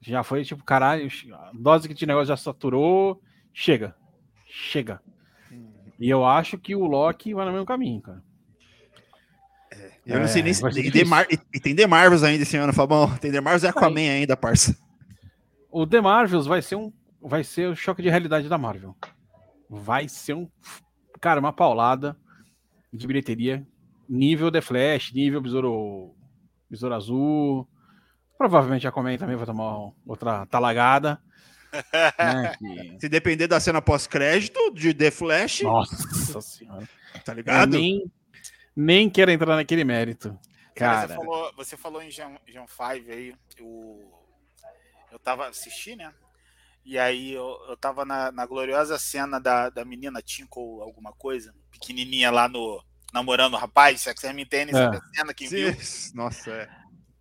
Já 0.00 0.22
foi 0.22 0.44
tipo, 0.44 0.64
caralho, 0.64 1.08
a 1.32 1.50
dose 1.54 1.88
que 1.88 1.94
de 1.94 2.06
negócio 2.06 2.26
já 2.28 2.36
saturou. 2.36 3.20
Chega. 3.52 3.94
Chega. 4.46 5.00
E 5.98 6.08
eu 6.08 6.24
acho 6.24 6.58
que 6.58 6.74
o 6.74 6.84
Loki 6.86 7.34
vai 7.34 7.46
no 7.46 7.52
mesmo 7.52 7.66
caminho, 7.66 8.00
cara. 8.00 8.22
Eu 10.04 10.20
não 10.20 10.28
sei 10.28 10.42
nem 10.42 10.50
É, 10.50 10.54
se. 10.54 10.90
The 10.90 11.04
Mar... 11.04 11.26
e 11.30 11.38
e 11.54 11.60
tem 11.60 11.74
The 11.74 11.86
Marvels 11.86 12.22
ainda 12.22 12.42
esse 12.42 12.56
ano, 12.56 12.72
Fabão. 12.72 13.16
Tem 13.18 13.30
The 13.30 13.40
Marvels 13.40 13.62
e 13.62 13.68
Aquaman 13.68 14.10
ainda, 14.10 14.36
parça. 14.36 14.76
O 15.70 15.86
The 15.86 16.00
Marvels 16.00 16.46
vai 16.46 16.60
ser 16.62 16.76
um. 16.76 16.92
Vai 17.20 17.44
ser 17.44 17.68
o 17.68 17.76
choque 17.76 18.02
de 18.02 18.10
realidade 18.10 18.48
da 18.48 18.58
Marvel. 18.58 18.96
Vai 19.70 20.08
ser 20.08 20.34
um. 20.34 20.48
Cara, 21.22 21.38
uma 21.40 21.52
paulada 21.52 22.16
de 22.92 23.06
bilheteria. 23.06 23.64
Nível 24.08 24.50
The 24.50 24.60
Flash, 24.60 25.12
nível 25.14 25.40
Besouro, 25.40 26.14
Besouro 26.68 26.94
Azul. 26.96 27.68
Provavelmente 28.36 28.86
a 28.86 28.90
Aquaman 28.90 29.16
também 29.16 29.36
vai 29.36 29.46
tomar 29.46 29.92
outra 30.04 30.44
talagada. 30.46 31.22
né, 32.18 32.54
que- 32.58 32.98
Se 33.00 33.08
depender 33.08 33.46
da 33.46 33.60
cena 33.60 33.80
pós-crédito 33.80 34.74
de 34.74 34.92
The 34.92 35.10
Flash, 35.12 35.62
Nossa 35.62 36.40
senhora. 36.40 36.88
tá 37.24 37.32
Eu 37.32 37.36
ligado? 37.36 37.70
nem, 37.70 38.04
nem 38.74 39.08
quero 39.08 39.30
entrar 39.30 39.54
naquele 39.54 39.84
mérito. 39.84 40.36
Cara, 40.74 41.06
Cara, 41.06 41.08
você 41.08 41.14
falou, 41.14 41.52
você 41.56 41.76
falou 41.76 42.02
em 42.02 42.10
Jean, 42.10 42.36
Five 42.66 43.12
aí, 43.12 43.34
eu, 43.58 44.12
eu 45.12 45.18
tava 45.20 45.46
assistindo, 45.46 45.98
né? 45.98 46.12
E 46.84 46.98
aí 46.98 47.32
eu, 47.32 47.58
eu 47.68 47.76
tava 47.76 48.04
na, 48.04 48.32
na 48.32 48.44
gloriosa 48.44 48.98
cena 48.98 49.38
da, 49.38 49.70
da 49.70 49.84
menina 49.84 50.20
Tinkle 50.20 50.82
alguma 50.82 51.12
coisa, 51.12 51.54
pequenininha 51.70 52.30
lá 52.30 52.48
no 52.48 52.82
namorando 53.12 53.54
o 53.54 53.58
rapaz, 53.58 54.00
se 54.00 54.08
é 54.08 54.14
que 54.14 54.20
você 54.20 54.32
me 54.32 54.42
entende, 54.42 54.74
É. 54.74 54.90
cena 55.14 55.34
que 55.34 55.46
viu? 55.46 55.68
Nossa, 56.14 56.50
é. 56.50 56.68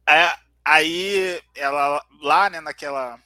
É, 0.08 0.34
aí 0.64 1.42
ela 1.54 2.04
lá, 2.22 2.50
né, 2.50 2.62
naquela. 2.62 3.20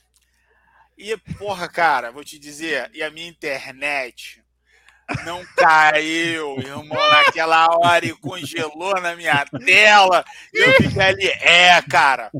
E, 0.97 1.15
porra, 1.37 1.69
cara, 1.69 2.11
vou 2.11 2.23
te 2.23 2.39
dizer, 2.39 2.89
e 2.93 3.03
a 3.03 3.11
minha 3.11 3.27
internet 3.27 4.43
não 5.25 5.43
caiu, 5.55 6.57
irmão, 6.59 7.09
naquela 7.11 7.67
hora 7.77 8.05
e 8.05 8.13
congelou 8.13 8.99
na 9.01 9.15
minha 9.15 9.45
tela. 9.65 10.25
E 10.53 10.57
eu 10.59 10.73
fiquei 10.73 11.01
ali, 11.01 11.27
é, 11.27 11.81
cara. 11.83 12.31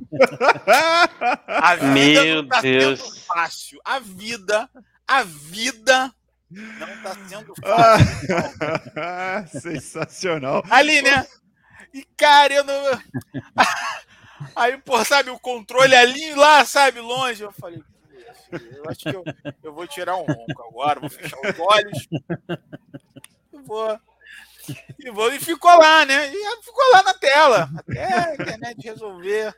A 1.48 1.76
vida 1.76 2.24
Meu 2.24 2.44
não 2.44 2.50
tá 2.50 2.62
Deus. 2.62 3.00
sendo 3.00 3.26
fácil. 3.26 3.80
A 3.86 4.00
vida, 4.00 4.70
a 5.08 5.24
vida 5.24 6.12
não 6.50 7.04
tá 7.04 7.16
sendo 7.28 7.54
fácil. 7.62 8.08
Ah, 8.98 9.46
Sensacional. 9.62 10.64
Ali, 10.70 11.02
né? 11.02 11.26
E, 11.94 12.04
cara, 12.18 12.54
eu 12.54 12.64
não. 12.64 13.02
Aí, 14.56 14.78
pô, 14.78 15.04
sabe, 15.06 15.30
o 15.30 15.40
controle 15.40 15.96
ali 15.96 16.34
lá, 16.36 16.66
sabe, 16.66 17.00
longe. 17.00 17.42
Eu 17.42 17.52
falei, 17.54 17.80
"Putz, 17.80 17.95
eu 18.56 18.90
acho 18.90 19.00
que 19.00 19.16
eu, 19.16 19.24
eu 19.64 19.74
vou 19.74 19.88
tirar 19.88 20.16
um 20.16 20.26
ronco 20.26 20.64
agora, 20.68 21.00
vou 21.00 21.10
fechar 21.10 21.38
os 21.40 21.60
olhos. 21.60 22.08
E 23.54 23.62
vou. 23.66 24.00
E, 25.00 25.12
vou, 25.12 25.32
e 25.32 25.40
ficou 25.40 25.78
lá, 25.78 26.06
né? 26.06 26.30
E 26.30 26.62
ficou 26.64 26.92
lá 26.92 27.04
na 27.04 27.14
tela. 27.14 27.70
Até 27.78 28.14
a 28.14 28.34
internet 28.34 28.84
resolver 28.84 29.54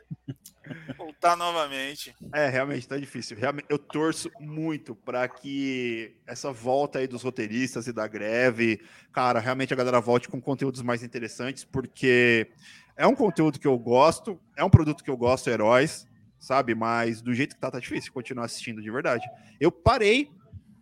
voltar 0.96 1.36
novamente. 1.36 2.14
É, 2.32 2.48
realmente 2.48 2.86
tá 2.86 2.96
difícil. 2.96 3.36
Realmente, 3.36 3.66
eu 3.68 3.78
torço 3.78 4.30
muito 4.38 4.94
para 4.94 5.28
que 5.28 6.16
essa 6.26 6.52
volta 6.52 6.98
aí 6.98 7.06
dos 7.06 7.22
roteiristas 7.22 7.86
e 7.86 7.92
da 7.92 8.06
greve, 8.06 8.80
cara, 9.12 9.40
realmente 9.40 9.72
a 9.72 9.76
galera 9.76 10.00
volte 10.00 10.28
com 10.28 10.40
conteúdos 10.40 10.82
mais 10.82 11.02
interessantes, 11.02 11.64
porque 11.64 12.50
é 12.96 13.06
um 13.06 13.14
conteúdo 13.14 13.58
que 13.58 13.66
eu 13.66 13.78
gosto, 13.78 14.38
é 14.56 14.64
um 14.64 14.70
produto 14.70 15.02
que 15.02 15.10
eu 15.10 15.16
gosto, 15.16 15.48
heróis, 15.48 16.06
sabe? 16.38 16.74
Mas 16.74 17.20
do 17.20 17.34
jeito 17.34 17.54
que 17.54 17.60
tá, 17.60 17.70
tá 17.70 17.78
difícil 17.78 18.12
continuar 18.12 18.44
assistindo 18.44 18.82
de 18.82 18.90
verdade. 18.90 19.24
Eu 19.60 19.70
parei, 19.70 20.30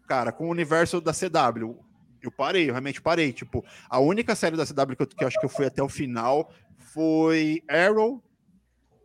cara, 0.06 0.32
com 0.32 0.46
o 0.46 0.50
universo 0.50 1.00
da 1.00 1.12
CW. 1.12 1.78
Eu 2.22 2.30
parei, 2.30 2.68
eu 2.68 2.72
realmente 2.72 3.00
parei. 3.00 3.32
Tipo, 3.32 3.64
a 3.88 4.00
única 4.00 4.34
série 4.34 4.56
da 4.56 4.66
CW 4.66 4.96
que 4.96 5.02
eu, 5.02 5.06
que 5.06 5.24
eu 5.24 5.28
acho 5.28 5.38
que 5.38 5.46
eu 5.46 5.50
fui 5.50 5.66
até 5.66 5.82
o 5.82 5.88
final 5.88 6.52
foi 6.92 7.62
Arrow, 7.68 8.22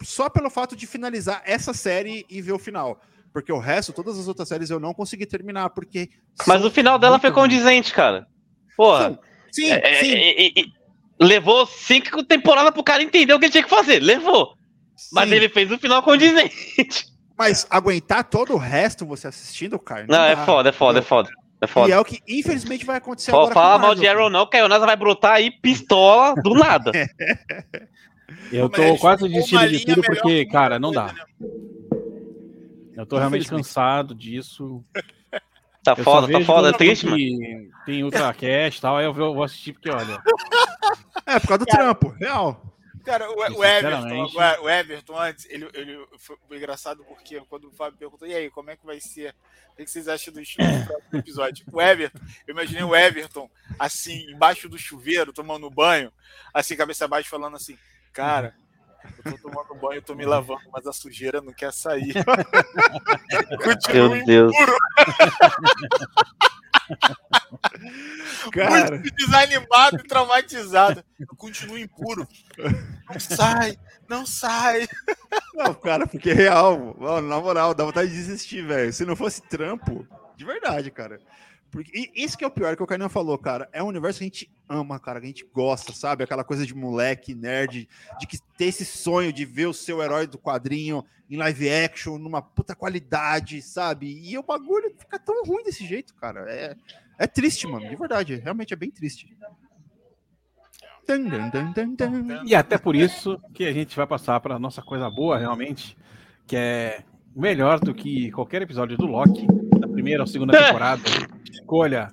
só 0.01 0.29
pelo 0.29 0.49
fato 0.49 0.75
de 0.75 0.87
finalizar 0.87 1.41
essa 1.45 1.73
série 1.73 2.25
e 2.29 2.41
ver 2.41 2.53
o 2.53 2.59
final. 2.59 2.99
Porque 3.33 3.51
o 3.51 3.59
resto, 3.59 3.93
todas 3.93 4.19
as 4.19 4.27
outras 4.27 4.47
séries 4.47 4.69
eu 4.69 4.79
não 4.79 4.93
consegui 4.93 5.25
terminar, 5.25 5.69
porque. 5.69 6.09
Mas 6.45 6.65
o 6.65 6.71
final 6.71 6.99
dela 6.99 7.19
foi 7.19 7.31
condizente, 7.31 7.93
cara. 7.93 8.27
Porra. 8.75 9.19
Sim, 9.51 9.71
É, 9.71 9.91
é, 9.91 9.99
sim, 9.99 10.13
é, 10.13 10.47
é, 10.47 10.65
levou 11.19 11.65
cinco 11.65 12.23
temporadas 12.23 12.71
pro 12.71 12.83
cara 12.83 13.03
entender 13.03 13.33
o 13.33 13.39
que 13.39 13.45
ele 13.45 13.51
tinha 13.51 13.63
que 13.63 13.69
fazer. 13.69 13.99
Levou. 13.99 14.55
Mas 15.11 15.29
sim. 15.29 15.35
ele 15.35 15.49
fez 15.49 15.71
o 15.71 15.77
final 15.77 16.01
condizente. 16.03 17.05
Mas 17.37 17.65
aguentar 17.69 18.23
todo 18.23 18.53
o 18.53 18.57
resto 18.57 19.05
você 19.05 19.27
assistindo, 19.27 19.79
cara. 19.79 20.05
Não, 20.07 20.23
é 20.23 20.35
dá. 20.35 20.45
foda, 20.45 20.69
é 20.69 20.71
foda, 20.71 20.99
é 20.99 21.01
foda. 21.01 21.29
É 21.61 21.65
E 21.65 21.67
foda. 21.67 21.93
é 21.93 21.99
o 21.99 22.05
que 22.05 22.19
infelizmente 22.27 22.85
vai 22.85 22.97
acontecer 22.97 23.31
Fala, 23.31 23.43
agora. 23.43 23.53
fala 23.53 23.77
mal 23.79 23.95
de 23.95 24.07
Arrow 24.07 24.29
não, 24.29 24.47
que 24.47 24.57
a 24.57 24.67
vai 24.79 24.95
brotar 24.95 25.33
aí 25.33 25.51
pistola 25.51 26.33
do 26.41 26.53
nada. 26.55 26.91
eu 28.51 28.67
tô 28.69 28.97
quase 28.97 29.27
desistindo 29.29 29.69
de 29.69 29.85
tudo 29.85 30.01
porque, 30.01 30.45
que 30.45 30.51
cara, 30.51 30.79
não 30.79 30.91
dá. 30.91 31.13
né? 31.13 31.23
Eu 32.95 33.05
tô 33.05 33.17
realmente 33.17 33.47
cansado 33.47 34.13
disso. 34.15 34.83
Tá 35.83 35.95
Eu 35.97 36.03
foda, 36.03 36.31
tá 36.31 36.39
foda, 36.45 36.69
é 36.69 36.73
triste, 36.73 37.07
mano. 37.07 37.17
Tem 37.87 38.03
Ultracast 38.03 38.77
e 38.77 38.81
tal, 38.81 38.97
aí 38.97 39.05
eu 39.05 39.11
vou 39.11 39.33
vou 39.33 39.43
assistir 39.43 39.73
porque, 39.73 39.89
olha. 39.89 40.21
É, 41.25 41.39
por 41.39 41.47
causa 41.47 41.59
do 41.59 41.65
trampo, 41.65 42.09
real. 42.09 42.70
Cara, 43.03 43.29
o, 43.29 43.45
E, 43.45 43.51
o 43.53 43.63
Everton, 43.63 44.31
o 44.61 44.69
Everton 44.69 45.17
antes, 45.17 45.45
ele, 45.49 45.69
ele 45.73 46.05
foi, 46.17 46.37
engraçado 46.51 47.03
porque 47.03 47.41
quando 47.49 47.67
o 47.67 47.71
Fábio 47.71 47.97
perguntou, 47.97 48.27
e 48.27 48.33
aí, 48.33 48.49
como 48.49 48.69
é 48.69 48.75
que 48.75 48.85
vai 48.85 48.99
ser? 48.99 49.35
O 49.71 49.75
que 49.75 49.89
vocês 49.89 50.07
acham 50.07 50.33
do 50.33 50.41
estilo 50.41 50.67
do 50.67 50.85
próximo 50.85 51.19
episódio? 51.19 51.65
O 51.71 51.81
Everton, 51.81 52.19
eu 52.47 52.53
imaginei 52.53 52.83
o 52.83 52.95
Everton, 52.95 53.49
assim, 53.79 54.29
embaixo 54.31 54.69
do 54.69 54.77
chuveiro, 54.77 55.33
tomando 55.33 55.69
banho, 55.69 56.11
assim, 56.53 56.75
cabeça 56.75 57.05
abaixo, 57.05 57.29
falando 57.29 57.55
assim, 57.55 57.77
cara, 58.13 58.55
eu 59.23 59.31
tô 59.31 59.49
tomando 59.49 59.75
banho, 59.75 59.97
eu 59.97 60.01
tô 60.03 60.13
me 60.13 60.25
lavando, 60.25 60.61
mas 60.71 60.85
a 60.85 60.93
sujeira 60.93 61.41
não 61.41 61.53
quer 61.53 61.73
sair. 61.73 62.13
Continua 63.63 64.09
Meu 64.09 64.25
Deus. 64.25 64.53
Cara, 68.51 68.97
muito 68.97 69.15
desanimado 69.15 69.97
e 69.97 70.07
traumatizado. 70.07 71.03
Eu 71.19 71.35
continuo 71.35 71.77
impuro. 71.77 72.27
Não 73.09 73.19
sai, 73.19 73.77
não 74.09 74.25
sai. 74.25 74.87
não, 75.53 75.73
cara, 75.73 76.07
porque 76.07 76.33
real, 76.33 76.95
mano, 76.99 77.27
na 77.27 77.39
moral, 77.39 77.73
dá 77.73 77.83
vontade 77.83 78.09
de 78.09 78.15
desistir, 78.15 78.65
velho. 78.65 78.91
Se 78.91 79.05
não 79.05 79.15
fosse 79.15 79.41
trampo, 79.43 80.07
de 80.35 80.45
verdade, 80.45 80.91
cara. 80.91 81.19
Porque, 81.71 81.91
e 81.93 82.23
isso 82.23 82.37
que 82.37 82.43
é 82.43 82.47
o 82.47 82.51
pior 82.51 82.75
que 82.75 82.83
o 82.83 82.85
Kainan 82.85 83.07
falou, 83.07 83.37
cara. 83.37 83.69
É 83.71 83.81
um 83.81 83.87
universo 83.87 84.19
que 84.19 84.25
a 84.25 84.27
gente 84.27 84.51
ama, 84.67 84.99
cara, 84.99 85.19
que 85.19 85.25
a 85.25 85.29
gente 85.29 85.49
gosta, 85.53 85.93
sabe? 85.93 86.23
Aquela 86.23 86.43
coisa 86.43 86.65
de 86.65 86.75
moleque, 86.75 87.33
nerd, 87.33 87.87
de 88.19 88.27
que 88.27 88.37
ter 88.57 88.65
esse 88.65 88.85
sonho 88.85 89.31
de 89.31 89.45
ver 89.45 89.67
o 89.67 89.73
seu 89.73 90.01
herói 90.01 90.27
do 90.27 90.37
quadrinho 90.37 91.03
em 91.29 91.37
live 91.37 91.69
action, 91.69 92.17
numa 92.17 92.41
puta 92.41 92.75
qualidade, 92.75 93.61
sabe? 93.61 94.19
E 94.21 94.37
o 94.37 94.43
bagulho 94.43 94.93
fica 94.97 95.17
tão 95.17 95.45
ruim 95.45 95.63
desse 95.63 95.85
jeito, 95.85 96.13
cara. 96.15 96.45
É, 96.51 96.75
é 97.17 97.25
triste, 97.25 97.65
mano, 97.65 97.87
de 97.87 97.95
verdade. 97.95 98.35
Realmente 98.35 98.73
é 98.73 98.77
bem 98.77 98.91
triste. 98.91 99.33
E 102.45 102.53
até 102.53 102.77
por 102.77 102.97
isso 102.97 103.39
que 103.53 103.65
a 103.65 103.71
gente 103.71 103.95
vai 103.95 104.05
passar 104.05 104.39
para 104.41 104.59
nossa 104.59 104.81
coisa 104.81 105.09
boa, 105.09 105.37
realmente, 105.37 105.97
que 106.45 106.55
é 106.57 107.03
melhor 107.33 107.79
do 107.79 107.93
que 107.93 108.29
qualquer 108.31 108.61
episódio 108.61 108.97
do 108.97 109.05
Loki, 109.05 109.47
da 109.79 109.87
primeira 109.87 110.23
ou 110.23 110.27
segunda 110.27 110.51
temporada. 110.65 111.01
Escolha, 111.51 112.11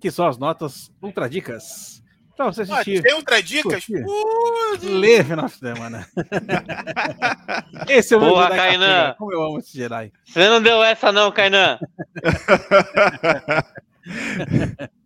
que 0.00 0.10
são 0.10 0.26
as 0.26 0.38
notas 0.38 0.90
Ultra 1.02 1.28
Dicas. 1.28 2.02
Pra 2.36 2.46
você 2.46 2.62
Ah, 2.62 2.80
assistir, 2.80 3.02
tem 3.02 3.14
outra 3.14 3.42
dicas? 3.42 3.84
Curtir. 3.84 4.04
Uh, 4.04 4.98
ler 4.98 5.24
final 5.24 5.46
de 5.46 5.52
semana. 5.52 6.06
Esse 7.88 8.14
é 8.14 8.16
o 8.16 8.20
meu 8.20 8.30
Boa, 8.30 8.48
Kainan. 8.48 9.14
Como 9.18 9.32
eu 9.32 9.42
amo 9.42 9.58
esse 9.58 9.76
Jedi. 9.76 10.10
Você 10.24 10.48
não 10.48 10.62
deu 10.62 10.82
essa 10.82 11.12
não, 11.12 11.30
Kainan. 11.30 11.78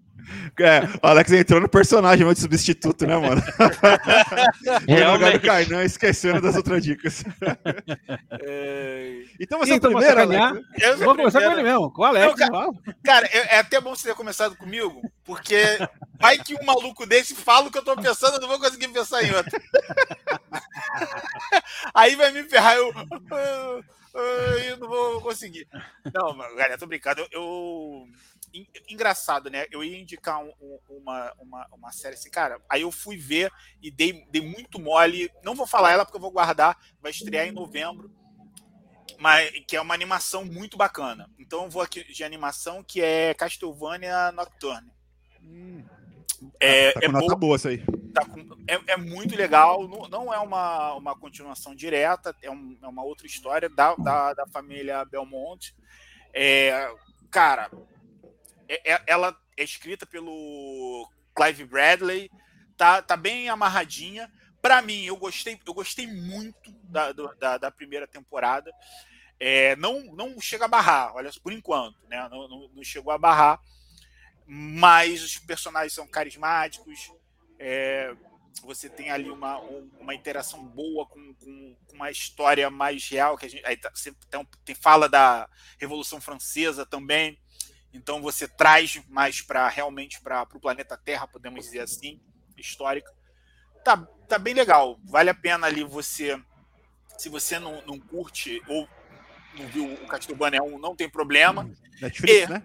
É, 0.58 0.80
o 1.02 1.06
Alex 1.06 1.32
entrou 1.32 1.60
no 1.60 1.68
personagem 1.68 2.26
de 2.26 2.40
substituto, 2.40 3.06
né, 3.06 3.16
mano? 3.16 3.42
Realmente. 4.88 5.40
Kainan 5.40 5.84
esquecendo 5.84 6.40
das 6.40 6.56
outras 6.56 6.82
dicas. 6.82 7.24
É... 8.30 9.22
Então 9.38 9.58
você 9.58 9.74
então, 9.74 9.90
é 9.90 9.94
o 9.94 9.96
primeiro, 9.98 10.20
Alex? 10.20 10.66
Eu 10.80 10.98
vou 10.98 11.14
começar 11.16 11.42
com 11.42 11.52
ele 11.52 11.62
mesmo, 11.62 11.90
com 11.92 12.02
o 12.02 12.04
Alex. 12.04 12.26
Não, 12.26 12.34
cara, 12.34 12.70
cara, 13.04 13.26
é 13.26 13.58
até 13.58 13.80
bom 13.80 13.94
você 13.94 14.08
ter 14.08 14.14
começado 14.14 14.56
comigo, 14.56 15.00
porque 15.24 15.62
vai 16.18 16.38
que 16.38 16.54
um 16.54 16.64
maluco 16.64 17.06
desse 17.06 17.34
fala 17.34 17.68
o 17.68 17.70
que 17.70 17.78
eu 17.78 17.84
tô 17.84 17.96
pensando, 17.96 18.34
eu 18.34 18.40
não 18.40 18.48
vou 18.48 18.58
conseguir 18.58 18.88
pensar 18.88 19.22
em 19.22 19.34
outro. 19.34 19.60
Aí 21.94 22.16
vai 22.16 22.32
me 22.32 22.42
ferrar, 22.44 22.76
eu... 22.76 22.92
Eu 24.68 24.78
não 24.78 24.88
vou 24.88 25.20
conseguir. 25.20 25.68
Não, 26.12 26.36
galera, 26.38 26.78
tô 26.78 26.86
brincando. 26.86 27.20
Eu, 27.20 27.28
eu 27.32 28.08
engraçado, 28.88 29.50
né? 29.50 29.66
Eu 29.70 29.82
ia 29.82 29.98
indicar 29.98 30.42
um, 30.42 30.52
uma, 30.88 31.32
uma, 31.38 31.66
uma 31.72 31.92
série 31.92 32.14
assim, 32.14 32.30
cara. 32.30 32.60
Aí 32.68 32.82
eu 32.82 32.92
fui 32.92 33.16
ver 33.16 33.50
e 33.82 33.90
dei, 33.90 34.24
dei 34.30 34.42
muito 34.42 34.78
mole. 34.78 35.30
Não 35.42 35.54
vou 35.54 35.66
falar 35.66 35.92
ela 35.92 36.04
porque 36.04 36.16
eu 36.16 36.22
vou 36.22 36.30
guardar. 36.30 36.78
Vai 37.00 37.10
estrear 37.10 37.46
em 37.46 37.52
novembro. 37.52 38.10
Mas 39.18 39.50
que 39.66 39.76
é 39.76 39.80
uma 39.80 39.94
animação 39.94 40.44
muito 40.44 40.76
bacana. 40.76 41.30
Então 41.38 41.64
eu 41.64 41.70
vou 41.70 41.82
aqui 41.82 42.04
de 42.04 42.22
animação 42.22 42.82
que 42.82 43.00
é 43.00 43.34
Castlevania 43.34 44.30
Nocturne. 44.32 44.90
Hum. 45.42 45.84
É, 46.60 46.92
tá, 46.92 47.00
tá 47.00 47.06
é 47.06 47.08
nota 47.08 47.26
boa, 47.26 47.36
boa 47.36 47.56
isso 47.56 47.68
aí. 47.68 47.82
Tá 48.12 48.24
com, 48.24 48.40
é, 48.68 48.92
é, 48.92 48.96
muito 48.96 49.34
legal. 49.36 49.86
Não, 49.88 50.08
não, 50.08 50.34
é 50.34 50.38
uma, 50.38 50.94
uma 50.94 51.18
continuação 51.18 51.74
direta, 51.74 52.34
é, 52.42 52.50
um, 52.50 52.76
é 52.82 52.86
uma 52.86 53.02
outra 53.02 53.26
história 53.26 53.68
da, 53.68 53.94
da, 53.96 54.34
da 54.34 54.46
família 54.46 55.04
Belmont. 55.04 55.74
É, 56.32 56.90
cara, 57.30 57.70
é, 58.68 58.92
é, 58.94 59.02
ela 59.06 59.36
é 59.56 59.64
escrita 59.64 60.06
pelo 60.06 61.08
Clive 61.34 61.64
Bradley, 61.64 62.30
tá, 62.76 63.02
tá 63.02 63.16
bem 63.16 63.48
amarradinha. 63.48 64.30
Para 64.60 64.82
mim, 64.82 65.04
eu 65.04 65.16
gostei, 65.16 65.58
eu 65.64 65.74
gostei 65.74 66.06
muito 66.06 66.72
da, 66.84 67.12
da, 67.12 67.58
da 67.58 67.70
primeira 67.70 68.06
temporada. 68.06 68.72
É, 69.38 69.76
não, 69.76 70.02
não 70.14 70.40
chega 70.40 70.64
a 70.64 70.68
barrar, 70.68 71.14
olha, 71.14 71.30
por 71.42 71.52
enquanto, 71.52 71.98
né? 72.08 72.26
Não, 72.30 72.48
não, 72.48 72.68
não, 72.74 72.82
chegou 72.82 73.12
a 73.12 73.18
barrar, 73.18 73.60
mas 74.46 75.22
os 75.22 75.38
personagens 75.38 75.92
são 75.92 76.06
carismáticos. 76.06 77.12
É, 77.58 78.16
você 78.62 78.88
tem 78.88 79.10
ali 79.10 79.30
uma, 79.30 79.58
uma 80.00 80.14
interação 80.14 80.64
boa 80.64 81.06
com, 81.06 81.34
com, 81.34 81.76
com, 81.86 81.94
uma 81.94 82.10
história 82.10 82.70
mais 82.70 83.06
real 83.08 83.36
que 83.36 83.46
a 83.46 83.50
gente 83.50 83.64
aí 83.64 83.76
tá, 83.76 83.92
tem, 84.30 84.48
tem 84.64 84.74
fala 84.74 85.08
da 85.08 85.48
Revolução 85.78 86.20
Francesa 86.20 86.86
também 86.86 87.38
então 87.96 88.20
você 88.20 88.46
traz 88.46 89.00
mais 89.08 89.40
para 89.40 89.68
realmente 89.68 90.20
para 90.20 90.42
o 90.42 90.60
planeta 90.60 90.96
Terra, 90.96 91.26
podemos 91.26 91.64
dizer 91.64 91.80
assim, 91.80 92.20
histórica. 92.56 93.10
Tá, 93.84 93.96
tá 94.28 94.38
bem 94.38 94.54
legal. 94.54 94.98
Vale 95.04 95.30
a 95.30 95.34
pena 95.34 95.66
ali 95.66 95.82
você, 95.82 96.40
se 97.18 97.28
você 97.28 97.58
não, 97.58 97.84
não 97.86 97.98
curte 97.98 98.62
ou 98.68 98.88
não 99.54 99.66
viu 99.68 99.92
o 99.92 100.06
Castlevania 100.06 100.62
1, 100.62 100.78
não 100.78 100.94
tem 100.94 101.08
problema. 101.08 101.70
Netflix, 102.00 102.48
e, 102.48 102.52
né? 102.52 102.62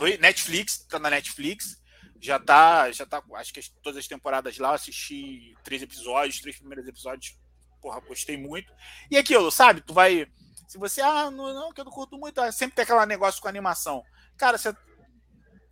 Oi, 0.00 0.18
Netflix, 0.18 0.78
tá 0.78 0.98
na 0.98 1.10
Netflix. 1.10 1.80
Já 2.20 2.38
tá, 2.38 2.90
já 2.92 3.04
tá, 3.04 3.22
acho 3.34 3.52
que 3.52 3.60
todas 3.82 3.98
as 3.98 4.06
temporadas 4.06 4.56
lá, 4.56 4.74
assisti 4.74 5.54
três 5.64 5.82
episódios, 5.82 6.40
três 6.40 6.56
primeiros 6.56 6.86
episódios, 6.86 7.36
porra, 7.80 8.00
gostei 8.00 8.36
muito. 8.36 8.72
E 9.10 9.18
aquilo, 9.18 9.50
sabe? 9.50 9.80
Tu 9.80 9.92
vai, 9.92 10.28
se 10.72 10.78
você, 10.78 11.02
ah, 11.02 11.30
não, 11.30 11.52
não 11.52 11.70
que 11.70 11.82
eu 11.82 11.84
não 11.84 11.92
curto 11.92 12.16
muito, 12.16 12.40
ah, 12.40 12.50
sempre 12.50 12.74
tem 12.74 12.82
aquele 12.82 13.04
negócio 13.04 13.42
com 13.42 13.46
animação. 13.46 14.02
Cara, 14.38 14.56
você. 14.56 14.74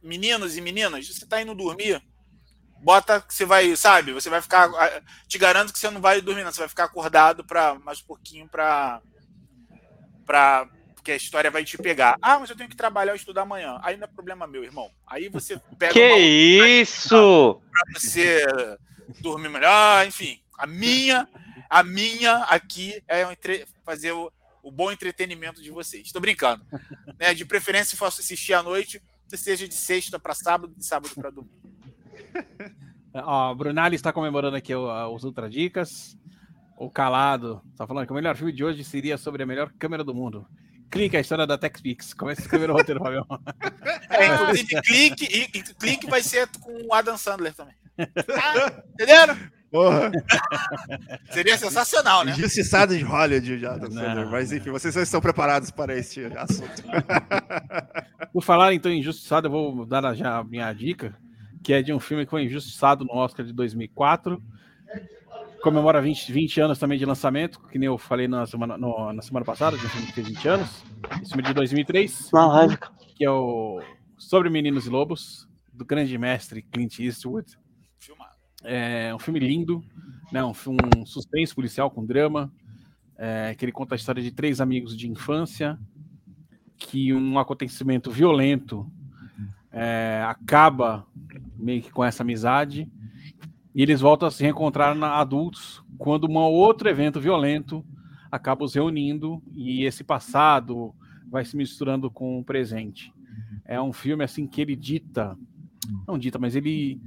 Meninos 0.03 0.59
e 0.59 0.61
meninas, 0.61 1.09
você 1.09 1.27
tá 1.27 1.41
indo 1.41 1.55
dormir, 1.55 2.03
bota 2.83 3.19
que 3.23 3.33
você 3.33 3.47
vai, 3.47 3.75
sabe? 3.77 4.13
Você 4.13 4.29
vai 4.29 4.43
ficar. 4.43 4.71
Te 5.27 5.39
garanto 5.39 5.73
que 5.73 5.79
você 5.79 5.89
não 5.89 6.03
vai 6.03 6.21
dormir, 6.21 6.45
não. 6.45 6.53
Você 6.53 6.61
vai 6.61 6.69
ficar 6.69 6.85
acordado 6.85 7.43
para 7.43 7.77
mais 7.77 8.03
um 8.03 8.05
pouquinho 8.05 8.47
para. 8.47 9.01
para 10.27 10.69
porque 10.95 11.13
a 11.13 11.17
história 11.17 11.51
vai 11.51 11.65
te 11.65 11.79
pegar. 11.79 12.19
Ah, 12.21 12.39
mas 12.39 12.51
eu 12.51 12.57
tenho 12.57 12.69
que 12.69 12.77
trabalhar 12.77 13.13
ou 13.13 13.17
estudar 13.17 13.43
amanhã. 13.43 13.81
Aí 13.83 13.97
não 13.97 14.05
é 14.05 14.07
problema 14.07 14.47
meu, 14.47 14.63
irmão. 14.63 14.91
Aí 15.07 15.31
você 15.31 15.59
pega. 15.79 15.95
Que 15.95 16.17
isso! 16.83 17.63
Pra 17.73 17.99
você 17.99 18.45
dormir 19.23 19.49
melhor, 19.49 20.07
enfim. 20.07 20.43
A 20.59 20.67
minha, 20.67 21.27
a 21.71 21.83
minha 21.83 22.45
aqui 22.45 23.03
é 23.09 23.25
fazer 23.83 24.13
o, 24.13 24.31
o 24.63 24.71
bom 24.71 24.91
entretenimento 24.91 25.63
de 25.63 25.71
vocês. 25.71 26.07
Estou 26.07 26.21
brincando. 26.21 26.65
Né? 27.19 27.35
De 27.35 27.45
preferência, 27.45 27.91
se 27.91 27.97
for 27.97 28.07
assistir 28.07 28.55
à 28.55 28.63
noite, 28.63 29.03
seja 29.29 29.67
de 29.67 29.75
sexta 29.75 30.19
para 30.19 30.35
sábado, 30.35 30.75
de 30.77 30.85
sábado 30.85 31.15
para 31.15 31.31
domingo. 31.31 31.55
Ó, 33.15 33.55
Brunali 33.55 33.97
está 33.97 34.13
comemorando 34.13 34.57
aqui 34.57 34.75
os 34.75 35.25
Ultra 35.25 35.49
Dicas. 35.49 36.17
O 36.77 36.91
Calado 36.91 37.61
está 37.73 37.87
falando 37.87 38.07
que 38.07 38.13
o 38.13 38.15
melhor 38.15 38.37
filme 38.37 38.53
de 38.53 38.65
hoje 38.65 38.85
seria 38.85 39.19
sobre 39.19 39.43
a 39.43 39.47
melhor 39.47 39.73
câmera 39.79 40.03
do 40.03 40.15
mundo. 40.15 40.47
Clique 40.91 41.17
a 41.17 41.21
história 41.21 41.47
da 41.47 41.59
TechPix. 41.59 42.13
É 42.13 42.35
que 42.35 42.41
escrever 42.41 42.71
o 42.71 42.73
roteiro, 42.73 43.01
Fabião? 43.01 43.27
É, 44.11 44.27
inclusive, 44.27 44.83
clique, 44.83 45.25
e, 45.25 45.63
clique 45.75 46.11
vai 46.11 46.21
ser 46.21 46.49
com 46.61 46.89
o 46.89 46.93
Adam 46.93 47.17
Sandler 47.17 47.55
também. 47.55 47.75
Ah, 47.97 48.83
entenderam? 48.93 49.39
Porra. 49.71 50.11
Seria 51.31 51.57
sensacional, 51.57 52.25
né? 52.25 52.33
Injustiçado 52.33 52.97
de 52.97 53.05
Hollywood 53.05 53.59
já, 53.59 53.79
mas 54.31 54.51
enfim, 54.51 54.71
vocês 54.71 54.95
já 54.95 55.03
estão 55.03 55.21
preparados 55.21 55.71
para 55.71 55.97
este 55.97 56.25
assunto. 56.37 56.83
Por 58.33 58.43
falar 58.43 58.75
então 58.75 58.91
em 58.91 58.99
injustiçado, 58.99 59.47
eu 59.47 59.51
vou 59.51 59.87
dar 59.87 60.13
já 60.15 60.39
a 60.39 60.45
minha 60.45 60.73
dica, 60.73 61.17
que 61.63 61.73
é 61.73 61.83
de 61.83 61.93
um 61.93 62.01
filme 62.01 62.25
que 62.25 62.31
foi 62.31 62.45
injustiçado 62.45 63.05
no 63.05 63.15
Oscar 63.15 63.47
de 63.47 63.53
2004. 63.53 64.43
Comemora 65.63 66.01
20, 66.01 66.33
20 66.33 66.61
anos 66.63 66.79
também 66.79 66.99
de 66.99 67.05
lançamento, 67.05 67.61
que 67.69 67.79
nem 67.79 67.87
eu 67.87 67.99
falei 67.99 68.27
na 68.27 68.47
semana, 68.47 68.79
no, 68.79 69.13
na 69.13 69.23
semana 69.23 69.45
passada, 69.45 69.77
de 69.77 69.85
um 69.85 69.89
filme 69.89 70.07
que 70.07 70.15
fez 70.15 70.27
20 70.27 70.49
anos. 70.49 70.85
Esse 71.23 71.29
filme 71.29 71.43
de 71.43 71.55
2003. 71.55 72.31
Que 73.15 73.25
é 73.25 73.31
o 73.31 73.81
Sobre 74.17 74.49
Meninos 74.49 74.87
e 74.87 74.91
Lobos, 74.91 75.47
do 75.73 75.85
grande 75.85 76.17
mestre 76.17 76.63
Clint 76.63 76.99
Eastwood. 76.99 77.59
É 78.63 79.15
um 79.15 79.19
filme 79.19 79.41
lindo, 79.41 79.83
né? 80.31 80.45
um, 80.45 80.53
um 80.97 81.07
suspense 81.07 81.55
policial 81.55 81.91
com 81.91 82.05
drama, 82.05 82.53
é, 83.17 83.55
que 83.55 83.65
ele 83.65 83.73
conta 83.73 83.95
a 83.95 83.97
história 83.97 84.23
de 84.23 84.31
três 84.31 84.61
amigos 84.61 84.97
de 84.97 85.09
infância, 85.09 85.79
que 86.77 87.13
um 87.13 87.39
acontecimento 87.39 88.11
violento 88.11 88.91
é, 89.71 90.25
acaba 90.27 91.07
meio 91.57 91.83
que 91.83 91.91
com 91.91 92.05
essa 92.05 92.23
amizade, 92.23 92.89
e 93.75 93.83
eles 93.83 94.01
voltam 94.01 94.27
a 94.27 94.31
se 94.31 94.43
reencontrar 94.43 94.95
na, 94.95 95.17
adultos 95.17 95.83
quando 95.99 96.29
um 96.29 96.37
outro 96.37 96.89
evento 96.89 97.21
violento 97.21 97.85
acaba 98.31 98.65
os 98.65 98.75
reunindo 98.75 99.43
e 99.53 99.85
esse 99.85 100.03
passado 100.03 100.95
vai 101.31 101.45
se 101.45 101.57
misturando 101.57 102.11
com 102.11 102.39
o 102.39 102.45
presente. 102.45 103.13
É 103.65 103.81
um 103.81 103.93
filme 103.93 104.25
assim 104.25 104.47
que 104.47 104.61
ele 104.61 104.75
dita, 104.75 105.37
não 106.07 106.19
dita, 106.19 106.39
mas 106.39 106.57
ele 106.57 107.01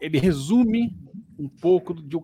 ele 0.00 0.18
resume 0.18 0.96
um 1.38 1.48
pouco 1.48 1.94
de, 1.94 2.16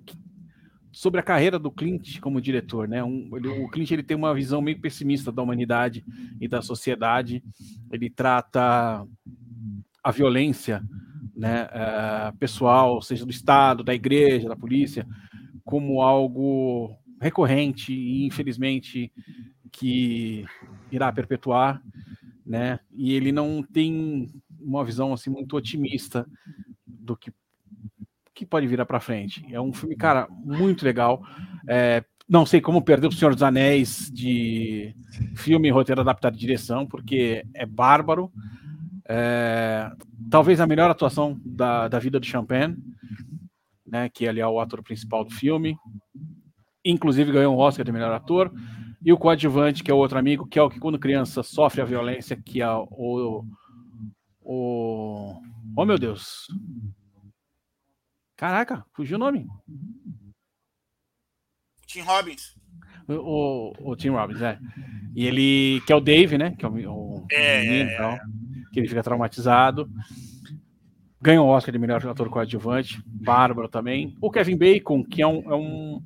sobre 0.93 1.21
a 1.21 1.23
carreira 1.23 1.59
do 1.59 1.71
Clint 1.71 2.21
como 2.21 2.41
diretor, 2.41 2.89
né? 2.89 3.03
Um, 3.03 3.29
ele, 3.37 3.49
o 3.49 3.69
Clint 3.69 3.91
ele 3.91 4.03
tem 4.03 4.17
uma 4.17 4.35
visão 4.35 4.63
meio 4.63 4.81
pessimista 4.81 5.33
da 5.33 5.43
humanidade 5.43 6.05
e 6.41 6.49
da 6.49 6.63
sociedade. 6.63 7.43
Ele 7.91 8.09
trata 8.09 9.07
a 10.03 10.11
violência, 10.11 10.83
né, 11.35 11.65
uh, 11.65 12.37
pessoal, 12.39 13.01
seja 13.03 13.25
do 13.25 13.31
Estado, 13.31 13.83
da 13.83 13.95
igreja, 13.95 14.49
da 14.49 14.57
polícia, 14.57 15.07
como 15.65 16.03
algo 16.03 16.97
recorrente 17.21 17.93
e 17.93 18.25
infelizmente 18.27 19.11
que 19.73 20.45
irá 20.93 21.11
perpetuar, 21.13 21.83
né? 22.47 22.79
E 22.93 23.15
ele 23.15 23.33
não 23.33 23.63
tem 23.63 24.29
uma 24.61 24.85
visão 24.85 25.13
assim 25.13 25.31
muito 25.31 25.57
otimista 25.57 26.27
do 26.87 27.17
que 27.17 27.33
que 28.35 28.45
pode 28.45 28.67
virar 28.67 28.85
para 28.85 29.01
frente. 29.01 29.45
É 29.51 29.61
um 29.61 29.73
filme, 29.73 29.97
cara, 29.97 30.27
muito 30.31 30.85
legal. 30.85 31.23
É, 31.69 32.05
não 32.29 32.45
sei 32.45 32.61
como 32.61 32.83
perder 32.83 33.07
o 33.07 33.13
Senhor 33.13 33.35
dos 33.35 33.43
Anéis 33.43 34.11
de 34.13 34.95
filme, 35.37 35.71
roteiro 35.71 36.01
adaptado 36.01 36.35
de 36.35 36.41
direção, 36.41 36.87
porque 36.87 37.45
é 37.55 37.65
bárbaro. 37.65 38.33
É, 39.09 39.91
talvez 40.31 40.61
a 40.61 40.67
melhor 40.67 40.91
atuação 40.91 41.39
da, 41.45 41.87
da 41.89 41.99
vida 41.99 42.19
do 42.19 42.27
Champagne, 42.27 42.77
né, 43.87 44.09
que 44.09 44.25
ele 44.25 44.41
é 44.41 44.47
o 44.47 44.59
ator 44.59 44.83
principal 44.83 45.25
do 45.25 45.31
filme. 45.31 45.77
Inclusive 46.85 47.33
ganhou 47.33 47.55
um 47.55 47.59
Oscar 47.59 47.85
de 47.85 47.93
melhor 47.93 48.13
ator. 48.13 48.53
E 49.05 49.13
o 49.13 49.19
coadjuvante, 49.19 49.85
que 49.85 49.91
é 49.91 49.95
o 49.95 49.99
outro 49.99 50.19
amigo, 50.19 50.47
que 50.47 50.59
é 50.59 50.63
o 50.63 50.71
que 50.71 50.81
quando 50.81 50.99
criança 50.99 51.43
sofre 51.43 51.83
a 51.83 51.85
violência, 51.85 52.41
que 52.43 52.63
é 52.63 52.71
o. 52.71 53.45
o 54.41 55.35
oh 55.77 55.85
meu 55.85 55.99
Deus! 55.99 56.47
Caraca, 58.37 58.85
fugiu 58.93 59.17
o 59.17 59.21
nome. 59.21 59.47
Tim 61.87 62.01
Robbins. 62.01 62.55
O, 63.07 63.13
o, 63.13 63.93
o, 63.93 63.97
Tim 63.97 64.09
Robbins, 64.09 64.43
é. 64.43 64.59
E 65.15 65.27
ele, 65.27 65.81
que 65.87 65.93
é 65.93 65.97
o 65.97 66.01
Dave, 66.01 66.37
né? 66.37 66.51
Que 66.59 66.65
é 66.65 66.69
o, 66.69 66.73
o 66.73 67.27
é, 67.31 67.61
menino, 67.61 67.91
é, 67.91 67.97
tal, 67.97 68.19
que 68.73 68.81
ele 68.81 68.89
fica 68.89 69.03
traumatizado. 69.03 69.89
ganhou 71.21 71.47
o 71.47 71.51
Oscar 71.51 71.73
de 71.73 71.79
melhor 71.79 72.05
ator 72.07 72.29
coadjuvante, 72.29 73.01
Bárbara 73.07 73.69
também. 73.69 74.17
O 74.21 74.31
Kevin 74.31 74.57
Bacon, 74.57 75.05
que 75.05 75.23
é 75.23 75.27
um, 75.27 75.53
é 75.53 75.55
um, 75.55 76.03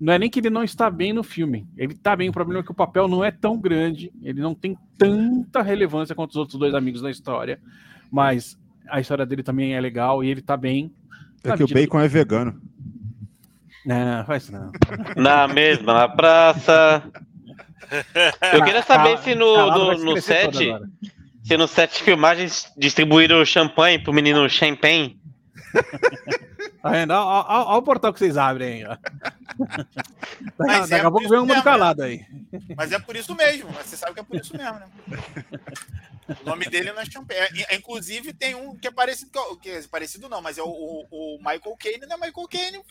Não 0.00 0.12
é 0.12 0.18
nem 0.18 0.30
que 0.30 0.38
ele 0.38 0.50
não 0.50 0.62
está 0.62 0.88
bem 0.88 1.12
no 1.12 1.24
filme, 1.24 1.66
ele 1.76 1.94
está 1.94 2.14
bem, 2.14 2.28
o 2.28 2.32
problema 2.32 2.60
é 2.60 2.62
que 2.62 2.70
o 2.70 2.74
papel 2.74 3.08
não 3.08 3.24
é 3.24 3.30
tão 3.30 3.58
grande, 3.58 4.12
ele 4.22 4.40
não 4.40 4.54
tem 4.54 4.78
tanta 4.96 5.62
relevância 5.62 6.14
quanto 6.14 6.30
os 6.30 6.36
outros 6.36 6.58
dois 6.58 6.74
amigos 6.74 7.02
da 7.02 7.10
história, 7.10 7.60
mas 8.10 8.58
a 8.88 9.00
história 9.00 9.26
dele 9.26 9.42
também 9.42 9.74
é 9.74 9.80
legal 9.80 10.22
e 10.22 10.28
ele 10.28 10.40
está 10.40 10.56
bem. 10.56 10.94
É 11.44 11.56
que 11.56 11.64
o 11.64 11.68
Bacon 11.68 12.00
é 12.00 12.08
vegano. 12.08 12.60
Não, 13.84 14.24
faz 14.24 14.48
não. 14.48 14.70
Na 15.16 15.48
mesma 15.48 16.08
praça. 16.08 17.02
Eu 18.52 18.64
queria 18.64 18.82
saber 18.82 19.18
se 19.18 19.34
no, 19.34 19.70
no, 19.70 20.04
no 20.04 20.20
set, 20.20 20.72
se 21.42 21.56
no 21.56 21.66
set 21.66 21.92
de 21.92 22.02
filmagens 22.02 22.72
distribuíram 22.76 23.44
champanhe 23.44 23.98
pro 23.98 24.12
menino 24.12 24.48
Champagne. 24.48 25.20
Tá 26.82 26.90
vendo? 26.90 27.12
Olha 27.12 27.78
o 27.78 27.82
portal 27.82 28.12
que 28.12 28.18
vocês 28.18 28.36
abrem 28.36 28.74
aí, 28.74 28.84
ó. 28.84 28.96
Daqui 30.58 30.94
é 30.94 31.00
a 31.00 31.10
pouco 31.10 31.22
por 31.22 31.30
vem 31.30 31.38
um 31.40 31.46
mundo 31.46 31.62
calado 31.62 32.02
aí. 32.02 32.24
Mas 32.76 32.92
é 32.92 32.98
por 32.98 33.16
isso 33.16 33.34
mesmo, 33.34 33.70
você 33.72 33.96
sabe 33.96 34.14
que 34.14 34.20
é 34.20 34.22
por 34.22 34.36
isso 34.36 34.56
mesmo, 34.56 34.78
né? 34.78 34.88
O 36.40 36.46
nome 36.46 36.66
dele 36.66 36.92
não 36.92 37.00
é 37.00 37.04
Champagne. 37.04 37.64
É, 37.68 37.74
inclusive, 37.74 38.32
tem 38.32 38.54
um 38.54 38.76
que 38.76 38.88
é 38.88 38.90
parecido, 38.90 39.30
que 39.60 39.70
é 39.70 39.82
parecido 39.82 40.28
não, 40.28 40.40
mas 40.40 40.58
é 40.58 40.62
o, 40.62 40.68
o, 40.68 41.06
o 41.10 41.38
Michael 41.38 41.76
Caine, 41.78 42.06
não 42.06 42.16
é 42.16 42.26
Michael 42.26 42.48
Caine. 42.48 42.84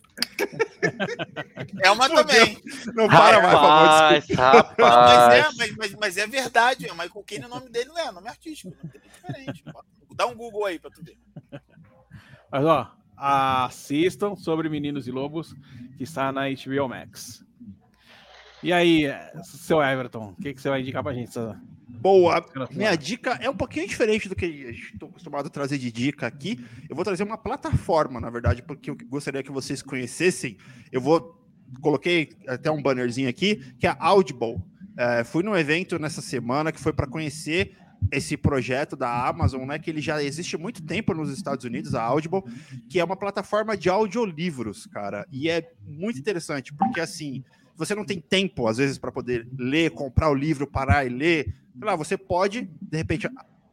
É 1.83 1.91
uma 1.91 2.09
também. 2.09 2.61
Não 2.93 3.07
para 3.07 3.41
mais, 3.41 3.53
Rapaz, 3.53 4.25
Mas 4.27 4.37
rapaz. 4.37 5.33
é, 5.33 5.49
mas, 5.57 5.75
mas, 5.75 5.95
mas 5.95 6.17
é 6.17 6.27
verdade. 6.27 6.87
O 6.87 6.93
Michael 6.93 7.23
Caine, 7.25 7.45
o 7.45 7.49
nome 7.49 7.69
dele 7.69 7.89
não 7.89 7.97
é, 7.99 8.09
o 8.09 8.13
nome 8.13 8.27
é 8.27 8.31
artístico. 8.31 8.73
O 8.73 8.77
nome 8.77 8.89
dele 8.91 9.05
é 9.05 9.09
diferente. 9.09 9.63
Dá 10.13 10.27
um 10.27 10.35
Google 10.35 10.65
aí 10.65 10.77
pra 10.77 10.91
tu 10.91 11.03
ver. 11.03 11.17
Mas 12.51 12.65
ó, 12.65 12.91
assistam 13.15 14.35
sobre 14.35 14.67
Meninos 14.67 15.07
e 15.07 15.11
Lobos, 15.11 15.55
que 15.97 16.03
está 16.03 16.31
na 16.31 16.49
HBO 16.49 16.89
Max. 16.89 17.43
E 18.63 18.71
aí, 18.71 19.05
seu 19.43 19.81
Everton, 19.81 20.35
o 20.37 20.41
que, 20.41 20.53
que 20.53 20.61
você 20.61 20.69
vai 20.69 20.81
indicar 20.81 21.03
pra 21.03 21.13
gente? 21.13 21.29
essa- 21.29 21.59
Boa. 21.87 22.43
Minha 22.71 22.95
dica 22.95 23.37
é 23.41 23.49
um 23.49 23.55
pouquinho 23.55 23.87
diferente 23.87 24.27
do 24.29 24.35
que 24.35 24.45
estou 24.45 25.09
acostumado 25.09 25.47
a 25.47 25.49
trazer 25.49 25.77
de 25.77 25.91
dica 25.91 26.25
aqui. 26.25 26.63
Eu 26.89 26.95
vou 26.95 27.03
trazer 27.05 27.23
uma 27.23 27.37
plataforma, 27.37 28.19
na 28.19 28.29
verdade, 28.29 28.63
porque 28.63 28.89
eu 28.89 28.97
gostaria 29.07 29.43
que 29.43 29.51
vocês 29.51 29.81
conhecessem. 29.83 30.57
Eu 30.91 31.01
vou 31.01 31.37
coloquei 31.81 32.29
até 32.47 32.69
um 32.71 32.81
bannerzinho 32.81 33.29
aqui 33.29 33.57
que 33.79 33.85
é 33.87 33.89
a 33.91 33.97
Audible. 33.99 34.61
É, 34.97 35.23
fui 35.23 35.43
num 35.43 35.55
evento 35.55 35.99
nessa 35.99 36.21
semana 36.21 36.71
que 36.71 36.79
foi 36.79 36.91
para 36.93 37.07
conhecer 37.07 37.75
esse 38.11 38.35
projeto 38.35 38.95
da 38.95 39.27
Amazon, 39.27 39.65
né, 39.65 39.77
que 39.77 39.89
ele 39.89 40.01
já 40.01 40.21
existe 40.23 40.55
há 40.55 40.59
muito 40.59 40.81
tempo 40.83 41.13
nos 41.13 41.29
Estados 41.31 41.63
Unidos, 41.65 41.93
a 41.93 42.01
Audible, 42.01 42.41
que 42.89 42.99
é 42.99 43.03
uma 43.03 43.15
plataforma 43.15 43.77
de 43.77 43.89
audiolivros, 43.89 44.87
cara. 44.87 45.25
E 45.31 45.49
é 45.49 45.71
muito 45.85 46.17
interessante, 46.19 46.73
porque 46.73 46.99
assim, 46.99 47.43
você 47.77 47.95
não 47.95 48.05
tem 48.05 48.19
tempo, 48.19 48.67
às 48.67 48.77
vezes, 48.77 48.97
para 48.97 49.11
poder 49.11 49.47
ler, 49.57 49.91
comprar 49.91 50.29
o 50.29 50.35
livro, 50.35 50.67
parar 50.67 51.05
e 51.05 51.09
ler. 51.09 51.53
Sei 51.73 51.85
lá, 51.85 51.95
você 51.95 52.17
pode, 52.17 52.69
de 52.81 52.97
repente, 52.97 53.27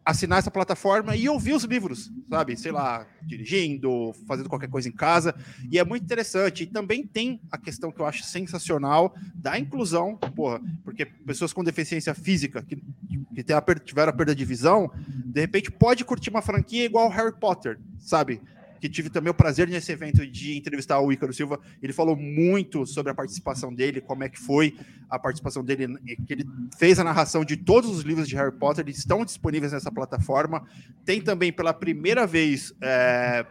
assinar 0.08 0.38
essa 0.38 0.50
plataforma 0.50 1.14
e 1.14 1.28
ouvir 1.28 1.52
os 1.52 1.64
livros, 1.64 2.10
sabe? 2.30 2.56
Sei 2.56 2.72
lá, 2.72 3.06
dirigindo, 3.22 4.14
fazendo 4.26 4.48
qualquer 4.48 4.70
coisa 4.70 4.88
em 4.88 4.92
casa. 4.92 5.34
E 5.70 5.78
é 5.78 5.84
muito 5.84 6.02
interessante. 6.02 6.62
E 6.62 6.66
também 6.66 7.06
tem 7.06 7.42
a 7.52 7.58
questão 7.58 7.92
que 7.92 8.00
eu 8.00 8.06
acho 8.06 8.22
sensacional 8.22 9.14
da 9.34 9.58
inclusão, 9.58 10.16
porra, 10.16 10.62
porque 10.82 11.04
pessoas 11.04 11.52
com 11.52 11.62
deficiência 11.62 12.14
física 12.14 12.62
que, 12.62 12.76
que 12.76 13.44
tiveram 13.84 14.08
a 14.08 14.12
perda 14.14 14.34
de 14.34 14.44
visão, 14.46 14.90
de 15.26 15.42
repente 15.42 15.70
pode 15.70 16.06
curtir 16.06 16.30
uma 16.30 16.40
franquia 16.40 16.86
igual 16.86 17.10
Harry 17.10 17.38
Potter, 17.38 17.78
sabe? 17.98 18.40
Que 18.80 18.88
tive 18.88 19.10
também 19.10 19.30
o 19.30 19.34
prazer 19.34 19.68
nesse 19.68 19.92
evento 19.92 20.26
de 20.26 20.56
entrevistar 20.56 21.00
o 21.00 21.12
Ícaro 21.12 21.32
Silva. 21.32 21.60
Ele 21.82 21.92
falou 21.92 22.16
muito 22.16 22.86
sobre 22.86 23.12
a 23.12 23.14
participação 23.14 23.72
dele, 23.74 24.00
como 24.00 24.24
é 24.24 24.28
que 24.28 24.38
foi 24.38 24.76
a 25.08 25.18
participação 25.18 25.64
dele, 25.64 25.96
que 26.26 26.32
ele 26.32 26.44
fez 26.78 26.98
a 26.98 27.04
narração 27.04 27.44
de 27.44 27.56
todos 27.56 27.90
os 27.90 28.02
livros 28.02 28.28
de 28.28 28.36
Harry 28.36 28.52
Potter, 28.52 28.84
eles 28.84 28.98
estão 28.98 29.24
disponíveis 29.24 29.72
nessa 29.72 29.90
plataforma. 29.90 30.64
Tem 31.04 31.20
também 31.20 31.52
pela 31.52 31.72
primeira 31.72 32.26
vez 32.26 32.74
é, 32.82 33.46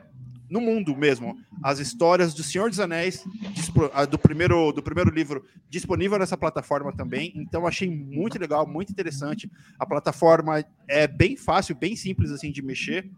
no 0.50 0.62
mundo 0.62 0.96
mesmo 0.96 1.38
as 1.62 1.80
histórias 1.80 2.34
do 2.34 2.44
Senhor 2.44 2.70
dos 2.70 2.80
Anéis 2.80 3.24
do 4.10 4.18
primeiro 4.18 4.72
do 4.72 4.82
primeiro 4.82 5.10
livro 5.10 5.46
disponível 5.70 6.18
nessa 6.18 6.38
plataforma 6.38 6.94
também. 6.94 7.34
Então 7.36 7.68
achei 7.68 7.90
muito 7.90 8.40
legal, 8.40 8.68
muito 8.68 8.92
interessante. 8.92 9.52
A 9.78 9.86
plataforma 9.86 10.64
é 10.88 11.08
bem 11.08 11.36
fácil, 11.36 11.76
bem 11.76 11.96
simples 11.96 12.32
assim 12.32 12.52
de 12.52 12.62
mexer. 12.62 13.10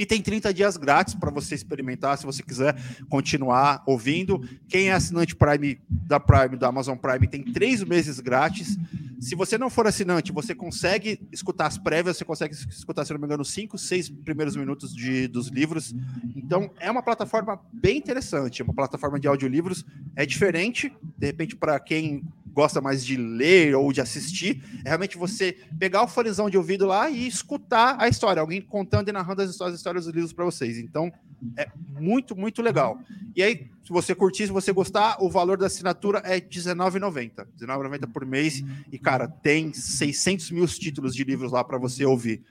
E 0.00 0.06
tem 0.06 0.22
30 0.22 0.54
dias 0.54 0.78
grátis 0.78 1.14
para 1.14 1.30
você 1.30 1.54
experimentar, 1.54 2.16
se 2.16 2.24
você 2.24 2.42
quiser 2.42 2.74
continuar 3.10 3.82
ouvindo. 3.86 4.40
Quem 4.66 4.88
é 4.88 4.94
assinante 4.94 5.36
Prime 5.36 5.78
da 5.90 6.18
Prime, 6.18 6.56
da 6.56 6.68
Amazon 6.68 6.96
Prime, 6.96 7.28
tem 7.28 7.44
três 7.44 7.84
meses 7.84 8.18
grátis. 8.18 8.78
Se 9.20 9.34
você 9.34 9.58
não 9.58 9.68
for 9.68 9.86
assinante, 9.86 10.32
você 10.32 10.54
consegue 10.54 11.20
escutar 11.30 11.66
as 11.66 11.76
prévias, 11.76 12.16
você 12.16 12.24
consegue 12.24 12.54
escutar, 12.54 13.04
se 13.04 13.12
não 13.12 13.20
me 13.20 13.26
engano, 13.26 13.44
cinco, 13.44 13.76
seis 13.76 14.08
primeiros 14.08 14.56
minutos 14.56 14.94
de, 14.94 15.28
dos 15.28 15.48
livros. 15.48 15.94
Então, 16.34 16.70
é 16.80 16.90
uma 16.90 17.02
plataforma 17.02 17.60
bem 17.70 17.98
interessante, 17.98 18.62
é 18.62 18.64
uma 18.64 18.72
plataforma 18.72 19.20
de 19.20 19.28
audiolivros. 19.28 19.84
É 20.16 20.24
diferente, 20.24 20.90
de 21.18 21.26
repente, 21.26 21.54
para 21.54 21.78
quem 21.78 22.22
gosta 22.52 22.80
mais 22.80 23.04
de 23.04 23.16
ler 23.16 23.74
ou 23.74 23.92
de 23.92 24.00
assistir, 24.00 24.62
é 24.84 24.88
realmente 24.88 25.16
você 25.16 25.56
pegar 25.78 26.02
o 26.02 26.08
fonezão 26.08 26.50
de 26.50 26.56
ouvido 26.56 26.86
lá 26.86 27.10
e 27.10 27.26
escutar 27.26 27.96
a 27.98 28.08
história, 28.08 28.40
alguém 28.40 28.60
contando 28.60 29.08
e 29.08 29.12
narrando 29.12 29.42
as 29.42 29.50
histórias, 29.50 29.74
as 29.74 29.80
histórias 29.80 30.04
dos 30.04 30.14
livros 30.14 30.32
para 30.32 30.44
vocês. 30.44 30.78
Então, 30.78 31.12
é 31.56 31.68
muito, 31.98 32.36
muito 32.36 32.60
legal. 32.62 33.00
E 33.34 33.42
aí, 33.42 33.66
se 33.82 33.90
você 33.90 34.14
curtir, 34.14 34.46
se 34.46 34.52
você 34.52 34.72
gostar, 34.72 35.16
o 35.20 35.30
valor 35.30 35.56
da 35.56 35.66
assinatura 35.66 36.18
é 36.24 36.34
R$19,90. 36.34 37.38
R$19,90 37.38 38.12
por 38.12 38.26
mês. 38.26 38.62
E, 38.92 38.98
cara, 38.98 39.26
tem 39.26 39.72
600 39.72 40.50
mil 40.50 40.66
títulos 40.66 41.14
de 41.14 41.24
livros 41.24 41.52
lá 41.52 41.64
para 41.64 41.78
você 41.78 42.04
ouvir. 42.04 42.42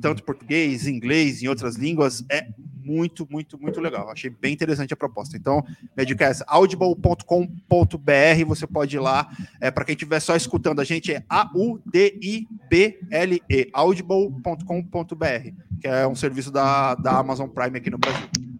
Tanto 0.00 0.22
português, 0.22 0.86
inglês, 0.86 1.42
em 1.42 1.48
outras 1.48 1.76
línguas. 1.76 2.24
É 2.28 2.48
muito, 2.84 3.26
muito, 3.30 3.58
muito 3.60 3.80
legal. 3.80 4.10
Achei 4.10 4.30
bem 4.30 4.52
interessante 4.52 4.92
a 4.92 4.96
proposta. 4.96 5.36
Então, 5.36 5.64
minha 5.96 6.04
dica 6.06 6.24
é 6.24 6.28
essa, 6.28 6.44
audible.com.br. 6.46 7.24
Você 8.46 8.66
pode 8.66 8.96
ir 8.96 9.00
lá. 9.00 9.30
É, 9.60 9.70
para 9.70 9.84
quem 9.84 9.94
estiver 9.94 10.20
só 10.20 10.36
escutando 10.36 10.80
a 10.80 10.84
gente, 10.84 11.12
é 11.12 11.24
A-U-D-I-B-L-E. 11.28 12.50
audible.com.br, 13.72 15.50
que 15.80 15.88
é 15.88 16.06
um 16.06 16.14
serviço 16.14 16.50
da, 16.50 16.94
da 16.94 17.18
Amazon 17.18 17.48
Prime 17.48 17.78
aqui 17.78 17.90
no 17.90 17.98
Brasil. 17.98 18.53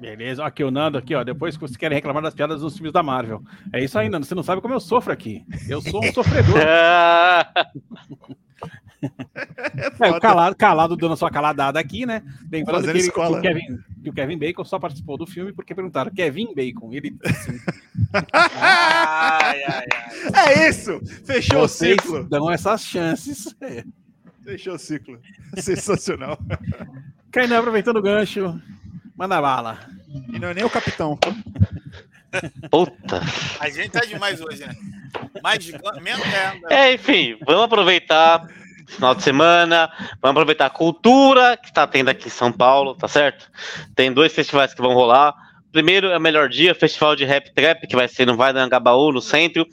Beleza, 0.00 0.44
aqui 0.44 0.62
o 0.64 0.70
Nando, 0.70 0.98
aqui, 0.98 1.14
ó. 1.14 1.22
Depois 1.24 1.56
que 1.56 1.60
vocês 1.60 1.76
querem 1.76 1.94
reclamar 1.96 2.22
das 2.22 2.34
piadas 2.34 2.60
dos 2.60 2.74
filmes 2.74 2.92
da 2.92 3.02
Marvel. 3.02 3.42
É 3.72 3.82
isso 3.82 3.98
aí, 3.98 4.08
Nando. 4.08 4.26
Você 4.26 4.34
não 4.34 4.42
sabe 4.42 4.60
como 4.60 4.74
eu 4.74 4.80
sofro 4.80 5.12
aqui. 5.12 5.44
Eu 5.68 5.80
sou 5.80 6.04
um 6.04 6.12
sofredor. 6.12 6.56
Ah, 6.66 7.64
É, 10.00 10.10
o 10.10 10.18
calado, 10.18 10.56
calado 10.56 10.96
dando 10.96 11.14
sua 11.14 11.30
caladada 11.30 11.78
aqui, 11.78 12.06
né? 12.06 12.22
Lembrando 12.50 12.76
Fazendo 12.86 12.92
que, 12.92 12.98
ele- 13.00 13.06
escola. 13.08 13.32
que 13.32 13.38
o 13.38 13.42
Kevin, 13.42 13.78
que 14.02 14.08
o 14.08 14.12
Kevin 14.14 14.38
Bacon 14.38 14.64
só 14.64 14.78
participou 14.78 15.18
do 15.18 15.26
filme 15.26 15.52
porque 15.52 15.74
perguntaram 15.74 16.10
Kevin 16.10 16.54
Bacon. 16.54 16.90
Ele 16.90 17.14
assim, 17.22 17.58
Ai, 18.32 19.62
ai, 19.62 19.64
ai. 19.68 19.86
É 20.56 20.68
isso! 20.70 21.00
Fechou 21.26 21.60
vocês 21.68 21.98
o 21.98 22.02
ciclo. 22.02 22.24
dão 22.24 22.50
essas 22.50 22.82
chances. 22.82 23.54
É. 23.60 23.84
Fechou 24.42 24.74
o 24.74 24.78
ciclo. 24.78 25.18
Sensacional. 25.58 26.38
Kainan, 27.30 27.58
aproveitando 27.58 27.98
o 27.98 28.02
gancho, 28.02 28.58
manda 29.16 29.40
bala. 29.40 29.78
E 30.32 30.38
não 30.38 30.48
é 30.48 30.54
nem 30.54 30.64
o 30.64 30.70
capitão. 30.70 31.18
puta. 32.70 33.20
A 33.60 33.68
gente 33.68 33.90
tá 33.90 34.00
demais 34.00 34.40
hoje, 34.40 34.66
né? 34.66 34.74
Mais 35.42 35.62
de 35.62 35.72
menos 36.00 36.26
é, 36.70 36.88
É, 36.88 36.94
enfim, 36.94 37.36
vamos 37.46 37.64
aproveitar 37.64 38.46
esse 38.86 38.96
final 38.96 39.14
de 39.14 39.22
semana, 39.22 39.90
vamos 40.20 40.36
aproveitar 40.36 40.66
a 40.66 40.70
cultura 40.70 41.56
que 41.56 41.68
está 41.68 41.86
tendo 41.86 42.08
aqui 42.10 42.28
em 42.28 42.30
São 42.30 42.52
Paulo, 42.52 42.94
tá 42.94 43.08
certo? 43.08 43.50
Tem 43.94 44.12
dois 44.12 44.32
festivais 44.32 44.74
que 44.74 44.82
vão 44.82 44.92
rolar. 44.92 45.34
Primeiro 45.74 46.06
é 46.06 46.16
o 46.16 46.20
Melhor 46.20 46.48
Dia, 46.48 46.72
Festival 46.72 47.16
de 47.16 47.24
Rap 47.24 47.52
Trap, 47.52 47.88
que 47.88 47.96
vai 47.96 48.06
ser 48.06 48.24
no 48.28 48.36
Vai 48.36 48.52
do 48.52 48.60
Angabaú, 48.60 49.10
no 49.10 49.20
centro. 49.20 49.66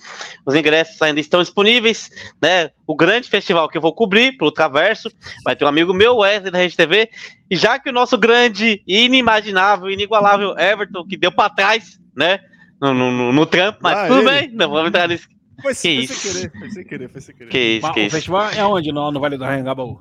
Os 0.44 0.56
ingressos 0.56 1.00
ainda 1.00 1.20
estão 1.20 1.42
disponíveis, 1.44 2.10
né? 2.42 2.72
O 2.88 2.96
grande 2.96 3.30
festival 3.30 3.70
que 3.70 3.78
eu 3.78 3.82
vou 3.84 3.94
cobrir, 3.94 4.36
pelo 4.36 4.52
Traverso, 4.52 5.12
vai 5.46 5.56
ter 5.56 5.64
um 5.64 5.68
amigo 5.68 5.94
meu, 5.94 6.18
Wesley, 6.18 6.50
da 6.50 6.58
Rede 6.58 6.76
TV. 6.76 7.08
E 7.52 7.56
já 7.56 7.78
que 7.78 7.88
o 7.88 7.94
nosso 7.94 8.18
grande, 8.18 8.82
inimaginável, 8.88 9.92
inigualável 9.92 10.58
Everton, 10.58 11.06
que 11.06 11.16
deu 11.16 11.32
para 11.32 11.54
trás, 11.54 12.00
né? 12.18 12.40
No, 12.82 12.96
no, 12.96 13.12
no, 13.12 13.32
no 13.32 13.46
trampo, 13.46 13.78
mas 13.84 13.96
Ah, 13.96 14.08
tudo 14.08 14.22
ele. 14.22 14.30
bem, 14.32 14.52
não 14.54 14.72
vamos 14.72 14.88
entrar 14.88 15.08
nesse. 15.08 15.28
Foi, 15.62 15.76
Que 15.76 15.80
foi 15.82 15.92
isso? 15.92 16.14
sem 16.16 16.32
querer, 16.34 16.52
foi 16.60 16.70
sem 16.72 16.84
querer, 16.84 17.10
foi 17.12 17.22
sem 17.22 17.36
querer. 17.36 17.50
Que 17.52 17.60
isso, 17.78 17.94
que 17.94 18.00
o 18.00 18.04
isso. 18.04 18.16
festival 18.16 18.50
é 18.50 18.66
onde? 18.66 18.92
No, 18.92 19.12
no 19.12 19.20
Vale 19.20 19.38
do 19.38 19.44
Anhangabaú? 19.44 20.00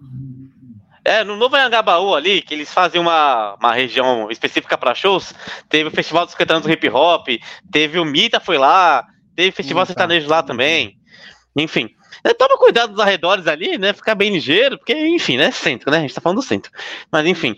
É, 1.04 1.24
no 1.24 1.36
Novo 1.36 1.56
Anhangabaú 1.56 2.14
ali, 2.14 2.42
que 2.42 2.52
eles 2.52 2.72
fazem 2.72 3.00
uma, 3.00 3.54
uma 3.54 3.72
região 3.72 4.30
específica 4.30 4.76
para 4.76 4.94
shows, 4.94 5.32
teve 5.68 5.88
o 5.88 5.92
Festival 5.92 6.26
dos 6.26 6.34
Cantando 6.34 6.66
do 6.66 6.72
Hip 6.72 6.88
Hop, 6.90 7.26
teve 7.70 7.98
o 7.98 8.04
Mita 8.04 8.38
foi 8.38 8.58
lá, 8.58 9.06
teve 9.34 9.50
Festival 9.52 9.82
Hum, 9.82 9.86
tá. 9.86 9.92
Sertanejo 9.92 10.28
lá 10.28 10.42
também. 10.42 10.98
Enfim, 11.56 11.90
É, 12.22 12.34
toma 12.34 12.58
cuidado 12.58 12.92
dos 12.92 13.00
arredores 13.00 13.46
ali, 13.46 13.78
né? 13.78 13.94
Ficar 13.94 14.14
bem 14.14 14.30
ligeiro, 14.30 14.76
porque, 14.76 14.92
enfim, 14.92 15.38
né? 15.38 15.50
Centro, 15.50 15.90
né? 15.90 15.98
A 15.98 16.00
gente 16.00 16.14
tá 16.14 16.20
falando 16.20 16.36
do 16.36 16.42
centro. 16.42 16.70
Mas, 17.10 17.26
enfim, 17.26 17.56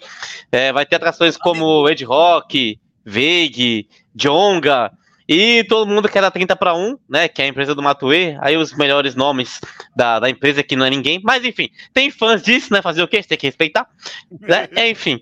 é, 0.52 0.72
vai 0.72 0.86
ter 0.86 0.96
atrações 0.96 1.36
como 1.36 1.88
Ed 1.88 2.04
Rock, 2.04 2.78
Veig, 3.04 3.88
Jonga, 4.14 4.92
e 5.34 5.64
todo 5.64 5.88
mundo 5.88 6.10
quer 6.10 6.20
dar 6.20 6.30
30 6.30 6.54
para 6.56 6.74
1, 6.74 6.98
né? 7.08 7.26
Que 7.26 7.40
é 7.40 7.46
a 7.46 7.48
empresa 7.48 7.74
do 7.74 7.82
Matue. 7.82 8.36
Aí 8.38 8.54
os 8.54 8.74
melhores 8.74 9.14
nomes 9.14 9.62
da, 9.96 10.20
da 10.20 10.28
empresa 10.28 10.62
que 10.62 10.76
não 10.76 10.84
é 10.84 10.90
ninguém. 10.90 11.22
Mas 11.24 11.42
enfim, 11.42 11.70
tem 11.94 12.10
fãs 12.10 12.42
disso, 12.42 12.70
né? 12.70 12.82
Fazer 12.82 13.02
o 13.02 13.08
quê? 13.08 13.22
Você 13.22 13.30
tem 13.30 13.38
que 13.38 13.46
respeitar. 13.46 13.88
Né? 14.40 14.68
É, 14.82 14.90
enfim. 14.90 15.20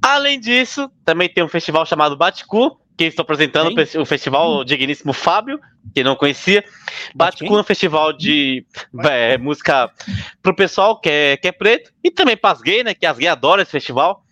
Além 0.00 0.38
disso, 0.38 0.90
também 1.04 1.28
tem 1.28 1.42
um 1.42 1.48
festival 1.48 1.84
chamado 1.84 2.16
Baticu, 2.16 2.80
que 2.96 3.04
estou 3.04 3.22
apresentando 3.22 3.68
Sim. 3.86 3.98
o 3.98 4.04
festival 4.04 4.64
Digníssimo 4.64 5.12
Fábio, 5.12 5.60
que 5.94 6.04
não 6.04 6.14
conhecia. 6.16 6.64
Baticu 7.14 7.56
é 7.56 7.60
um 7.60 7.64
festival 7.64 8.12
de 8.12 8.64
é, 9.04 9.36
música 9.36 9.90
pro 10.42 10.54
pessoal 10.54 11.00
que 11.00 11.08
é, 11.08 11.36
que 11.36 11.48
é 11.48 11.52
preto, 11.52 11.90
e 12.02 12.10
também 12.10 12.36
para 12.36 12.52
as 12.52 12.60
gays, 12.60 12.84
né? 12.84 12.94
Que 12.94 13.06
as 13.06 13.16
gays 13.16 13.32
adoram 13.32 13.62
esse 13.62 13.72
festival. 13.72 14.24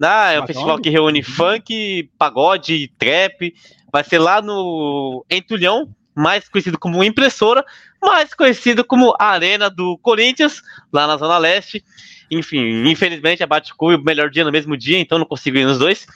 Ah, 0.00 0.32
é 0.32 0.40
um 0.40 0.46
festival 0.46 0.78
que 0.78 0.90
reúne 0.90 1.22
funk, 1.22 2.08
pagode, 2.16 2.88
trap. 2.98 3.52
Vai 3.92 4.04
ser 4.04 4.18
lá 4.18 4.42
no 4.42 5.24
Entulhão, 5.30 5.88
mais 6.14 6.48
conhecido 6.48 6.78
como 6.78 7.02
Impressora, 7.04 7.64
mais 8.02 8.34
conhecido 8.34 8.84
como 8.84 9.14
Arena 9.18 9.70
do 9.70 9.96
Corinthians, 9.98 10.62
lá 10.92 11.06
na 11.06 11.16
Zona 11.16 11.38
Leste. 11.38 11.84
Enfim, 12.30 12.86
infelizmente 12.86 13.42
a 13.42 13.46
Baticu 13.46 13.94
o 13.94 14.04
melhor 14.04 14.28
dia 14.28 14.44
no 14.44 14.52
mesmo 14.52 14.76
dia, 14.76 14.98
então 14.98 15.18
não 15.18 15.24
consigo 15.24 15.56
ir 15.56 15.64
nos 15.64 15.78
dois. 15.78 16.06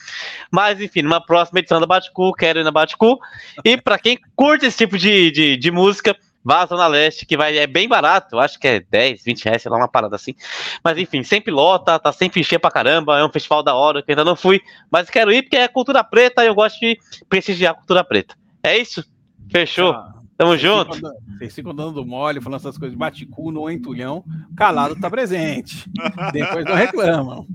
Mas 0.50 0.80
enfim, 0.80 1.02
numa 1.02 1.24
próxima 1.24 1.60
edição 1.60 1.80
da 1.80 1.86
Baticu, 1.86 2.32
quero 2.34 2.60
ir 2.60 2.64
na 2.64 2.70
Baticu. 2.70 3.18
E 3.64 3.76
para 3.76 3.98
quem 3.98 4.18
curte 4.36 4.66
esse 4.66 4.76
tipo 4.76 4.98
de, 4.98 5.30
de, 5.30 5.56
de 5.56 5.70
música, 5.70 6.16
Vá 6.44 6.62
à 6.62 6.66
Zona 6.66 6.86
Leste, 6.86 7.24
que 7.24 7.36
vai, 7.36 7.56
é 7.56 7.66
bem 7.66 7.88
barato, 7.88 8.38
acho 8.38 8.58
que 8.58 8.66
é 8.66 8.80
10, 8.80 9.22
20 9.22 9.44
reais, 9.44 9.62
sei 9.62 9.70
lá, 9.70 9.76
uma 9.76 9.88
parada 9.88 10.16
assim. 10.16 10.34
Mas 10.82 10.98
enfim, 10.98 11.22
sempre 11.22 11.52
lota, 11.52 11.98
tá 11.98 12.12
sempre 12.12 12.42
cheio 12.42 12.60
pra 12.60 12.70
caramba, 12.70 13.18
é 13.18 13.24
um 13.24 13.30
festival 13.30 13.62
da 13.62 13.74
hora, 13.74 14.02
que 14.02 14.10
ainda 14.10 14.24
não 14.24 14.34
fui, 14.34 14.60
mas 14.90 15.08
quero 15.08 15.32
ir 15.32 15.42
porque 15.42 15.56
é 15.56 15.68
cultura 15.68 16.02
preta 16.02 16.44
e 16.44 16.48
eu 16.48 16.54
gosto 16.54 16.80
de 16.80 16.98
prestigiar 17.28 17.72
a 17.72 17.76
cultura 17.76 18.02
preta. 18.02 18.34
É 18.62 18.76
isso? 18.76 19.04
Fechou? 19.50 19.92
Ah, 19.92 20.11
Tamo 20.42 20.58
junto. 20.58 21.00
Vocês 21.38 21.54
ficam 21.54 21.72
dando 21.72 22.04
mole, 22.04 22.40
falando 22.40 22.58
essas 22.58 22.76
coisas, 22.76 22.98
bate 22.98 23.24
cu 23.26 23.52
no 23.52 23.70
entulhão, 23.70 24.24
calado 24.56 24.96
tá 24.96 25.08
presente. 25.08 25.88
Depois 26.32 26.64
não 26.64 26.74
reclamam. 26.74 27.46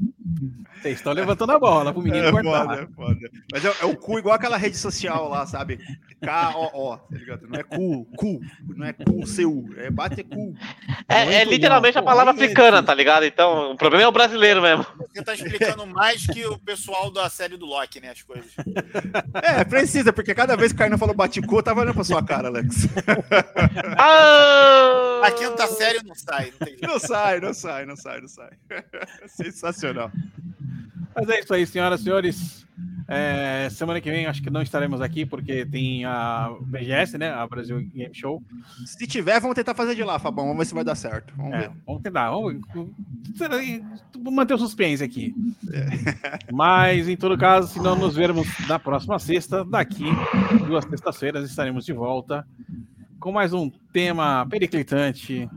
Vocês 0.81 0.97
estão 0.97 1.11
levantando 1.11 1.51
a 1.51 1.59
bola 1.59 1.91
pro 1.91 2.01
menino 2.01 2.27
é, 2.27 2.31
cortar. 2.31 2.65
Foda, 2.65 2.81
é 2.81 2.87
foda. 2.95 3.31
Mas 3.51 3.65
é, 3.65 3.73
é, 3.81 3.85
o 3.85 3.95
cu 3.97 4.19
igual 4.19 4.35
aquela 4.35 4.57
rede 4.57 4.77
social 4.77 5.27
lá, 5.27 5.45
sabe? 5.45 5.79
K-O-O, 6.21 6.97
tá 6.97 7.17
ligado? 7.17 7.47
Não 7.47 7.59
é 7.59 7.63
cu, 7.63 8.05
cu, 8.15 8.39
não 8.75 8.85
é 8.85 8.93
cu, 8.93 9.25
seu, 9.25 9.65
é 9.77 9.89
bate 9.89 10.23
cu. 10.23 10.55
É, 11.09 11.41
é 11.41 11.43
literalmente 11.43 11.97
a 11.97 12.03
palavra 12.03 12.31
africana, 12.31 12.81
tá 12.83 12.93
ligado? 12.93 13.25
Então, 13.25 13.71
o 13.71 13.77
problema 13.77 14.03
é 14.03 14.07
o 14.07 14.11
brasileiro 14.11 14.61
mesmo. 14.61 14.85
Você 15.13 15.23
tá 15.23 15.33
explicando 15.33 15.85
mais 15.87 16.25
que 16.25 16.45
o 16.45 16.57
pessoal 16.59 17.11
da 17.11 17.29
série 17.29 17.57
do 17.57 17.65
Loki, 17.65 17.99
né? 17.99 18.11
As 18.11 18.21
coisas. 18.21 18.51
É, 19.33 19.63
precisa, 19.63 20.13
porque 20.13 20.33
cada 20.33 20.55
vez 20.55 20.71
que 20.71 20.75
o 20.75 20.79
Kainan 20.79 20.97
falou 20.97 21.15
bate 21.15 21.41
cu, 21.41 21.57
eu 21.57 21.63
tava 21.63 21.81
olhando 21.81 21.95
pra 21.95 22.03
sua 22.03 22.23
cara, 22.23 22.47
Alex. 22.47 22.76
Ah! 23.97 25.21
A 25.23 25.31
quinta 25.31 25.67
série 25.67 26.03
não 26.03 26.15
sai. 26.15 26.53
Não, 26.81 26.93
não 26.93 26.99
sai, 26.99 27.39
não 27.39 27.53
sai, 27.53 27.85
não 27.85 27.95
sai, 27.95 28.21
não 28.21 28.27
sai. 28.27 28.51
Sensacional. 29.27 30.11
Mas 31.15 31.29
é 31.29 31.39
isso 31.39 31.53
aí, 31.53 31.65
senhoras 31.65 32.01
e 32.01 32.03
senhores. 32.03 32.65
É, 33.07 33.69
semana 33.69 34.01
que 34.01 34.11
vem 34.11 34.25
acho 34.25 34.43
que 34.43 34.49
não 34.49 34.61
estaremos 34.61 34.99
aqui 34.99 35.25
porque 35.25 35.65
tem 35.65 36.03
a 36.03 36.53
BGS, 36.61 37.17
né? 37.17 37.31
A 37.31 37.47
Brasil 37.47 37.79
Game 37.93 38.13
Show. 38.13 38.43
Se 38.85 39.07
tiver, 39.07 39.39
vamos 39.39 39.55
tentar 39.55 39.73
fazer 39.73 39.95
de 39.95 40.03
lá, 40.03 40.19
Fabão. 40.19 40.45
Vamos 40.45 40.59
ver 40.59 40.65
se 40.65 40.73
vai 40.73 40.83
dar 40.83 40.95
certo. 40.95 41.33
Vamos 41.37 41.53
é, 41.53 41.59
ver. 41.59 41.71
Vamos 41.85 42.01
tentar. 42.01 42.29
Vamos, 42.29 42.59
vamos 44.13 44.33
manter 44.33 44.55
o 44.55 44.57
suspense 44.57 45.01
aqui. 45.01 45.33
É. 45.71 46.51
Mas, 46.51 47.07
em 47.07 47.15
todo 47.15 47.37
caso, 47.37 47.71
se 47.71 47.79
não 47.79 47.95
nos 47.95 48.15
vermos 48.15 48.45
na 48.67 48.77
próxima 48.77 49.17
sexta, 49.19 49.63
daqui 49.63 50.03
duas 50.67 50.83
sextas-feiras 50.83 51.49
estaremos 51.49 51.85
de 51.85 51.93
volta 51.93 52.45
com 53.19 53.31
mais 53.31 53.53
um 53.53 53.69
tema 53.91 54.45
periclitante 54.49 55.49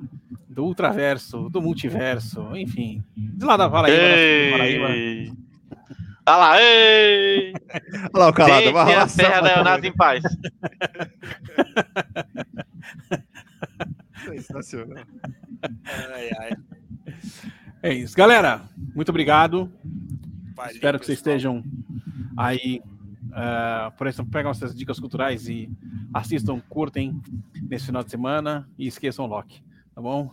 do 0.49 0.65
ultraverso, 0.65 1.49
do 1.51 1.61
multiverso, 1.61 2.57
enfim. 2.57 3.03
De 3.17 3.45
lá 3.45 3.57
da 3.57 3.69
Paraíba. 3.69 3.99
Da 3.99 4.59
Paraíba. 4.59 5.37
Olha 6.31 6.36
lá, 6.36 6.62
ei! 6.62 7.52
Olha 8.15 8.24
lá 8.24 8.28
o 8.28 8.32
calado. 8.32 8.62
Deixe 8.62 9.01
a 9.01 9.07
terra 9.09 9.40
da 9.40 9.55
Leonardo 9.55 9.86
em 9.86 9.93
paz. 9.93 10.23
Sensacional. 14.24 15.05
Ai, 16.15 16.31
ai. 16.39 16.51
É 17.82 17.93
isso. 17.93 18.16
Galera, 18.16 18.62
muito 18.94 19.09
obrigado. 19.09 19.73
Valeu, 20.55 20.73
Espero 20.73 21.01
que 21.01 21.07
vocês 21.07 21.19
estejam 21.19 21.65
aí 22.36 22.81
uh, 23.31 23.90
por 23.97 24.07
exemplo, 24.07 24.31
pegam 24.31 24.52
essas 24.52 24.74
dicas 24.74 25.01
culturais 25.01 25.48
e 25.48 25.69
assistam, 26.15 26.61
curtem 26.69 27.20
nesse 27.69 27.86
final 27.86 28.05
de 28.05 28.11
semana 28.11 28.69
e 28.78 28.86
esqueçam 28.86 29.24
o 29.24 29.28
Loki, 29.28 29.65
tá 29.94 30.01
bom? 30.01 30.32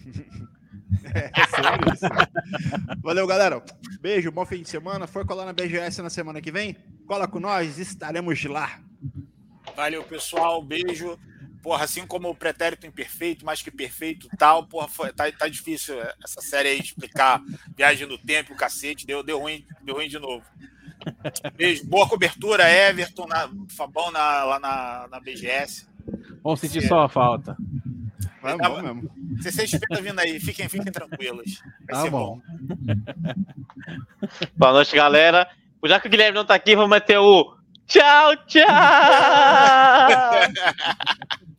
É, 1.14 1.30
é 1.30 1.92
isso. 1.92 3.00
Valeu, 3.02 3.26
galera. 3.26 3.62
Beijo, 4.00 4.30
bom 4.30 4.44
fim 4.44 4.62
de 4.62 4.68
semana. 4.68 5.06
For 5.06 5.24
colar 5.24 5.44
na 5.44 5.52
BGS 5.52 6.02
na 6.02 6.10
semana 6.10 6.40
que 6.40 6.50
vem? 6.50 6.76
Cola 7.06 7.28
com 7.28 7.40
nós, 7.40 7.78
estaremos 7.78 8.44
lá. 8.44 8.80
Valeu, 9.76 10.02
pessoal. 10.04 10.62
Beijo. 10.62 11.18
Porra, 11.62 11.84
assim 11.84 12.06
como 12.06 12.30
o 12.30 12.34
pretérito 12.34 12.86
imperfeito, 12.86 13.44
mais 13.44 13.60
que 13.60 13.70
perfeito 13.70 14.28
tal, 14.38 14.66
porra, 14.66 14.88
foi, 14.88 15.12
tá, 15.12 15.30
tá 15.30 15.46
difícil 15.46 15.94
essa 16.24 16.40
série 16.40 16.70
aí 16.70 16.80
explicar 16.80 17.42
viagem 17.76 18.06
no 18.06 18.16
tempo, 18.16 18.54
o 18.54 18.56
cacete, 18.56 19.06
deu, 19.06 19.22
deu, 19.22 19.38
ruim, 19.40 19.66
deu 19.82 19.96
ruim 19.96 20.08
de 20.08 20.18
novo. 20.18 20.42
Beijo, 21.56 21.84
boa 21.86 22.08
cobertura, 22.08 22.70
Everton, 22.70 23.26
na, 23.26 23.50
Fabão 23.68 24.10
na, 24.10 24.44
lá 24.44 24.58
na, 24.58 25.08
na 25.10 25.20
BGS. 25.20 25.86
Vamos 26.42 26.60
sentir 26.60 26.86
só 26.86 27.02
a 27.02 27.08
falta. 27.08 27.56
Vai 28.42 28.56
tá, 28.56 28.68
bom 28.68 28.82
mesmo. 28.82 29.10
CC 29.42 29.66
vindo 30.02 30.18
aí, 30.18 30.40
fiquem, 30.40 30.68
fiquem 30.68 30.92
tranquilos. 30.92 31.62
Vai 31.90 32.04
tá 32.04 32.10
bom. 32.10 32.40
bom. 32.40 32.42
Boa 34.56 34.72
noite, 34.72 34.96
galera. 34.96 35.48
Já 35.84 36.00
que 36.00 36.08
o 36.08 36.10
Guilherme 36.10 36.36
não 36.36 36.44
tá 36.44 36.54
aqui, 36.54 36.74
vamos 36.74 36.90
meter 36.90 37.18
o 37.18 37.54
tchau, 37.86 38.36
tchau! 38.46 38.66